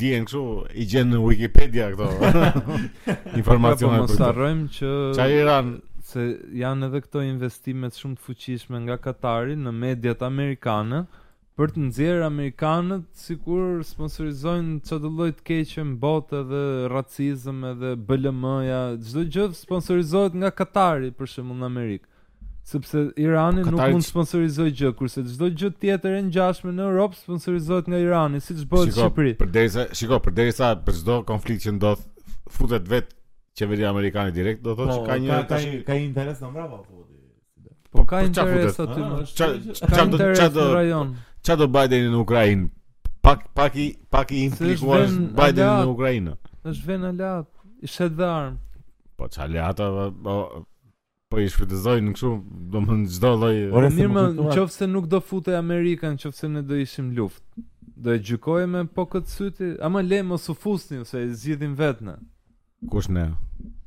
dihen 0.04 0.26
kështu 0.30 0.44
i 0.72 0.86
gjen 0.94 1.12
në 1.12 1.20
Wikipedia 1.26 1.90
këto 1.92 2.08
informacione 3.42 3.98
po, 3.98 4.08
po, 4.08 4.08
për. 4.08 4.08
Po 4.08 4.08
mos 4.08 4.26
harrojmë 4.30 4.68
që 4.78 4.92
çaj 5.20 5.36
Iran 5.42 5.74
se 6.08 6.28
janë 6.64 6.88
edhe 6.88 7.04
këto 7.04 7.26
investimet 7.28 8.00
shumë 8.00 8.16
të 8.16 8.24
fuqishme 8.30 8.80
nga 8.86 8.96
Katari 9.04 9.60
në 9.60 9.76
mediat 9.76 10.24
amerikane 10.24 11.04
për 11.58 11.72
të 11.74 11.82
nxjerrë 11.88 12.26
amerikanët 12.28 13.06
sikur 13.18 13.80
sponsorizojnë 13.88 14.76
çdo 14.86 15.10
lloj 15.10 15.30
të 15.40 15.46
keqë 15.50 15.86
në 15.90 15.96
botë 16.04 16.42
edhe 16.44 16.60
racizëm 16.94 17.64
edhe 17.72 17.94
BLM-ja, 18.10 18.82
çdo 19.02 19.24
gjë 19.34 19.48
sponsorizohet 19.58 20.38
nga 20.38 20.52
Katari 20.54 21.10
për 21.18 21.32
shembull 21.32 21.58
në 21.64 21.70
Amerikë. 21.72 22.06
Sepse 22.68 23.04
Irani 23.24 23.64
nuk 23.64 23.80
mund 23.80 24.04
të 24.06 24.10
sponsorizojë 24.12 24.76
gjë, 24.84 24.92
kurse 25.00 25.24
çdo 25.32 25.50
gjë 25.58 25.72
tjetër 25.82 26.20
e 26.20 26.22
ngjashme 26.28 26.76
në 26.78 26.86
Europë 26.92 27.22
sponsorizohet 27.24 27.90
nga 27.90 28.04
Irani, 28.06 28.42
siç 28.44 28.62
bëhet 28.68 28.92
në 28.92 28.98
Shqipëri. 29.00 29.34
Përderisa, 29.42 29.88
shikoj, 29.98 30.22
përderisa 30.28 30.72
për 30.86 31.00
çdo 31.02 31.18
për 31.24 31.28
konflikt 31.32 31.66
që 31.66 31.74
ndodh, 31.80 32.04
futet 32.60 32.86
vetë 32.92 33.16
qeveria 33.58 33.90
amerikane 33.96 34.36
direkt, 34.36 34.62
do 34.68 34.76
thotë 34.78 34.94
po, 34.94 35.00
që 35.00 35.08
ka 35.08 35.18
një 35.24 35.46
ka, 35.50 35.64
ka 35.88 35.98
një 35.98 36.06
interes 36.12 36.44
ndonjë 36.44 36.68
apo 36.68 36.82
po, 36.84 37.08
po, 37.08 37.72
po 37.98 38.06
ka 38.12 38.22
interes 38.28 38.78
aty. 38.84 39.06
Çfarë 39.32 39.80
çfarë 39.80 40.36
çfarë 40.36 40.52
do 40.52 41.08
Qa 41.46 41.56
do 41.58 41.68
Biden 41.68 42.10
në 42.12 42.22
Ukrajin? 42.22 42.68
Pak, 43.22 43.48
pak, 43.56 43.76
i, 43.76 43.88
pak 44.10 44.32
i 44.32 44.44
implikuar 44.48 45.04
është 45.06 45.24
Biden 45.36 45.68
alat, 45.68 45.86
në 45.86 45.92
Ukrajinë? 45.92 46.34
është 46.64 46.88
ven 46.88 47.06
I 47.12 47.38
ishe 47.86 48.08
dhe 48.18 48.26
armë. 48.26 48.58
Po 49.18 49.28
që 49.28 49.44
alat, 49.46 49.82
po, 50.24 50.36
po 51.30 51.42
i 51.44 51.50
shpytëzoj 51.52 51.98
në 52.06 52.14
këshu, 52.16 52.32
do 52.74 52.82
më 52.86 53.00
në 53.02 53.10
gjdo 53.16 53.34
loj... 53.42 53.56
Në 53.88 53.92
mirë 53.98 54.14
më, 54.16 54.24
në 54.38 54.48
qofë 54.56 54.76
se 54.78 54.88
nuk 54.88 55.10
do 55.12 55.20
fute 55.26 55.58
Amerika 55.58 56.12
në 56.14 56.22
qofë 56.24 56.40
se 56.42 56.52
ne 56.54 56.64
do 56.70 56.80
ishim 56.80 57.12
luft. 57.18 57.44
Do 57.98 58.14
e 58.16 58.20
gjykoj 58.22 58.68
me 58.72 58.86
po 58.94 59.08
këtë 59.10 59.34
syti, 59.34 59.70
a 59.82 59.88
më 59.90 60.06
le 60.08 60.22
më 60.32 60.38
su 60.44 60.54
fusni, 60.54 61.04
se 61.10 61.22
e 61.26 61.30
zjidhin 61.34 61.74
vetë 61.80 62.06
në. 62.12 62.18
Kush 62.94 63.10
ne? 63.10 63.28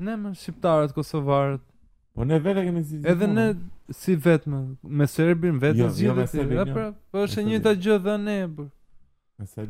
Ne 0.02 0.16
më 0.18 0.34
shqiptarët, 0.38 0.94
kosovarët. 0.96 1.62
Po 2.18 2.26
ne 2.26 2.40
vetë 2.42 2.66
kemi 2.66 2.82
zjidhin 2.82 3.10
Edhe 3.12 3.28
ne, 3.30 3.44
si 3.90 4.14
vetëm 4.22 4.56
me, 4.82 5.06
Serbin, 5.06 5.58
vetëm 5.60 5.88
jo, 5.88 5.88
jo, 5.90 6.12
jo. 6.12 6.12
Pra, 6.14 6.20
po 6.20 6.20
me 6.20 6.28
Serbin, 6.32 6.72
pra, 6.74 6.84
po 7.12 7.24
është 7.26 7.40
e 7.42 7.46
një 7.48 7.60
të 7.64 7.72
gjithë 7.78 8.04
dhe 8.04 8.16
ne, 8.26 8.42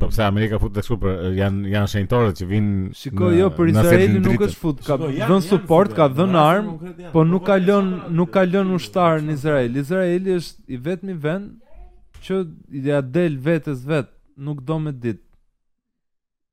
Po 0.01 0.07
pse 0.11 0.23
Amerika 0.25 0.57
fut 0.59 0.73
tek 0.75 0.83
super 0.83 1.29
janë 1.31 1.69
janë 1.71 1.89
shenjtorët 1.93 2.37
që 2.41 2.47
vinë 2.49 2.87
Shiko 3.01 3.29
në, 3.29 3.37
jo 3.39 3.45
për 3.55 3.69
Izraeli 3.71 4.19
nuk 4.19 4.41
është 4.43 4.59
fut 4.59 4.81
ka 4.83 4.97
dhënë 4.99 5.37
suport 5.45 5.93
ka 5.95 6.09
dhënë 6.11 6.41
armë 6.41 7.05
po 7.13 7.23
nuk 7.29 7.45
ka 7.47 7.55
lënë 7.63 8.09
nuk 8.19 8.33
ka 8.35 8.43
lënë 8.49 8.75
ushtar 8.75 9.23
në 9.23 9.37
Izrael. 9.37 9.77
Izraeli 9.79 10.35
është 10.41 10.75
i 10.75 10.81
vetmi 10.89 11.15
vend 11.23 12.25
që 12.27 12.41
i 12.67 12.83
del 13.15 13.39
vetes 13.47 13.85
vet 13.87 14.11
nuk 14.35 14.59
do 14.67 14.77
me 14.83 14.91
ditë. 14.91 15.23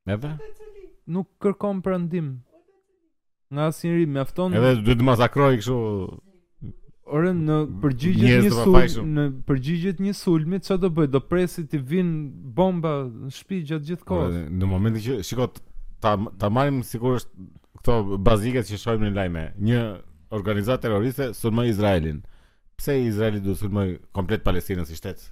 Me 0.06 0.20
vë? 0.22 0.32
Nuk 1.10 1.26
kërkon 1.42 1.82
prandim. 1.82 2.36
Nga 3.50 3.66
asnjëri 3.72 4.06
mjafton. 4.14 4.54
Edhe 4.60 4.76
duhet 4.84 5.02
të 5.02 5.10
masakroj 5.10 5.56
kështu 5.58 5.74
Ora 7.08 7.30
në 7.32 7.54
përgjigje 7.82 8.38
një 8.44 8.50
sulm 8.52 9.12
në 9.16 9.24
përgjigje 9.48 9.92
një 10.04 10.12
sulmi 10.18 10.58
çfarë 10.60 10.82
do 10.82 10.90
bëj 10.98 11.06
do 11.14 11.20
presi 11.30 11.64
ti 11.72 11.80
vin 11.90 12.10
bomba 12.58 12.92
në 13.08 13.32
shtëpi 13.36 13.60
gjatë 13.70 13.88
gjithë 13.90 14.08
kohës 14.10 14.36
në 14.60 14.68
momentin 14.68 15.04
që 15.06 15.16
shiko 15.28 15.46
ta 16.04 16.12
ta 16.42 16.50
marrim 16.52 16.82
sigurisht 16.84 17.30
këto 17.80 17.96
bazikat 18.28 18.68
që 18.68 18.80
shohim 18.84 19.06
në 19.06 19.12
lajme 19.16 19.46
një 19.70 19.80
organizatë 20.36 20.84
terroriste 20.86 21.30
sulmoi 21.38 21.72
Izraelin 21.72 22.20
pse 22.78 22.98
Izraeli 23.06 23.40
do 23.44 23.56
sulmoi 23.58 23.96
komplet 24.16 24.44
Palestinën 24.46 24.84
si 24.86 24.98
shtet? 25.00 25.24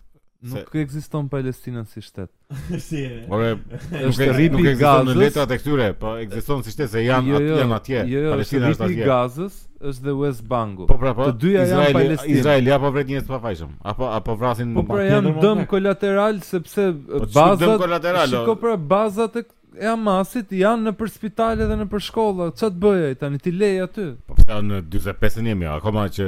Nuk 0.45 0.68
se... 0.72 0.78
ekziston 0.80 1.28
Palestina 1.28 1.84
si 1.84 2.03
shtet. 2.03 2.30
si. 2.78 3.05
Ore, 3.32 3.57
nuk 4.03 4.18
e 4.20 4.26
rrit 4.32 4.53
nuk 4.53 4.66
ekziston 4.68 5.09
në 5.09 5.14
letrat 5.20 5.55
e 5.55 5.59
këtyre, 5.62 5.87
po 5.99 6.12
ekziston 6.20 6.61
si 6.66 6.74
shtet 6.74 6.93
se 6.93 7.03
janë 7.07 7.32
jo, 7.32 7.41
jo, 7.59 7.68
atje, 7.76 8.03
Jo, 8.12 8.24
jo, 8.26 8.34
Palestina 8.34 8.72
është 8.74 8.91
Gazës 9.01 9.57
është 9.87 10.05
the 10.09 10.14
West 10.20 10.45
Bank. 10.49 10.84
Po 10.91 10.97
pra, 11.01 11.12
po, 11.16 11.26
të 11.30 11.37
dyja 11.43 11.64
Izraeli, 11.68 11.87
janë 11.87 11.97
Palestina. 11.99 12.34
Izraeli 12.41 12.74
apo 12.76 12.93
vret 12.95 13.11
njerëz 13.12 13.26
pa 13.30 13.41
fajshëm, 13.47 13.72
apo 13.93 14.11
apo 14.16 14.37
vrasin 14.43 14.74
po, 14.74 14.84
në 14.84 14.84
Po 14.87 14.97
pra 14.99 15.09
janë 15.09 15.34
dëm 15.47 15.64
kolateral 15.72 16.41
sepse 16.49 16.87
po, 17.01 17.22
bazat. 17.24 17.64
Dëm 17.64 17.76
kolateral. 17.84 18.30
Shiko 18.34 18.59
pra 18.64 18.76
bazat 18.95 19.41
e 19.41 19.45
këtë 19.47 19.55
e 19.80 19.86
amasit 19.90 20.52
janë 20.56 20.86
në 20.90 20.92
për 20.96 21.10
spitale 21.12 21.66
dhe 21.68 21.76
në 21.82 21.86
për 21.90 22.02
shkolla. 22.08 22.46
Ço 22.56 22.70
të 22.72 22.80
bëjë 22.80 23.16
tani 23.20 23.40
ti 23.42 23.52
lej 23.52 23.74
aty? 23.84 24.04
Po 24.26 24.36
ja, 24.46 24.60
në 24.64 24.80
45 24.88 25.42
në 25.44 25.52
jemi 25.52 25.66
akoma 25.70 26.04
që 26.12 26.26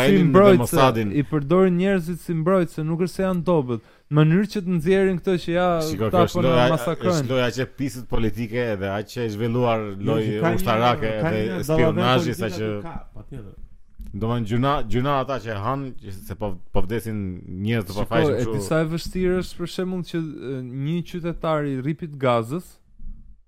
Edhe 0.08 1.06
I 1.18 1.24
përdorin 1.28 1.76
njerëzit 1.82 2.24
si 2.24 2.38
nuk 2.38 3.06
është 3.08 3.14
se 3.16 3.24
janë 3.28 3.44
dobët 3.48 3.94
mënyrë 4.16 4.48
që 4.54 4.62
të 4.66 4.74
nxjerrin 4.78 5.18
këtë 5.20 5.34
që 5.46 5.54
ja 5.56 5.66
ta 6.14 6.22
punojnë 6.32 6.66
masakrën. 6.74 7.10
Është 7.14 7.32
loja 7.34 7.48
që 7.58 7.66
pisët 7.80 8.08
politike 8.12 8.66
dhe 8.80 8.90
aq 8.94 9.04
jo, 9.04 9.14
që 9.14 9.22
është 9.26 9.30
zhvilluar 9.36 9.84
loj 10.10 10.26
ushtarake 10.54 11.12
dhe 11.28 11.58
spionazhi 11.68 12.36
sa 12.40 12.52
që 12.56 12.70
patjetër. 12.86 13.54
Do 14.18 14.30
të 14.34 14.46
gjuna 14.50 14.72
gjuna 14.90 15.18
ata 15.22 15.36
që 15.44 15.58
han 15.62 15.82
që 16.00 16.14
se 16.16 16.36
po 16.40 16.54
po 16.74 16.84
vdesin 16.86 17.18
njerëz 17.66 17.90
të 17.92 17.98
pafajshëm. 18.00 18.34
Po 18.34 18.42
është 18.42 18.56
disa 18.56 18.80
e 18.84 18.88
vështirë 18.96 19.40
është 19.44 19.60
për 19.62 19.74
shembull 19.76 20.06
që 20.14 20.22
një 20.88 21.00
qytetar 21.12 21.68
i 21.70 21.80
ripit 21.90 22.16
gazës, 22.22 22.78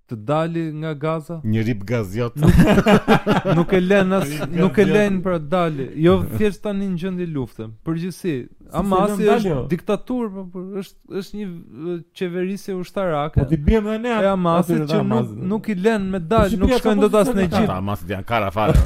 të 0.10 0.16
dali 0.28 0.64
nga 0.82 0.94
Gaza. 0.94 1.40
Një 1.44 1.64
rip 1.66 1.84
gazjat. 1.88 2.36
Nuk, 2.42 2.86
nuk 3.58 3.74
e 3.78 3.82
lën 3.84 4.16
as, 4.18 4.32
nuk 4.52 4.80
e 4.82 4.86
lën 4.90 5.20
për 5.26 5.38
të 5.44 5.50
dalë. 5.52 5.86
Jo 6.04 6.16
thjesht 6.32 6.64
tani 6.66 6.88
në 6.90 6.98
gjendje 7.04 7.28
lufte. 7.34 7.68
Përgjithsi, 7.86 8.34
Hamas 8.74 9.16
si 9.18 9.30
është 9.30 9.52
jo. 9.54 9.60
diktaturë, 9.72 10.32
po, 10.36 10.46
po 10.54 10.66
është 10.82 11.20
është 11.22 11.40
një 11.40 11.96
qeverisje 12.20 12.78
ushtarake. 12.80 13.44
Po 13.44 13.48
ti 13.52 13.62
bën 13.70 13.86
edhe 13.90 14.00
ne 14.08 14.14
atë. 14.18 14.32
Hamasi 14.34 14.82
që 14.90 15.00
nuk 15.14 15.32
nuk 15.54 15.70
i 15.70 15.78
lën 15.84 16.10
me 16.18 16.22
dalë, 16.34 16.58
po 16.60 16.66
nuk 16.66 16.76
shkojnë 16.82 17.06
dot 17.06 17.20
as 17.22 17.32
në 17.36 17.48
Egjipt. 17.50 17.74
Hamasi 17.76 18.12
janë 18.16 18.30
kara 18.34 18.52
fare. 18.56 18.78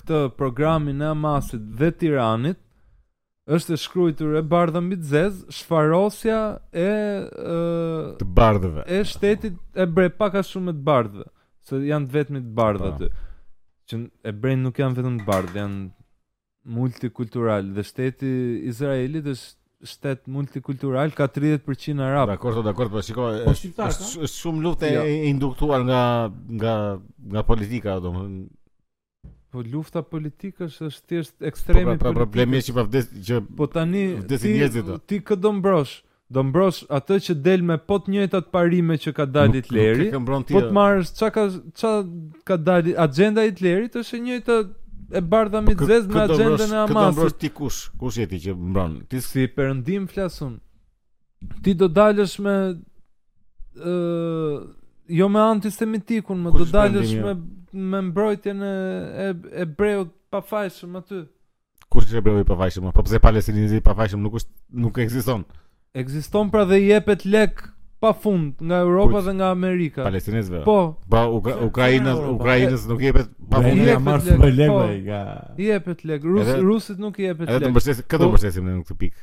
këtë 0.00 0.20
programin 0.38 1.04
e 1.04 1.10
Amasit 1.12 1.66
dhe 1.80 1.90
Tiranit 2.00 2.58
është 3.52 3.74
e 3.76 3.80
shkruajtur 3.84 4.32
e 4.38 4.40
bardha 4.52 4.80
mbi 4.80 4.96
zez, 5.10 5.42
shfarosja 5.58 6.38
e 6.72 6.88
ë 7.28 8.00
të 8.22 8.28
bardhëve. 8.40 8.86
E 8.96 9.02
shtetit 9.12 9.60
e 9.82 9.86
bre 9.92 10.08
pak 10.22 10.40
a 10.40 10.44
shumë 10.48 10.72
të 10.78 10.84
bardhëve, 10.88 11.28
se 11.68 11.82
janë 11.92 12.10
vetëm 12.16 12.40
të 12.40 12.56
bardhë 12.62 12.86
po. 12.88 12.96
aty. 12.96 13.24
Që 13.92 14.00
e 14.08 14.32
bren 14.40 14.64
nuk 14.64 14.80
janë 14.80 15.02
vetëm 15.02 15.20
të 15.20 15.28
bardhë, 15.28 15.58
janë 15.60 15.84
multikultural 16.80 17.68
dhe 17.76 17.84
shteti 17.88 18.32
Izraelit 18.72 19.28
është 19.34 19.60
shtet 19.82 20.26
multikultural 20.26 21.10
ka 21.14 21.26
30% 21.26 22.00
arab. 22.02 22.28
Dakor, 22.28 22.54
do 22.54 22.62
dakor, 22.62 22.90
po 22.90 23.02
shikoj 23.02 23.38
po 23.46 23.52
është 23.52 24.30
shumë 24.32 24.64
luftë 24.64 24.90
jo. 24.94 25.02
e 25.10 25.16
induktuar 25.30 25.82
nga 25.88 26.02
nga 26.62 26.74
nga 27.34 27.42
politika, 27.46 27.98
domethënë 28.02 28.48
po 29.52 29.60
lufta 29.68 30.00
politike 30.02 30.68
është 30.70 31.02
thjesht 31.10 31.34
ekstreme 31.44 31.98
po, 31.98 31.98
pra, 31.98 31.98
pra, 31.98 32.12
pra, 32.12 32.18
problemi 32.22 32.60
që 32.64 32.72
pa 32.76 32.84
vdes 32.86 33.10
që 33.28 33.42
po 33.58 33.66
tani 33.68 34.06
vdesin 34.22 34.54
njerëzit 34.56 34.86
do 34.88 34.96
ti 34.98 35.18
kë 35.20 35.36
do 35.44 35.50
mbrosh 35.58 35.92
do 36.32 36.40
mbrosh 36.48 36.86
atë 36.98 37.18
që 37.26 37.34
del 37.44 37.60
me 37.68 37.76
po 37.76 37.98
të 38.00 38.14
njëjtat 38.14 38.48
parime 38.54 38.96
që 39.02 39.12
ka 39.12 39.26
dalë 39.28 39.58
Hitleri 39.60 40.06
po 40.14 40.38
të 40.40 40.56
jo. 40.56 40.62
marrësh 40.78 41.12
çka 41.18 41.44
çka 41.82 41.90
ka 42.48 42.56
dalë 42.56 42.96
agjenda 43.04 43.44
e 43.44 43.52
Hitlerit 43.52 44.00
është 44.00 44.16
e 44.20 44.24
njëjta 44.30 44.56
e 45.12 45.20
bardha 45.20 45.60
me 45.60 45.74
zezë 45.76 46.08
me 46.12 46.20
agendën 46.24 46.62
e 46.70 46.78
Hamas. 46.78 46.92
Këto 46.92 47.06
mbrojt 47.12 47.36
ti 47.42 47.50
kush? 47.52 47.80
Kush 48.00 48.18
je 48.22 48.26
ti 48.30 48.38
që 48.40 48.54
mbron? 48.56 48.94
Ti 49.10 49.20
si 49.24 49.44
perëndim 49.50 50.06
flasun. 50.10 50.56
Ti 51.62 51.74
do 51.78 51.88
dalësh 51.92 52.38
me 52.44 52.54
ë 53.76 53.92
uh, 53.92 54.56
jo 55.12 55.28
me 55.32 55.42
antisemitikun, 55.42 56.40
më 56.46 56.54
do 56.56 56.66
dalësh 56.72 57.12
jo? 57.16 57.24
me 57.28 57.34
me 57.92 58.00
mbrojtjen 58.10 58.60
e 58.68 58.72
e 59.26 59.30
hebreut 59.64 60.10
pa 60.32 60.40
fajshëm 60.52 60.96
aty. 61.02 61.22
Kush 61.92 62.08
është 62.08 62.18
hebreu 62.22 62.40
i 62.40 62.48
pa 62.48 62.56
fajshëm? 62.64 62.88
Po 62.96 63.04
pse 63.04 63.20
palestinezi 63.28 63.82
i 63.82 63.84
pa 63.84 63.96
fajshëm 63.98 64.22
nuk 64.24 64.40
është 64.40 64.82
nuk 64.86 65.02
ekziston. 65.04 65.44
Ekziston 65.92 66.48
pra 66.48 66.64
dhe 66.64 66.80
jepet 66.80 67.26
lek 67.28 67.66
pa 68.02 68.12
fund 68.12 68.52
nga 68.58 68.76
Europa 68.86 69.20
dhe 69.20 69.32
nga 69.38 69.48
Amerika. 69.58 70.00
Palestinezve. 70.02 70.62
Po. 70.66 70.98
Pra 71.08 71.22
Ukraina, 71.68 72.10
Ukrainës 72.34 72.82
nuk 72.90 72.98
jepet 73.06 73.30
pa 73.50 73.62
fund. 73.62 73.82
Ja 73.92 74.00
marr 74.02 74.24
shumë 74.26 74.50
lekë 74.58 74.78
nga. 75.06 75.20
I 75.62 75.68
jepet 75.70 76.02
leg, 76.10 76.26
Rusi, 76.26 76.56
rusit 76.66 76.98
nuk 77.04 77.20
i 77.22 77.28
jepet 77.30 77.46
leg. 77.46 77.60
Edhe 77.60 77.68
të 77.70 77.70
mbështesim 77.76 78.08
këtu 78.10 78.30
mbështesim 78.32 78.68
në 78.72 78.74
këtë 78.88 78.98
pikë. 79.04 79.18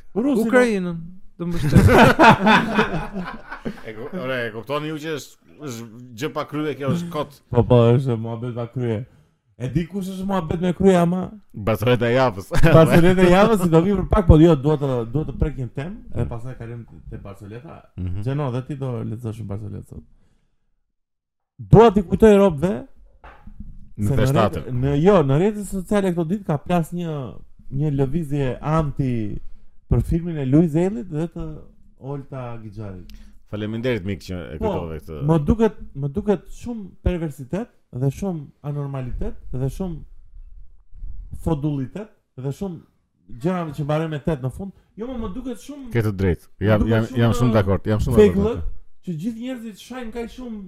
Ukrainën 0.46 0.88
të 1.36 1.50
mbështesim. 1.50 2.00
Ego, 3.92 4.08
ora 4.24 4.40
e 4.48 4.50
kuptoni 4.56 4.94
ju 4.94 5.00
që 5.04 5.14
është 5.20 5.88
gjë 6.22 6.32
pa 6.38 6.46
krye 6.48 6.72
kjo 6.80 6.94
është 6.96 7.12
kot. 7.12 7.36
Po 7.52 7.66
po, 7.68 7.82
është 7.98 8.16
mohabet 8.24 8.56
pa 8.56 8.70
krye. 8.72 9.02
E 9.60 9.68
di 9.76 9.82
kush 9.90 10.08
është 10.12 10.24
më 10.28 10.36
abet 10.38 10.62
me 10.64 10.70
kruja 10.76 11.00
ama? 11.04 11.18
Barsoleta 11.66 12.08
e 12.08 12.14
javës. 12.14 12.46
Bazoret 12.78 13.18
e 13.20 13.26
javës 13.28 13.60
si 13.60 13.66
do 13.74 13.82
vi 13.84 13.92
për 13.96 14.06
pak, 14.14 14.24
po 14.30 14.38
jo 14.40 14.54
duhet 14.56 14.80
të 14.80 14.92
duhet 15.12 15.26
të 15.28 15.34
prekim 15.42 15.68
tem, 15.76 15.90
e 16.14 16.22
mhm. 16.22 16.28
pastaj 16.30 16.54
kalojmë 16.62 17.00
te 17.10 17.18
Barceloneta. 17.26 17.76
Që 17.98 18.06
mhm. 18.06 18.38
no, 18.38 18.46
dhe 18.54 18.62
ti 18.70 18.78
do 18.80 18.94
lexosh 19.10 19.42
Barceloneta 19.50 19.98
sot. 19.98 20.06
Dua 21.74 21.90
ti 21.98 22.06
kujtoj 22.08 22.32
robve 22.40 22.70
në 24.00 24.16
festatën. 24.22 24.72
Në, 24.80 24.94
jo, 25.04 25.18
në 25.28 25.38
rrjetet 25.42 25.68
sociale 25.74 26.14
këto 26.16 26.26
ditë 26.32 26.48
ka 26.48 26.56
plas 26.64 26.94
një 26.96 27.18
një 27.82 27.90
lëvizje 27.98 28.48
anti 28.78 29.12
për 29.92 30.00
filmin 30.08 30.40
e 30.40 30.48
Luiz 30.48 30.72
Zelit 30.72 31.12
dhe 31.12 31.28
të 31.36 31.50
Olta 32.14 32.48
Gixharit. 32.64 33.12
Faleminderit 33.50 34.04
mik 34.06 34.22
që 34.22 34.36
e 34.54 34.58
po, 34.60 34.68
kujtove 34.68 34.96
po, 34.96 35.02
këtë. 35.04 35.18
Po, 35.20 35.26
më 35.32 35.36
duket, 35.48 35.78
më 36.04 36.10
duket 36.16 36.44
shumë 36.60 36.84
perversitet 37.06 37.72
dhe 38.02 38.10
shumë 38.14 38.44
anormalitet 38.70 39.54
dhe 39.62 39.70
shumë 39.76 41.42
fodullitet 41.46 42.12
dhe 42.44 42.52
shumë 42.60 43.40
gjëra 43.42 43.64
që 43.78 43.86
mbaren 43.86 44.12
me 44.14 44.20
tet 44.28 44.44
në 44.46 44.52
fund. 44.58 44.70
Jo, 44.98 45.08
më, 45.10 45.16
më 45.24 45.32
duket 45.38 45.64
shumë 45.66 45.88
Ke 45.96 46.04
të 46.06 46.12
drejtë. 46.22 46.48
Jam 46.68 46.84
jam 46.92 47.08
shumë, 47.08 47.22
jam 47.24 47.34
shumë 47.40 47.56
dakord, 47.58 47.90
jam 47.92 48.04
shumë 48.06 48.22
dakord. 48.22 48.52
Fake 48.52 48.84
që 49.10 49.16
gjithë 49.24 49.42
njerëzit 49.48 49.82
shajnë 49.88 50.14
kaj 50.18 50.28
shumë 50.36 50.62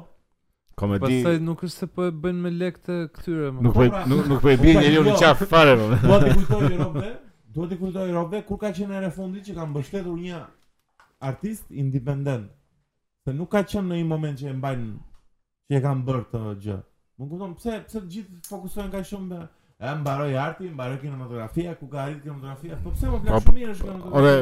Komedi. 0.79 1.19
Pastaj 1.25 1.37
nuk 1.43 1.61
është 1.67 1.75
se 1.83 1.91
po 1.91 2.07
e 2.07 2.15
bën 2.23 2.39
me 2.39 2.55
lekë 2.55 2.99
këtyre. 3.17 3.51
Nuk 3.51 3.73
po, 3.73 3.81
po 3.81 3.93
pra. 3.97 4.07
nuk 4.07 4.27
nuk 4.31 4.39
po 4.47 4.53
e 4.53 4.59
bën 4.63 4.79
njeriu 4.85 5.03
në 5.09 5.19
çaf 5.19 5.43
jo. 5.43 5.51
fare. 5.51 5.75
Po 6.07 6.19
ti 6.23 6.37
kujtoj 6.37 6.67
një 6.71 7.25
Do 7.57 7.65
të 7.65 7.77
kujtoj 7.81 8.09
Robe 8.13 8.43
kur 8.45 8.59
ka 8.61 8.69
qenë 8.77 8.99
në 9.01 9.07
fundit 9.15 9.47
që 9.47 9.53
kanë 9.57 9.71
mbështetur 9.71 10.17
një 10.23 10.41
artist 11.29 11.71
independent. 11.83 12.51
Se 13.25 13.33
nuk 13.33 13.49
ka 13.55 13.63
qenë 13.71 13.85
në 13.89 13.97
një 14.01 14.07
moment 14.11 14.37
që 14.37 14.51
e 14.51 14.57
mbajnë 14.59 14.89
që 15.65 15.79
e 15.79 15.83
kanë 15.85 16.05
bërë 16.09 16.25
këtë 16.33 16.51
gjë. 16.65 16.75
Më 17.17 17.29
kupton 17.31 17.55
pse 17.57 17.79
pse 17.87 18.03
të 18.03 18.11
gjithë 18.13 18.51
fokusojnë 18.51 18.93
kaq 18.93 19.07
shumë 19.09 19.29
me 19.31 19.39
e 19.81 19.95
mbaroi 20.03 20.37
arti, 20.43 20.69
mbaroi 20.69 20.99
kinematografia, 21.01 21.73
ku 21.81 21.89
ka 21.95 22.03
arrit 22.05 22.21
kinematografia? 22.27 22.77
Po 22.85 22.93
pse 22.93 23.09
më 23.09 23.23
vjen 23.25 23.39
po, 23.39 23.43
shumë 23.47 23.57
mirë 23.57 23.75
është 23.77 23.89
kjo. 23.89 23.99
Ore 24.21 24.37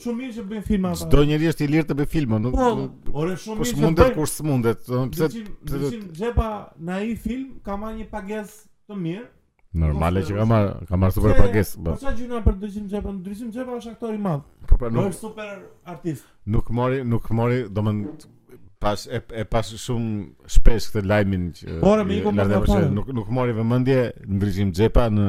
Shumë 0.00 0.16
mirë 0.22 0.32
që 0.36 0.42
bëjnë 0.52 0.64
filma. 0.68 0.90
Çdo 1.00 1.24
njeri 1.28 1.48
është 1.50 1.64
i 1.64 1.72
lirë 1.72 1.88
të 1.90 1.94
bëj 1.98 2.06
filma, 2.12 2.36
nuk. 2.40 2.54
Po, 2.60 3.16
ore 3.22 3.34
shumë 3.42 3.64
po, 3.64 3.64
mirë. 3.64 3.72
Po 3.72 3.72
s'mundet 3.72 4.14
kur 4.18 4.28
s'mundet. 4.28 4.86
Pse? 5.16 5.32
Pse? 5.64 5.90
Xhepa 6.14 6.46
na 6.88 7.00
i 7.04 7.10
film 7.20 7.50
ka 7.66 7.76
marrë 7.82 7.98
një 8.02 8.06
pagesë 8.14 8.62
të 8.84 9.00
mirë. 9.02 9.26
Normale 9.74 10.22
që 10.26 10.34
ka 10.34 10.42
kam 10.44 10.52
ka 10.88 10.98
marr 10.98 11.12
super 11.14 11.34
pagesë. 11.38 11.78
Po 11.86 11.92
sa 12.00 12.10
gjuna 12.16 12.40
për 12.42 12.56
dyshim 12.62 12.86
çepa, 12.90 13.12
dyshim 13.26 13.52
çepa 13.54 13.76
është 13.76 13.92
aktor 13.92 14.16
i 14.16 14.18
madh. 14.18 14.42
Po 14.66 14.78
pra 14.80 14.88
nuk 14.90 15.14
super 15.14 15.52
artist. 15.92 16.24
Nuk 16.50 16.72
mori, 16.74 17.04
nuk 17.06 17.28
mori, 17.38 17.60
do 17.70 17.84
më 17.86 17.92
pas 18.82 19.04
e, 19.06 19.20
e 19.22 19.46
pas 19.52 19.70
shumë 19.84 20.48
shpesh 20.56 20.88
këtë 20.90 21.04
lajmin 21.12 21.44
që 21.60 21.76
Po 21.84 21.92
më 22.02 22.16
iku 22.18 22.32
më 22.40 22.48
pas. 22.66 22.74
Nuk 22.96 23.12
nuk 23.14 23.30
mori 23.38 23.54
vëmendje 23.60 24.00
ndryshim 24.40 24.74
xhepa 24.74 25.06
në 25.14 25.28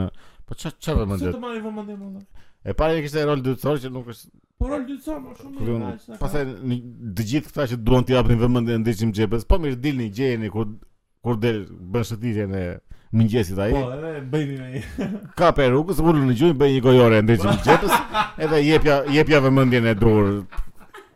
po 0.49 0.57
ç'a 0.57 0.73
ç'a 0.73 0.97
vëmendje. 1.03 1.27
Ç'a 1.29 1.37
të 1.37 1.43
mori 1.45 1.61
vëmendje 1.67 1.99
më. 2.01 2.25
E 2.65 2.75
pari 2.81 2.97
e 2.97 3.05
kishte 3.05 3.27
rol 3.29 3.45
dytësor 3.45 3.77
që 3.85 3.91
nuk 3.93 4.09
është 4.15 4.29
Po 4.61 4.71
rol 4.73 4.87
dytësor 4.89 5.21
më 5.27 5.37
shumë 5.43 5.67
më 5.67 5.81
nice. 5.85 6.17
Pastaj 6.23 6.47
të 6.49 7.27
gjithë 7.29 7.53
këta 7.53 7.69
që 7.75 7.79
duan 7.85 8.01
të 8.09 8.17
japin 8.17 8.41
vëmendje 8.41 8.81
ndryshim 8.87 9.13
xhepës, 9.21 9.45
po 9.49 9.61
mirë 9.63 9.77
dilni 9.85 10.09
gjeni 10.17 10.49
kur 10.53 10.73
kur 11.21 11.37
del 11.37 11.67
bën 11.93 12.09
shëtitjen 12.09 12.55
e 12.57 12.65
mëngjesit 13.13 13.59
ai. 13.59 13.71
Po, 13.71 13.91
edhe 13.95 14.21
bëjnë 14.31 14.65
ai. 14.65 14.83
Ka 15.39 15.51
perukë, 15.55 15.97
se 15.97 16.05
ulën 16.05 16.23
në 16.31 16.37
gjunjë 16.39 16.57
bëjnë 16.61 16.77
një 16.79 16.85
gojore 16.85 17.19
ndër 17.25 17.41
të 17.41 17.41
po. 17.41 17.57
mëngjesit, 17.57 18.15
edhe 18.47 18.61
jepja 18.69 18.99
jepja 19.17 19.41
vëmendjen 19.45 19.89
e 19.93 19.97
dur. 20.01 20.29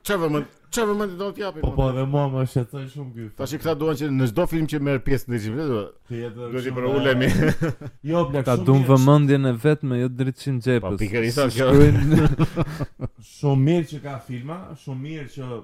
Çfarë 0.06 0.22
vëmend? 0.28 0.50
Çfarë 0.76 0.92
vëmend 0.92 1.14
do 1.22 1.28
të 1.32 1.44
japim? 1.46 1.62
Po 1.64 1.70
po, 1.78 1.86
edhe 1.94 2.04
mua 2.12 2.26
më 2.34 2.42
shqetëson 2.52 2.90
shumë 2.92 3.12
ky. 3.16 3.28
Tash 3.40 3.54
këta 3.62 3.74
duan 3.80 3.96
që 4.02 4.10
në 4.12 4.28
çdo 4.34 4.46
film 4.52 4.66
që 4.74 4.82
merr 4.88 5.00
pjesë 5.06 5.30
ndër 5.32 5.46
të 5.46 5.68
do 5.72 5.84
të 6.10 6.20
jetë 6.26 7.62
Jo, 8.12 8.26
bla, 8.32 8.44
ka 8.50 8.58
dum 8.60 8.84
vëmendjen 8.90 9.50
e 9.54 9.54
vet 9.64 9.88
me 9.88 10.02
jo 10.02 10.10
drejt 10.12 10.44
të 10.66 10.78
Po 10.84 10.92
pikërisht 11.00 11.48
kjo. 11.56 11.70
Shumë 13.40 13.64
mirë 13.70 13.88
që 13.94 14.02
ka 14.04 14.18
filma, 14.28 14.60
shumë 14.84 15.02
mirë 15.08 15.30
që 15.38 15.62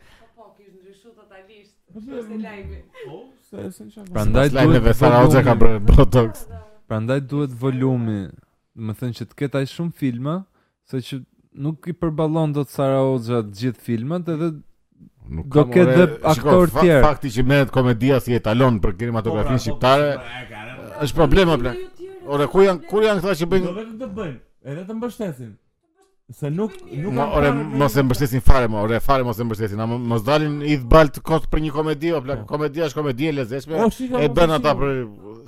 qësin 0.59 0.78
rezultatet 0.82 1.35
aty 1.39 1.59
është 1.94 2.35
e 2.35 4.12
lajmit. 4.12 4.14
Prandaj 4.16 4.48
duhet 4.55 4.85
të 4.85 4.94
bëna 5.01 5.20
oxa 5.26 5.43
ka 5.48 5.55
brotox. 5.60 6.43
Prandaj 6.90 7.20
duhet 7.30 7.52
volumi, 7.64 8.20
do 8.74 8.94
të 8.94 8.97
thënë 9.01 9.18
që 9.18 9.26
të 9.30 9.39
ketaj 9.43 9.64
shumë 9.74 9.93
filma, 10.02 10.35
se 10.90 11.01
çu 11.09 11.20
nuk 11.66 11.86
i 11.90 11.94
përballon 12.01 12.56
do 12.56 12.64
të 12.66 12.74
sara 12.78 12.98
oxa 13.12 13.43
të 13.47 13.55
gjithë 13.60 13.85
filmat 13.86 14.30
edhe 14.35 14.48
do 15.52 15.64
ketë 15.76 15.94
dhe 15.98 16.09
të 16.16 16.35
tjerë. 16.40 16.98
Fakti 17.06 17.32
që 17.36 17.44
me 17.52 17.60
komedia 17.78 18.18
si 18.24 18.35
etalon 18.40 18.80
për 18.85 18.98
kinematografinë 19.05 19.62
po, 19.62 19.64
shqiptare 19.68 20.10
po, 20.18 20.90
është 21.06 21.20
problem 21.22 21.55
apo? 21.56 21.74
Oresh 22.35 22.51
ku 22.52 22.64
janë 22.66 22.89
ku 22.90 23.05
janë 23.06 23.24
këta 23.24 23.39
që 23.44 23.51
bëjnë 23.55 23.70
do 23.72 23.76
jo, 23.80 23.86
të 24.02 24.09
bëjnë, 24.18 24.39
edhe 24.72 24.86
të 24.90 24.98
mbështesin. 24.98 25.55
Se 26.30 26.50
nuk 26.52 26.72
nuk 26.90 27.12
ma, 27.16 27.24
ore 27.32 27.50
mos 27.56 27.94
e 27.96 28.02
mbështesin 28.05 28.42
fare, 28.44 28.66
ma, 28.68 28.82
ore 28.84 28.98
fare 29.00 29.24
mos 29.24 29.38
e 29.40 29.44
mbështesin. 29.48 29.80
Mos 30.10 30.20
dalin 30.26 30.59
i 30.60 30.74
thbalt 30.76 31.22
kot 31.24 31.46
për 31.48 31.62
një 31.64 31.70
komedi, 31.72 32.10
apo 32.12 32.26
plak, 32.26 32.42
po. 32.42 32.48
komedia 32.50 32.84
është 32.84 32.98
komedi 33.00 33.30
e 33.30 33.32
lezetshme. 33.32 33.78
e 34.20 34.28
bën 34.36 34.52
ata 34.59 34.74
për 34.76 34.92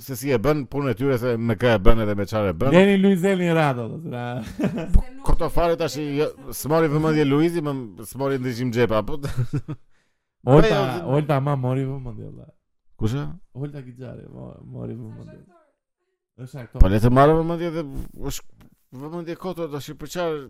se 0.01 0.17
si 0.17 0.31
e 0.33 0.39
bën 0.41 0.63
punën 0.71 0.95
e 0.95 0.97
tyre 0.97 1.19
se 1.21 1.35
me 1.37 1.53
kë 1.61 1.75
e 1.75 1.81
bën 1.85 2.01
edhe 2.01 2.15
me 2.17 2.25
çfarë 2.25 2.49
e 2.49 2.55
bën. 2.63 2.71
Deni 2.73 2.97
Luizeli 3.03 3.51
Rado, 3.53 3.85
do 3.93 3.99
të 4.01 4.15
thënë. 4.15 4.87
Po, 4.95 5.05
Kurto 5.27 5.51
fare 5.53 5.77
tash 5.77 5.99
i 6.01 6.07
jo, 6.17 6.31
smori 6.63 6.89
vëmendje 6.95 7.27
Luizi, 7.29 7.61
më 7.61 8.07
smori 8.15 8.41
ndihmë 8.41 8.73
xhepa, 8.79 9.03
po. 9.05 9.19
Olta, 10.55 10.73
jo, 10.73 11.05
Olta 11.13 11.37
ma 11.45 11.53
mori 11.67 11.85
vëmendje. 11.85 12.33
Kusha? 12.97 13.27
Olta 13.53 13.85
Gixhare, 13.85 14.25
mori 14.65 14.97
vëmendje. 14.97 15.43
Është 16.41 16.63
aktor. 16.65 16.81
Po 16.81 16.89
le 16.89 16.97
të 17.05 17.13
marrë 17.13 17.37
vëmendje 17.43 17.73
dhe 17.77 17.85
është 18.31 18.60
vëmendje 18.99 19.35
kota 19.39 19.67
tash 19.71 19.91
për 19.99 20.09
çfarë 20.11 20.41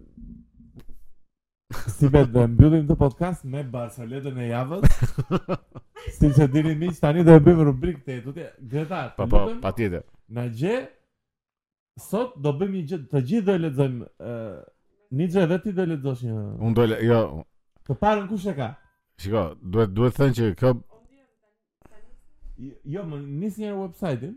Si 1.93 2.09
vet 2.11 2.27
dhe 2.35 2.41
mbyllim 2.51 2.87
të 2.89 2.97
podcast 2.99 3.45
me 3.47 3.61
Barceletën 3.73 4.37
e 4.43 4.47
javës. 4.49 4.89
si 6.17 6.31
që 6.35 6.47
dini 6.51 6.73
që 6.89 6.97
tani 6.99 7.23
do 7.27 7.35
e 7.37 7.41
bëjmë 7.45 7.67
rubrik 7.69 8.01
të 8.05 8.17
tutje. 8.25 8.49
Greta, 8.73 8.99
po 9.15 9.27
pa 9.31 9.45
patjetër. 9.63 10.03
Na 10.35 10.43
gje, 10.51 10.81
sot 12.09 12.35
do 12.43 12.51
bëjmë 12.59 12.75
një 12.75 12.83
gjë, 12.91 12.99
të 13.13 13.21
gjithë 13.29 13.47
do 13.47 13.55
e 13.55 13.61
lexojmë 13.65 14.09
ë 14.33 14.35
Nixhe 15.21 15.41
vetë 15.47 15.63
ti 15.63 15.73
do 15.77 15.85
e 15.85 15.89
lexosh 15.93 16.25
një. 16.27 16.35
Unë 16.67 16.77
do 16.81 16.87
jo. 17.07 17.21
Të 17.87 17.97
parën 18.03 18.27
kush 18.29 18.49
e 18.51 18.55
ka? 18.59 18.69
Shiko, 19.23 19.45
duhet 19.61 19.95
duhet 19.95 20.17
të 20.17 20.25
thënë 20.25 20.37
që 20.41 20.51
kjo 20.59 20.75
Jo, 22.61 22.75
jo 22.95 23.07
më 23.09 23.23
nis 23.39 23.61
një 23.63 23.71
website-in. 23.79 24.35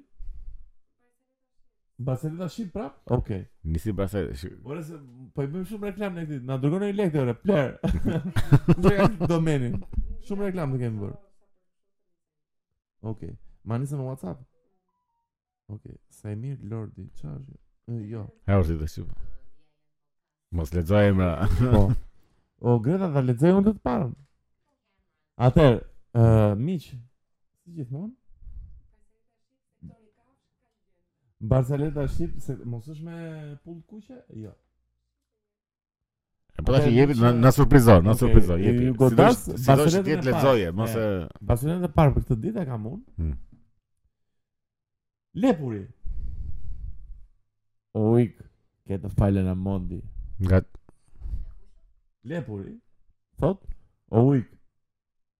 Barcelona 1.99 2.49
shit 2.49 2.73
prap? 2.73 2.99
Okej. 3.07 3.37
Okay. 3.41 3.47
Nisi 3.65 3.93
Barcelona. 3.93 4.33
Ora 4.65 4.83
se 4.83 4.95
po 5.35 5.43
i 5.45 5.51
bëjmë 5.51 5.67
shumë 5.69 5.91
reklam 5.93 6.17
ne 6.19 6.25
këtë. 6.27 6.41
Na 6.49 6.57
dërgonë 6.63 6.89
një 6.91 6.97
lekë 6.99 7.21
ora, 7.23 7.35
player. 7.39 7.77
Do 8.67 8.77
të 8.89 8.93
jetë 8.97 9.29
domenin 9.31 9.77
Shumë 10.27 10.49
reklam 10.49 10.75
të 10.75 10.81
kemi 10.83 10.99
bërë. 11.05 11.19
Okej. 13.13 13.31
Okay. 13.35 13.37
Ma 13.69 13.79
nisën 13.79 14.01
në 14.03 14.09
WhatsApp. 14.09 14.43
Okej. 15.75 15.95
Okay. 15.95 16.01
Saimir 16.19 16.59
Lordi, 16.71 17.07
çfarë 17.21 17.39
është? 17.41 17.61
Uh, 17.93 18.03
jo. 18.09 18.25
Herë 18.49 18.67
si 18.71 18.79
të 18.83 18.91
shumë 18.97 19.31
Mos 20.59 20.75
lexoj 20.75 21.07
emra. 21.13 21.31
po. 21.61 21.87
O 22.71 22.77
Greta 22.83 23.09
ta 23.15 23.23
lexoj 23.23 23.55
unë 23.59 23.71
të 23.79 23.83
parën. 23.87 24.13
Atë, 25.49 25.69
ë 26.15 26.23
uh, 26.27 26.55
miq, 26.59 26.91
si 26.95 27.75
gjithmonë, 27.79 28.13
Barceleta 31.49 32.03
Shqip, 32.13 32.33
se 32.41 32.57
mos 32.71 32.87
është 32.89 33.05
me 33.05 33.19
pull 33.65 33.77
kuqe? 33.93 34.17
Jo. 34.43 34.53
Po 36.65 36.73
tash 36.73 36.87
i 36.91 36.95
jepi 36.97 37.17
na 37.43 37.51
surprizon, 37.53 38.05
na 38.07 38.15
surprizon. 38.17 38.63
Je 38.63 38.73
i 38.87 38.93
godas, 38.97 39.43
bashkë 39.61 40.01
të 40.09 40.17
lexoje, 40.31 40.71
mos 40.79 40.95
e 40.97 41.05
Barceleta 41.51 41.91
parë 41.99 42.15
për 42.17 42.25
këtë 42.29 42.39
ditë 42.47 42.63
e 42.65 42.67
kam 42.71 42.87
unë. 42.93 43.05
Hmm. 43.19 43.35
Lepuri. 45.45 45.83
Uik, 47.99 48.41
që 48.89 49.03
të 49.05 49.13
falë 49.19 49.45
mondi. 49.67 50.01
Nga 50.41 50.63
Lepuri. 52.33 52.73
Thot, 53.43 53.61
uik. 54.25 54.49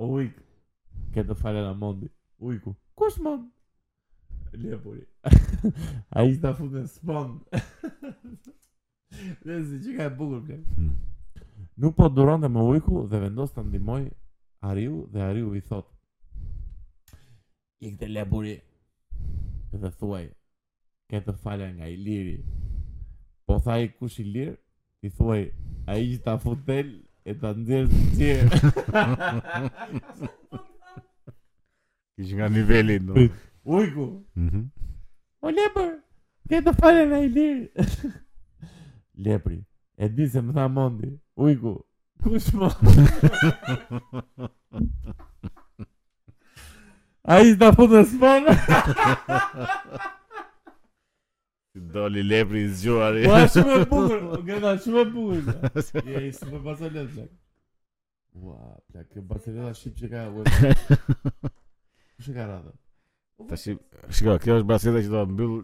Ujkë. 0.00 0.42
Këtë 1.14 1.34
falë 1.34 1.42
fale 1.42 1.66
la 1.66 1.74
mondi. 1.76 2.08
Ujku. 2.40 2.72
Kush 2.96 3.20
mond? 3.22 3.44
Lepuri. 4.56 5.04
A 5.28 6.24
i 6.24 6.32
gjitha 6.32 6.54
fut 6.58 6.72
me 6.72 6.86
spond. 6.88 7.36
Dhe 9.44 9.60
që 9.84 9.94
ka 9.96 10.08
e 10.08 10.10
bugur, 10.10 10.40
hmm. 10.48 10.94
Nuk 11.78 11.94
po 11.98 12.08
duron 12.08 12.40
dhe 12.42 12.48
me 12.48 12.62
ujku 12.72 13.04
dhe 13.10 13.18
vendos 13.20 13.50
të 13.54 13.64
ndimoj 13.68 14.02
Ariu 14.68 14.96
dhe 15.12 15.20
Ariu 15.22 15.52
i 15.58 15.60
thot 15.68 15.86
Ik 17.86 17.94
dhe 18.00 18.08
lepuri. 18.14 18.54
Dhe 19.80 19.88
thuaj 20.00 20.26
Ketë 21.12 21.34
falja 21.42 21.68
nga 21.76 21.86
i 21.90 21.96
liri 22.06 22.36
Po 23.46 23.58
tha 23.64 23.74
i 23.84 23.88
kush 23.96 24.18
i 24.22 24.26
lirë 24.34 24.54
I 25.06 25.10
thuaj 25.18 25.42
A 25.90 25.98
i 26.02 26.06
që 26.14 26.18
ta 26.24 26.34
futel 26.44 26.88
E 27.24 27.32
ta 27.40 27.48
ndjerë 27.58 27.88
të 27.90 28.06
tjerë 28.20 28.48
nga 32.38 32.46
nivelli 32.54 32.96
Ujku 33.76 34.06
mm 34.38 34.48
-hmm. 34.52 34.64
O 35.44 35.50
lepër 35.56 35.90
Ketë 36.48 36.72
falja 36.80 37.04
nga 37.10 37.18
i 37.20 37.28
lirë 37.36 37.86
Lepri 39.28 39.58
E 40.02 40.08
di 40.14 40.24
se 40.32 40.40
më 40.44 40.52
tha 40.56 40.66
mondi 40.78 41.10
Ujku 41.44 41.74
Kush 42.24 42.48
më? 42.56 42.68
A 47.24 47.34
i 47.48 47.52
da 47.60 47.68
fëtë 47.76 47.98
në 48.00 48.04
smanë? 48.10 48.54
Doli 51.94 52.22
lepri 52.24 52.62
i 52.68 52.94
Ua 52.94 53.10
Po 53.14 53.38
është 53.40 53.50
shumë 53.56 53.76
e 53.76 53.84
bukur, 53.90 54.18
Greta, 54.48 54.72
shumë 54.84 55.00
e 55.00 55.06
bukur. 55.10 55.44
Je 56.08 56.22
i 56.28 56.30
super 56.36 56.60
bazalet. 56.64 57.14
Ua, 58.40 58.58
ja 58.94 59.02
që 59.10 59.24
bazalet 59.30 59.68
ashi 59.72 59.90
që 59.98 60.10
ka 60.12 60.24
web. 60.34 60.50
Kush 62.14 62.30
e 62.32 62.36
ka 62.36 62.46
radhë? 62.50 62.74
Tash, 63.50 63.68
shikoj, 64.16 64.38
kjo 64.44 64.60
është 64.62 64.70
bazalet 64.72 65.06
që 65.08 65.14
do 65.16 65.24
të 65.28 65.32
mbyll. 65.36 65.56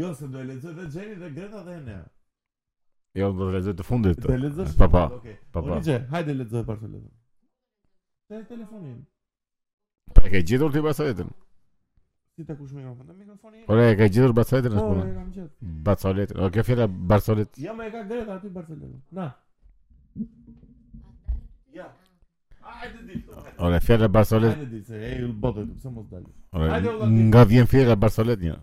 Jo, 0.00 0.12
se 0.14 0.30
do 0.32 0.38
e 0.44 0.48
lexoj 0.52 0.76
vetë 0.78 0.92
Xheni 0.96 1.18
dhe 1.24 1.32
Greta 1.36 1.64
dhe 1.68 1.80
ne. 1.88 2.00
Jo, 3.16 3.30
do 3.38 3.46
lexoj 3.52 3.72
të 3.78 3.84
fundit. 3.86 4.18
Do 4.20 4.34
lexosh. 4.36 4.74
Po 4.80 4.88
po. 4.92 5.02
Po 5.54 5.60
po. 5.64 5.78
Gjë, 5.86 6.00
hajde 6.12 6.34
lexoj 6.36 6.64
për 6.68 6.80
telefon. 6.82 7.12
Te 8.28 8.40
telefonin. 8.50 8.98
Po 10.10 10.14
pra, 10.18 10.24
e 10.28 10.32
ke 10.34 10.42
gjetur 10.50 10.74
ti 10.74 10.82
basoletën? 10.84 11.30
Si 12.36 12.44
ta 12.44 12.56
kush 12.58 12.74
nga 12.76 12.92
Me 12.92 13.14
mikrofonin. 13.16 13.62
Po 13.70 13.78
e 13.86 13.94
ke 14.02 14.10
gjetur 14.12 14.34
basoletën 14.36 14.76
apo? 14.76 14.92
Po 14.98 15.06
e 15.06 15.14
kam 15.14 15.30
gjetur. 15.32 15.72
Basoletën. 15.88 16.42
O 16.44 16.50
ke 16.52 16.66
fjala 16.68 16.90
basolet. 17.14 17.56
Jo, 17.68 17.72
më 17.78 17.88
e 17.88 17.90
ka 17.94 18.04
gjetur 18.10 18.34
aty 18.36 18.52
basoletën. 18.58 19.00
Na. 19.20 19.30
Ja. 21.80 21.88
Hajde 22.60 23.06
di. 23.08 23.22
O 23.56 23.72
le 23.72 23.80
fjala 23.88 24.12
basolet. 24.18 24.56
Hajde 24.58 24.70
di 24.76 24.82
se 24.90 25.00
e 25.16 25.18
u 25.24 25.32
bota 25.46 25.64
të 25.70 25.96
mos 25.98 26.08
dalë. 26.12 26.24
Hajde. 26.68 26.96
Nga 27.30 27.50
vjen 27.54 27.66
fjala 27.72 27.96
basolet 28.06 28.50
një. 28.50 28.56
Ja. 28.58 28.62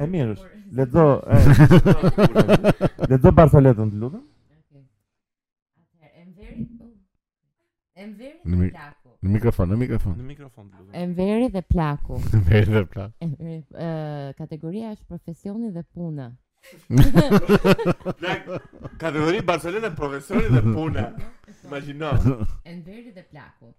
E 0.00 0.06
mirë 0.08 0.32
është. 0.32 0.48
Le 0.80 0.86
do. 0.94 1.04
Le 3.12 3.20
do 3.26 3.34
Bartsoletën, 3.36 3.92
të 3.96 4.00
lutem. 4.00 4.24
Në 8.42 9.30
mikrofon, 9.36 9.68
në 9.70 9.76
mikrofon. 9.78 10.14
Në 10.18 10.24
mikrofon, 10.30 10.70
blu. 10.72 10.86
Enveri 10.98 11.50
dhe 11.54 11.60
plaku. 11.72 12.16
Enveri 12.34 12.78
dhe 12.80 12.86
plaku. 12.90 13.28
Uh, 13.28 14.32
kategoria 14.40 14.94
është 14.96 15.06
profesioni 15.12 15.68
dhe 15.76 15.84
puna. 15.92 16.32
Në 16.96 17.04
kategori 18.98 19.40
Barcelona 19.50 19.90
profesori 20.00 20.50
dhe 20.52 20.60
puna. 20.66 21.04
Imagjino. 21.64 22.10
Enveri 22.72 23.10
dhe 23.16 23.22
plaku. 23.32 23.70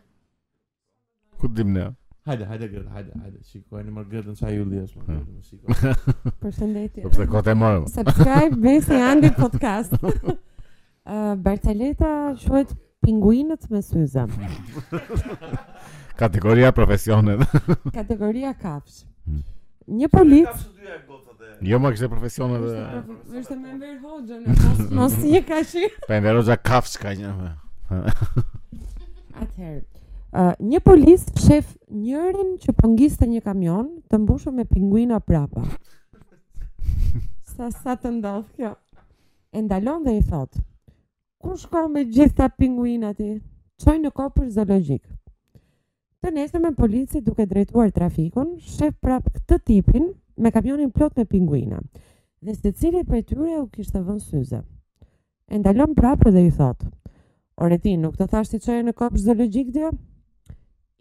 Ku 1.41 1.49
dim 1.49 1.73
ne? 1.73 1.89
Hajde, 2.23 2.45
hajde 2.47 2.67
gërë, 2.71 2.87
hajde, 2.87 3.11
hajde, 3.19 3.39
shiko, 3.43 3.77
e 3.81 3.81
në 3.83 3.93
mërë 3.97 4.11
gërë 4.13 4.31
në 4.31 4.37
qaj 4.39 4.59
u 4.61 4.65
lieshë, 4.71 4.99
më 4.99 5.07
gërë 5.09 5.23
në 5.23 5.41
shiko. 5.47 5.95
Përshëndetje. 6.43 7.01
Për 7.03 7.11
po 7.11 7.17
se 7.19 7.25
kote 7.33 7.55
mërë. 7.59 7.81
Subscribe, 7.97 8.59
besi, 8.65 9.01
andi 9.11 9.31
podcast. 9.37 9.99
Uh, 11.03 11.33
Bertaleta, 11.35 12.09
shuhet 12.39 12.69
pinguinët 13.03 13.65
me 13.73 13.81
Suzan. 13.83 14.29
Kategoria 16.15 16.69
profesionet. 16.71 17.43
Kategoria 17.97 18.53
kapsh. 18.61 19.01
Hmm. 19.27 19.41
Një 19.99 20.07
polit. 20.15 20.47
Kapsh 20.47 20.63
të 20.69 20.79
dyja 20.79 20.95
e 20.95 21.03
gotë. 21.09 21.49
Jo 21.73 21.81
më 21.83 21.91
kështë 21.97 22.07
e 22.07 22.11
profesionet 22.13 22.63
dhe... 22.63 23.03
Më 23.35 23.45
me 23.65 23.75
mërë 23.81 23.99
vodgjën, 24.05 24.89
mos 25.01 25.17
një 25.25 25.41
ka 25.51 25.59
shi... 25.73 25.83
Për 26.07 26.21
e 26.21 26.21
ndërë 26.23 26.39
o 26.39 26.47
gjë 26.53 26.59
kafsh 26.71 26.95
ka 27.03 27.11
një... 27.19 27.35
Atëherë, 29.43 29.83
një 30.65 30.79
polis 30.83 31.25
shef 31.37 31.73
njërin 31.93 32.55
që 32.63 32.73
pëngiste 32.79 33.25
po 33.27 33.31
një 33.31 33.41
kamion 33.45 33.89
të 34.09 34.19
mbushu 34.19 34.51
me 34.51 34.63
pinguina 34.65 35.19
prapa. 35.21 35.61
Sa 37.53 37.67
sa 37.71 37.93
të 37.95 38.11
ndodhë 38.15 38.55
kjo. 38.57 38.71
E 39.53 39.61
ndalon 39.61 40.03
dhe 40.07 40.15
i 40.17 40.23
thotë, 40.25 40.59
ku 41.37 41.53
shko 41.61 41.83
me 41.93 42.01
gjitha 42.09 42.47
pinguina 42.49 43.11
ti? 43.13 43.29
Qoj 43.83 43.99
në 44.01 44.09
kopër 44.15 44.49
zoologjikë. 44.55 45.09
Të 46.23 46.31
nesër 46.31 46.61
me 46.63 46.71
polici 46.73 47.21
duke 47.21 47.45
drejtuar 47.51 47.91
trafikun, 47.91 48.55
shef 48.57 48.95
prap 49.03 49.27
këtë 49.35 49.57
tipin 49.69 50.09
me 50.37 50.51
kamionin 50.55 50.89
plot 50.91 51.17
me 51.19 51.25
pinguina. 51.29 51.81
Dhe 52.41 52.55
se 52.55 52.71
cili 52.71 53.03
për 53.05 53.21
tyre 53.27 53.59
u 53.61 53.67
kishtë 53.69 54.01
vën 54.07 54.17
syze. 54.23 54.63
E 55.53 55.59
ndalon 55.59 55.93
prapë 55.93 56.31
dhe 56.31 56.47
i 56.47 56.49
thotë, 56.57 56.89
oretin, 57.61 58.01
nuk 58.01 58.17
të 58.17 58.29
thashti 58.33 58.61
qoj 58.65 58.79
në 58.87 58.95
kopër 58.97 59.27
zoologjikë 59.27 59.77
dhe? 59.77 59.93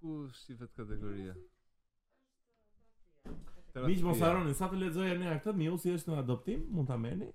Ku 0.03 0.17
shqifet 0.37 0.73
kategoria? 0.77 1.33
Miq 3.87 4.01
mos 4.05 4.19
harroni, 4.21 4.53
sa 4.53 4.67
të 4.69 4.81
lexoj 4.83 5.09
ne 5.17 5.33
këtë, 5.39 5.55
Miusi 5.57 5.95
është 5.97 6.11
në 6.13 6.19
adoptim, 6.21 6.67
mund 6.75 6.91
ta 6.91 6.99
merrni 6.99 7.31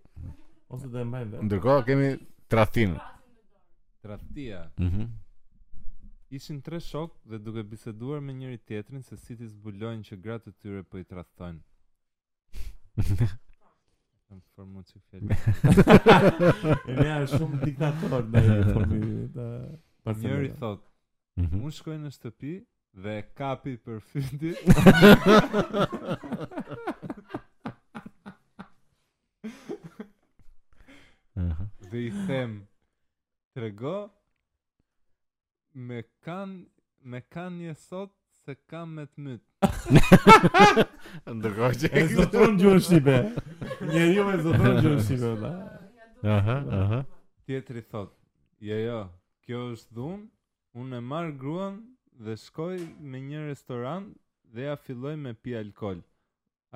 ose 0.76 0.90
do 0.92 1.00
e 1.00 1.06
mbajmë 1.08 1.32
vetë. 1.32 1.46
Ndërkohë 1.48 1.84
kemi 1.88 2.10
tradhtin 2.52 2.98
tradhtia. 4.00 4.72
Mhm. 4.78 4.96
Mm 5.00 5.08
Ishin 6.30 6.60
tre 6.60 6.76
shok 6.80 7.14
dhe 7.24 7.38
duke 7.40 7.62
biseduar 7.64 8.20
me 8.20 8.32
njëri 8.40 8.58
tjetrin 8.58 9.02
se 9.02 9.16
si 9.16 9.32
ti 9.36 9.46
zbulojnë 9.48 10.02
që 10.08 10.16
gratë 10.24 10.50
të 10.50 10.54
tyre 10.62 10.82
për 10.82 10.88
po 10.90 10.98
i 11.00 11.04
tratojnë. 11.08 11.60
Shumë 14.26 14.42
të 14.44 14.50
përmu 14.52 14.80
që 14.84 14.98
se 15.00 15.16
Në 16.98 17.08
E 17.14 17.16
shumë 17.32 17.56
diktator 17.64 18.24
në 18.28 18.38
e 18.58 18.60
përmi. 18.76 18.98
Njëri 20.20 20.50
thotë, 20.60 20.86
unë 21.48 21.72
shkojnë 21.80 22.04
në 22.04 22.10
shtëpi 22.18 22.52
dhe 23.04 23.12
e 23.24 23.26
kapi 23.40 23.74
për 23.80 23.98
fyndi. 24.12 24.52
Dhe 31.88 32.00
i 32.04 32.10
themë, 32.28 32.58
trego 33.58 34.10
me 35.74 36.02
kan 36.22 36.66
me 37.10 37.20
kan 37.32 37.52
një 37.58 37.72
sot 37.80 38.12
se 38.46 38.54
kam 38.70 38.92
me 38.98 39.04
të 39.06 39.24
mytë. 39.24 39.68
Ndërkohë 41.38 41.78
që 41.80 41.90
e 41.90 42.02
zotron 42.12 42.54
gjuhën 42.60 42.80
shqipe. 42.86 43.16
Njeriu 43.88 44.12
jo 44.14 44.26
e 44.30 44.36
zotron 44.44 44.78
gjuhën 44.84 45.02
shqipe. 45.08 45.50
Aha, 46.36 46.56
aha. 46.82 47.00
Tjetri 47.50 47.82
thot, 47.90 48.14
jo 48.70 48.78
jo, 48.86 49.00
kjo 49.44 49.60
është 49.74 49.96
dhun, 49.98 50.22
unë 50.80 51.02
e 51.02 51.06
marë 51.14 51.34
gruan 51.42 51.80
dhe 52.24 52.38
shkoj 52.46 52.78
me 53.10 53.20
një 53.26 53.42
restoran 53.50 54.08
dhe 54.54 54.68
ja 54.70 54.78
filloj 54.84 55.16
me 55.26 55.34
pi 55.42 55.58
alkohol. 55.60 55.98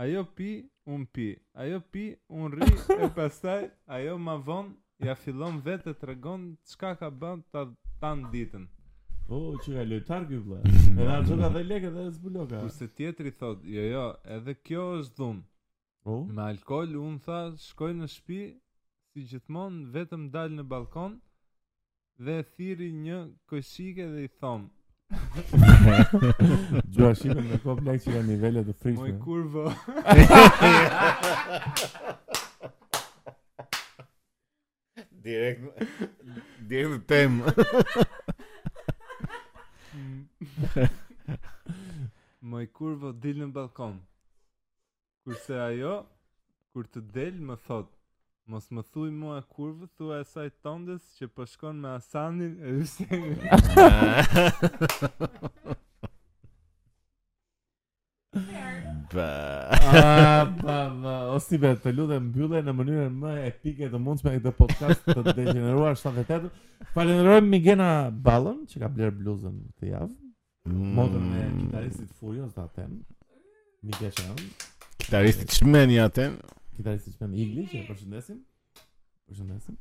Ajo 0.03 0.27
pi, 0.37 0.51
unë 0.95 1.09
pi. 1.15 1.31
Ajo 1.63 1.79
pi, 1.95 2.05
unë 2.27 2.59
ri, 2.59 2.85
e 2.99 3.09
pastaj, 3.21 3.69
ajo 3.97 4.19
ma 4.25 4.37
vonë, 4.49 4.75
ja 5.07 5.15
fillon 5.19 5.57
vetë 5.67 5.89
të 5.91 5.95
tregon 6.03 6.41
çka 6.71 6.91
ka 7.01 7.09
bën 7.11 7.39
ta 7.53 7.63
tan 8.01 8.19
ditën. 8.33 8.65
O, 9.29 9.31
oh, 9.33 9.55
që 9.65 9.71
ka 9.77 9.83
lojtar 9.87 10.23
kjo 10.29 10.41
vla 10.45 10.59
E 10.67 10.69
nga 10.99 11.17
ka 11.39 11.49
dhe 11.55 11.63
leke 11.63 11.91
dhe 11.95 12.03
zbuloka 12.13 12.59
Kurse 12.61 12.87
tjetri 12.89 13.31
thot, 13.31 13.59
jo 13.77 13.85
jo, 13.93 14.03
edhe 14.37 14.53
kjo 14.67 14.83
është 14.99 15.15
dhun 15.21 15.39
oh? 16.11 16.23
Me 16.33 16.43
alkohol, 16.49 16.91
unë 16.99 17.21
tha, 17.29 17.39
shkoj 17.69 17.93
në 18.01 18.07
shpi 18.17 18.41
Si 19.13 19.21
gjithmon, 19.31 19.75
vetëm 19.95 20.23
dal 20.35 20.51
në 20.59 20.65
balkon 20.73 21.13
Dhe 22.19 22.37
thiri 22.57 22.91
një 22.99 23.19
këshike 23.49 24.07
dhe 24.15 24.23
i 24.27 24.29
thom 24.43 24.61
Gjua 26.97 27.13
shime 27.21 27.43
me 27.47 27.57
kopë 27.63 27.83
lek 27.93 27.99
që 28.05 28.11
ka 28.11 28.21
nivellet 28.33 28.67
të 28.73 28.75
frikshme 28.83 29.07
Moj 29.07 29.15
kurvo 29.23 29.71
direkt 35.25 35.61
direkt 36.71 36.91
në 36.97 37.07
tem. 37.11 37.33
Moj 42.53 42.67
kurvo 42.75 43.13
dilë 43.23 43.41
në 43.47 43.53
balkon. 43.55 44.01
Kurse 45.23 45.55
ajo 45.69 45.97
kur 46.75 46.89
të 46.91 47.01
del 47.15 47.37
më 47.45 47.57
thot 47.69 47.89
Mos 48.51 48.65
më 48.75 48.83
thuj 48.91 49.11
mua 49.15 49.37
kurvë, 49.47 49.87
thua 49.97 50.17
e 50.19 50.27
saj 50.27 50.49
tondës 50.67 51.05
që 51.21 51.27
përshkon 51.37 51.77
po 51.77 51.79
me 51.79 51.89
Asanin 51.95 52.55
e 52.59 52.83
Apo, 59.13 59.89
apo, 60.69 60.69
apo. 60.69 61.11
O 61.37 61.41
si 61.43 61.59
be, 61.61 61.73
të 61.83 61.93
lutë 61.97 62.17
mbyllë 62.31 62.63
në 62.65 62.73
mënyrën 62.77 63.15
më 63.23 63.33
epike 63.51 63.89
të 63.93 64.01
mundshme 64.01 64.33
këtë 64.39 64.53
podcast 64.57 65.03
të 65.11 65.25
degeneruar 65.37 65.99
78. 66.01 66.49
Falenderojmë 66.95 67.53
Migena 67.53 67.89
Ballon 68.11 68.63
që 68.73 68.81
ka 68.83 68.89
bler 68.93 69.13
bluzën 69.13 69.57
këtë 69.67 69.91
javë. 69.93 70.13
Mm. 70.71 70.95
me 71.21 71.41
e 71.45 71.49
kitaristit 71.59 72.11
Furios 72.19 72.53
ta 72.57 72.65
them. 72.77 73.03
Migena. 73.85 74.33
Kitaristi 74.97 75.47
Çmeni 75.51 76.01
atë. 76.07 76.31
Kitaristi 76.79 77.13
Çmeni 77.17 77.45
Igli 77.45 77.67
që 77.69 77.83
e 77.83 77.87
përshëndesim. 77.91 78.41
Përshëndesim. 79.29 79.77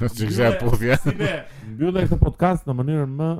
Çi 0.00 0.26
gjë 0.32 0.96
Si 1.02 1.16
be, 1.18 1.32
mbyllë 1.74 2.06
këtë 2.08 2.22
podcast 2.24 2.66
në 2.68 2.78
mënyrën 2.80 3.18
më 3.20 3.32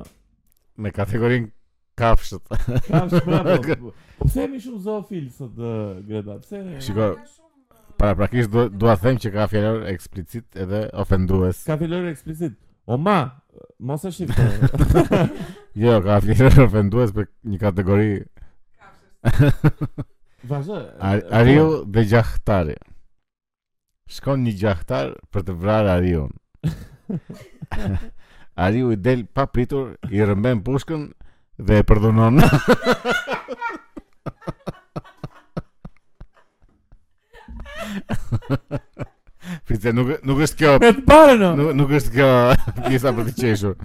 me 0.83 0.91
kategorinë 0.93 1.49
kafshët. 1.95 2.47
Kafshët. 2.87 3.79
Pse 4.23 4.39
po 4.39 4.47
më 4.49 4.59
shumë 4.63 4.81
zoofil 4.85 5.23
sot 5.35 5.57
Greta? 6.07 6.37
Pse? 6.43 6.61
Shikoj. 6.87 7.15
Para 8.01 8.15
praktikisht 8.17 8.51
dua 8.79 8.93
them 8.99 9.17
që 9.21 9.31
ka 9.33 9.47
fjalor 9.51 9.85
eksplicit 9.91 10.45
edhe 10.63 10.83
ofendues. 11.03 11.63
Ka 11.67 11.77
fjalor 11.79 12.07
eksplicit. 12.11 12.55
O 12.85 12.97
ma, 12.99 13.17
mos 13.79 14.03
e 14.05 14.11
shifto. 14.11 15.19
jo, 15.85 15.99
ka 16.05 16.19
fjalor 16.25 16.59
ofendues 16.67 17.13
për 17.15 17.27
një 17.51 17.61
kategori. 17.61 18.09
Vazhdo. 20.49 20.81
Ariu 20.99 21.67
po- 21.67 21.83
dhe 21.95 22.05
gjahtari. 22.11 22.77
Shkon 24.11 24.43
një 24.45 24.57
gjahtar 24.61 25.13
për 25.33 25.45
të 25.47 25.53
vrarë 25.61 25.93
Ariun. 25.95 26.33
Ariu 28.59 28.91
i 28.93 28.97
del 28.99 29.23
pa 29.33 29.47
pritur, 29.49 29.93
i 30.11 30.19
rëmben 30.27 30.59
pushkën 30.67 31.07
dhe 31.57 31.75
e 31.79 31.83
përdonon. 31.87 32.39
Fizë 39.69 39.93
nuk 39.93 40.09
nuk 40.25 40.41
është 40.45 40.57
kjo. 40.61 40.73
Me 40.81 40.91
banën. 41.05 41.39
No? 41.39 41.53
Nuk 41.57 41.73
nuk 41.77 41.93
është 41.99 42.13
kjo 42.17 42.29
pjesa 42.87 43.13
për 43.13 43.29
të 43.29 43.35
qeshur. 43.41 43.75